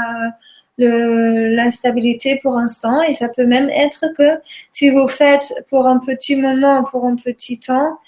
l'instabilité 0.79 2.39
pour 2.43 2.55
l'instant. 2.55 3.03
Et 3.03 3.13
ça 3.13 3.29
peut 3.29 3.47
même 3.47 3.71
être 3.71 4.13
que 4.17 4.41
si 4.71 4.91
vous 4.91 5.09
faites 5.09 5.65
pour 5.71 5.87
un 5.87 5.99
petit 5.99 6.37
moment, 6.37 6.85
pour 6.85 7.07
un 7.07 7.17
petit 7.17 7.59
temps, 7.59 7.99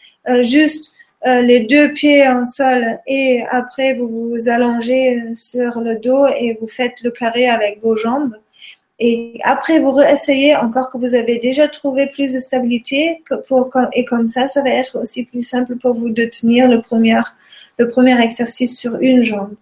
juste 0.43 0.93
euh, 1.27 1.43
les 1.43 1.61
deux 1.61 1.93
pieds 1.95 2.27
en 2.29 2.45
sol 2.45 3.01
et 3.09 3.43
après 3.51 3.95
vous 3.95 4.31
vous 4.31 4.49
allongez 4.49 5.19
euh, 5.19 5.35
sur 5.35 5.81
le 5.81 5.97
dos 5.97 6.27
et 6.29 6.57
vous 6.61 6.69
faites 6.69 7.01
le 7.03 7.11
carré 7.11 7.49
avec 7.49 7.83
vos 7.83 7.97
jambes. 7.97 8.37
Et 9.01 9.39
après, 9.45 9.79
vous 9.79 9.97
essayez 10.01 10.57
encore 10.57 10.91
que 10.91 10.99
vous 10.99 11.15
avez 11.15 11.39
déjà 11.39 11.69
trouvé 11.69 12.07
plus 12.07 12.33
de 12.35 12.41
stabilité 12.41 13.23
et 13.93 14.05
comme 14.05 14.27
ça, 14.27 14.49
ça 14.49 14.63
va 14.63 14.71
être 14.71 15.01
aussi 15.01 15.25
plus 15.25 15.43
simple 15.43 15.77
pour 15.77 15.95
vous 15.95 16.11
de 16.11 16.25
tenir 16.25 16.69
le 16.69 16.83
premier 16.83 17.21
le 17.79 17.89
premier 17.89 18.21
exercice 18.21 18.79
sur 18.79 18.97
une 19.01 19.23
jambe. 19.23 19.55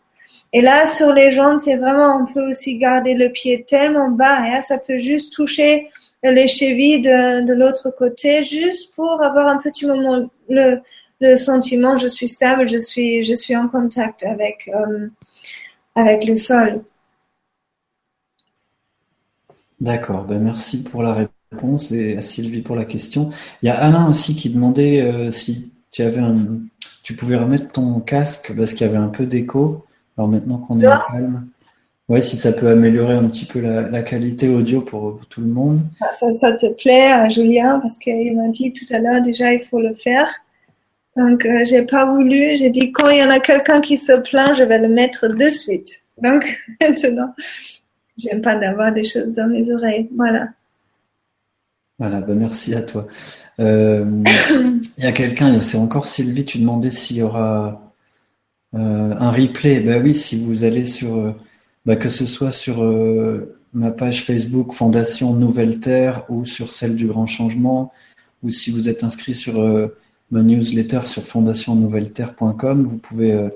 Et 0.53 0.63
là, 0.63 0.87
sur 0.87 1.13
les 1.13 1.31
jambes, 1.31 1.59
c'est 1.59 1.77
vraiment, 1.77 2.17
on 2.23 2.33
peut 2.33 2.49
aussi 2.49 2.79
garder 2.79 3.15
le 3.15 3.31
pied 3.31 3.65
tellement 3.69 4.11
bas, 4.11 4.47
et 4.47 4.55
hein, 4.55 4.63
ça 4.63 4.79
peut 4.79 4.99
juste 4.99 5.35
toucher 5.35 5.89
les 6.33 6.49
chevilles 6.49 7.01
de, 7.01 7.47
de 7.47 7.53
l'autre 7.53 7.91
côté, 7.91 8.45
juste 8.45 8.95
pour 8.95 9.23
avoir 9.23 9.49
un 9.49 9.59
petit 9.59 9.87
moment 9.87 10.29
le, 10.49 10.81
le 11.21 11.37
sentiment, 11.37 11.97
je 11.97 12.07
suis 12.07 12.29
stable, 12.29 12.69
je 12.69 12.79
suis, 12.79 13.23
je 13.23 13.35
suis 13.35 13.57
en 13.57 13.69
contact 13.69 14.25
avec, 14.25 14.71
euh, 14.75 15.09
avec 15.95 16.27
le 16.27 16.37
sol. 16.37 16.83
D'accord, 19.81 20.25
ben 20.25 20.43
merci 20.43 20.83
pour 20.83 21.03
la 21.03 21.29
réponse 21.53 21.93
et 21.93 22.17
à 22.17 22.23
Sylvie 22.23 22.63
pour 22.63 22.77
la 22.77 22.85
question. 22.85 23.31
Il 23.63 23.67
y 23.67 23.69
a 23.69 23.79
Alain 23.79 24.09
aussi 24.09 24.35
qui 24.35 24.51
demandait 24.51 25.03
euh, 25.03 25.31
si 25.31 25.73
tu 25.91 26.03
avais 26.03 26.21
un, 26.21 26.35
tu 27.03 27.15
pouvais 27.15 27.37
remettre 27.37 27.73
ton 27.73 28.01
casque 28.01 28.53
parce 28.57 28.73
qu'il 28.73 28.87
y 28.87 28.91
avait 28.91 28.99
un 28.99 29.09
peu 29.09 29.27
d'écho. 29.27 29.85
Alors 30.17 30.29
maintenant 30.29 30.59
qu'on 30.59 30.81
est 30.81 30.87
calme, 31.11 31.47
ouais, 32.09 32.21
si 32.21 32.37
ça 32.37 32.53
peut 32.53 32.69
améliorer 32.69 33.15
un 33.15 33.29
petit 33.29 33.45
peu 33.45 33.61
la, 33.61 34.03
qualité 34.03 34.49
audio 34.49 34.81
pour, 34.81 35.21
tout 35.29 35.41
le 35.41 35.49
monde. 35.49 35.81
Ça, 36.13 36.33
ça 36.33 36.53
te 36.55 36.73
plaît, 36.75 37.13
euh, 37.13 37.29
Julien, 37.29 37.81
parce 37.81 37.99
qu'il 37.99 38.37
m'a 38.37 38.49
dit 38.49 38.73
tout 38.73 38.87
à 38.95 38.99
l'heure 38.99 39.21
déjà 39.21 39.53
il 39.53 39.61
faut 39.61 39.81
le 39.81 39.95
faire. 39.95 40.29
Donc 41.17 41.47
euh, 41.47 41.65
j'ai 41.65 41.83
pas 41.83 42.05
voulu. 42.05 42.57
J'ai 42.57 42.71
dit 42.71 42.93
quand 42.93 43.09
il 43.09 43.19
y 43.19 43.23
en 43.23 43.31
a 43.31 43.41
quelqu'un 43.41 43.81
qui 43.81 43.97
se 43.97 44.13
plaint, 44.13 44.55
je 44.55 44.65
vais 44.65 44.79
le 44.79 44.89
mettre 44.89 45.29
de 45.29 45.51
suite. 45.51 46.03
Donc 46.23 46.45
maintenant, 46.81 47.35
j'aime 48.19 48.43
pas 48.43 48.57
d'avoir 48.57 48.93
des 48.93 49.05
choses 49.05 49.33
dans 49.33 49.49
mes 49.49 49.73
oreilles. 49.73 50.09
Voilà. 50.15 50.49
Voilà, 51.99 52.21
ben 52.21 52.35
merci 52.35 52.75
à 52.75 52.83
toi. 52.83 53.07
Euh, 53.59 54.05
il 54.99 55.05
y 55.05 55.07
a 55.07 55.13
quelqu'un, 55.13 55.61
c'est 55.63 55.79
encore 55.79 56.07
Sylvie, 56.07 56.45
tu 56.45 56.59
demandais 56.59 56.91
s'il 56.91 57.17
y 57.17 57.23
aura 57.23 57.95
euh, 58.75 59.15
un 59.19 59.31
replay. 59.31 59.81
Ben 59.81 60.03
oui, 60.03 60.13
si 60.13 60.43
vous 60.43 60.65
allez 60.65 60.85
sur, 60.85 61.35
euh, 61.87 61.95
ben 61.95 61.97
que 61.97 62.09
ce 62.09 62.27
soit 62.27 62.53
sur 62.53 62.83
ma 63.73 63.91
page 63.91 64.25
Facebook 64.25 64.73
Fondation 64.73 65.33
Nouvelle 65.33 65.81
Terre 65.81 66.25
ou 66.29 66.45
sur 66.45 66.73
celle 66.73 66.97
du 66.97 67.07
Grand 67.07 67.27
Changement, 67.27 67.93
ou 68.43 68.51
si 68.51 68.71
vous 68.71 68.89
êtes 68.89 69.05
inscrit 69.05 69.35
sur 69.35 69.61
ma 70.31 70.43
newsletter 70.43 71.01
sur 71.05 71.23
fondationnouvelleterre.com, 71.23 72.83
vous 72.83 72.99
pouvez 72.99 73.49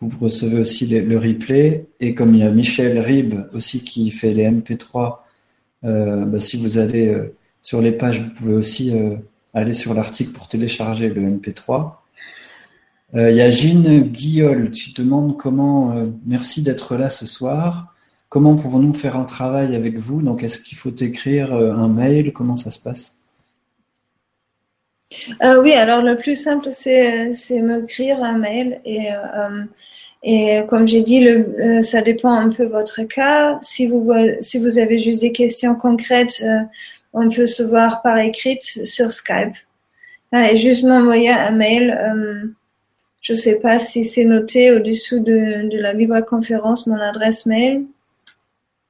vous 0.00 0.18
recevez 0.18 0.58
aussi 0.58 0.86
le 0.86 1.16
replay. 1.16 1.86
Et 2.00 2.14
comme 2.14 2.34
il 2.34 2.40
y 2.40 2.44
a 2.44 2.50
Michel 2.50 2.98
Rib 2.98 3.34
aussi 3.52 3.84
qui 3.84 4.10
fait 4.10 4.34
les 4.34 4.48
MP3, 4.48 5.18
ben 5.82 6.38
si 6.38 6.56
vous 6.56 6.78
allez 6.78 7.16
sur 7.62 7.80
les 7.80 7.92
pages, 7.92 8.20
vous 8.20 8.30
pouvez 8.30 8.54
aussi 8.54 8.92
aller 9.54 9.74
sur 9.74 9.94
l'article 9.94 10.32
pour 10.32 10.48
télécharger 10.48 11.08
le 11.08 11.22
MP3. 11.22 12.01
Euh, 13.14 13.30
il 13.30 13.36
y 13.36 13.42
a 13.42 13.50
Jeanne 13.50 14.00
Guillol 14.00 14.70
qui 14.70 14.94
demande 14.94 15.36
comment, 15.36 15.92
euh, 15.92 16.06
merci 16.24 16.62
d'être 16.62 16.96
là 16.96 17.10
ce 17.10 17.26
soir. 17.26 17.94
Comment 18.30 18.56
pouvons-nous 18.56 18.94
faire 18.94 19.16
un 19.16 19.24
travail 19.24 19.76
avec 19.76 19.98
vous? 19.98 20.22
Donc, 20.22 20.42
est-ce 20.42 20.58
qu'il 20.58 20.78
faut 20.78 20.94
écrire 20.94 21.54
euh, 21.54 21.72
un 21.74 21.88
mail? 21.88 22.32
Comment 22.32 22.56
ça 22.56 22.70
se 22.70 22.78
passe? 22.78 23.18
Oui, 25.42 25.74
alors 25.74 26.00
le 26.00 26.16
plus 26.16 26.34
simple, 26.34 26.68
c'est, 26.72 27.60
m'écrire 27.60 28.22
un 28.24 28.38
mail 28.38 28.80
et, 28.86 29.10
et 30.22 30.62
comme 30.70 30.88
j'ai 30.88 31.02
dit, 31.02 31.28
ça 31.82 32.00
dépend 32.00 32.32
un 32.32 32.48
peu 32.48 32.64
de 32.64 32.70
votre 32.70 33.02
cas. 33.02 33.58
Si 33.60 33.86
vous, 33.86 34.10
si 34.40 34.58
vous 34.58 34.78
avez 34.78 34.98
juste 34.98 35.20
des 35.20 35.32
questions 35.32 35.74
concrètes, 35.74 36.42
on 37.12 37.28
peut 37.28 37.44
se 37.44 37.62
voir 37.62 38.00
par 38.00 38.16
écrit 38.16 38.58
sur 38.62 39.12
Skype. 39.12 39.52
Ah, 40.32 40.50
et 40.50 40.56
juste 40.56 40.82
m'envoyer 40.84 41.28
un 41.28 41.50
mail. 41.50 42.54
Euh, 43.22 43.24
je 43.24 43.32
ne 43.32 43.38
sais 43.38 43.58
pas 43.60 43.78
si 43.78 44.04
c'est 44.04 44.24
noté 44.24 44.72
au-dessous 44.72 45.20
de, 45.20 45.68
de 45.68 45.78
la 45.78 45.94
vibra-conférence, 45.94 46.86
mon 46.86 46.96
adresse 46.96 47.46
mail. 47.46 47.84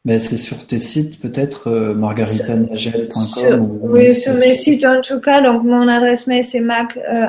Mais 0.04 0.18
c'est 0.18 0.36
sur 0.36 0.66
tes 0.66 0.80
sites 0.80 1.20
peut-être 1.20 1.68
euh, 1.68 1.94
margaritanagel.com 1.94 3.78
Oui, 3.82 4.12
sur 4.14 4.34
mes 4.34 4.54
sites 4.54 4.84
en 4.84 5.00
tout 5.00 5.20
cas. 5.20 5.40
Donc 5.40 5.62
mon 5.62 5.86
adresse 5.86 6.26
mail 6.26 6.42
c'est 6.42 6.58
mac 6.58 6.96
euh, 6.96 7.28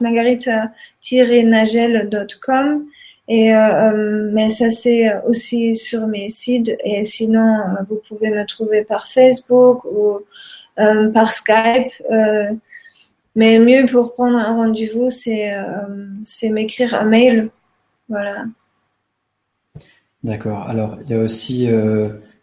margarita-nagel.com 0.00 2.86
et 3.28 3.54
euh, 3.54 3.58
euh, 3.58 4.30
mais 4.32 4.48
ça 4.48 4.70
c'est 4.70 5.12
aussi 5.26 5.76
sur 5.76 6.06
mes 6.06 6.30
sites 6.30 6.74
et 6.82 7.04
sinon 7.04 7.58
euh, 7.58 7.82
vous 7.90 8.00
pouvez 8.08 8.30
me 8.30 8.46
trouver 8.46 8.84
par 8.84 9.06
Facebook 9.06 9.84
ou 9.84 10.20
par 11.12 11.34
Skype. 11.34 11.92
Mais 13.38 13.60
mieux 13.60 13.86
pour 13.86 14.14
prendre 14.14 14.36
un 14.36 14.56
rendez-vous, 14.56 15.10
c'est 15.10 15.54
c'est 16.24 16.50
m'écrire 16.50 16.92
un 16.94 17.04
mail. 17.04 17.50
Voilà. 18.08 18.46
D'accord. 20.24 20.62
Alors 20.62 20.98
il 21.04 21.10
y 21.10 21.14
a 21.14 21.20
aussi 21.20 21.68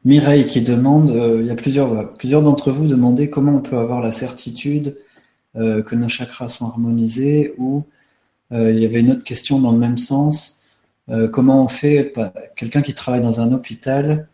Mireille 0.06 0.46
qui 0.46 0.62
demande, 0.62 1.10
il 1.42 1.46
y 1.46 1.52
a 1.52 1.56
plusieurs, 1.56 2.14
plusieurs 2.14 2.42
d'entre 2.42 2.72
vous 2.72 2.88
demandaient 2.88 3.30
comment 3.30 3.56
on 3.56 3.60
peut 3.60 3.78
avoir 3.78 4.02
la 4.02 4.12
certitude 4.12 4.98
que 5.54 5.96
nos 5.96 6.08
chakras 6.08 6.48
sont 6.48 6.66
harmonisés 6.68 7.54
ou 7.58 7.84
il 8.52 8.80
y 8.80 8.86
avait 8.86 9.02
une 9.02 9.12
autre 9.12 9.26
question 9.26 9.60
dans 9.60 9.74
le 9.74 9.80
même 9.80 9.98
sens. 9.98 10.62
comment 11.34 11.62
on 11.62 11.68
fait, 11.68 12.14
quelqu'un 12.56 12.82
qui 12.82 12.94
travaille 12.94 13.22
dans 13.22 13.42
un 13.42 13.52
hôpital, 13.52 14.30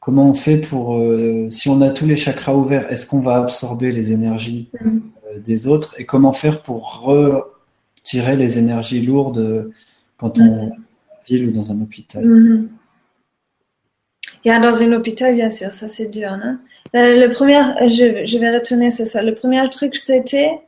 comment 0.00 0.30
on 0.30 0.34
fait 0.34 0.56
pour, 0.56 0.98
si 1.50 1.68
on 1.68 1.82
a 1.82 1.90
tous 1.90 2.06
les 2.06 2.16
chakras 2.16 2.54
ouverts, 2.54 2.90
est-ce 2.90 3.04
qu'on 3.04 3.20
va 3.20 3.36
absorber 3.36 3.92
les 3.92 4.12
énergies 4.12 4.70
mm. 4.80 5.00
Des 5.44 5.66
autres 5.66 5.94
et 5.98 6.04
comment 6.04 6.32
faire 6.32 6.62
pour 6.62 7.02
retirer 7.02 8.36
les 8.36 8.58
énergies 8.58 9.02
lourdes 9.02 9.70
quand 10.16 10.38
on 10.38 10.72
vit 11.26 11.44
ou 11.44 11.50
dans 11.50 11.72
un 11.72 11.80
hôpital 11.80 12.24
mm-hmm. 12.24 12.68
Dans 14.44 14.80
un 14.80 14.92
hôpital, 14.92 15.34
bien 15.34 15.50
sûr, 15.50 15.74
ça 15.74 15.88
c'est 15.88 16.06
dur. 16.06 16.28
Hein. 16.30 16.60
Le, 16.94 17.26
premier, 17.32 17.60
je, 17.88 18.24
je, 18.24 18.38
vais 18.38 18.56
retourner 18.56 18.90
c'est 18.90 19.04
ça. 19.04 19.22
Le 19.22 19.34
premier 19.34 19.68
truc, 19.70 19.96
c'était 19.96 20.60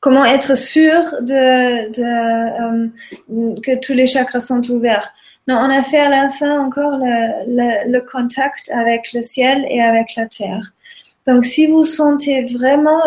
comment 0.00 0.24
être 0.24 0.56
sûr 0.56 1.02
de, 1.20 1.90
de 1.92 2.88
euh, 2.88 3.60
que 3.60 3.78
tous 3.80 3.92
les 3.92 4.06
chakras 4.06 4.40
sont 4.40 4.68
ouverts. 4.70 5.12
Non, 5.46 5.56
on 5.56 5.70
a 5.70 5.82
fait 5.84 6.00
à 6.00 6.08
la 6.08 6.30
fin 6.30 6.60
encore 6.60 6.98
le, 6.98 7.92
le, 7.92 8.00
contact 8.00 8.70
avec 8.70 9.12
le 9.12 9.22
ciel 9.22 9.64
et 9.70 9.80
avec 9.80 10.16
la 10.16 10.26
terre. 10.26 10.72
Donc, 11.26 11.44
si 11.44 11.66
vous 11.66 11.84
sentez 11.84 12.44
vraiment 12.44 13.02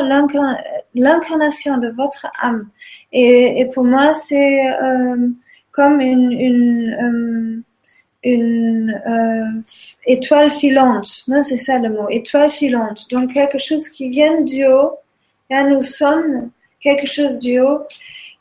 l'incarnation 0.93 1.77
de 1.77 1.89
votre 1.89 2.27
âme, 2.41 2.69
et, 3.11 3.67
pour 3.73 3.83
moi, 3.83 4.13
c'est 4.13 4.69
euh, 4.81 5.29
comme 5.71 6.01
une, 6.01 6.31
une 6.31 6.93
euh, 6.93 7.63
une 8.23 9.01
euh, 9.07 9.61
étoile 10.05 10.51
filante. 10.51 11.23
Non, 11.27 11.43
c'est 11.43 11.57
ça 11.57 11.79
le 11.79 11.89
mot, 11.89 12.09
étoile 12.09 12.51
filante. 12.51 13.09
Donc 13.11 13.33
quelque 13.33 13.57
chose 13.57 13.87
qui 13.89 14.09
vient 14.09 14.41
du 14.41 14.65
haut. 14.65 14.97
Là, 15.49 15.63
nous 15.63 15.81
sommes 15.81 16.51
quelque 16.79 17.07
chose 17.07 17.39
du 17.39 17.59
haut. 17.59 17.79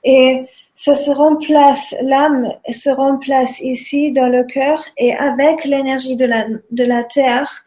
Et 0.05 0.47
ça 0.75 0.95
se 0.95 1.11
remplace, 1.11 1.95
l'âme 2.03 2.53
se 2.71 2.91
remplace 2.91 3.61
ici 3.61 4.13
dans 4.13 4.29
le 4.29 4.45
cœur 4.45 4.85
et 4.97 5.13
avec 5.13 5.65
l'énergie 5.65 6.17
de 6.17 6.25
la, 6.25 6.47
de 6.71 6.85
la 6.85 7.03
terre, 7.03 7.65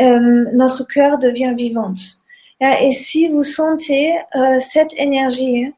euh, 0.00 0.44
notre 0.52 0.84
cœur 0.84 1.18
devient 1.18 1.54
vivante. 1.56 2.00
Et 2.60 2.92
si 2.92 3.28
vous 3.28 3.42
sentez 3.42 4.14
euh, 4.34 4.58
cette 4.60 4.98
énergie, 4.98 5.72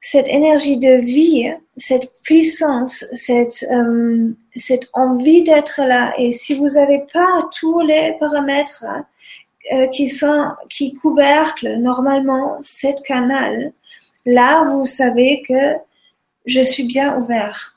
cette 0.00 0.28
énergie 0.28 0.78
de 0.78 0.96
vie, 0.96 1.52
cette 1.76 2.10
puissance, 2.22 3.04
cette, 3.14 3.64
euh, 3.70 4.32
cette 4.56 4.88
envie 4.92 5.42
d'être 5.42 5.82
là. 5.82 6.14
Et 6.18 6.32
si 6.32 6.54
vous 6.54 6.70
n'avez 6.70 7.04
pas 7.12 7.48
tous 7.58 7.80
les 7.80 8.16
paramètres 8.18 8.84
euh, 9.72 9.86
qui 9.88 10.08
sont 10.08 10.48
qui 10.68 10.94
couverclent 10.94 11.76
normalement 11.78 12.56
cette 12.60 13.02
canal, 13.02 13.72
là 14.24 14.64
vous 14.64 14.86
savez 14.86 15.42
que 15.46 15.74
je 16.46 16.60
suis 16.60 16.84
bien 16.84 17.18
ouvert. 17.18 17.75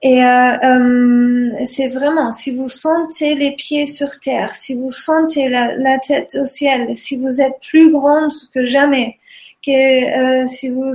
Et 0.00 0.24
euh, 0.24 0.56
euh, 0.62 1.50
c'est 1.66 1.88
vraiment, 1.88 2.30
si 2.30 2.54
vous 2.54 2.68
sentez 2.68 3.34
les 3.34 3.56
pieds 3.56 3.86
sur 3.86 4.20
terre, 4.20 4.54
si 4.54 4.74
vous 4.74 4.90
sentez 4.90 5.48
la, 5.48 5.74
la 5.76 5.98
tête 5.98 6.36
au 6.40 6.44
ciel, 6.44 6.96
si 6.96 7.16
vous 7.16 7.40
êtes 7.40 7.58
plus 7.68 7.90
grande 7.90 8.30
que 8.54 8.64
jamais, 8.64 9.18
que 9.66 10.42
euh, 10.42 10.46
si 10.46 10.68
vous, 10.68 10.92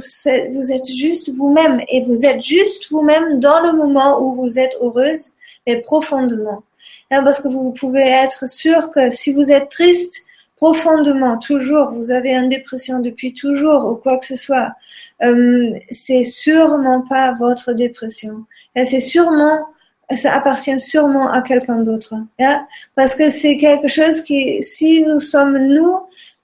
vous 0.53 0.71
êtes 0.71 0.89
juste 0.89 1.33
vous-même 1.35 1.81
et 1.89 2.05
vous 2.05 2.25
êtes 2.25 2.41
juste 2.41 2.89
vous-même 2.91 3.41
dans 3.41 3.59
le 3.59 3.73
moment 3.73 4.21
où 4.21 4.35
vous 4.35 4.57
êtes 4.57 4.77
heureuse, 4.81 5.31
et 5.65 5.77
profondément. 5.77 6.63
Hein, 7.11 7.23
parce 7.23 7.41
que 7.41 7.47
vous 7.47 7.71
pouvez 7.71 8.01
être 8.01 8.49
sûr 8.49 8.91
que 8.91 9.11
si 9.11 9.33
vous 9.33 9.51
êtes 9.51 9.69
triste 9.69 10.25
profondément, 10.57 11.37
toujours, 11.37 11.91
vous 11.91 12.11
avez 12.11 12.33
une 12.33 12.49
dépression 12.49 12.99
depuis 12.99 13.33
toujours 13.33 13.85
ou 13.85 13.95
quoi 13.95 14.17
que 14.17 14.25
ce 14.25 14.35
soit, 14.35 14.73
euh, 15.21 15.73
c'est 15.91 16.23
sûrement 16.23 17.01
pas 17.01 17.33
votre 17.33 17.73
dépression. 17.73 18.45
C'est 18.75 18.99
sûrement 18.99 19.67
ça 20.15 20.35
appartient 20.35 20.79
sûrement 20.79 21.31
à 21.31 21.41
quelqu'un 21.41 21.79
d'autre. 21.79 22.15
Hein, 22.39 22.67
parce 22.95 23.15
que 23.15 23.29
c'est 23.29 23.57
quelque 23.57 23.87
chose 23.87 24.21
qui, 24.21 24.61
si 24.61 25.03
nous 25.03 25.19
sommes 25.19 25.57
nous, 25.57 25.97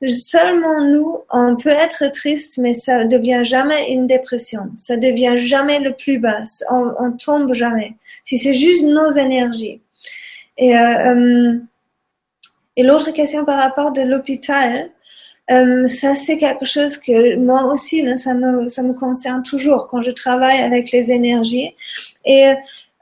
seulement 0.08 0.82
nous, 0.82 1.20
on 1.30 1.56
peut 1.56 1.70
être 1.70 2.08
triste, 2.12 2.58
mais 2.58 2.74
ça 2.74 3.04
ne 3.04 3.10
devient 3.10 3.42
jamais 3.44 3.92
une 3.92 4.08
dépression. 4.08 4.72
Ça 4.76 4.96
ne 4.96 5.02
devient 5.02 5.36
jamais 5.36 5.80
le 5.80 5.94
plus 5.94 6.20
bas. 6.20 6.44
On, 6.72 6.94
on 7.00 7.12
tombe 7.12 7.54
jamais. 7.54 7.96
Si 8.24 8.38
c'est 8.38 8.54
juste 8.54 8.86
nos 8.86 9.12
énergies. 9.12 9.82
Et, 10.58 10.76
euh, 10.78 11.16
euh 11.16 11.60
et 12.76 12.84
l'autre 12.84 13.12
question 13.12 13.44
par 13.44 13.60
rapport 13.60 13.92
de 13.92 14.02
l'hôpital, 14.02 14.90
euh, 15.52 15.88
ça 15.88 16.16
c'est 16.16 16.38
quelque 16.38 16.66
chose 16.66 16.98
que 16.98 17.38
moi 17.38 17.66
aussi, 17.66 18.06
ça 18.18 18.34
me, 18.34 18.68
ça 18.68 18.84
me 18.84 18.94
concerne 18.94 19.44
toujours 19.44 19.88
quand 19.88 20.02
je 20.02 20.12
travaille 20.12 20.60
avec 20.60 20.92
les 20.92 21.12
énergies. 21.12 21.76
Et 22.26 22.54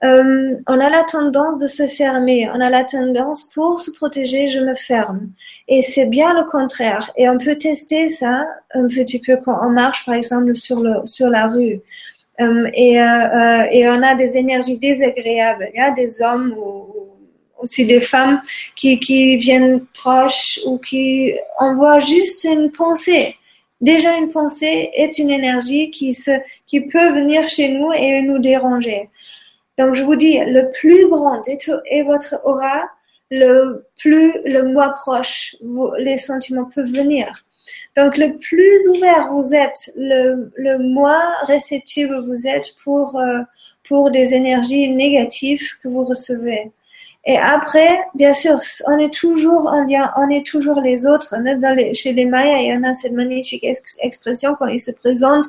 euh, 0.04 0.56
on 0.68 0.80
a 0.80 0.90
la 0.90 1.04
tendance 1.04 1.58
de 1.58 1.68
se 1.68 1.88
fermer, 1.88 2.50
on 2.54 2.62
a 2.62 2.70
la 2.70 2.84
tendance 2.84 3.46
pour 3.46 3.80
se 3.80 3.92
protéger, 3.92 4.48
je 4.48 4.60
me 4.60 4.76
ferme. 4.76 5.30
Et 5.68 5.82
c'est 5.82 6.06
bien 6.06 6.34
le 6.34 6.50
contraire. 6.50 7.12
Et 7.18 7.28
on 7.30 7.38
peut 7.38 7.58
tester 7.58 8.10
ça 8.10 8.46
un 8.74 8.88
petit 8.88 9.20
peu 9.20 9.38
quand 9.38 9.58
on 9.62 9.70
marche, 9.72 10.06
par 10.06 10.16
exemple, 10.16 10.56
sur, 10.56 10.82
le, 10.82 11.06
sur 11.06 11.30
la 11.30 11.48
rue. 11.48 11.82
Euh, 12.40 12.70
et, 12.76 12.94
et 12.94 13.90
on 13.90 14.04
a 14.04 14.14
des 14.16 14.38
énergies 14.38 14.78
désagréables. 14.78 15.70
Il 15.74 15.78
y 15.78 15.82
a 15.82 15.92
des 15.92 16.22
hommes 16.22 16.54
ou, 16.56 16.77
aussi 17.60 17.86
des 17.86 18.02
femmes 18.02 18.42
qui, 18.76 19.00
qui 19.00 19.36
viennent 19.38 19.86
proches 19.94 20.60
ou 20.66 20.78
qui 20.78 21.34
envoient 21.60 22.00
juste 22.00 22.44
une 22.46 22.72
pensée. 22.72 23.36
Déjà, 23.82 24.16
une 24.18 24.32
pensée 24.32 24.90
est 24.94 25.20
une 25.20 25.30
énergie 25.30 25.92
qui, 25.92 26.14
se, 26.14 26.32
qui 26.66 26.82
peut 26.82 27.10
venir 27.14 27.48
chez 27.48 27.70
nous 27.70 27.92
et 27.94 28.22
nous 28.22 28.40
déranger. 28.40 29.10
Donc, 29.78 29.94
je 29.94 30.04
vous 30.04 30.16
dis, 30.16 30.40
le 30.40 30.72
plus 30.72 31.08
grand 31.08 31.44
est 31.48 32.02
votre 32.04 32.42
aura, 32.44 32.90
le 33.30 33.86
plus 34.00 34.34
le 34.46 34.74
moi 34.74 34.96
proche, 34.98 35.56
les 36.00 36.18
sentiments 36.18 36.66
peuvent 36.66 36.92
venir. 36.92 37.46
Donc, 37.96 38.18
le 38.18 38.38
plus 38.38 38.88
ouvert 38.88 39.32
vous 39.32 39.54
êtes, 39.54 39.92
le, 39.96 40.52
le 40.56 40.80
moins 40.80 41.34
réceptif 41.44 42.10
vous 42.26 42.48
êtes 42.48 42.74
pour, 42.84 43.20
euh, 43.20 43.42
pour 43.88 44.10
des 44.10 44.34
énergies 44.34 44.90
négatives 44.90 45.68
que 45.84 45.90
vous 45.90 46.06
recevez. 46.06 46.72
Et 47.28 47.38
après, 47.38 48.00
bien 48.16 48.34
sûr, 48.34 48.58
on 48.88 48.98
est 48.98 49.14
toujours 49.14 49.68
en 49.68 49.84
lien, 49.84 50.12
on 50.18 50.30
est 50.30 50.46
toujours 50.46 50.82
les 50.82 51.06
autres. 51.06 51.36
Dans 51.36 51.94
chez 51.94 52.14
les 52.14 52.26
Mayas, 52.26 52.62
il 52.62 52.68
y 52.68 52.74
en 52.74 52.84
a 52.84 52.94
cette 52.96 53.12
magnifique 53.12 53.66
expression 54.02 54.56
quand 54.56 54.68
ils 54.68 54.80
se 54.80 54.92
présentent, 54.92 55.48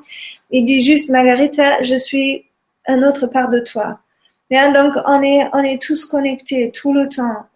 ils 0.51 0.67
disent 0.67 0.85
juste, 0.85 1.09
Margarita, 1.09 1.81
je 1.83 1.95
suis 1.95 2.45
un 2.87 3.03
autre 3.03 3.27
part 3.27 3.49
de 3.49 3.61
toi 3.61 4.01
donc, 4.51 4.95
on 5.07 5.23
est, 5.23 5.49
on 5.53 5.63
est 5.63 5.81
tous 5.81 6.05
connectés 6.05 6.71
tout 6.71 6.93
le 6.93 7.09
temps. 7.09 7.47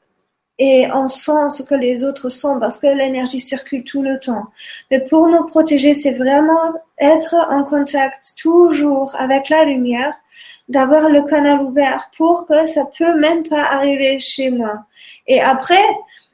Et 0.59 0.87
on 0.95 1.09
sent 1.09 1.49
ce 1.57 1.63
que 1.63 1.75
les 1.75 2.05
autres 2.05 2.29
sont 2.29 2.61
parce 2.61 2.79
que 2.79 2.87
l'énergie 2.87 3.41
circule 3.41 3.83
tout 3.85 4.03
le 4.03 4.21
temps. 4.21 4.47
Mais 4.91 5.01
pour 5.01 5.27
nous 5.27 5.45
protéger, 5.47 5.95
c'est 5.95 6.15
vraiment 6.15 6.75
être 7.01 7.35
en 7.51 7.65
contact 7.65 8.35
toujours 8.39 9.17
avec 9.19 9.49
la 9.49 9.65
lumière, 9.65 10.15
d'avoir 10.69 11.09
le 11.09 11.23
canal 11.23 11.61
ouvert 11.61 12.11
pour 12.17 12.47
que 12.47 12.67
ça 12.67 12.85
peut 12.97 13.19
même 13.19 13.43
pas 13.47 13.63
arriver 13.63 14.19
chez 14.21 14.51
moi. 14.51 14.85
Et 15.27 15.41
après, 15.41 15.85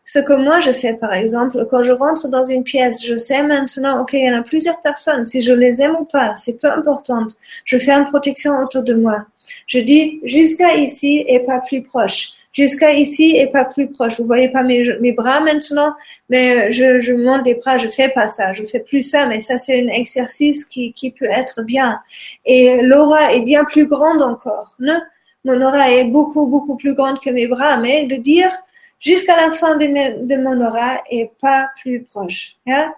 ce 0.05 0.19
que 0.19 0.33
moi 0.33 0.59
je 0.61 0.73
fais, 0.73 0.95
par 0.95 1.13
exemple, 1.13 1.67
quand 1.71 1.83
je 1.83 1.93
rentre 1.93 2.29
dans 2.29 2.45
une 2.45 2.65
pièce, 2.65 3.05
je 3.05 3.17
sais 3.17 3.43
maintenant, 3.43 4.01
ok, 4.01 4.15
il 4.15 4.25
y 4.25 4.31
en 4.31 4.39
a 4.39 4.43
plusieurs 4.43 4.81
personnes, 4.81 5.27
si 5.27 5.43
je 5.43 5.53
les 5.53 5.83
aime 5.83 5.97
ou 6.01 6.05
pas, 6.05 6.35
c'est 6.35 6.59
peu 6.59 6.71
important. 6.71 7.27
Je 7.65 7.79
fais 7.79 7.93
une 7.93 8.07
protection 8.07 8.59
autour 8.59 8.83
de 8.85 8.95
moi. 8.95 9.27
Je 9.67 9.81
dis 9.81 10.21
jusqu'à 10.25 10.77
ici 10.77 11.25
et 11.27 11.41
pas 11.41 11.61
plus 11.61 11.83
proche. 11.83 12.31
Jusqu'à 12.59 12.93
ici 12.93 13.37
et 13.37 13.47
pas 13.47 13.65
plus 13.65 13.87
proche. 13.87 14.19
Vous 14.19 14.27
voyez 14.27 14.49
pas 14.49 14.65
mes, 14.65 14.83
mes 14.99 15.13
bras 15.13 15.39
maintenant, 15.39 15.95
mais 16.29 16.73
je, 16.73 17.01
je 17.01 17.13
monte 17.13 17.47
les 17.47 17.55
bras, 17.55 17.79
je 17.79 17.89
fais 17.89 18.09
pas 18.09 18.27
ça, 18.27 18.53
je 18.53 18.65
fais 18.65 18.81
plus 18.81 19.03
ça, 19.03 19.27
mais 19.27 19.41
ça 19.41 19.59
c'est 19.59 19.81
un 19.81 19.87
exercice 19.87 20.65
qui, 20.65 20.93
qui 20.93 21.13
peut 21.13 21.31
être 21.31 21.63
bien. 21.63 22.01
Et 22.45 22.83
l'aura 22.83 23.33
est 23.33 23.43
bien 23.43 23.65
plus 23.65 23.87
grande 23.87 24.23
encore. 24.23 24.75
Non 24.81 25.01
Mon 25.45 25.63
aura 25.63 25.93
est 25.93 26.07
beaucoup, 26.07 26.47
beaucoup 26.47 26.75
plus 26.75 26.95
grande 26.95 27.21
que 27.21 27.31
mes 27.31 27.47
bras, 27.47 27.77
mais 27.77 28.07
de 28.07 28.17
dire 28.17 28.51
jusqu'à 28.99 29.37
la 29.37 29.53
fin 29.53 29.77
de, 29.77 30.37
mon 30.43 30.61
aura 30.61 31.01
et 31.13 31.31
pas 31.41 31.69
plus 31.81 32.03
proche. 32.03 32.57
Hein? 32.67 32.93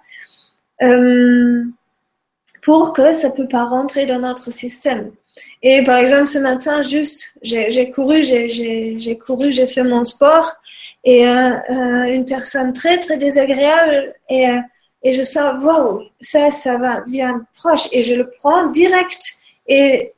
Euh, 0.82 1.64
pour 2.62 2.94
que 2.94 3.12
ça 3.12 3.28
peut 3.28 3.48
pas 3.48 3.64
rentrer 3.64 4.06
dans 4.06 4.20
notre 4.20 4.50
système. 4.50 5.12
Et 5.62 5.82
par 5.84 5.98
exemple, 5.98 6.26
ce 6.26 6.38
matin, 6.38 6.82
juste, 6.82 7.34
j'ai 7.42 7.90
couru, 7.90 8.22
j'ai 8.22 9.18
couru, 9.18 9.52
j'ai 9.52 9.66
fait 9.66 9.82
mon 9.82 10.04
sport. 10.04 10.52
Et 11.02 11.26
euh, 11.26 11.50
euh, 11.70 12.04
une 12.04 12.26
personne 12.26 12.72
très 12.72 12.98
très 12.98 13.16
désagréable. 13.16 14.14
Et 14.28 14.48
euh, 14.48 14.58
et 15.02 15.14
je 15.14 15.22
sens 15.22 15.54
wow 15.64 16.02
ça 16.20 16.50
ça 16.50 16.76
va 16.76 17.00
bien 17.00 17.46
proche. 17.54 17.88
Et 17.92 18.04
je 18.04 18.14
le 18.14 18.30
prends 18.38 18.66
direct. 18.66 19.22
Et 19.66 20.12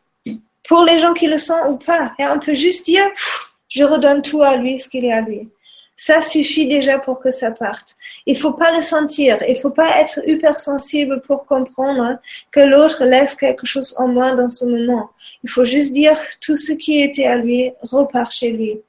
pour 0.65 0.85
les 0.85 0.99
gens 0.99 1.15
qui 1.15 1.27
le 1.27 1.39
sentent 1.39 1.69
ou 1.71 1.77
pas 1.77 2.13
et 2.19 2.25
on 2.27 2.39
peut 2.39 2.55
juste 2.55 2.87
dire 2.87 3.05
je 3.69 3.85
redonne 3.85 4.23
tout 4.23 4.43
à 4.43 4.57
lui 4.57 4.79
ce 4.79 4.89
qu'il 4.89 5.05
est 5.05 5.13
à 5.13 5.21
lui 5.21 5.49
Ça 5.97 6.21
suffit 6.21 6.67
déjà 6.67 6.99
pour 6.99 7.21
que 7.21 7.31
ça 7.31 7.53
parte. 7.53 7.97
Il 8.27 8.37
faut 8.37 8.53
pas 8.53 8.75
le 8.75 8.81
sentir. 8.81 9.39
Il 9.47 9.57
faut 9.57 9.71
pas 9.71 10.01
être 10.01 10.21
hypersensible 10.27 11.21
pour 11.21 11.45
comprendre 11.47 12.19
que 12.51 12.61
l'autre 12.61 13.05
laisse 13.05 13.35
quelque 13.35 13.67
chose 13.67 13.95
en 13.99 14.09
moins 14.09 14.35
dans 14.35 14.49
ce 14.49 14.65
moment. 14.65 15.11
Il 15.45 15.51
faut 15.51 15.65
juste 15.65 15.93
dire 15.93 16.19
tout 16.41 16.57
ce 16.57 16.73
qui 16.73 17.03
était 17.03 17.27
à 17.27 17.37
lui 17.37 17.73
repart 17.83 18.33
chez 18.33 18.51
lui. 18.51 18.81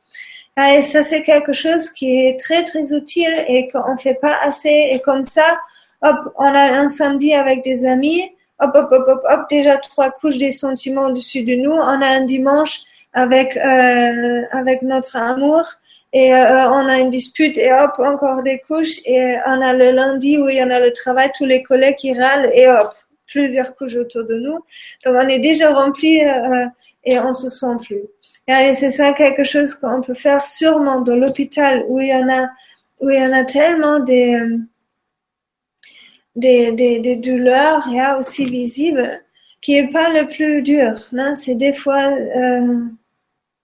Ah, 0.56 0.76
et 0.78 0.84
ça, 0.84 1.04
c'est 1.04 1.24
quelque 1.24 1.54
chose 1.54 1.90
qui 1.90 2.26
est 2.26 2.40
très, 2.40 2.64
très 2.64 2.94
utile 2.94 3.44
et 3.48 3.68
qu'on 3.70 3.98
fait 3.98 4.14
pas 4.16 4.38
assez. 4.44 4.90
Et 4.92 5.00
comme 5.00 5.24
ça, 5.24 5.60
hop, 6.04 6.34
on 6.38 6.46
a 6.46 6.80
un 6.80 6.90
samedi 6.90 7.34
avec 7.34 7.64
des 7.64 7.86
amis, 7.86 8.24
hop, 8.60 8.72
hop, 8.76 8.88
hop, 8.92 9.06
hop, 9.08 9.22
hop, 9.28 9.50
déjà 9.50 9.78
trois 9.78 10.12
couches 10.12 10.38
des 10.38 10.52
sentiments 10.52 11.08
au-dessus 11.08 11.44
de 11.44 11.56
nous. 11.56 11.72
On 11.72 12.02
a 12.02 12.08
un 12.08 12.26
dimanche 12.26 12.82
avec, 13.14 13.58
euh, 13.58 14.42
avec 14.52 14.84
notre 14.84 15.16
amour 15.16 15.66
et 16.14 16.32
euh, 16.32 16.70
on 16.70 16.88
a 16.88 17.00
une 17.00 17.10
dispute 17.10 17.58
et 17.58 17.74
hop, 17.74 17.94
encore 17.98 18.44
des 18.44 18.60
couches 18.68 19.00
et 19.06 19.38
on 19.48 19.62
a 19.62 19.74
le 19.74 19.92
lundi 19.92 20.38
où 20.38 20.48
il 20.48 20.58
y 20.58 20.64
en 20.64 20.70
a 20.70 20.80
le 20.80 20.94
travail, 20.94 21.32
tous 21.36 21.46
les 21.46 21.64
collègues 21.64 21.96
qui 21.96 22.14
râlent 22.14 22.52
et 22.54 22.68
hop, 22.68 22.94
plusieurs 23.26 23.76
couches 23.76 23.96
autour 23.96 24.24
de 24.26 24.36
nous. 24.36 24.60
Donc 25.04 25.16
on 25.16 25.28
est 25.28 25.40
déjà 25.40 25.74
rempli 25.74 26.24
euh, 26.24 26.68
et 27.04 27.20
on 27.20 27.34
se 27.34 27.50
sent 27.50 27.78
plus. 27.84 28.04
Et 28.48 28.76
c'est 28.76 28.92
ça 28.92 29.14
quelque 29.14 29.44
chose 29.44 29.74
qu'on 29.74 30.02
peut 30.02 30.14
faire 30.14 30.46
sûrement 30.46 31.02
dans 31.02 31.16
l'hôpital 31.16 31.84
où 31.88 32.00
il 32.00 32.10
y 32.10 32.16
en 32.16 32.30
a 32.30 32.48
où 33.02 33.10
il 33.10 33.20
y 33.20 33.24
en 33.24 33.34
a 33.34 33.44
tellement 33.44 34.00
des 34.00 34.38
des, 36.36 36.72
des, 36.74 37.00
des 37.00 37.16
douleurs 37.16 37.88
a 38.00 38.18
aussi 38.18 38.46
visibles 38.46 39.22
qui 39.62 39.78
est 39.78 39.88
pas 39.88 40.10
le 40.10 40.28
plus 40.28 40.62
dur. 40.62 41.10
C'est 41.36 41.56
des 41.56 41.74
fois 41.74 42.06
euh, 42.06 42.84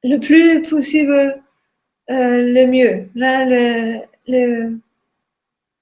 le 0.03 0.17
plus 0.17 0.61
possible 0.61 1.41
euh, 2.10 2.41
le 2.41 2.65
mieux. 2.65 3.10
Là, 3.15 3.45
le, 3.45 3.99
le, 4.27 4.80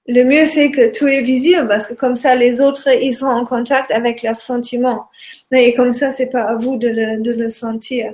le 0.06 0.24
mieux, 0.24 0.46
c'est 0.46 0.70
que 0.70 0.96
tout 0.96 1.06
est 1.06 1.22
visible 1.22 1.68
parce 1.68 1.86
que 1.86 1.94
comme 1.94 2.16
ça, 2.16 2.34
les 2.34 2.60
autres, 2.60 2.88
ils 2.88 3.14
sont 3.14 3.26
en 3.26 3.44
contact 3.44 3.90
avec 3.90 4.22
leurs 4.22 4.40
sentiments. 4.40 5.08
Et 5.52 5.74
comme 5.74 5.92
ça, 5.92 6.10
c'est 6.12 6.30
pas 6.30 6.42
à 6.42 6.54
vous 6.56 6.76
de 6.76 6.88
le, 6.88 7.20
de 7.20 7.32
le 7.32 7.50
sentir. 7.50 8.12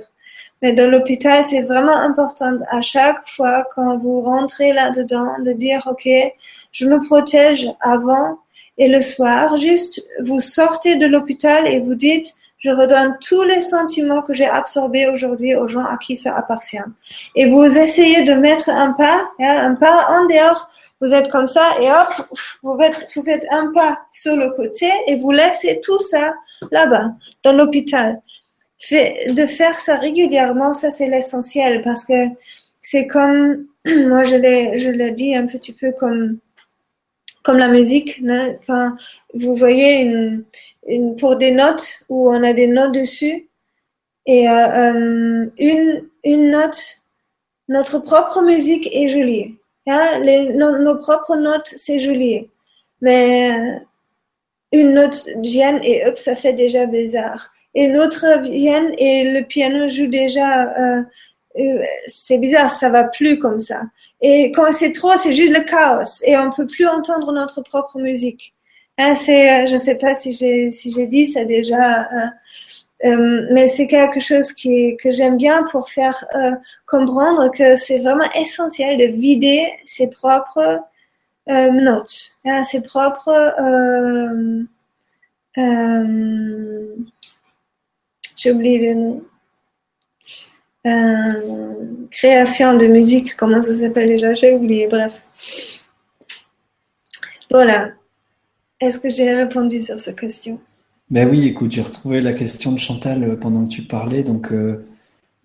Mais 0.61 0.73
dans 0.73 0.89
l'hôpital, 0.89 1.43
c'est 1.43 1.63
vraiment 1.63 1.95
important 1.97 2.57
à 2.69 2.81
chaque 2.81 3.27
fois 3.27 3.65
quand 3.75 3.97
vous 3.97 4.21
rentrez 4.21 4.73
là-dedans 4.73 5.39
de 5.43 5.51
dire, 5.51 5.87
OK, 5.89 6.07
je 6.71 6.85
me 6.85 7.05
protège 7.05 7.69
avant 7.81 8.39
et 8.77 8.87
le 8.87 9.01
soir, 9.01 9.57
juste 9.57 10.03
vous 10.23 10.39
sortez 10.39 10.95
de 10.95 11.05
l'hôpital 11.05 11.67
et 11.71 11.79
vous 11.79 11.95
dites, 11.95 12.33
je 12.65 12.71
redonne 12.71 13.15
tous 13.21 13.43
les 13.43 13.61
sentiments 13.61 14.23
que 14.23 14.33
j'ai 14.33 14.47
absorbés 14.47 15.07
aujourd'hui 15.07 15.55
aux 15.55 15.67
gens 15.67 15.85
à 15.85 15.97
qui 15.97 16.15
ça 16.15 16.35
appartient. 16.35 16.87
Et 17.35 17.47
vous 17.47 17.63
essayez 17.63 18.23
de 18.23 18.33
mettre 18.33 18.69
un 18.69 18.93
pas, 18.93 19.29
hein, 19.39 19.69
un 19.69 19.75
pas 19.75 20.07
en 20.09 20.25
dehors. 20.25 20.67
Vous 20.99 21.13
êtes 21.13 21.29
comme 21.29 21.47
ça 21.47 21.61
et 21.79 21.91
hop, 21.91 22.27
vous 22.63 23.23
faites, 23.23 23.45
un 23.51 23.71
pas 23.71 23.99
sur 24.11 24.35
le 24.35 24.49
côté 24.49 24.87
et 25.07 25.15
vous 25.17 25.29
laissez 25.29 25.79
tout 25.83 25.99
ça 25.99 26.33
là-bas, 26.71 27.11
dans 27.43 27.53
l'hôpital. 27.53 28.21
De 28.89 29.45
faire 29.45 29.79
ça 29.79 29.97
régulièrement, 29.97 30.73
ça 30.73 30.89
c'est 30.89 31.07
l'essentiel 31.07 31.83
parce 31.83 32.03
que 32.03 32.29
c'est 32.81 33.05
comme, 33.05 33.65
moi 33.85 34.23
je 34.23 34.37
l'ai, 34.37 34.79
je 34.79 34.89
l'ai 34.89 35.11
dit 35.11 35.35
un 35.35 35.45
petit 35.45 35.73
peu 35.73 35.91
comme, 35.91 36.39
comme 37.43 37.59
la 37.59 37.67
musique, 37.67 38.21
hein, 38.27 38.53
quand 38.65 38.93
vous 39.35 39.55
voyez 39.55 39.97
une, 39.97 40.45
une, 40.85 41.15
pour 41.15 41.35
des 41.35 41.51
notes 41.51 42.03
où 42.09 42.29
on 42.29 42.43
a 42.43 42.53
des 42.53 42.67
notes 42.67 42.93
dessus 42.93 43.49
et 44.25 44.49
euh, 44.49 44.53
euh, 44.53 45.45
une, 45.57 46.09
une 46.23 46.51
note, 46.51 46.81
notre 47.67 47.99
propre 47.99 48.41
musique 48.41 48.89
est 48.91 49.07
jolie. 49.07 49.57
Hein? 49.87 50.19
Les, 50.23 50.49
nos, 50.53 50.95
propres 50.95 51.35
notes, 51.35 51.67
c'est 51.67 51.99
joli. 51.99 52.49
Mais 53.01 53.51
euh, 53.51 53.79
une 54.71 54.93
note 54.93 55.29
vient 55.41 55.79
et 55.81 56.05
hop, 56.07 56.17
ça 56.17 56.35
fait 56.35 56.53
déjà 56.53 56.85
bizarre. 56.85 57.51
Et 57.75 57.87
l'autre 57.87 58.41
vient 58.41 58.89
et 58.97 59.31
le 59.31 59.45
piano 59.45 59.89
joue 59.89 60.07
déjà, 60.07 60.73
euh, 60.77 61.03
euh, 61.59 61.83
c'est 62.07 62.39
bizarre, 62.39 62.71
ça 62.71 62.89
va 62.89 63.03
plus 63.03 63.37
comme 63.37 63.59
ça. 63.59 63.81
Et 64.21 64.51
quand 64.53 64.71
c'est 64.71 64.93
trop, 64.93 65.15
c'est 65.17 65.33
juste 65.33 65.53
le 65.53 65.61
chaos 65.61 66.23
et 66.23 66.37
on 66.37 66.51
peut 66.51 66.65
plus 66.65 66.87
entendre 66.87 67.31
notre 67.33 67.61
propre 67.61 67.99
musique. 67.99 68.54
Ah, 68.97 69.13
c'est, 69.15 69.63
euh, 69.63 69.67
je 69.67 69.75
sais 69.77 69.97
pas 69.97 70.15
si 70.15 70.31
j'ai 70.31 70.71
si 70.71 71.07
dit 71.07 71.25
ça 71.25 71.43
déjà, 71.43 72.03
euh, 72.13 72.27
euh, 73.05 73.47
mais 73.51 73.67
c'est 73.67 73.87
quelque 73.87 74.21
chose 74.21 74.53
qui 74.53 74.95
que 74.97 75.11
j'aime 75.11 75.35
bien 75.37 75.63
pour 75.71 75.89
faire 75.89 76.23
comprendre 76.87 77.51
que 77.51 77.75
c'est 77.75 77.99
vraiment 77.99 78.31
essentiel 78.35 78.97
de 78.97 79.05
vider 79.17 79.63
ses 79.83 80.09
propres 80.09 80.79
notes, 81.47 82.39
hein, 82.45 82.63
ses 82.63 82.81
propres 82.83 83.33
j'ai 88.37 88.51
oublié 88.51 88.79
le 88.79 88.93
nom. 88.95 89.23
création 92.11 92.75
de 92.75 92.87
musique, 92.87 93.35
comment 93.35 93.61
ça 93.61 93.73
s'appelle 93.73 94.07
déjà? 94.09 94.33
J'ai 94.33 94.53
oublié, 94.53 94.87
bref. 94.87 95.21
Voilà. 97.51 97.91
Est-ce 98.85 98.99
que 98.99 99.09
j'ai 99.09 99.33
répondu 99.33 99.81
sur 99.81 99.99
cette 99.99 100.19
question? 100.19 100.59
Ben 101.09 101.27
oui, 101.27 101.47
écoute, 101.47 101.71
j'ai 101.71 101.81
retrouvé 101.81 102.21
la 102.21 102.33
question 102.33 102.71
de 102.71 102.77
Chantal 102.77 103.23
euh, 103.23 103.35
pendant 103.35 103.65
que 103.65 103.69
tu 103.71 103.81
parlais. 103.81 104.21
Donc, 104.21 104.51
euh, 104.51 104.85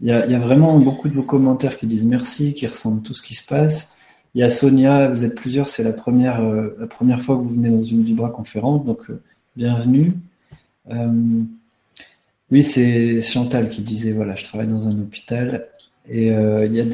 il 0.03 0.09
y, 0.09 0.13
a, 0.13 0.39
vraiment 0.39 0.79
beaucoup 0.79 1.09
de 1.09 1.15
vos 1.15 1.23
commentaires 1.23 1.79
qui 1.79 1.87
disent 1.87 2.05
merci, 2.05 2.53
qui 2.53 2.67
ressentent 2.67 3.03
tout 3.03 3.15
ce 3.15 3.23
qui 3.23 3.35
se 3.35 3.47
passe. 3.47 3.97
Il 4.35 4.43
y 4.43 4.45
a 4.45 4.51
Sonia, 4.51 5.09
vous 5.09 5.25
êtes 5.25 5.35
plusieurs, 5.35 5.71
c'est 5.71 5.83
la 5.83 5.93
première, 5.93 6.43
euh, 6.43 6.87
première 6.91 7.23
fois 7.23 7.37
que 7.37 7.41
vous 7.41 7.49
venez 7.49 7.71
dans 7.71 7.83
une 7.83 8.03
Vibra 8.03 8.29
conférence, 8.29 8.85
donc 8.85 9.11
bienvenue. 9.57 10.13
oui, 12.51 12.63
c'est 12.63 13.23
Chantal 13.23 13.71
qui 13.71 13.81
disait 13.81 14.13
voilà, 14.13 14.35
je 14.35 14.45
travaille 14.45 14.69
dans 14.69 14.87
un 14.87 14.99
hôpital. 14.99 15.67
Et 16.09 16.29
il 16.29 16.73
y 16.73 16.81
a 16.81 16.85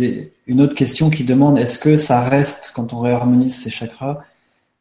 une 0.47 0.60
autre 0.60 0.74
question 0.74 1.10
qui 1.10 1.24
demande 1.24 1.59
est-ce 1.59 1.78
que 1.78 1.97
ça 1.97 2.20
reste 2.20 2.73
quand 2.74 2.93
on 2.93 3.01
réharmonise 3.01 3.55
ses 3.55 3.70
chakras 3.70 4.24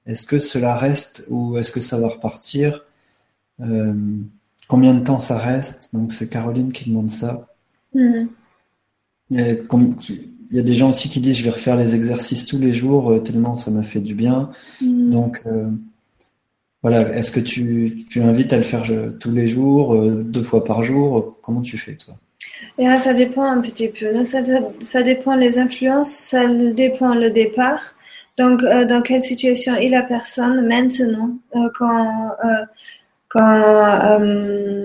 est-ce 0.06 0.28
que 0.28 0.40
cela 0.40 0.76
reste 0.76 1.26
ou 1.30 1.58
est-ce 1.58 1.72
que 1.72 1.80
ça 1.80 1.98
va 1.98 2.08
repartir? 2.08 2.86
Euh, 3.62 3.94
Combien 4.68 4.96
de 4.96 5.04
temps 5.04 5.20
ça 5.20 5.38
reste? 5.38 5.94
Donc 5.94 6.12
c'est 6.12 6.30
Caroline 6.30 6.72
qui 6.72 6.90
demande 6.90 7.10
ça. 7.10 7.48
Mm-hmm. 7.96 8.28
Il 9.32 10.56
y 10.56 10.60
a 10.60 10.64
des 10.64 10.74
gens 10.76 10.90
aussi 10.90 11.10
qui 11.10 11.20
disent 11.20 11.38
je 11.38 11.44
vais 11.44 11.52
refaire 11.52 11.76
les 11.76 11.96
exercices 11.96 12.46
tous 12.46 12.60
les 12.60 12.72
jours 12.72 13.12
euh, 13.12 13.20
tellement 13.20 13.58
ça 13.58 13.72
m'a 13.72 13.84
fait 13.84 14.00
du 14.00 14.16
bien. 14.16 14.52
Mm-hmm. 14.82 15.10
Donc 15.10 15.42
euh, 15.46 15.70
voilà, 16.82 17.16
est-ce 17.16 17.32
que 17.32 17.40
tu, 17.40 18.06
invites 18.18 18.54
à 18.54 18.58
le 18.58 18.64
faire 18.64 18.84
tous 19.20 19.32
les 19.32 19.48
jours, 19.48 19.96
deux 19.96 20.44
fois 20.44 20.64
par 20.64 20.84
jour? 20.84 21.36
Comment 21.42 21.62
tu 21.62 21.80
fais 21.80 21.96
toi? 21.96 22.16
Et 22.78 22.86
ça 23.00 23.16
dépend 23.16 23.44
un 23.44 23.60
petit 23.60 23.88
peu. 23.88 24.24
ça, 24.24 24.44
ça 24.82 25.02
dépend 25.02 25.36
les 25.36 25.58
influences, 25.58 26.12
ça 26.12 26.48
dépend 26.48 27.16
le 27.16 27.32
départ. 27.32 27.95
Donc, 28.38 28.64
euh, 28.64 28.86
dans 28.86 29.02
quelle 29.02 29.22
situation 29.22 29.76
est 29.76 29.90
la 29.90 30.04
personne 30.04 30.68
maintenant 30.68 31.38
euh, 31.56 31.70
quand 31.74 32.32
euh, 32.44 32.66
quand 33.30 34.20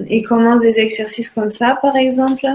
il 0.09 0.23
commence 0.27 0.63
des 0.63 0.81
exercices 0.81 1.31
comme 1.31 1.51
ça, 1.51 1.79
par 1.81 1.97
exemple? 1.97 2.47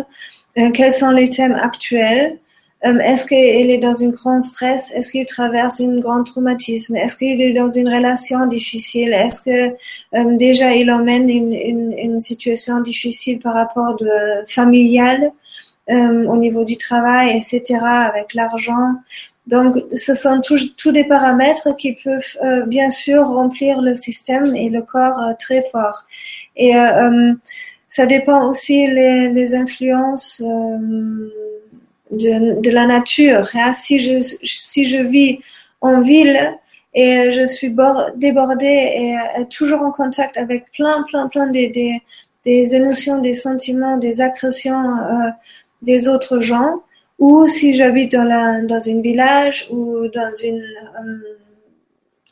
Quels 0.73 0.91
sont 0.91 1.11
les 1.11 1.29
thèmes 1.29 1.55
actuels? 1.55 2.37
Est-ce 2.81 3.25
qu'il 3.25 3.71
est 3.71 3.77
dans 3.77 4.03
un 4.03 4.09
grand 4.09 4.41
stress? 4.41 4.91
Est-ce 4.93 5.11
qu'il 5.11 5.25
traverse 5.25 5.79
un 5.79 5.99
grand 5.99 6.23
traumatisme? 6.23 6.97
Est-ce 6.97 7.15
qu'il 7.15 7.41
est 7.41 7.53
dans 7.53 7.69
une 7.69 7.87
relation 7.87 8.45
difficile? 8.45 9.13
Est-ce 9.13 9.41
que 9.41 10.35
déjà 10.35 10.73
il 10.73 10.91
emmène 10.91 11.29
une, 11.29 11.53
une, 11.53 11.93
une, 11.97 12.19
situation 12.19 12.81
difficile 12.81 13.39
par 13.39 13.53
rapport 13.53 13.95
de 13.95 14.09
familial 14.47 15.31
au 15.87 16.35
niveau 16.35 16.65
du 16.65 16.75
travail, 16.75 17.37
etc., 17.37 17.79
avec 17.81 18.33
l'argent? 18.33 18.95
Donc, 19.47 19.75
ce 19.93 20.15
sont 20.15 20.41
tous 20.41 20.91
des 20.91 21.03
paramètres 21.03 21.75
qui 21.75 21.93
peuvent 21.93 22.37
euh, 22.43 22.65
bien 22.65 22.89
sûr 22.89 23.27
remplir 23.27 23.79
le 23.79 23.93
système 23.93 24.55
et 24.55 24.69
le 24.69 24.81
corps 24.81 25.19
euh, 25.19 25.33
très 25.37 25.61
fort. 25.71 26.05
Et 26.55 26.75
euh, 26.75 27.31
ça 27.87 28.07
dépend 28.07 28.49
aussi 28.49 28.87
les, 28.87 29.29
les 29.29 29.53
influences 29.53 30.41
de, 30.41 32.59
de, 32.59 32.69
la 32.71 32.87
nature. 32.87 33.47
Hein. 33.53 33.71
Si 33.73 33.99
je 33.99 34.19
si 34.43 34.85
je 34.85 34.97
vis 34.97 35.39
en 35.81 36.01
ville 36.01 36.57
et 36.95 37.29
je 37.29 37.45
suis 37.45 37.75
débordée 38.15 38.91
et 38.95 39.45
toujours 39.49 39.83
en 39.83 39.91
contact 39.91 40.37
avec 40.37 40.71
plein 40.71 41.03
plein 41.03 41.27
plein 41.27 41.47
des 41.47 41.69
des, 41.69 42.01
des 42.45 42.73
émotions, 42.73 43.19
des 43.19 43.33
sentiments, 43.33 43.97
des 43.97 44.21
agressions 44.21 44.95
des 45.81 46.07
autres 46.07 46.41
gens 46.41 46.81
ou 47.19 47.47
si 47.47 47.73
j'habite 47.75 48.11
dans, 48.11 48.23
la, 48.23 48.61
dans 48.61 48.89
un 48.89 49.01
village 49.01 49.67
ou 49.71 50.07
dans 50.07 50.33
une 50.43 50.61
euh, 50.61 51.37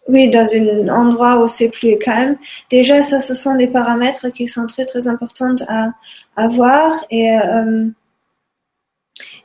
oui 0.09 0.29
dans 0.29 0.47
un 0.53 0.89
endroit 0.89 1.41
où 1.41 1.47
c'est 1.47 1.69
plus 1.69 1.97
calme 1.97 2.37
déjà 2.69 3.01
ça 3.03 3.21
ce 3.21 3.33
sont 3.33 3.55
des 3.55 3.67
paramètres 3.67 4.29
qui 4.29 4.47
sont 4.47 4.65
très 4.67 4.85
très 4.85 5.07
importants 5.07 5.55
à, 5.67 5.91
à 6.35 6.47
voir. 6.47 6.91
Et 7.09 7.31
euh, 7.31 7.85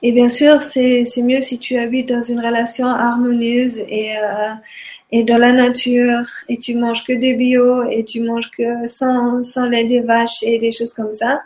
Et 0.02 0.12
bien 0.12 0.28
sûr, 0.28 0.62
c'est 0.62 1.04
mieux 1.22 1.40
si 1.40 1.58
tu 1.58 1.76
habites 1.76 2.08
dans 2.08 2.20
une 2.22 2.40
relation 2.40 2.86
harmonieuse 2.86 3.78
et, 3.78 4.16
euh, 4.16 4.52
et 5.10 5.24
dans 5.24 5.38
la 5.38 5.52
nature 5.52 6.24
et 6.48 6.56
tu 6.58 6.76
manges 6.76 7.04
que 7.04 7.12
des 7.12 7.34
bio 7.34 7.82
et 7.90 8.04
tu 8.04 8.20
manges 8.22 8.50
que 8.56 8.86
sans, 8.86 9.42
sans 9.42 9.66
lait 9.66 9.84
des 9.84 10.00
vaches 10.00 10.42
et 10.42 10.58
des 10.58 10.72
choses 10.72 10.94
comme 10.94 11.12
ça. 11.12 11.42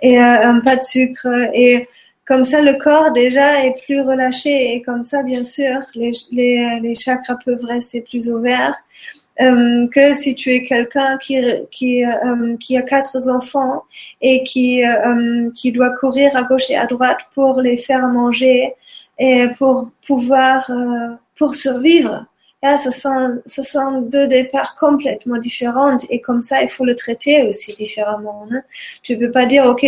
Et 0.00 0.18
euh, 0.20 0.60
pas 0.60 0.76
de 0.76 0.82
sucre 0.82 1.26
et 1.54 1.88
comme 2.26 2.44
ça 2.44 2.60
le 2.60 2.74
corps 2.74 3.12
déjà 3.12 3.64
est 3.64 3.74
plus 3.84 4.00
relâché 4.00 4.74
et 4.74 4.82
comme 4.82 5.02
ça 5.02 5.22
bien 5.22 5.44
sûr 5.44 5.80
les, 5.94 6.10
les, 6.32 6.80
les 6.82 6.94
chakras 6.94 7.38
peuvent 7.44 7.64
rester 7.64 8.02
plus 8.02 8.28
ouverts 8.28 8.76
euh, 9.40 9.86
que 9.88 10.14
si 10.14 10.34
tu 10.34 10.50
es 10.50 10.64
quelqu'un 10.64 11.18
qui 11.18 11.36
qui 11.70 12.04
euh, 12.04 12.56
qui 12.56 12.76
a 12.78 12.82
quatre 12.82 13.28
enfants 13.28 13.84
et 14.22 14.42
qui 14.44 14.82
euh, 14.82 15.50
qui 15.54 15.72
doit 15.72 15.90
courir 15.90 16.34
à 16.34 16.42
gauche 16.42 16.70
et 16.70 16.76
à 16.76 16.86
droite 16.86 17.18
pour 17.34 17.60
les 17.60 17.76
faire 17.76 18.08
manger 18.08 18.74
et 19.18 19.46
pour 19.58 19.90
pouvoir 20.06 20.70
pour 21.36 21.54
survivre. 21.54 22.24
Là, 22.62 22.78
ce 22.78 22.90
sont 22.90 23.42
ce 23.44 23.62
sont 23.62 24.00
deux 24.00 24.26
départs 24.26 24.74
complètement 24.80 25.36
différents 25.36 25.98
et 26.08 26.20
comme 26.22 26.40
ça 26.40 26.62
il 26.62 26.70
faut 26.70 26.86
le 26.86 26.96
traiter 26.96 27.42
aussi 27.46 27.74
différemment. 27.74 28.46
Hein. 28.50 28.62
Tu 29.02 29.18
peux 29.18 29.30
pas 29.30 29.44
dire 29.44 29.66
ok 29.66 29.82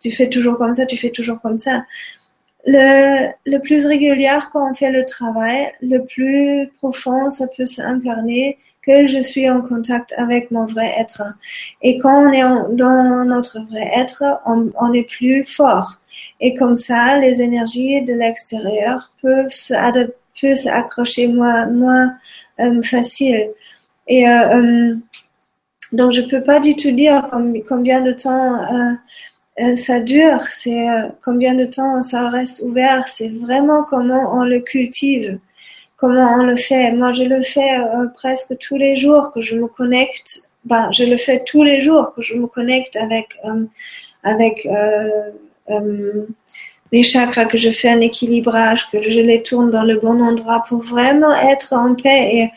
tu 0.00 0.10
fais 0.12 0.28
toujours 0.28 0.56
comme 0.58 0.72
ça, 0.72 0.86
tu 0.86 0.96
fais 0.96 1.10
toujours 1.10 1.40
comme 1.40 1.56
ça 1.56 1.84
le, 2.66 3.30
le 3.46 3.58
plus 3.58 3.86
régulier 3.86 4.38
quand 4.52 4.70
on 4.70 4.74
fait 4.74 4.90
le 4.90 5.04
travail, 5.04 5.72
le 5.80 6.04
plus 6.04 6.68
profond 6.78 7.30
ça 7.30 7.46
peut 7.56 7.64
s'incarner 7.64 8.58
que 8.82 9.06
je 9.06 9.20
suis 9.20 9.48
en 9.48 9.60
contact 9.60 10.14
avec 10.16 10.50
mon 10.50 10.66
vrai 10.66 10.92
être. 10.98 11.22
Et 11.82 11.98
quand 11.98 12.28
on 12.28 12.32
est 12.32 12.42
dans 12.76 13.24
notre 13.26 13.60
vrai 13.60 13.90
être, 13.94 14.24
on, 14.46 14.70
on, 14.80 14.92
est 14.94 15.08
plus 15.08 15.44
fort. 15.44 16.00
Et 16.40 16.54
comme 16.54 16.76
ça, 16.76 17.18
les 17.18 17.42
énergies 17.42 18.00
de 18.02 18.14
l'extérieur 18.14 19.12
peuvent 19.20 19.50
se 19.50 19.74
s'accrocher 20.54 21.28
moins, 21.28 21.66
moins 21.66 22.16
euh, 22.60 22.80
facile. 22.80 23.50
Et 24.06 24.26
euh, 24.26 24.58
euh, 24.58 24.96
donc, 25.92 26.12
je 26.12 26.22
peux 26.22 26.42
pas 26.42 26.60
du 26.60 26.76
tout 26.76 26.92
dire 26.92 27.28
combien 27.68 28.00
de 28.00 28.12
temps 28.12 28.62
euh, 28.62 28.92
ça 29.76 30.00
dure, 30.00 30.42
c'est 30.50 30.88
euh, 30.88 31.08
combien 31.24 31.54
de 31.54 31.64
temps 31.64 32.02
ça 32.02 32.28
reste 32.28 32.62
ouvert, 32.62 33.06
c'est 33.08 33.28
vraiment 33.28 33.84
comment 33.84 34.34
on 34.34 34.44
le 34.44 34.60
cultive, 34.60 35.38
comment 35.96 36.34
on 36.38 36.44
le 36.44 36.56
fait. 36.56 36.92
Moi, 36.92 37.12
je 37.12 37.24
le 37.24 37.42
fais 37.42 37.78
euh, 37.78 38.06
presque 38.14 38.56
tous 38.58 38.76
les 38.76 38.96
jours 38.96 39.32
que 39.32 39.40
je 39.40 39.56
me 39.56 39.66
connecte. 39.66 40.48
Ben, 40.64 40.90
je 40.92 41.04
le 41.04 41.16
fais 41.16 41.42
tous 41.44 41.62
les 41.62 41.80
jours 41.80 42.12
que 42.14 42.22
je 42.22 42.34
me 42.34 42.46
connecte 42.46 42.96
avec 42.96 43.38
avec 44.22 44.68
les 46.92 47.02
chakras, 47.02 47.46
que 47.46 47.56
je 47.56 47.70
fais 47.70 47.88
un 47.88 48.00
équilibrage, 48.00 48.90
que 48.90 49.00
je 49.00 49.20
les 49.20 49.42
tourne 49.42 49.70
dans 49.70 49.84
le 49.84 49.98
bon 49.98 50.20
endroit 50.20 50.64
pour 50.68 50.82
vraiment 50.82 51.34
être 51.34 51.72
en 51.72 51.94
paix 51.94 52.30
et 52.34 52.50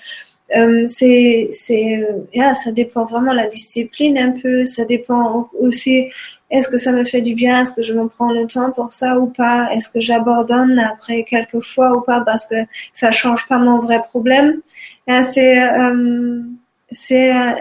c'est 0.87 1.47
c'est 1.51 2.05
ça 2.35 2.71
dépend 2.71 3.05
vraiment 3.05 3.31
de 3.31 3.37
la 3.37 3.47
discipline 3.47 4.17
un 4.17 4.31
peu 4.31 4.65
ça 4.65 4.83
dépend 4.85 5.47
aussi 5.59 6.09
est-ce 6.53 6.69
que 6.69 6.77
ça 6.77 6.91
me 6.91 7.03
fait 7.03 7.21
du 7.21 7.33
bien? 7.33 7.63
Est-ce 7.63 7.73
que 7.73 7.81
je 7.81 7.93
me 7.93 8.07
prends 8.07 8.31
le 8.31 8.45
temps 8.45 8.71
pour 8.71 8.91
ça 8.91 9.17
ou 9.19 9.25
pas? 9.27 9.73
Est-ce 9.73 9.89
que 9.89 9.99
j'abandonne 9.99 10.77
après 10.79 11.23
quelques 11.23 11.61
fois 11.61 11.97
ou 11.97 12.01
pas 12.01 12.21
parce 12.21 12.45
que 12.47 12.55
ça 12.93 13.11
change 13.11 13.47
pas 13.47 13.57
mon 13.57 13.79
vrai 13.79 14.01
problème? 14.03 14.61
C'est 15.07 15.59
euh, 15.63 16.43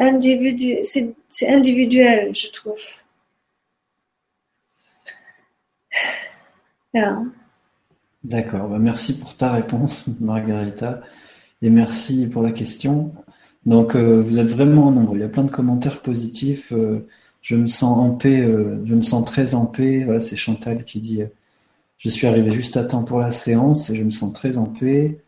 individu 0.01 0.79
c'est 0.83 1.49
individuel, 1.49 2.35
je 2.35 2.49
trouve. 2.51 2.79
D'accord, 8.25 8.69
bah, 8.69 8.79
merci 8.79 9.19
pour 9.19 9.37
ta 9.37 9.53
réponse, 9.53 10.09
Margarita, 10.21 11.01
et 11.63 11.71
merci 11.71 12.27
pour 12.27 12.43
la 12.43 12.53
question. 12.53 13.15
Donc, 13.65 13.97
euh, 13.97 14.21
vous 14.21 14.39
êtes 14.39 14.49
vraiment 14.49 14.89
en 14.89 14.91
nombre. 14.91 15.17
Il 15.17 15.21
y 15.21 15.25
a 15.25 15.29
plein 15.29 15.45
de 15.45 15.51
commentaires 15.51 16.03
positifs. 16.03 16.73
Euh, 16.73 17.09
je 17.43 17.57
me 17.57 17.67
sens 17.67 17.99
en 17.99 18.11
paix, 18.13 18.41
euh, 18.41 18.83
je 18.87 18.95
me 18.95 19.03
sens 19.03 19.25
très 19.25 19.55
en 19.55 19.67
paix. 19.67 20.05
Voilà, 20.05 20.21
c'est 20.21 20.37
Chantal 20.37 20.85
qui 20.85 21.01
dit 21.01 21.23
Je 21.99 22.09
suis 22.09 22.27
arrivé 22.27 22.51
juste 22.51 22.77
à 22.77 22.85
temps 22.85 23.05
pour 23.05 23.21
la 23.21 23.31
séance 23.31 23.91
et 23.91 23.97
je 23.97 24.05
me 24.05 24.11
sens 24.11 24.33
très 24.33 24.57
en 24.57 24.67
paix. 24.67 25.19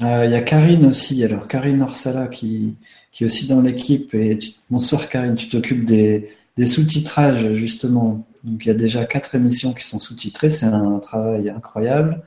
Euh, 0.00 0.24
il 0.24 0.32
y 0.32 0.34
a 0.34 0.40
Karine 0.42 0.86
aussi, 0.86 1.22
alors 1.22 1.46
Karine 1.48 1.82
Orsala 1.82 2.26
qui, 2.26 2.76
est 3.20 3.24
aussi 3.24 3.46
dans 3.46 3.60
l'équipe. 3.60 4.14
Et 4.14 4.38
bonsoir 4.70 5.08
Karine, 5.08 5.36
tu 5.36 5.48
t'occupes 5.48 5.84
des, 5.84 6.30
sous-titrages 6.64 7.52
justement. 7.54 8.26
Donc 8.44 8.64
il 8.64 8.68
y 8.68 8.70
a 8.72 8.74
déjà 8.74 9.04
quatre 9.04 9.34
émissions 9.36 9.72
qui 9.72 9.84
sont 9.84 10.00
sous-titrées, 10.00 10.50
c'est 10.50 10.66
un 10.66 10.98
travail 10.98 11.50
incroyable. 11.50 12.22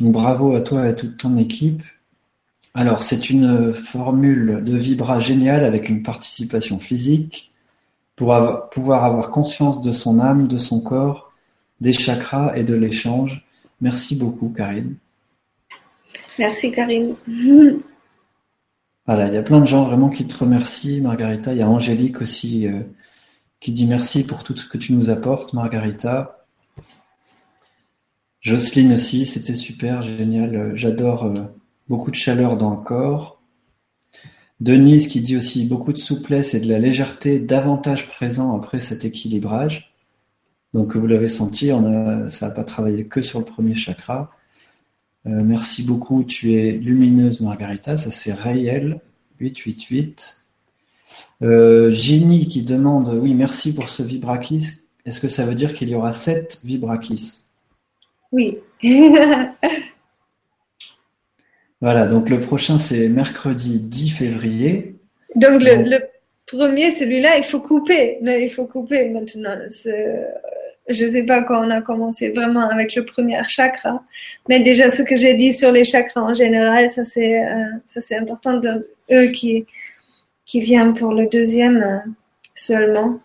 Bravo 0.00 0.54
à 0.56 0.62
toi 0.62 0.86
et 0.86 0.88
à 0.90 0.94
toute 0.94 1.18
ton 1.18 1.36
équipe. 1.36 1.82
Alors 2.74 3.02
c'est 3.02 3.30
une 3.30 3.74
formule 3.74 4.62
de 4.64 4.76
vibra 4.76 5.18
géniale 5.18 5.64
avec 5.64 5.88
une 5.88 6.02
participation 6.02 6.78
physique 6.78 7.49
pour 8.20 8.68
pouvoir 8.68 9.04
avoir 9.04 9.30
conscience 9.30 9.80
de 9.80 9.92
son 9.92 10.20
âme, 10.20 10.46
de 10.46 10.58
son 10.58 10.82
corps, 10.82 11.32
des 11.80 11.94
chakras 11.94 12.54
et 12.54 12.64
de 12.64 12.74
l'échange. 12.74 13.46
Merci 13.80 14.14
beaucoup, 14.14 14.50
Karine. 14.54 14.96
Merci, 16.38 16.70
Karine. 16.70 17.14
Voilà, 19.06 19.28
il 19.28 19.32
y 19.32 19.38
a 19.38 19.42
plein 19.42 19.58
de 19.58 19.64
gens 19.64 19.84
vraiment 19.84 20.10
qui 20.10 20.26
te 20.26 20.36
remercient, 20.36 21.00
Margarita. 21.00 21.54
Il 21.54 21.60
y 21.60 21.62
a 21.62 21.68
Angélique 21.70 22.20
aussi 22.20 22.66
euh, 22.66 22.80
qui 23.58 23.72
dit 23.72 23.86
merci 23.86 24.22
pour 24.22 24.44
tout 24.44 24.54
ce 24.54 24.68
que 24.68 24.76
tu 24.76 24.92
nous 24.92 25.08
apportes, 25.08 25.54
Margarita. 25.54 26.44
Jocelyne 28.42 28.92
aussi, 28.92 29.24
c'était 29.24 29.54
super, 29.54 30.02
génial. 30.02 30.72
J'adore 30.74 31.24
euh, 31.24 31.34
beaucoup 31.88 32.10
de 32.10 32.16
chaleur 32.16 32.58
dans 32.58 32.74
le 32.74 32.82
corps. 32.82 33.39
Denise 34.60 35.08
qui 35.08 35.20
dit 35.20 35.36
aussi 35.36 35.64
beaucoup 35.64 35.92
de 35.92 35.98
souplesse 35.98 36.54
et 36.54 36.60
de 36.60 36.68
la 36.68 36.78
légèreté 36.78 37.38
davantage 37.38 38.08
présent 38.08 38.56
après 38.56 38.78
cet 38.78 39.04
équilibrage. 39.04 39.92
Donc 40.74 40.96
vous 40.96 41.06
l'avez 41.06 41.28
senti, 41.28 41.72
on 41.72 41.86
a, 41.86 42.28
ça 42.28 42.48
n'a 42.48 42.54
pas 42.54 42.64
travaillé 42.64 43.06
que 43.06 43.22
sur 43.22 43.38
le 43.38 43.44
premier 43.44 43.74
chakra. 43.74 44.30
Euh, 45.26 45.40
merci 45.44 45.82
beaucoup, 45.82 46.24
tu 46.24 46.54
es 46.54 46.72
lumineuse 46.72 47.40
Margarita, 47.40 47.96
ça 47.96 48.10
c'est 48.10 48.32
réel, 48.32 49.00
888. 49.40 50.36
Euh, 51.42 51.90
Ginny 51.90 52.46
qui 52.46 52.62
demande, 52.62 53.08
oui 53.20 53.34
merci 53.34 53.74
pour 53.74 53.88
ce 53.88 54.02
vibrakis, 54.02 54.66
est-ce 55.04 55.20
que 55.20 55.28
ça 55.28 55.44
veut 55.44 55.54
dire 55.54 55.72
qu'il 55.74 55.88
y 55.88 55.94
aura 55.94 56.12
sept 56.12 56.60
vibrakis? 56.64 57.40
Oui. 58.30 58.58
Voilà, 61.80 62.06
donc 62.06 62.28
le 62.28 62.40
prochain 62.40 62.78
c'est 62.78 63.08
mercredi 63.08 63.80
10 63.80 64.10
février. 64.10 64.96
Donc 65.34 65.62
le, 65.62 65.98
premier, 66.46 66.90
celui-là, 66.90 67.38
il 67.38 67.44
faut 67.44 67.60
couper. 67.60 68.18
Il 68.22 68.50
faut 68.50 68.66
couper 68.66 69.08
maintenant. 69.08 69.56
Je 70.88 71.04
ne 71.04 71.10
sais 71.10 71.24
pas 71.24 71.42
quand 71.42 71.64
on 71.64 71.70
a 71.70 71.80
commencé 71.82 72.30
vraiment 72.30 72.68
avec 72.68 72.96
le 72.96 73.04
premier 73.04 73.40
chakra, 73.46 74.02
mais 74.48 74.60
déjà 74.60 74.90
ce 74.90 75.02
que 75.02 75.14
j'ai 75.14 75.34
dit 75.34 75.52
sur 75.52 75.70
les 75.70 75.84
chakras 75.84 76.22
en 76.22 76.34
général, 76.34 76.88
ça 76.88 77.04
c'est 77.04 77.44
euh, 77.44 77.64
ça 77.86 78.00
c'est 78.00 78.16
important 78.16 78.54
de 78.54 78.88
eux 79.12 79.26
qui 79.28 79.66
qui 80.44 80.60
viennent 80.60 80.94
pour 80.94 81.12
le 81.12 81.28
deuxième 81.28 81.76
euh, 81.76 81.98
seulement. 82.54 83.20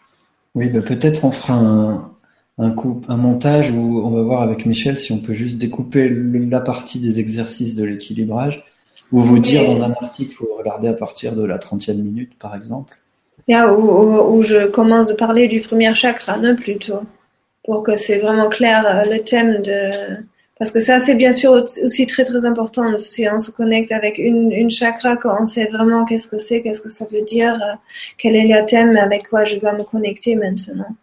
Oui, 0.54 0.68
bah, 0.68 0.82
peut-être 0.82 1.26
on 1.26 1.32
fera 1.32 1.54
un, 1.54 2.12
un, 2.58 2.72
coup, 2.72 3.02
un 3.08 3.18
montage 3.18 3.72
où 3.72 4.02
on 4.04 4.10
va 4.12 4.22
voir 4.22 4.42
avec 4.42 4.66
Michel 4.66 4.98
si 4.98 5.12
on 5.12 5.20
peut 5.20 5.34
juste 5.34 5.58
découper 5.58 6.10
la 6.10 6.62
partie 6.62 7.00
des 7.00 7.20
exercices 7.20 7.76
de 7.76 7.84
l'équilibrage 7.84 8.64
ou 9.12 9.22
vous 9.22 9.40
dire 9.40 9.66
dans 9.66 9.84
un 9.84 9.92
article, 9.92 10.32
il 10.32 10.36
faut 10.36 10.56
regarder 10.58 10.88
à 10.88 10.94
partir 10.94 11.34
de 11.36 11.44
la 11.44 11.58
30e 11.58 11.96
minute, 11.96 12.38
par 12.40 12.56
exemple. 12.56 12.98
où, 13.48 14.42
je 14.42 14.68
commence 14.68 15.08
de 15.08 15.14
parler 15.14 15.48
du 15.48 15.62
premier 15.62 15.94
chakra, 15.94 16.38
non, 16.38 16.56
plutôt, 16.56 17.02
pour 17.64 17.84
que 17.84 17.96
c'est 17.96 18.18
vraiment 18.18 18.50
clair 18.50 18.86
euh, 18.88 19.10
le 19.10 19.20
thème 19.20 19.62
de... 19.62 19.90
Parce 20.58 20.72
que 20.72 20.80
ça, 20.80 21.02
c'est 21.02 21.16
bien 21.16 21.34
sûr 21.34 21.52
aussi 21.52 22.08
très 22.08 22.24
très 22.24 22.46
important. 22.46 22.98
Si 22.98 23.28
on 23.30 23.40
se 23.40 23.52
connecte 23.52 23.92
avec 23.92 24.18
une, 24.18 24.54
une 24.54 24.70
chakra, 24.70 25.18
quand 25.18 25.36
on 25.38 25.46
sait 25.46 25.68
vraiment 25.68 26.06
qu'est-ce 26.06 26.30
que 26.30 26.38
c'est, 26.38 26.62
qu'est-ce 26.62 26.80
que 26.80 26.90
ça 26.90 27.06
veut 27.12 27.24
dire, 27.24 27.54
euh, 27.56 27.76
quel 28.18 28.38
est 28.38 28.48
le 28.48 28.66
thème 28.66 28.96
avec 28.96 29.30
quoi 29.30 29.44
je 29.44 29.58
dois 29.58 29.74
me 29.74 29.84
connecter 29.84 30.36
maintenant. 30.36 30.96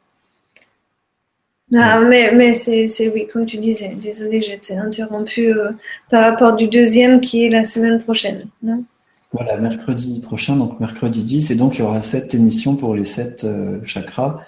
Ah, 1.74 2.00
mais 2.00 2.32
mais 2.32 2.52
c'est 2.54 3.08
oui, 3.14 3.26
comme 3.32 3.46
tu 3.46 3.56
disais. 3.56 3.94
Désolée, 3.94 4.42
j'étais 4.42 4.76
interrompue 4.76 5.52
euh, 5.52 5.70
par 6.10 6.22
rapport 6.24 6.54
du 6.54 6.68
deuxième 6.68 7.20
qui 7.20 7.44
est 7.44 7.48
la 7.48 7.64
semaine 7.64 8.00
prochaine. 8.02 8.46
Non? 8.62 8.84
Voilà, 9.32 9.56
mercredi 9.56 10.20
prochain, 10.20 10.56
donc 10.56 10.78
mercredi 10.80 11.22
10, 11.22 11.50
et 11.50 11.54
donc 11.54 11.76
il 11.76 11.80
y 11.80 11.82
aura 11.82 12.00
sept 12.00 12.34
émissions 12.34 12.76
pour 12.76 12.94
les 12.94 13.06
sept 13.06 13.44
euh, 13.44 13.78
chakras. 13.84 14.40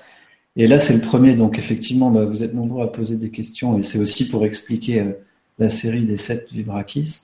Et 0.57 0.67
là, 0.67 0.79
c'est 0.79 0.93
le 0.93 1.01
premier, 1.01 1.35
donc 1.35 1.59
effectivement, 1.59 2.11
bah, 2.11 2.27
vous 2.27 2.45
êtes 2.45 2.55
nombreux 2.55 2.85
à 2.85 2.89
poser 2.89 3.17
des 3.17 3.31
questions, 3.31 3.79
et 3.79 3.83
c'est 3.83 3.99
aussi 3.99 4.29
pour 4.29 4.45
expliquer 4.45 5.01
euh, 5.01 5.13
la 5.59 5.71
série 5.71 6.05
des 6.05 6.17
sept 6.17 6.53
vibrakis. 6.53 7.23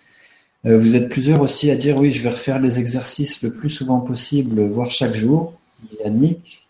vous 0.65 0.97
êtes 0.97 1.11
plusieurs 1.11 1.43
aussi 1.43 1.71
à 1.71 1.77
dire, 1.77 1.99
oui, 1.99 2.11
je 2.11 2.23
vais 2.23 2.31
refaire 2.31 2.59
les 2.61 2.79
exercices 2.79 3.43
le 3.43 3.53
plus 3.53 3.71
souvent 3.71 4.01
possible, 4.01 4.63
voire 4.63 4.91
chaque 4.91 5.15
jour, 5.15 5.53
dit 5.91 5.99
Annick, 6.05 6.67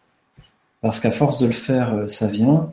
parce 0.81 0.99
qu'à 1.01 1.11
force 1.11 1.39
de 1.39 1.47
le 1.47 1.53
faire, 1.53 2.05
ça 2.09 2.27
vient. 2.27 2.73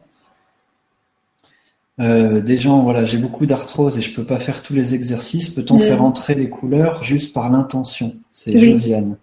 Euh, 1.99 2.41
des 2.41 2.57
gens, 2.57 2.83
voilà, 2.83 3.05
j'ai 3.05 3.17
beaucoup 3.17 3.45
d'arthrose 3.45 3.97
et 3.97 4.01
je 4.01 4.13
peux 4.13 4.23
pas 4.23 4.37
faire 4.37 4.61
tous 4.61 4.73
les 4.73 4.93
exercices. 4.93 5.49
Peut-on 5.49 5.79
faire 5.79 6.03
entrer 6.03 6.35
les 6.35 6.49
couleurs 6.49 7.03
juste 7.03 7.33
par 7.33 7.49
l'intention? 7.49 8.15
C'est 8.31 8.57
Josiane. 8.57 9.17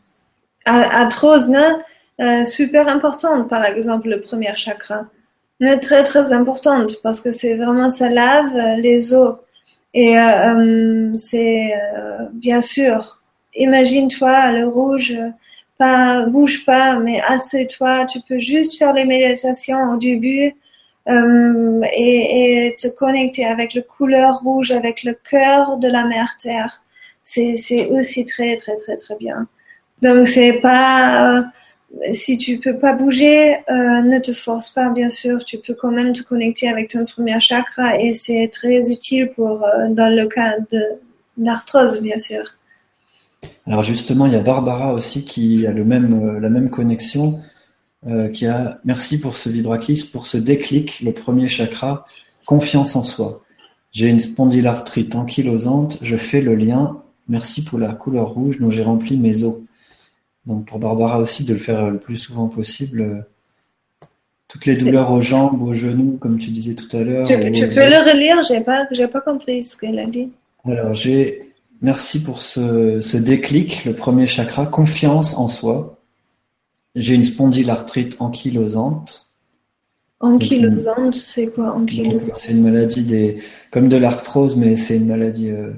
Arthrose, 0.64 1.50
non 1.50 1.78
euh, 2.20 2.44
super 2.44 2.88
importante, 2.88 3.48
par 3.48 3.64
exemple, 3.64 4.08
le 4.08 4.20
premier 4.20 4.54
chakra. 4.56 5.06
Très, 5.80 6.04
très 6.04 6.32
importante 6.32 7.00
parce 7.02 7.20
que 7.20 7.32
c'est 7.32 7.56
vraiment, 7.56 7.90
ça 7.90 8.08
lave 8.08 8.78
les 8.80 9.14
os. 9.14 9.36
Et 9.94 10.18
euh, 10.18 11.14
c'est, 11.14 11.72
bien 12.32 12.60
sûr, 12.60 13.22
imagine-toi 13.54 14.52
le 14.52 14.66
rouge, 14.66 15.16
pas, 15.78 16.26
bouge 16.26 16.64
pas, 16.64 16.98
mais 16.98 17.20
assieds-toi, 17.20 18.04
tu 18.06 18.20
peux 18.28 18.38
juste 18.38 18.78
faire 18.78 18.92
les 18.92 19.04
méditations 19.04 19.92
au 19.92 19.96
début 19.96 20.54
euh, 21.08 21.82
et, 21.94 22.66
et, 22.66 22.74
te 22.74 22.88
connecter 22.88 23.44
avec 23.44 23.74
le 23.74 23.82
couleur 23.82 24.40
rouge, 24.40 24.70
avec 24.70 25.02
le 25.02 25.12
cœur 25.12 25.76
de 25.76 25.88
la 25.88 26.06
mère 26.06 26.36
terre. 26.42 26.82
C'est, 27.22 27.88
aussi 27.90 28.24
très 28.26 28.56
très 28.56 28.76
très 28.76 28.96
très 28.96 29.16
bien. 29.16 29.46
Donc 30.02 30.26
c'est 30.26 30.54
pas 30.54 31.38
euh, 31.38 31.42
si 32.12 32.38
tu 32.38 32.58
peux 32.58 32.78
pas 32.78 32.94
bouger, 32.94 33.54
euh, 33.54 34.02
ne 34.02 34.18
te 34.18 34.32
force 34.32 34.70
pas 34.70 34.90
bien 34.90 35.10
sûr. 35.10 35.44
Tu 35.44 35.58
peux 35.58 35.74
quand 35.74 35.90
même 35.90 36.12
te 36.12 36.22
connecter 36.22 36.68
avec 36.68 36.88
ton 36.88 37.04
premier 37.04 37.38
chakra 37.38 37.98
et 38.00 38.12
c'est 38.14 38.48
très 38.48 38.90
utile 38.90 39.30
pour 39.34 39.66
dans 39.90 40.08
le 40.08 40.26
cas 40.26 40.56
de 40.72 40.82
l'arthrose 41.38 42.00
bien 42.00 42.18
sûr. 42.18 42.44
Alors 43.66 43.82
justement, 43.82 44.26
il 44.26 44.32
y 44.32 44.36
a 44.36 44.40
Barbara 44.40 44.94
aussi 44.94 45.24
qui 45.24 45.66
a 45.66 45.70
le 45.70 45.84
même 45.84 46.38
la 46.40 46.48
même 46.48 46.70
connexion. 46.70 47.40
Euh, 48.06 48.28
qui 48.28 48.46
a 48.46 48.80
merci 48.84 49.18
pour 49.18 49.34
ce 49.34 49.48
vibrakis, 49.48 50.10
pour 50.12 50.26
ce 50.26 50.36
déclic, 50.36 51.00
le 51.00 51.12
premier 51.12 51.48
chakra, 51.48 52.04
confiance 52.44 52.96
en 52.96 53.02
soi. 53.02 53.42
J'ai 53.92 54.08
une 54.08 54.20
spondylarthrite 54.20 55.14
ankylosante, 55.14 55.98
je 56.02 56.16
fais 56.16 56.42
le 56.42 56.54
lien. 56.54 57.00
Merci 57.28 57.64
pour 57.64 57.78
la 57.78 57.94
couleur 57.94 58.28
rouge 58.28 58.58
dont 58.58 58.68
j'ai 58.68 58.82
rempli 58.82 59.16
mes 59.16 59.42
os. 59.44 59.56
Donc 60.44 60.66
pour 60.66 60.78
Barbara 60.78 61.18
aussi 61.18 61.44
de 61.44 61.54
le 61.54 61.58
faire 61.58 61.90
le 61.90 61.98
plus 61.98 62.18
souvent 62.18 62.48
possible. 62.48 63.24
Toutes 64.48 64.66
les 64.66 64.76
douleurs 64.76 65.10
aux 65.10 65.22
jambes, 65.22 65.62
aux 65.62 65.72
genoux, 65.72 66.18
comme 66.20 66.36
tu 66.36 66.50
disais 66.50 66.74
tout 66.74 66.94
à 66.94 67.00
l'heure. 67.00 67.26
Tu, 67.26 67.38
peux 67.38 67.46
le 67.46 68.10
relire, 68.10 68.42
j'ai 68.42 68.60
pas, 68.60 68.86
j'ai 68.90 69.08
pas 69.08 69.22
compris 69.22 69.62
ce 69.62 69.78
qu'elle 69.78 69.98
a 69.98 70.06
dit. 70.06 70.28
Alors 70.66 70.92
j'ai 70.92 71.54
merci 71.80 72.22
pour 72.22 72.42
ce, 72.42 73.00
ce 73.00 73.16
déclic, 73.16 73.86
le 73.86 73.94
premier 73.94 74.26
chakra, 74.26 74.66
confiance 74.66 75.38
en 75.38 75.48
soi. 75.48 75.93
J'ai 76.94 77.14
une 77.14 77.22
spondylarthrite 77.22 78.16
ankylosante. 78.20 79.32
Ankylosante, 80.20 81.14
c'est 81.14 81.48
quoi 81.48 81.74
ankylosante 81.74 82.36
C'est 82.36 82.52
une 82.52 82.62
maladie 82.62 83.02
des, 83.02 83.42
comme 83.70 83.88
de 83.88 83.96
l'arthrose, 83.96 84.56
mais 84.56 84.76
c'est 84.76 84.96
une 84.96 85.08
maladie 85.08 85.50
euh, 85.50 85.72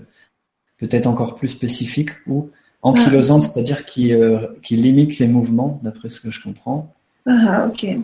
peut-être 0.78 1.06
encore 1.06 1.36
plus 1.36 1.48
spécifique 1.48 2.10
ou 2.26 2.51
ankylosante, 2.82 3.43
ah. 3.44 3.48
c'est-à-dire 3.48 3.86
qui, 3.86 4.12
euh, 4.12 4.47
qui 4.62 4.76
limite 4.76 5.18
les 5.18 5.26
mouvements, 5.26 5.80
d'après 5.82 6.10
ce 6.10 6.20
que 6.20 6.30
je 6.30 6.43
comprends. 6.43 6.94
Ah, 7.24 7.68
ok. 7.68 7.97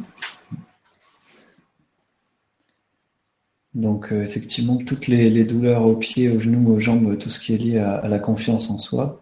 Donc 3.74 4.12
euh, 4.12 4.22
effectivement, 4.22 4.76
toutes 4.78 5.06
les, 5.06 5.44
douleurs 5.44 5.86
aux 5.86 5.96
pieds, 5.96 6.28
aux 6.28 6.40
genoux, 6.40 6.72
aux 6.72 6.78
jambes, 6.78 7.16
tout 7.18 7.30
ce 7.30 7.40
qui 7.40 7.54
est 7.54 7.58
lié 7.58 7.78
à 7.78 8.08
la 8.08 8.18
confiance 8.18 8.70
en 8.70 8.78
soi. 8.78 9.20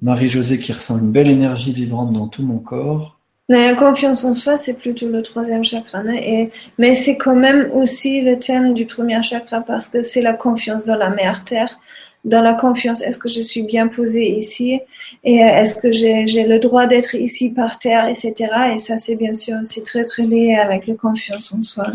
Marie-Josée 0.00 0.58
qui 0.58 0.72
ressent 0.72 0.98
une 0.98 1.10
belle 1.10 1.28
énergie 1.28 1.72
vibrante 1.72 2.12
dans 2.12 2.28
tout 2.28 2.42
mon 2.42 2.58
corps. 2.58 3.18
La 3.50 3.74
confiance 3.74 4.24
en 4.24 4.34
soi, 4.34 4.56
c'est 4.58 4.76
plutôt 4.78 5.08
le 5.08 5.22
troisième 5.22 5.64
chakra. 5.64 6.02
Et, 6.14 6.50
mais 6.76 6.94
c'est 6.94 7.16
quand 7.16 7.34
même 7.34 7.70
aussi 7.72 8.20
le 8.20 8.38
thème 8.38 8.74
du 8.74 8.84
premier 8.84 9.22
chakra 9.22 9.62
parce 9.62 9.88
que 9.88 10.02
c'est 10.02 10.20
la 10.20 10.34
confiance 10.34 10.84
dans 10.84 10.96
la 10.96 11.10
mère 11.10 11.44
terre. 11.44 11.80
Dans 12.24 12.42
la 12.42 12.52
confiance, 12.52 13.00
est-ce 13.00 13.18
que 13.18 13.28
je 13.28 13.40
suis 13.40 13.62
bien 13.62 13.88
posée 13.88 14.36
ici 14.36 14.80
Et 15.24 15.36
est-ce 15.36 15.80
que 15.80 15.90
j'ai 15.92 16.46
le 16.46 16.58
droit 16.58 16.86
d'être 16.86 17.14
ici 17.14 17.54
par 17.54 17.78
terre, 17.78 18.06
etc. 18.06 18.34
Et 18.74 18.78
ça, 18.78 18.98
c'est 18.98 19.16
bien 19.16 19.32
sûr 19.32 19.56
aussi 19.60 19.82
très, 19.82 20.04
très 20.04 20.24
lié 20.24 20.56
avec 20.56 20.86
la 20.86 20.94
confiance 20.94 21.52
en 21.54 21.62
soi. 21.62 21.92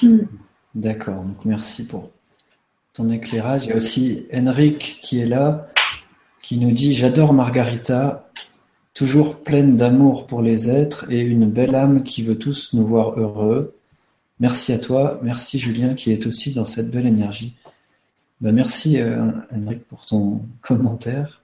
Hmm. 0.00 0.20
D'accord, 0.74 1.22
donc 1.22 1.44
merci 1.44 1.84
pour 1.84 2.10
ton 2.92 3.10
éclairage. 3.10 3.64
Il 3.64 3.70
y 3.70 3.72
a 3.72 3.76
aussi 3.76 4.26
Henrik 4.32 5.00
qui 5.02 5.20
est 5.20 5.26
là 5.26 5.66
qui 6.42 6.58
nous 6.58 6.72
dit 6.72 6.92
J'adore 6.92 7.32
Margarita, 7.32 8.28
toujours 8.92 9.42
pleine 9.42 9.76
d'amour 9.76 10.26
pour 10.26 10.42
les 10.42 10.68
êtres 10.68 11.06
et 11.10 11.20
une 11.20 11.48
belle 11.48 11.74
âme 11.74 12.02
qui 12.02 12.22
veut 12.22 12.36
tous 12.36 12.74
nous 12.74 12.84
voir 12.84 13.18
heureux. 13.18 13.76
Merci 14.40 14.72
à 14.72 14.78
toi, 14.78 15.20
merci 15.22 15.58
Julien 15.58 15.94
qui 15.94 16.12
est 16.12 16.26
aussi 16.26 16.52
dans 16.52 16.64
cette 16.64 16.90
belle 16.90 17.06
énergie. 17.06 17.54
Ben, 18.40 18.52
merci 18.52 19.00
euh, 19.00 19.30
Henrik 19.54 19.84
pour 19.86 20.04
ton 20.04 20.42
commentaire. 20.60 21.40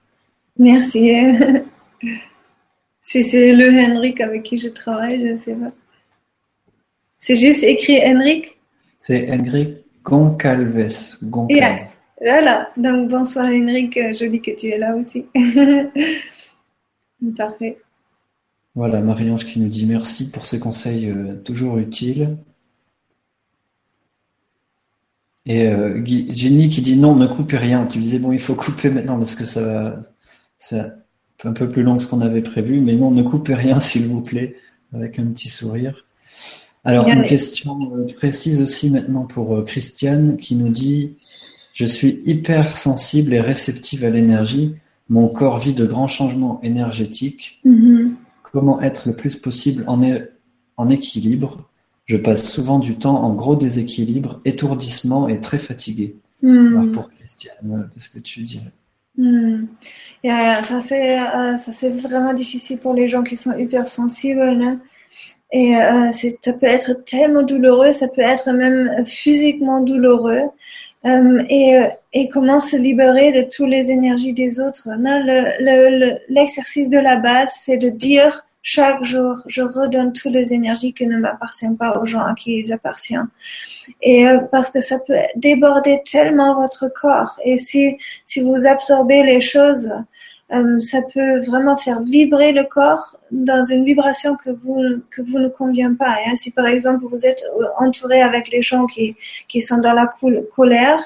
Merci. 0.57 1.09
si 3.01 3.23
c'est 3.23 3.53
le 3.53 3.71
Henrik 3.71 4.19
avec 4.19 4.43
qui 4.43 4.57
je 4.57 4.67
travaille, 4.67 5.19
je 5.21 5.31
ne 5.33 5.37
sais 5.37 5.53
pas. 5.53 5.67
C'est 7.19 7.37
juste 7.37 7.63
écrit 7.63 7.99
Henrik? 8.05 8.57
C'est 8.97 9.31
Henrik 9.31 9.77
Goncalves. 10.03 11.17
Goncalves. 11.23 11.87
Voilà, 12.21 12.69
donc 12.75 13.09
bonsoir 13.09 13.45
Henrik, 13.45 13.95
euh, 13.97 14.13
joli 14.13 14.41
que 14.41 14.51
tu 14.51 14.67
es 14.67 14.77
là 14.77 14.95
aussi. 14.95 15.25
Parfait. 17.37 17.77
Voilà, 18.75 18.99
Marie-Ange 18.99 19.45
qui 19.45 19.59
nous 19.59 19.69
dit 19.69 19.85
merci 19.85 20.29
pour 20.29 20.45
ces 20.45 20.59
conseils 20.59 21.09
euh, 21.09 21.35
toujours 21.35 21.77
utiles. 21.77 22.37
Et 25.45 25.67
euh, 25.67 26.03
Jenny 26.05 26.69
qui 26.69 26.81
dit 26.81 26.97
non, 26.97 27.15
ne 27.15 27.25
coupez 27.25 27.57
rien. 27.57 27.85
Tu 27.85 27.99
disais 27.99 28.19
bon, 28.19 28.33
il 28.33 28.39
faut 28.39 28.55
couper 28.55 28.89
maintenant 28.89 29.17
parce 29.17 29.35
que 29.35 29.45
ça 29.45 29.61
va, 29.61 29.99
c'est 30.57 30.81
un 31.45 31.53
peu 31.53 31.69
plus 31.69 31.83
long 31.83 31.97
que 31.97 32.03
ce 32.03 32.09
qu'on 32.09 32.21
avait 32.21 32.41
prévu, 32.41 32.81
mais 32.81 32.95
non, 32.95 33.11
ne 33.11 33.23
coupez 33.23 33.55
rien 33.55 33.79
s'il 33.79 34.07
vous 34.07 34.21
plaît, 34.21 34.57
avec 34.93 35.19
un 35.19 35.25
petit 35.27 35.49
sourire. 35.49 36.05
Alors, 36.83 37.07
une 37.07 37.25
question 37.25 38.07
précise 38.17 38.61
aussi 38.61 38.89
maintenant 38.89 39.25
pour 39.25 39.63
Christiane 39.65 40.37
qui 40.37 40.55
nous 40.55 40.69
dit 40.69 41.17
je 41.73 41.85
suis 41.85 42.21
hyper 42.25 42.75
sensible 42.77 43.33
et 43.33 43.39
réceptive 43.39 44.05
à 44.05 44.09
l'énergie. 44.09 44.75
Mon 45.09 45.27
corps 45.27 45.57
vit 45.57 45.73
de 45.73 45.85
grands 45.85 46.07
changements 46.07 46.59
énergétiques. 46.61 47.61
Mm-hmm. 47.65 48.13
Comment 48.43 48.81
être 48.81 49.07
le 49.07 49.15
plus 49.15 49.35
possible 49.35 49.83
en, 49.87 50.89
équilibre? 50.89 51.69
Je 52.05 52.17
passe 52.17 52.43
souvent 52.49 52.79
du 52.79 52.97
temps 52.97 53.23
en 53.23 53.33
gros 53.33 53.55
déséquilibre, 53.55 54.39
étourdissement 54.45 55.27
et 55.27 55.39
très 55.39 55.57
fatigué. 55.57 56.15
Mm. 56.41 56.77
Alors 56.77 56.91
pour 56.91 57.09
Christiane, 57.11 57.89
qu'est-ce 57.93 58.09
que 58.09 58.19
tu 58.19 58.41
dirais? 58.41 58.71
Mm. 59.17 59.65
Ça 60.23 60.79
c'est 60.81 61.89
vraiment 61.89 62.33
difficile 62.33 62.79
pour 62.79 62.93
les 62.93 63.07
gens 63.07 63.23
qui 63.23 63.35
sont 63.35 63.57
hypersensibles. 63.57 64.79
Et 65.51 65.75
euh, 65.75 66.11
ça 66.11 66.53
peut 66.53 66.67
être 66.67 66.93
tellement 67.05 67.41
douloureux, 67.41 67.91
ça 67.91 68.07
peut 68.07 68.21
être 68.21 68.51
même 68.51 69.05
physiquement 69.07 69.81
douloureux. 69.81 70.43
Euh, 71.05 71.43
et, 71.49 71.77
euh, 71.77 71.87
et 72.11 72.29
comment 72.29 72.59
se 72.59 72.75
libérer 72.75 73.31
de 73.31 73.47
toutes 73.49 73.69
les 73.69 73.91
énergies 73.91 74.33
des 74.33 74.59
autres? 74.59 74.89
L'exercice 76.29 76.89
le, 76.89 76.97
de 76.97 77.01
la 77.01 77.17
base, 77.17 77.53
c'est 77.55 77.77
de 77.77 77.89
dire 77.89 78.45
chaque 78.61 79.03
jour, 79.05 79.41
je 79.47 79.61
redonne 79.61 80.11
toutes 80.11 80.33
les 80.33 80.53
énergies 80.53 80.93
qui 80.93 81.07
ne 81.07 81.17
m'appartiennent 81.17 81.77
pas 81.77 81.97
aux 81.97 82.05
gens 82.05 82.19
à 82.19 82.35
qui 82.35 82.57
ils 82.57 82.73
appartiennent. 82.73 83.29
Et 84.01 84.27
euh, 84.27 84.39
parce 84.51 84.69
que 84.69 84.81
ça 84.81 84.99
peut 84.99 85.15
déborder 85.35 86.01
tellement 86.09 86.59
votre 86.59 86.89
corps. 86.89 87.39
Et 87.45 87.57
si, 87.57 87.97
si 88.25 88.41
vous 88.41 88.67
absorbez 88.67 89.23
les 89.23 89.39
choses 89.39 89.91
euh, 90.51 90.79
ça 90.79 91.01
peut 91.13 91.39
vraiment 91.45 91.77
faire 91.77 92.01
vibrer 92.01 92.51
le 92.51 92.63
corps 92.63 93.17
dans 93.29 93.63
une 93.63 93.85
vibration 93.85 94.35
que 94.35 94.49
vous 94.49 94.81
que 95.11 95.21
vous 95.21 95.37
ne 95.37 95.47
convient 95.47 95.93
pas. 95.93 96.15
Hein. 96.25 96.35
Si 96.35 96.51
par 96.51 96.65
exemple 96.65 97.05
vous 97.05 97.23
êtes 97.25 97.43
entouré 97.77 98.21
avec 98.21 98.49
les 98.49 98.63
gens 98.63 98.87
qui 98.87 99.15
qui 99.47 99.61
sont 99.61 99.77
dans 99.77 99.93
la 99.93 100.09
colère 100.55 100.99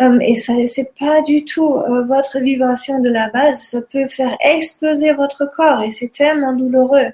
euh, 0.00 0.18
et 0.20 0.34
ça 0.34 0.54
c'est 0.66 0.94
pas 0.98 1.20
du 1.22 1.44
tout 1.44 1.74
euh, 1.76 2.04
votre 2.04 2.38
vibration 2.38 3.00
de 3.00 3.10
la 3.10 3.30
base, 3.30 3.60
ça 3.60 3.80
peut 3.82 4.08
faire 4.08 4.34
exploser 4.42 5.12
votre 5.12 5.44
corps 5.54 5.82
et 5.82 5.90
c'est 5.90 6.12
tellement 6.12 6.54
douloureux. 6.54 7.12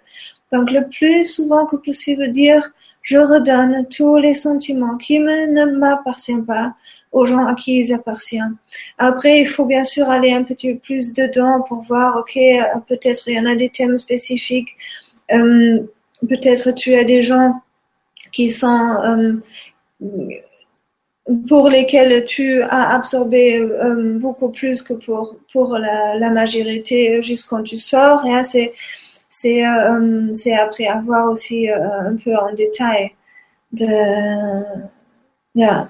Donc 0.52 0.70
le 0.70 0.88
plus 0.88 1.24
souvent 1.24 1.66
que 1.66 1.76
possible 1.76 2.30
dire 2.30 2.72
je 3.02 3.18
redonne 3.18 3.88
tous 3.88 4.18
les 4.18 4.34
sentiments 4.34 4.96
qui 4.96 5.18
ne 5.18 5.78
m'appartiennent 5.78 6.46
pas 6.46 6.74
aux 7.12 7.26
gens 7.26 7.46
à 7.46 7.54
qui 7.54 7.78
ils 7.78 7.92
appartiennent. 7.92 8.56
Après, 8.98 9.40
il 9.40 9.46
faut 9.46 9.66
bien 9.66 9.84
sûr 9.84 10.08
aller 10.08 10.32
un 10.32 10.42
petit 10.42 10.72
peu 10.74 10.78
plus 10.80 11.14
dedans 11.14 11.62
pour 11.62 11.82
voir, 11.82 12.16
ok, 12.16 12.36
euh, 12.36 12.62
peut-être 12.88 13.28
il 13.28 13.34
y 13.34 13.38
en 13.40 13.46
a 13.46 13.54
des 13.54 13.68
thèmes 13.68 13.98
spécifiques. 13.98 14.70
Euh, 15.30 15.80
peut-être 16.28 16.72
tu 16.72 16.94
as 16.94 17.04
des 17.04 17.22
gens 17.22 17.60
qui 18.32 18.48
sont 18.48 18.96
euh, 19.04 19.34
pour 21.48 21.68
lesquels 21.68 22.24
tu 22.24 22.62
as 22.62 22.94
absorbé 22.96 23.62
beaucoup 24.18 24.48
plus 24.48 24.82
que 24.82 24.94
pour 24.94 25.36
pour 25.52 25.78
la, 25.78 26.16
la 26.16 26.30
majorité 26.30 27.22
juste 27.22 27.48
quand 27.48 27.62
tu 27.62 27.78
sors. 27.78 28.24
Et 28.26 28.44
c'est 28.44 28.72
c'est 29.28 29.62
c'est 30.34 30.54
après 30.54 30.86
avoir 30.86 31.30
aussi 31.30 31.68
un 31.70 32.16
peu 32.16 32.34
en 32.36 32.52
détail 32.52 33.12
de 33.72 33.86
yeah, 35.54 35.88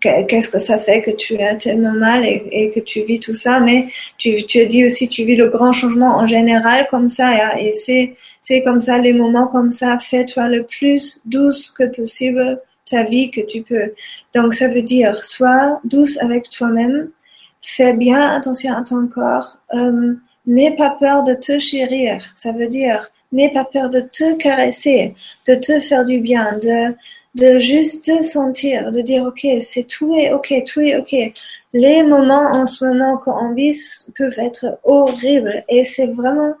qu'est-ce 0.00 0.50
que 0.50 0.58
ça 0.58 0.78
fait 0.78 1.02
que 1.02 1.10
tu 1.10 1.38
as 1.38 1.54
tellement 1.56 1.92
mal 1.92 2.24
et, 2.24 2.70
que 2.74 2.80
tu 2.80 3.02
vis 3.02 3.20
tout 3.20 3.32
ça, 3.32 3.60
mais 3.60 3.86
tu, 4.18 4.44
tu 4.46 4.60
as 4.60 4.64
dit 4.64 4.84
aussi 4.84 5.08
tu 5.08 5.24
vis 5.24 5.36
le 5.36 5.48
grand 5.48 5.72
changement 5.72 6.16
en 6.16 6.26
général 6.26 6.86
comme 6.90 7.08
ça 7.08 7.58
et, 7.58 7.72
c'est 7.72 8.16
c'est 8.42 8.62
comme 8.62 8.80
ça 8.80 8.98
les 8.98 9.12
moments 9.12 9.46
comme 9.46 9.70
ça 9.70 9.98
fais-toi 9.98 10.48
le 10.48 10.64
plus 10.64 11.20
douce 11.26 11.70
que 11.70 11.84
possible 11.84 12.60
ta 12.90 13.04
vie 13.04 13.30
que 13.30 13.40
tu 13.40 13.62
peux. 13.62 13.92
Donc 14.34 14.54
ça 14.54 14.68
veut 14.68 14.82
dire 14.82 15.24
sois 15.24 15.80
douce 15.84 16.18
avec 16.20 16.50
toi-même, 16.50 17.10
fais 17.62 17.92
bien 17.92 18.36
attention 18.36 18.74
à 18.74 18.82
ton 18.82 19.06
corps, 19.06 19.58
euh, 19.74 20.14
n'aie 20.46 20.74
pas 20.74 20.96
peur 20.98 21.22
de 21.22 21.34
te 21.34 21.58
chérir. 21.58 22.24
Ça 22.34 22.52
veut 22.52 22.68
dire 22.68 23.10
n'aie 23.32 23.52
pas 23.52 23.64
peur 23.64 23.90
de 23.90 24.00
te 24.00 24.36
caresser, 24.38 25.14
de 25.46 25.54
te 25.54 25.78
faire 25.80 26.04
du 26.04 26.18
bien, 26.18 26.58
de 26.58 26.94
de 27.34 27.58
juste 27.58 28.22
sentir, 28.22 28.90
de 28.90 29.00
dire 29.00 29.24
ok, 29.24 29.46
c'est 29.60 29.84
tout 29.84 30.14
est 30.14 30.32
ok, 30.32 30.52
tout 30.66 30.80
est 30.80 30.96
ok. 30.96 31.14
Les 31.72 32.02
moments 32.02 32.50
en 32.52 32.66
ce 32.66 32.84
moment 32.84 33.16
qu'on 33.18 33.54
vit 33.54 33.78
peuvent 34.16 34.38
être 34.38 34.78
horribles 34.82 35.62
et 35.68 35.84
c'est 35.84 36.08
vraiment, 36.08 36.54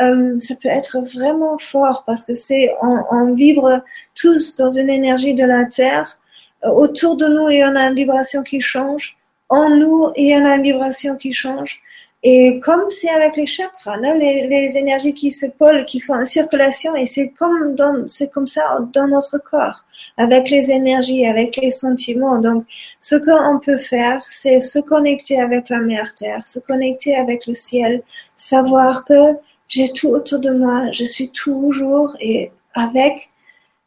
euh, 0.00 0.38
ça 0.38 0.54
peut 0.60 0.68
être 0.68 1.00
vraiment 1.14 1.56
fort 1.56 2.04
parce 2.06 2.24
que 2.24 2.34
c'est, 2.34 2.70
on, 2.82 3.02
on, 3.10 3.32
vibre 3.32 3.82
tous 4.14 4.56
dans 4.56 4.68
une 4.68 4.90
énergie 4.90 5.34
de 5.34 5.44
la 5.44 5.64
terre. 5.64 6.18
Euh, 6.64 6.68
autour 6.68 7.16
de 7.16 7.26
nous, 7.26 7.48
il 7.48 7.58
y 7.58 7.64
en 7.64 7.74
a 7.74 7.84
une 7.86 7.94
vibration 7.94 8.42
qui 8.42 8.60
change. 8.60 9.16
En 9.48 9.70
nous, 9.70 10.12
il 10.16 10.26
y 10.26 10.36
en 10.36 10.44
a 10.44 10.56
une 10.56 10.62
vibration 10.62 11.16
qui 11.16 11.32
change. 11.32 11.80
Et 12.22 12.60
comme 12.60 12.90
c'est 12.90 13.08
avec 13.08 13.36
les 13.36 13.46
chakras, 13.46 13.96
les, 13.96 14.46
les, 14.46 14.76
énergies 14.76 15.14
qui 15.14 15.30
se 15.30 15.46
polent, 15.46 15.86
qui 15.86 16.00
font 16.00 16.20
une 16.20 16.26
circulation, 16.26 16.94
et 16.94 17.06
c'est 17.06 17.30
comme 17.30 17.74
dans, 17.74 18.06
c'est 18.08 18.30
comme 18.30 18.46
ça 18.46 18.78
dans 18.92 19.08
notre 19.08 19.38
corps, 19.38 19.86
avec 20.18 20.50
les 20.50 20.70
énergies, 20.70 21.26
avec 21.26 21.56
les 21.56 21.70
sentiments. 21.70 22.38
Donc, 22.38 22.66
ce 23.00 23.16
qu'on 23.16 23.58
peut 23.58 23.78
faire, 23.78 24.22
c'est 24.28 24.60
se 24.60 24.78
connecter 24.80 25.40
avec 25.40 25.70
la 25.70 25.80
mère 25.80 26.14
terre, 26.14 26.46
se 26.46 26.58
connecter 26.58 27.16
avec 27.16 27.46
le 27.46 27.54
ciel, 27.54 28.02
savoir 28.34 29.06
que 29.06 29.38
j'ai 29.68 29.90
tout 29.90 30.08
autour 30.08 30.40
de 30.40 30.50
moi, 30.50 30.90
je 30.92 31.06
suis 31.06 31.30
toujours 31.30 32.14
et 32.20 32.52
avec 32.74 33.30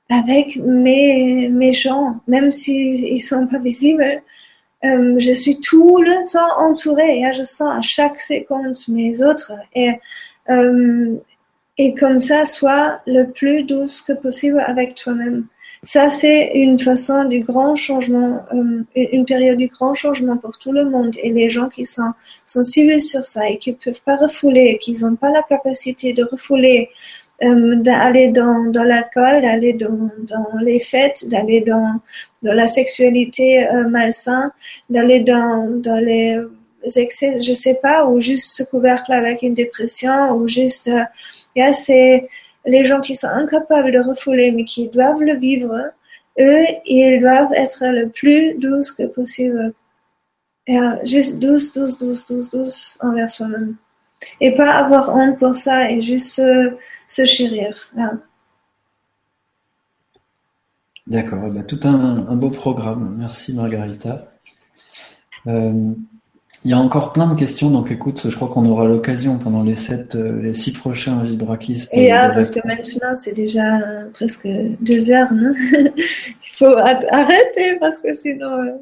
avec 0.10 0.58
mes 0.58 1.50
mes 1.50 1.74
gens, 1.74 2.18
même 2.28 2.52
s'ils 2.52 3.04
ils 3.06 3.22
sont 3.22 3.48
pas 3.48 3.60
visibles, 3.60 4.22
euh, 4.86 5.16
je 5.18 5.32
suis 5.32 5.60
tout 5.60 6.02
le 6.02 6.32
temps 6.32 6.60
entourée. 6.60 7.24
Je 7.34 7.44
sens 7.44 7.78
à 7.78 7.82
chaque 7.82 8.20
seconde 8.20 8.76
mes 8.90 9.24
autres. 9.24 9.54
Et, 9.76 9.92
euh, 10.50 11.16
et 11.78 11.94
comme 11.96 12.20
ça, 12.20 12.46
sois 12.46 13.00
le 13.08 13.32
plus 13.32 13.64
douce 13.64 14.02
que 14.02 14.14
possible 14.14 14.60
avec 14.60 14.96
toi-même. 14.96 15.46
Ça, 15.86 16.10
c'est 16.10 16.52
une 16.54 16.80
façon 16.80 17.26
du 17.26 17.42
grand 17.42 17.76
changement, 17.76 18.46
euh, 18.54 18.84
une 18.96 19.26
période 19.26 19.58
du 19.58 19.68
grand 19.68 19.94
changement 19.94 20.38
pour 20.38 20.58
tout 20.58 20.72
le 20.72 20.90
monde. 20.90 21.16
Et 21.22 21.32
les 21.32 21.50
gens 21.50 21.68
qui 21.68 21.84
sont 21.84 22.14
sensibles 22.46 23.02
sur 23.02 23.26
ça 23.26 23.50
et 23.50 23.58
qui 23.58 23.72
ne 23.72 23.76
peuvent 23.76 24.02
pas 24.02 24.16
refouler, 24.16 24.78
qui 24.82 24.94
n'ont 25.02 25.18
pas 25.18 25.30
la 25.32 25.44
capacité 25.44 26.14
de 26.14 26.24
refouler 26.24 26.90
euh, 27.42 27.76
d'aller 27.76 28.30
dans, 28.30 28.66
dans 28.66 28.84
l'alcool, 28.84 29.42
d'aller 29.42 29.74
dans, 29.74 30.10
dans 30.20 30.60
les 30.62 30.80
fêtes, 30.80 31.28
d'aller 31.30 31.62
dans, 31.62 32.00
dans 32.44 32.54
la 32.54 32.68
sexualité 32.68 33.68
euh, 33.68 33.88
malsaine, 33.90 34.52
d'aller 34.90 35.22
dans, 35.22 35.70
dans 35.82 35.98
les 35.98 36.40
excès, 36.96 37.42
je 37.42 37.54
sais 37.54 37.80
pas, 37.82 38.06
ou 38.06 38.22
juste 38.22 38.56
ce 38.56 38.64
couvercle 38.64 39.14
avec 39.14 39.42
une 39.42 39.54
dépression, 39.54 40.32
ou 40.32 40.48
juste, 40.48 40.90
euh, 40.90 41.74
c'est 41.74 42.28
les 42.66 42.86
gens 42.86 43.02
qui 43.02 43.16
sont 43.16 43.28
incapables 43.28 43.92
de 43.92 44.00
refouler, 44.00 44.52
mais 44.52 44.66
qui 44.66 44.88
doivent 44.88 45.22
le 45.22 45.36
vivre, 45.36 45.92
eux, 46.40 46.66
ils 46.86 47.20
doivent 47.20 47.54
être 47.56 47.86
le 47.88 48.10
plus 48.10 48.56
douce 48.56 48.92
que 48.92 49.04
possible. 49.04 49.74
Euh, 50.70 50.96
juste 51.04 51.40
douce, 51.40 51.74
douce, 51.74 51.98
douce, 51.98 52.26
douce, 52.26 52.50
douce 52.50 52.98
envers 53.02 53.30
soi-même. 53.30 53.76
Et 54.42 54.56
pas 54.56 54.72
avoir 54.72 55.16
honte 55.16 55.40
pour 55.40 55.56
ça 55.56 55.92
et 55.92 56.02
juste 56.02 56.42
se, 57.08 57.26
chérir. 57.26 57.92
D'accord, 61.08 61.44
eh 61.48 61.50
ben, 61.50 61.64
tout 61.64 61.80
un, 61.84 62.36
beau 62.36 62.50
programme. 62.50 63.16
Merci 63.20 63.54
Margarita. 63.54 64.32
Euh, 65.48 65.94
il 66.66 66.72
y 66.72 66.74
a 66.74 66.78
encore 66.78 67.12
plein 67.12 67.28
de 67.28 67.36
questions, 67.38 67.70
donc 67.70 67.92
écoute, 67.92 68.30
je 68.30 68.36
crois 68.36 68.48
qu'on 68.48 68.66
aura 68.66 68.86
l'occasion 68.86 69.38
pendant 69.38 69.64
les 69.64 69.76
sept, 69.76 70.16
euh, 70.16 70.42
les 70.42 70.54
six 70.54 70.72
prochains 70.72 71.22
Vibrakis. 71.22 71.88
Et 71.92 72.08
là, 72.08 72.30
parce 72.30 72.52
que 72.52 72.66
maintenant 72.66 73.16
c'est 73.16 73.34
déjà 73.34 73.80
presque 74.14 74.48
deux 74.80 75.12
heures, 75.12 75.34
non? 75.34 75.54
Il 75.98 76.56
faut 76.56 76.78
arrêter 76.78 77.76
parce 77.82 78.00
que 78.00 78.14
sinon. 78.14 78.82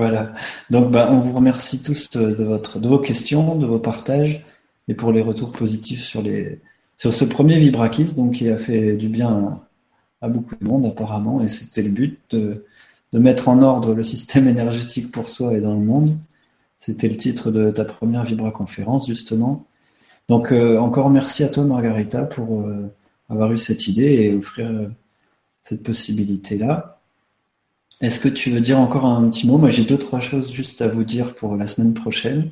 Euh, 0.00 0.08
voilà. 0.08 0.32
Donc, 0.70 0.90
bah, 0.90 1.08
on 1.10 1.20
vous 1.20 1.32
remercie 1.32 1.82
tous 1.82 2.10
de, 2.10 2.44
votre, 2.44 2.78
de 2.78 2.88
vos 2.88 2.98
questions, 2.98 3.56
de 3.56 3.66
vos 3.66 3.78
partages 3.78 4.44
et 4.88 4.94
pour 4.94 5.12
les 5.12 5.22
retours 5.22 5.52
positifs 5.52 6.02
sur, 6.02 6.22
les, 6.22 6.60
sur 6.96 7.12
ce 7.12 7.24
premier 7.24 7.58
Vibrakis, 7.58 8.14
donc 8.14 8.34
qui 8.34 8.48
a 8.48 8.56
fait 8.56 8.96
du 8.96 9.08
bien 9.08 9.60
à, 10.20 10.28
beaucoup 10.28 10.56
de 10.56 10.66
monde 10.66 10.86
apparemment. 10.86 11.42
Et 11.42 11.48
c'était 11.48 11.82
le 11.82 11.90
but 11.90 12.18
de, 12.30 12.64
mettre 13.12 13.48
en 13.48 13.62
ordre 13.62 13.94
le 13.94 14.02
système 14.02 14.48
énergétique 14.48 15.10
pour 15.10 15.28
soi 15.28 15.54
et 15.54 15.60
dans 15.60 15.74
le 15.74 15.80
monde. 15.80 16.16
C'était 16.78 17.08
le 17.08 17.16
titre 17.16 17.50
de 17.50 17.70
ta 17.70 17.84
première 17.84 18.24
Vibra 18.24 18.50
conférence 18.50 19.06
justement. 19.06 19.66
Donc, 20.28 20.52
euh, 20.52 20.78
encore 20.78 21.10
merci 21.10 21.42
à 21.42 21.48
toi, 21.48 21.64
Margarita, 21.64 22.22
pour 22.22 22.60
euh, 22.60 22.88
avoir 23.28 23.52
eu 23.52 23.58
cette 23.58 23.88
idée 23.88 24.14
et 24.22 24.34
offrir 24.34 24.68
euh, 24.70 24.88
cette 25.62 25.82
possibilité-là. 25.82 26.99
Est-ce 28.00 28.18
que 28.18 28.28
tu 28.28 28.50
veux 28.50 28.60
dire 28.60 28.78
encore 28.78 29.04
un 29.04 29.28
petit 29.28 29.46
mot? 29.46 29.58
Moi, 29.58 29.70
j'ai 29.70 29.84
deux, 29.84 29.98
trois 29.98 30.20
choses 30.20 30.52
juste 30.52 30.80
à 30.80 30.88
vous 30.88 31.04
dire 31.04 31.34
pour 31.34 31.56
la 31.56 31.66
semaine 31.66 31.92
prochaine. 31.92 32.50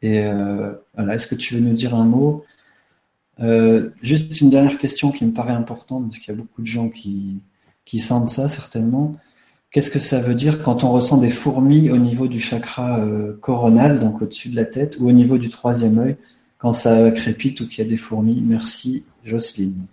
Et 0.00 0.22
euh, 0.22 0.72
est-ce 1.12 1.26
que 1.26 1.34
tu 1.34 1.54
veux 1.54 1.60
nous 1.60 1.74
dire 1.74 1.94
un 1.94 2.04
mot? 2.04 2.44
Euh, 3.40 3.90
Juste 4.02 4.40
une 4.40 4.50
dernière 4.50 4.78
question 4.78 5.10
qui 5.10 5.24
me 5.24 5.32
paraît 5.32 5.52
importante, 5.52 6.04
parce 6.04 6.18
qu'il 6.18 6.32
y 6.32 6.36
a 6.36 6.40
beaucoup 6.40 6.62
de 6.62 6.66
gens 6.66 6.88
qui, 6.88 7.40
qui 7.84 7.98
sentent 7.98 8.28
ça 8.28 8.48
certainement. 8.48 9.16
Qu'est-ce 9.70 9.90
que 9.90 9.98
ça 9.98 10.20
veut 10.20 10.34
dire 10.34 10.62
quand 10.62 10.84
on 10.84 10.92
ressent 10.92 11.18
des 11.18 11.28
fourmis 11.28 11.90
au 11.90 11.98
niveau 11.98 12.26
du 12.26 12.40
chakra 12.40 13.00
euh, 13.00 13.36
coronal, 13.42 14.00
donc 14.00 14.22
au-dessus 14.22 14.48
de 14.48 14.56
la 14.56 14.64
tête, 14.64 14.96
ou 14.98 15.08
au 15.08 15.12
niveau 15.12 15.36
du 15.36 15.50
troisième 15.50 15.98
œil, 15.98 16.16
quand 16.56 16.72
ça 16.72 17.10
crépite 17.10 17.60
ou 17.60 17.68
qu'il 17.68 17.84
y 17.84 17.86
a 17.86 17.90
des 17.90 17.98
fourmis? 17.98 18.40
Merci, 18.40 19.04
Jocelyne. 19.24 19.84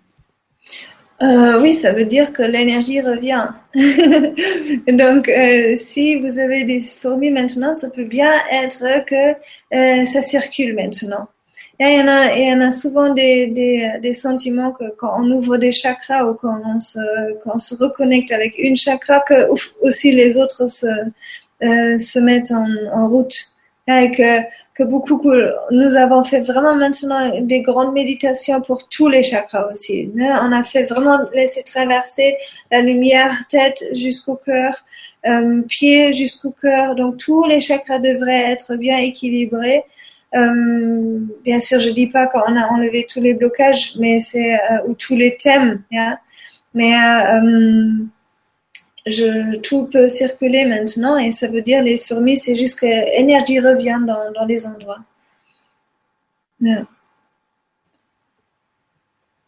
Euh, 1.22 1.62
oui, 1.62 1.72
ça 1.72 1.94
veut 1.94 2.06
dire 2.06 2.34
que 2.34 2.44
l'énergie 2.44 3.00
revient. 3.00 3.48
Donc, 4.88 5.30
euh, 5.30 5.76
si 5.78 6.16
vous 6.20 6.40
avez 6.40 6.66
des 6.66 6.82
fourmis 6.82 7.32
maintenant, 7.32 7.74
ça 7.74 7.90
peut 7.90 8.04
bien 8.04 8.34
être 8.52 9.06
que 9.06 9.32
euh, 9.74 10.06
ça 10.06 10.22
circule 10.22 10.76
maintenant. 10.76 11.28
Et 11.80 11.86
il 11.86 12.46
y 12.46 12.54
en 12.54 12.62
a, 12.62 12.72
souvent 12.72 13.14
des, 13.14 13.48
des, 13.48 14.14
sentiments 14.14 14.72
que 14.72 14.86
quand 14.98 15.14
on 15.22 15.30
ouvre 15.32 15.58
des 15.58 15.72
chakras 15.72 16.26
ou 16.26 16.34
quand 16.34 16.62
on 16.66 16.80
se, 16.80 17.00
quand 17.44 17.52
on 17.56 17.58
se 17.58 17.76
reconnecte 17.76 18.32
avec 18.32 18.58
une 18.58 18.76
chakra, 18.78 19.22
que 19.22 19.50
aussi 19.82 20.12
les 20.12 20.38
autres 20.38 20.70
se, 20.70 20.88
se 21.62 22.20
mettent 22.20 22.52
en, 22.52 23.08
route. 23.10 23.36
Que 24.76 24.84
beaucoup, 24.84 25.32
nous 25.72 25.96
avons 25.96 26.24
fait 26.24 26.42
vraiment 26.42 26.76
maintenant 26.76 27.32
des 27.40 27.62
grandes 27.62 27.94
méditations 27.94 28.62
pour 28.62 28.90
tous 28.90 29.08
les 29.08 29.24
chakras 29.24 29.68
aussi. 29.72 30.12
On 30.18 30.52
a 30.52 30.64
fait 30.64 30.84
vraiment 30.84 31.18
laisser 31.34 31.64
traverser 31.64 32.36
la 32.72 32.82
lumière 32.82 33.48
tête 33.48 33.82
jusqu'au 33.94 34.36
cœur, 34.36 34.74
euh, 35.28 35.62
pied 35.62 36.14
jusqu'au 36.14 36.52
cœur. 36.52 36.96
Donc 36.96 37.18
tous 37.18 37.46
les 37.46 37.62
chakras 37.62 38.00
devraient 38.00 38.52
être 38.52 38.76
bien 38.76 38.98
équilibrés. 38.98 39.84
Euh, 40.36 41.20
bien 41.46 41.60
sûr, 41.62 41.80
je 41.80 41.90
dis 41.90 42.08
pas 42.08 42.28
qu'on 42.28 42.58
a 42.58 42.68
enlevé 42.68 43.08
tous 43.10 43.22
les 43.22 43.34
blocages, 43.34 43.94
mais 43.98 44.20
c'est 44.20 44.56
euh, 44.56 44.88
ou 44.88 44.94
tous 44.94 45.16
les 45.16 45.38
thèmes. 45.38 45.84
Mais 46.74 46.94
euh, 46.94 48.06
je, 49.06 49.58
tout 49.58 49.86
peut 49.86 50.10
circuler 50.10 50.66
maintenant 50.66 51.18
et 51.18 51.32
ça 51.32 51.48
veut 51.48 51.62
dire 51.62 51.82
les 51.84 51.98
fourmis, 51.98 52.38
c'est 52.38 52.56
juste 52.56 52.80
que 52.80 52.86
l'énergie 52.86 53.60
revient 53.60 54.00
dans, 54.06 54.32
dans, 54.34 54.46
les 54.46 54.66
endroits. 54.66 55.00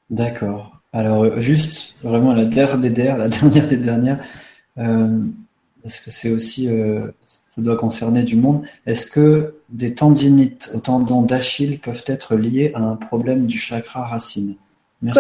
D'accord. 0.10 0.80
Alors, 0.94 1.40
juste 1.42 1.96
vraiment 2.04 2.34
la 2.34 2.46
dernière 2.46 2.78
des 2.78 2.90
dernières, 2.90 3.18
la 3.18 3.28
dernière 3.30 3.68
des 3.68 3.78
dernières, 3.78 4.22
euh, 4.78 5.20
parce 5.82 6.00
que 6.00 6.12
c'est 6.12 6.30
aussi, 6.30 6.68
euh, 6.70 7.08
ça 7.50 7.62
doit 7.62 7.78
concerner 7.78 8.24
du 8.24 8.36
monde? 8.36 8.66
Est-ce 8.86 9.10
que 9.10 9.56
des 9.70 9.96
tendinites 9.96 10.72
au 10.76 10.80
tendon 10.80 11.22
d'Achille 11.24 11.80
peuvent 11.80 12.04
être 12.08 12.36
liés 12.36 12.72
à 12.76 12.80
un 12.80 12.96
problème 12.96 13.48
du 13.48 13.58
chakra 13.58 14.06
racine? 14.06 14.56
Merci. 15.02 15.20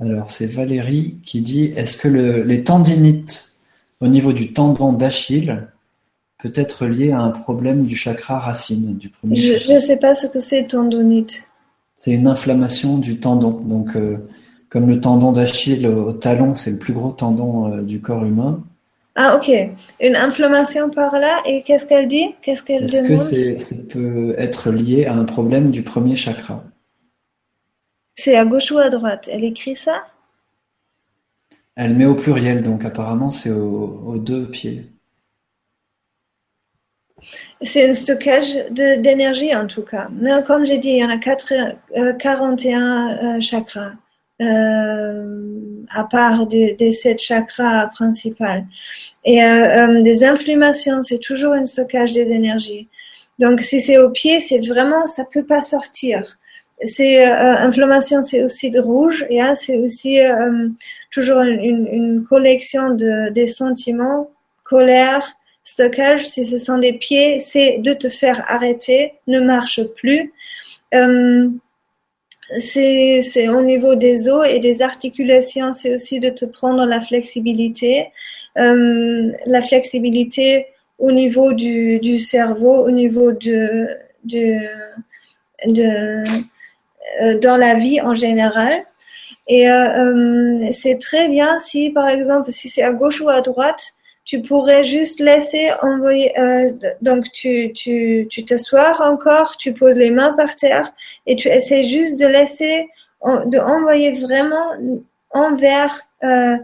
Alors, 0.00 0.30
c'est 0.30 0.46
Valérie 0.46 1.16
qui 1.24 1.40
dit 1.40 1.72
Est-ce 1.76 1.96
que 1.96 2.08
les 2.08 2.64
tendinites 2.64 3.52
au 4.00 4.08
niveau 4.08 4.32
du 4.32 4.52
tendon 4.52 4.92
d'Achille 4.92 5.66
peut 6.42 6.52
être 6.54 6.86
lié 6.86 7.12
à 7.12 7.20
un 7.20 7.30
problème 7.30 7.86
du 7.86 7.96
chakra 7.96 8.38
racine 8.38 8.96
du 8.96 9.08
premier 9.08 9.36
Je 9.36 9.72
ne 9.72 9.78
sais 9.78 9.98
pas 9.98 10.14
ce 10.14 10.26
que 10.26 10.38
c'est 10.38 10.66
tendonite. 10.66 11.50
C'est 11.96 12.12
une 12.12 12.26
inflammation 12.26 12.98
du 12.98 13.18
tendon. 13.18 13.50
Donc, 13.50 13.96
euh, 13.96 14.18
comme 14.68 14.88
le 14.88 15.00
tendon 15.00 15.32
d'Achille 15.32 15.86
au 15.86 16.12
talon, 16.12 16.54
c'est 16.54 16.72
le 16.72 16.78
plus 16.78 16.92
gros 16.92 17.10
tendon 17.10 17.78
du 17.78 18.00
corps 18.00 18.24
humain. 18.24 18.62
Ah, 19.16 19.34
ok. 19.34 19.50
Une 20.00 20.14
inflammation 20.14 20.90
par 20.90 21.18
là, 21.18 21.42
et 21.46 21.62
qu'est-ce 21.62 21.86
qu'elle 21.86 22.06
dit? 22.06 22.34
Qu'est-ce 22.42 22.62
qu'elle 22.62 22.84
Est-ce 22.84 23.30
que 23.30 23.56
ça 23.56 23.76
peut 23.90 24.34
être 24.36 24.70
lié 24.70 25.06
à 25.06 25.14
un 25.14 25.24
problème 25.24 25.70
du 25.70 25.82
premier 25.82 26.16
chakra? 26.16 26.62
C'est 28.16 28.36
à 28.36 28.44
gauche 28.44 28.72
ou 28.72 28.78
à 28.78 28.88
droite? 28.88 29.28
Elle 29.30 29.44
écrit 29.44 29.76
ça? 29.76 30.06
Elle 31.76 31.94
met 31.94 32.06
au 32.06 32.14
pluriel, 32.14 32.62
donc 32.62 32.84
apparemment 32.84 33.30
c'est 33.30 33.50
aux, 33.50 34.16
deux 34.16 34.50
pieds. 34.50 34.90
C'est 37.62 37.88
un 37.88 37.92
stockage 37.92 38.54
d'énergie 38.70 39.54
en 39.54 39.66
tout 39.66 39.82
cas. 39.82 40.08
Comme 40.46 40.66
j'ai 40.66 40.78
dit, 40.78 40.90
il 40.90 40.98
y 40.98 41.04
en 41.04 41.10
a 41.10 41.18
4, 41.18 41.52
41 42.18 43.08
euh, 43.08 43.36
euh, 43.36 43.40
chakras. 43.40 43.92
Euh, 44.42 45.56
à 45.94 46.04
part 46.04 46.46
des 46.46 46.92
sept 46.92 47.18
chakras 47.18 47.88
principales. 47.88 48.66
Et 49.24 49.42
euh, 49.42 49.88
euh, 49.88 50.02
des 50.02 50.24
inflammations, 50.24 51.02
c'est 51.02 51.20
toujours 51.20 51.54
un 51.54 51.64
stockage 51.64 52.12
des 52.12 52.32
énergies. 52.32 52.88
Donc 53.38 53.62
si 53.62 53.80
c'est 53.80 53.96
au 53.96 54.10
pied, 54.10 54.40
c'est 54.40 54.58
vraiment, 54.66 55.06
ça 55.06 55.24
peut 55.24 55.44
pas 55.44 55.62
sortir. 55.62 56.38
C'est 56.84 57.24
inflammation, 57.24 58.20
c'est 58.22 58.42
aussi 58.42 58.70
le 58.70 58.80
rouge, 58.80 59.24
et 59.30 59.40
hein, 59.40 59.54
c'est 59.54 59.78
aussi 59.78 60.18
toujours 61.10 61.40
une, 61.40 61.86
une, 61.86 62.24
collection 62.24 62.90
de 62.90 63.30
des 63.30 63.46
sentiments, 63.46 64.30
colère, 64.62 65.36
stockage. 65.64 66.26
Si 66.26 66.46
ce 66.46 66.58
sont 66.58 66.78
des 66.78 66.92
pieds, 66.92 67.40
c'est 67.40 67.78
de 67.78 67.92
te 67.92 68.08
faire 68.08 68.44
arrêter, 68.46 69.14
ne 69.26 69.40
marche 69.40 69.82
plus. 69.96 70.32
Euh, 70.94 71.48
c'est 72.60 73.48
au 73.48 73.62
niveau 73.62 73.96
des 73.96 74.28
os 74.28 74.46
et 74.48 74.60
des 74.60 74.80
articulations, 74.80 75.72
c'est 75.72 75.92
aussi 75.92 76.20
de 76.20 76.30
te 76.30 76.44
prendre 76.44 76.84
la 76.86 77.00
flexibilité, 77.00 78.06
euh, 78.56 79.32
la 79.46 79.60
flexibilité 79.60 80.66
au 80.98 81.10
niveau 81.10 81.52
du, 81.52 81.98
du 81.98 82.18
cerveau, 82.18 82.86
au 82.86 82.90
niveau 82.90 83.32
de, 83.32 83.88
de, 84.24 84.60
de 85.66 85.82
euh, 85.82 86.24
dans 87.40 87.56
la 87.56 87.74
vie 87.74 88.00
en 88.00 88.14
général. 88.14 88.84
Et 89.48 89.68
euh, 89.68 90.64
euh 90.64 90.72
c'est 90.72 90.98
très 90.98 91.28
bien 91.28 91.58
si, 91.60 91.90
par 91.90 92.08
exemple, 92.08 92.50
si 92.50 92.68
c'est 92.68 92.82
à 92.82 92.92
gauche 92.92 93.20
ou 93.20 93.28
à 93.28 93.40
droite, 93.40 93.92
tu 94.24 94.42
pourrais 94.42 94.82
juste 94.82 95.20
laisser 95.20 95.70
envoyer. 95.82 96.38
Euh, 96.38 96.72
donc 97.00 97.30
tu 97.32 97.72
tu 97.72 98.26
tu 98.30 98.44
t'assois 98.44 99.00
encore, 99.02 99.56
tu 99.56 99.72
poses 99.72 99.96
les 99.96 100.10
mains 100.10 100.32
par 100.32 100.56
terre 100.56 100.92
et 101.26 101.36
tu 101.36 101.48
essaies 101.48 101.84
juste 101.84 102.18
de 102.20 102.26
laisser 102.26 102.88
de 103.24 103.58
envoyer 103.58 104.12
vraiment 104.12 104.72
envers 105.30 106.02
euh, 106.24 106.56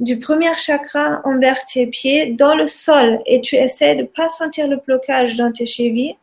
du 0.00 0.18
premier 0.18 0.54
chakra 0.56 1.20
envers 1.24 1.64
tes 1.64 1.86
pieds 1.86 2.32
dans 2.32 2.54
le 2.54 2.66
sol 2.66 3.20
et 3.26 3.40
tu 3.40 3.56
essaies 3.56 3.96
de 3.96 4.04
pas 4.04 4.28
sentir 4.28 4.66
le 4.66 4.78
blocage 4.78 5.36
dans 5.36 5.52
tes 5.52 5.66
chevilles 5.66 6.16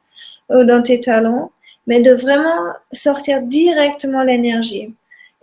ou 0.49 0.64
dans 0.64 0.82
tes 0.82 0.99
talons, 0.99 1.52
mais 1.88 2.02
de 2.02 2.12
vraiment 2.12 2.74
sortir 2.92 3.42
directement 3.42 4.24
l'énergie. 4.24 4.94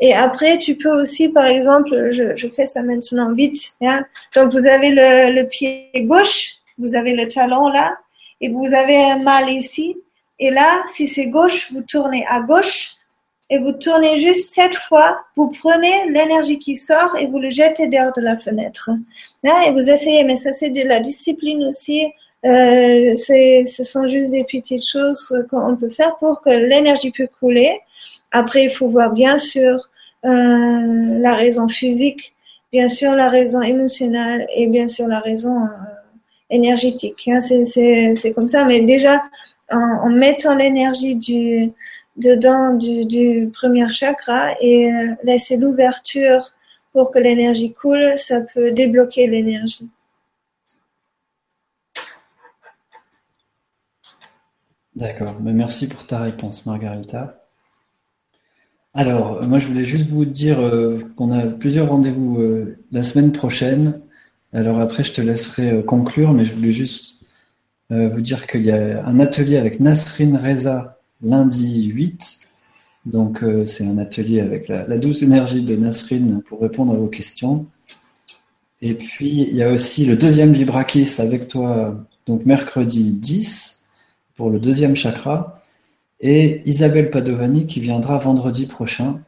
Et 0.00 0.12
après, 0.12 0.58
tu 0.58 0.76
peux 0.76 0.90
aussi, 1.00 1.28
par 1.30 1.46
exemple, 1.46 2.10
je, 2.12 2.36
je 2.36 2.48
fais 2.48 2.66
ça 2.66 2.82
maintenant 2.82 3.32
vite. 3.32 3.76
Hein. 3.80 4.04
Donc, 4.34 4.52
vous 4.52 4.66
avez 4.66 4.90
le, 4.90 5.32
le, 5.34 5.48
pied 5.48 5.90
gauche, 5.96 6.56
vous 6.78 6.96
avez 6.96 7.14
le 7.14 7.28
talon 7.28 7.68
là, 7.68 7.96
et 8.40 8.48
vous 8.48 8.74
avez 8.74 8.96
un 8.96 9.18
mal 9.18 9.48
ici. 9.50 9.96
Et 10.38 10.50
là, 10.50 10.82
si 10.86 11.06
c'est 11.06 11.28
gauche, 11.28 11.72
vous 11.72 11.82
tournez 11.82 12.26
à 12.28 12.40
gauche 12.40 12.96
et 13.50 13.58
vous 13.58 13.72
tournez 13.72 14.18
juste 14.18 14.52
sept 14.52 14.74
fois. 14.74 15.20
Vous 15.36 15.48
prenez 15.48 16.10
l'énergie 16.10 16.58
qui 16.58 16.76
sort 16.76 17.16
et 17.16 17.26
vous 17.26 17.38
le 17.38 17.50
jetez 17.50 17.86
dehors 17.86 18.12
de 18.12 18.20
la 18.20 18.36
fenêtre. 18.36 18.90
Hein, 19.44 19.62
et 19.66 19.70
vous 19.70 19.90
essayez, 19.90 20.24
mais 20.24 20.36
ça 20.36 20.52
c'est 20.52 20.70
de 20.70 20.82
la 20.82 20.98
discipline 21.00 21.64
aussi. 21.64 22.06
Euh, 22.44 23.16
ce 23.16 23.84
sont 23.84 24.06
juste 24.06 24.32
des 24.32 24.44
petites 24.44 24.86
choses 24.86 25.34
qu'on 25.50 25.76
peut 25.76 25.88
faire 25.88 26.16
pour 26.16 26.42
que 26.42 26.50
l'énergie 26.50 27.10
puisse 27.10 27.30
couler. 27.40 27.80
Après, 28.32 28.64
il 28.64 28.70
faut 28.70 28.88
voir 28.88 29.12
bien 29.12 29.38
sûr 29.38 29.88
euh, 30.24 31.18
la 31.18 31.34
raison 31.34 31.68
physique, 31.68 32.34
bien 32.70 32.88
sûr 32.88 33.14
la 33.14 33.30
raison 33.30 33.62
émotionnelle 33.62 34.46
et 34.54 34.66
bien 34.66 34.88
sûr 34.88 35.06
la 35.06 35.20
raison 35.20 35.64
euh, 35.64 35.68
énergétique. 36.50 37.28
Hein, 37.28 37.40
c'est 37.40 38.32
comme 38.34 38.48
ça, 38.48 38.64
mais 38.64 38.80
déjà 38.80 39.22
en, 39.70 40.10
mettant 40.10 40.54
l'énergie 40.54 41.16
dedans 42.16 42.74
du, 42.74 43.06
du 43.06 43.50
premier 43.54 43.90
chakra 43.90 44.50
et 44.60 44.90
laisser 45.22 45.56
l'ouverture 45.56 46.52
pour 46.92 47.10
que 47.10 47.18
l'énergie 47.18 47.72
coule, 47.72 48.12
ça 48.16 48.42
peut 48.42 48.70
débloquer 48.70 49.26
l'énergie. 49.26 49.88
D'accord, 54.96 55.40
merci 55.42 55.88
pour 55.88 56.06
ta 56.06 56.20
réponse, 56.20 56.66
Margarita. 56.66 57.44
Alors, 58.94 59.42
moi, 59.48 59.58
je 59.58 59.66
voulais 59.66 59.84
juste 59.84 60.08
vous 60.08 60.24
dire 60.24 60.60
euh, 60.60 61.00
qu'on 61.16 61.32
a 61.32 61.46
plusieurs 61.46 61.88
rendez-vous 61.88 62.38
euh, 62.38 62.78
la 62.92 63.02
semaine 63.02 63.32
prochaine. 63.32 64.00
Alors 64.52 64.78
après, 64.78 65.02
je 65.02 65.12
te 65.12 65.20
laisserai 65.20 65.70
euh, 65.72 65.82
conclure, 65.82 66.32
mais 66.32 66.44
je 66.44 66.54
voulais 66.54 66.70
juste 66.70 67.16
vous 67.90 68.22
dire 68.22 68.46
qu'il 68.48 68.64
y 68.64 68.72
a 68.72 69.06
un 69.06 69.20
atelier 69.20 69.56
avec 69.56 69.78
Nasrin 69.78 70.38
Reza 70.38 70.98
lundi 71.22 71.84
8. 71.84 72.40
Donc, 73.04 73.44
c'est 73.66 73.86
un 73.86 73.98
atelier 73.98 74.40
avec 74.40 74.66
la, 74.68 74.96
douce 74.96 75.22
énergie 75.22 75.62
de 75.62 75.76
Nasrin 75.76 76.40
pour 76.48 76.62
répondre 76.62 76.94
à 76.94 76.96
vos 76.96 77.06
questions. 77.06 77.66
Et 78.80 78.94
puis, 78.94 79.42
il 79.42 79.54
y 79.54 79.62
a 79.62 79.70
aussi 79.70 80.06
le 80.06 80.16
deuxième 80.16 80.54
Vibrakis 80.54 81.16
avec 81.18 81.46
toi, 81.46 81.94
donc 82.26 82.46
mercredi 82.46 83.12
10 83.12 83.73
pour 84.36 84.50
le 84.50 84.58
deuxième 84.58 84.96
chakra 84.96 85.62
et 86.20 86.62
Isabelle 86.64 87.10
Padovani 87.10 87.66
qui 87.66 87.80
viendra 87.80 88.18
vendredi 88.18 88.66
prochain, 88.66 89.20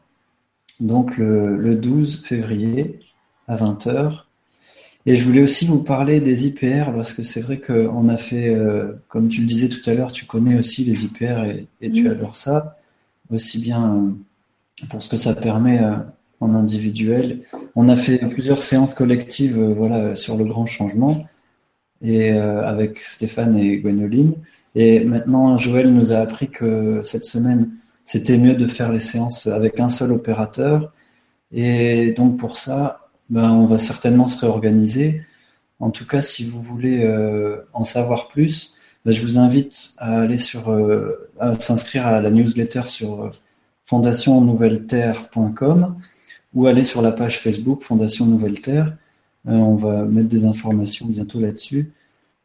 donc 0.79 1.17
le, 1.17 1.75
12 1.75 2.23
février 2.23 2.99
à 3.47 3.55
20h. 3.55 4.23
Et 5.05 5.15
je 5.15 5.23
voulais 5.23 5.41
aussi 5.41 5.65
vous 5.65 5.83
parler 5.83 6.19
des 6.19 6.47
IPR 6.47 6.91
parce 6.93 7.13
que 7.13 7.23
c'est 7.23 7.39
vrai 7.39 7.59
qu'on 7.59 8.09
a 8.09 8.17
fait, 8.17 8.49
euh, 8.49 8.93
comme 9.07 9.29
tu 9.29 9.41
le 9.41 9.47
disais 9.47 9.69
tout 9.69 9.87
à 9.89 9.93
l'heure, 9.93 10.11
tu 10.11 10.25
connais 10.25 10.57
aussi 10.57 10.83
les 10.83 11.05
IPR 11.05 11.45
et, 11.81 11.91
tu 11.91 12.09
adores 12.09 12.35
ça, 12.35 12.77
aussi 13.31 13.59
bien 13.59 13.95
euh, 13.95 14.87
pour 14.89 15.01
ce 15.01 15.09
que 15.09 15.17
ça 15.17 15.33
permet 15.33 15.81
euh, 15.81 15.95
en 16.41 16.53
individuel. 16.53 17.43
On 17.75 17.87
a 17.87 17.95
fait 17.95 18.17
plusieurs 18.17 18.63
séances 18.63 18.93
collectives 18.93 19.59
voilà, 19.59 20.15
sur 20.15 20.35
le 20.35 20.43
grand 20.43 20.65
changement 20.65 21.25
et 22.03 22.31
avec 22.31 22.99
Stéphane 22.99 23.57
et 23.57 23.77
Gwenoline. 23.77 24.35
Et 24.79 25.03
maintenant, 25.03 25.57
Joël 25.57 25.91
nous 25.91 26.11
a 26.11 26.17
appris 26.17 26.49
que 26.49 26.99
cette 27.01 27.23
semaine, 27.23 27.71
c'était 28.05 28.37
mieux 28.37 28.53
de 28.53 28.67
faire 28.67 28.91
les 28.91 28.99
séances 28.99 29.47
avec 29.47 29.79
un 29.79 29.89
seul 29.89 30.11
opérateur. 30.11 30.93
Et 31.51 32.11
donc 32.11 32.37
pour 32.37 32.57
ça, 32.57 33.09
ben, 33.31 33.49
on 33.49 33.65
va 33.65 33.79
certainement 33.79 34.27
se 34.27 34.39
réorganiser. 34.39 35.23
En 35.79 35.89
tout 35.89 36.05
cas, 36.05 36.21
si 36.21 36.47
vous 36.47 36.61
voulez 36.61 37.03
euh, 37.03 37.57
en 37.73 37.83
savoir 37.83 38.27
plus, 38.27 38.75
ben, 39.03 39.11
je 39.11 39.23
vous 39.23 39.39
invite 39.39 39.95
à 39.97 40.21
aller 40.21 40.37
sur, 40.37 40.69
euh, 40.69 41.27
à 41.39 41.55
s'inscrire 41.55 42.05
à 42.05 42.21
la 42.21 42.29
newsletter 42.29 42.83
sur 42.85 43.23
euh, 43.23 43.31
fondationnouvelleterre.com 43.85 45.95
ou 46.53 46.67
aller 46.67 46.83
sur 46.83 47.01
la 47.01 47.11
page 47.11 47.39
Facebook 47.39 47.81
Fondation 47.81 48.27
Nouvelle 48.27 48.61
Terre. 48.61 48.95
on 49.45 49.73
va 49.73 50.03
mettre 50.03 50.29
des 50.29 50.45
informations 50.45 51.07
bientôt 51.07 51.39
là-dessus. 51.39 51.91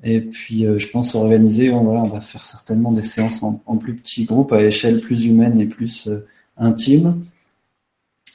Et 0.05 0.21
puis, 0.21 0.67
euh, 0.67 0.79
je 0.79 0.89
pense 0.89 1.15
organiser, 1.15 1.71
on, 1.71 1.89
on 1.89 2.09
va 2.09 2.21
faire 2.21 2.43
certainement 2.43 2.93
des 2.93 3.03
séances 3.03 3.43
en, 3.43 3.77
plus 3.77 3.95
petits 3.95 4.25
groupes, 4.25 4.53
à 4.53 4.63
échelle 4.63 5.01
plus 5.01 5.27
humaine 5.27 5.61
et 5.61 5.67
plus 5.67 6.09
euh, 6.09 6.27
intime. 6.57 7.25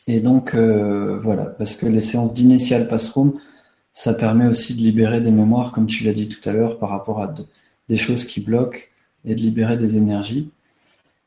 Et 0.08 0.22
donc, 0.22 0.56
euh, 0.56 1.20
voilà, 1.22 1.44
parce 1.44 1.76
que 1.76 1.86
les 1.86 2.00
séances 2.00 2.34
d'initial 2.34 2.88
passroom, 2.88 3.34
ça 3.92 4.14
permet 4.14 4.48
aussi 4.48 4.76
de 4.76 4.80
libérer 4.80 5.20
des 5.20 5.32
mémoires, 5.32 5.74
comme 5.74 5.88
tu 5.88 6.06
l'as 6.06 6.14
dit 6.14 6.30
tout 6.30 6.48
à 6.48 6.54
l'heure, 6.54 6.80
par 6.80 6.90
rapport 6.90 7.22
à 7.22 7.34
des 7.90 7.98
choses 7.98 8.24
qui 8.24 8.40
bloquent 8.40 8.80
et 9.26 9.36
de 9.36 9.42
libérer 9.42 9.76
des 9.76 9.98
énergies. 9.98 10.50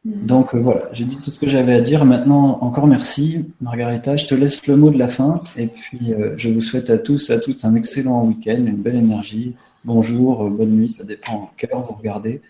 Mm. 0.07 0.25
Donc 0.25 0.55
voilà, 0.55 0.89
j'ai 0.93 1.05
dit 1.05 1.17
tout 1.17 1.31
ce 1.31 1.39
que 1.39 1.49
j'avais 1.49 1.75
à 1.75 1.83
dire. 1.83 2.07
Maintenant, 2.07 2.59
encore 2.63 2.87
merci, 2.87 3.45
Margarita. 3.61 4.17
Je 4.17 4.27
te 4.27 4.35
laisse 4.35 4.67
le 4.67 4.77
mot 4.77 4.89
de 4.89 4.99
la 4.99 5.09
fin. 5.09 5.43
Et 5.59 5.67
puis, 5.67 6.15
je 6.39 6.49
vous 6.49 6.63
souhaite 6.63 6.89
à 6.89 6.97
tous, 6.97 7.29
à 7.29 7.39
toutes 7.39 7.67
un 7.67 7.75
excellent 7.75 8.25
week-end, 8.25 8.57
une 8.57 8.77
belle 8.77 8.97
énergie, 8.97 9.55
bonjour, 9.85 10.45
euh, 10.45 10.51
bonne 10.51 10.71
nuit, 10.71 10.91
ça 10.91 11.05
dépend 11.05 11.51
quelle 11.57 11.73
heure 11.73 11.83
vous 11.83 11.95
regardez. 11.95 12.41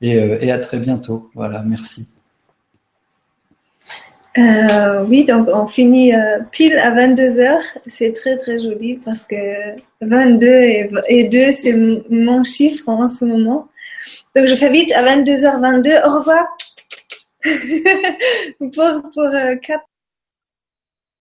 Et, 0.00 0.16
euh, 0.16 0.38
et 0.40 0.50
à 0.50 0.58
très 0.58 0.78
bientôt. 0.78 1.30
Voilà, 1.34 1.62
merci. 1.62 2.08
Euh, 4.38 5.04
oui, 5.04 5.24
donc 5.24 5.48
on 5.52 5.66
finit 5.66 6.12
pile 6.52 6.78
à 6.78 6.94
22h. 6.94 7.60
C'est 7.86 8.12
très 8.12 8.36
très 8.36 8.58
joli 8.58 8.96
parce 9.04 9.26
que 9.26 9.34
22 10.00 10.46
et, 11.08 11.24
2, 11.24 11.52
c'est 11.52 11.76
mon 12.08 12.44
chiffre 12.44 12.88
en 12.88 13.08
ce 13.08 13.24
moment. 13.24 13.68
Donc 14.36 14.46
je 14.46 14.54
fais 14.54 14.70
vite 14.70 14.92
à 14.92 15.02
22h22. 15.04 16.06
Au 16.06 16.18
revoir 16.18 16.46
pour, 18.58 19.10
pour 19.12 19.30
4 19.62 19.89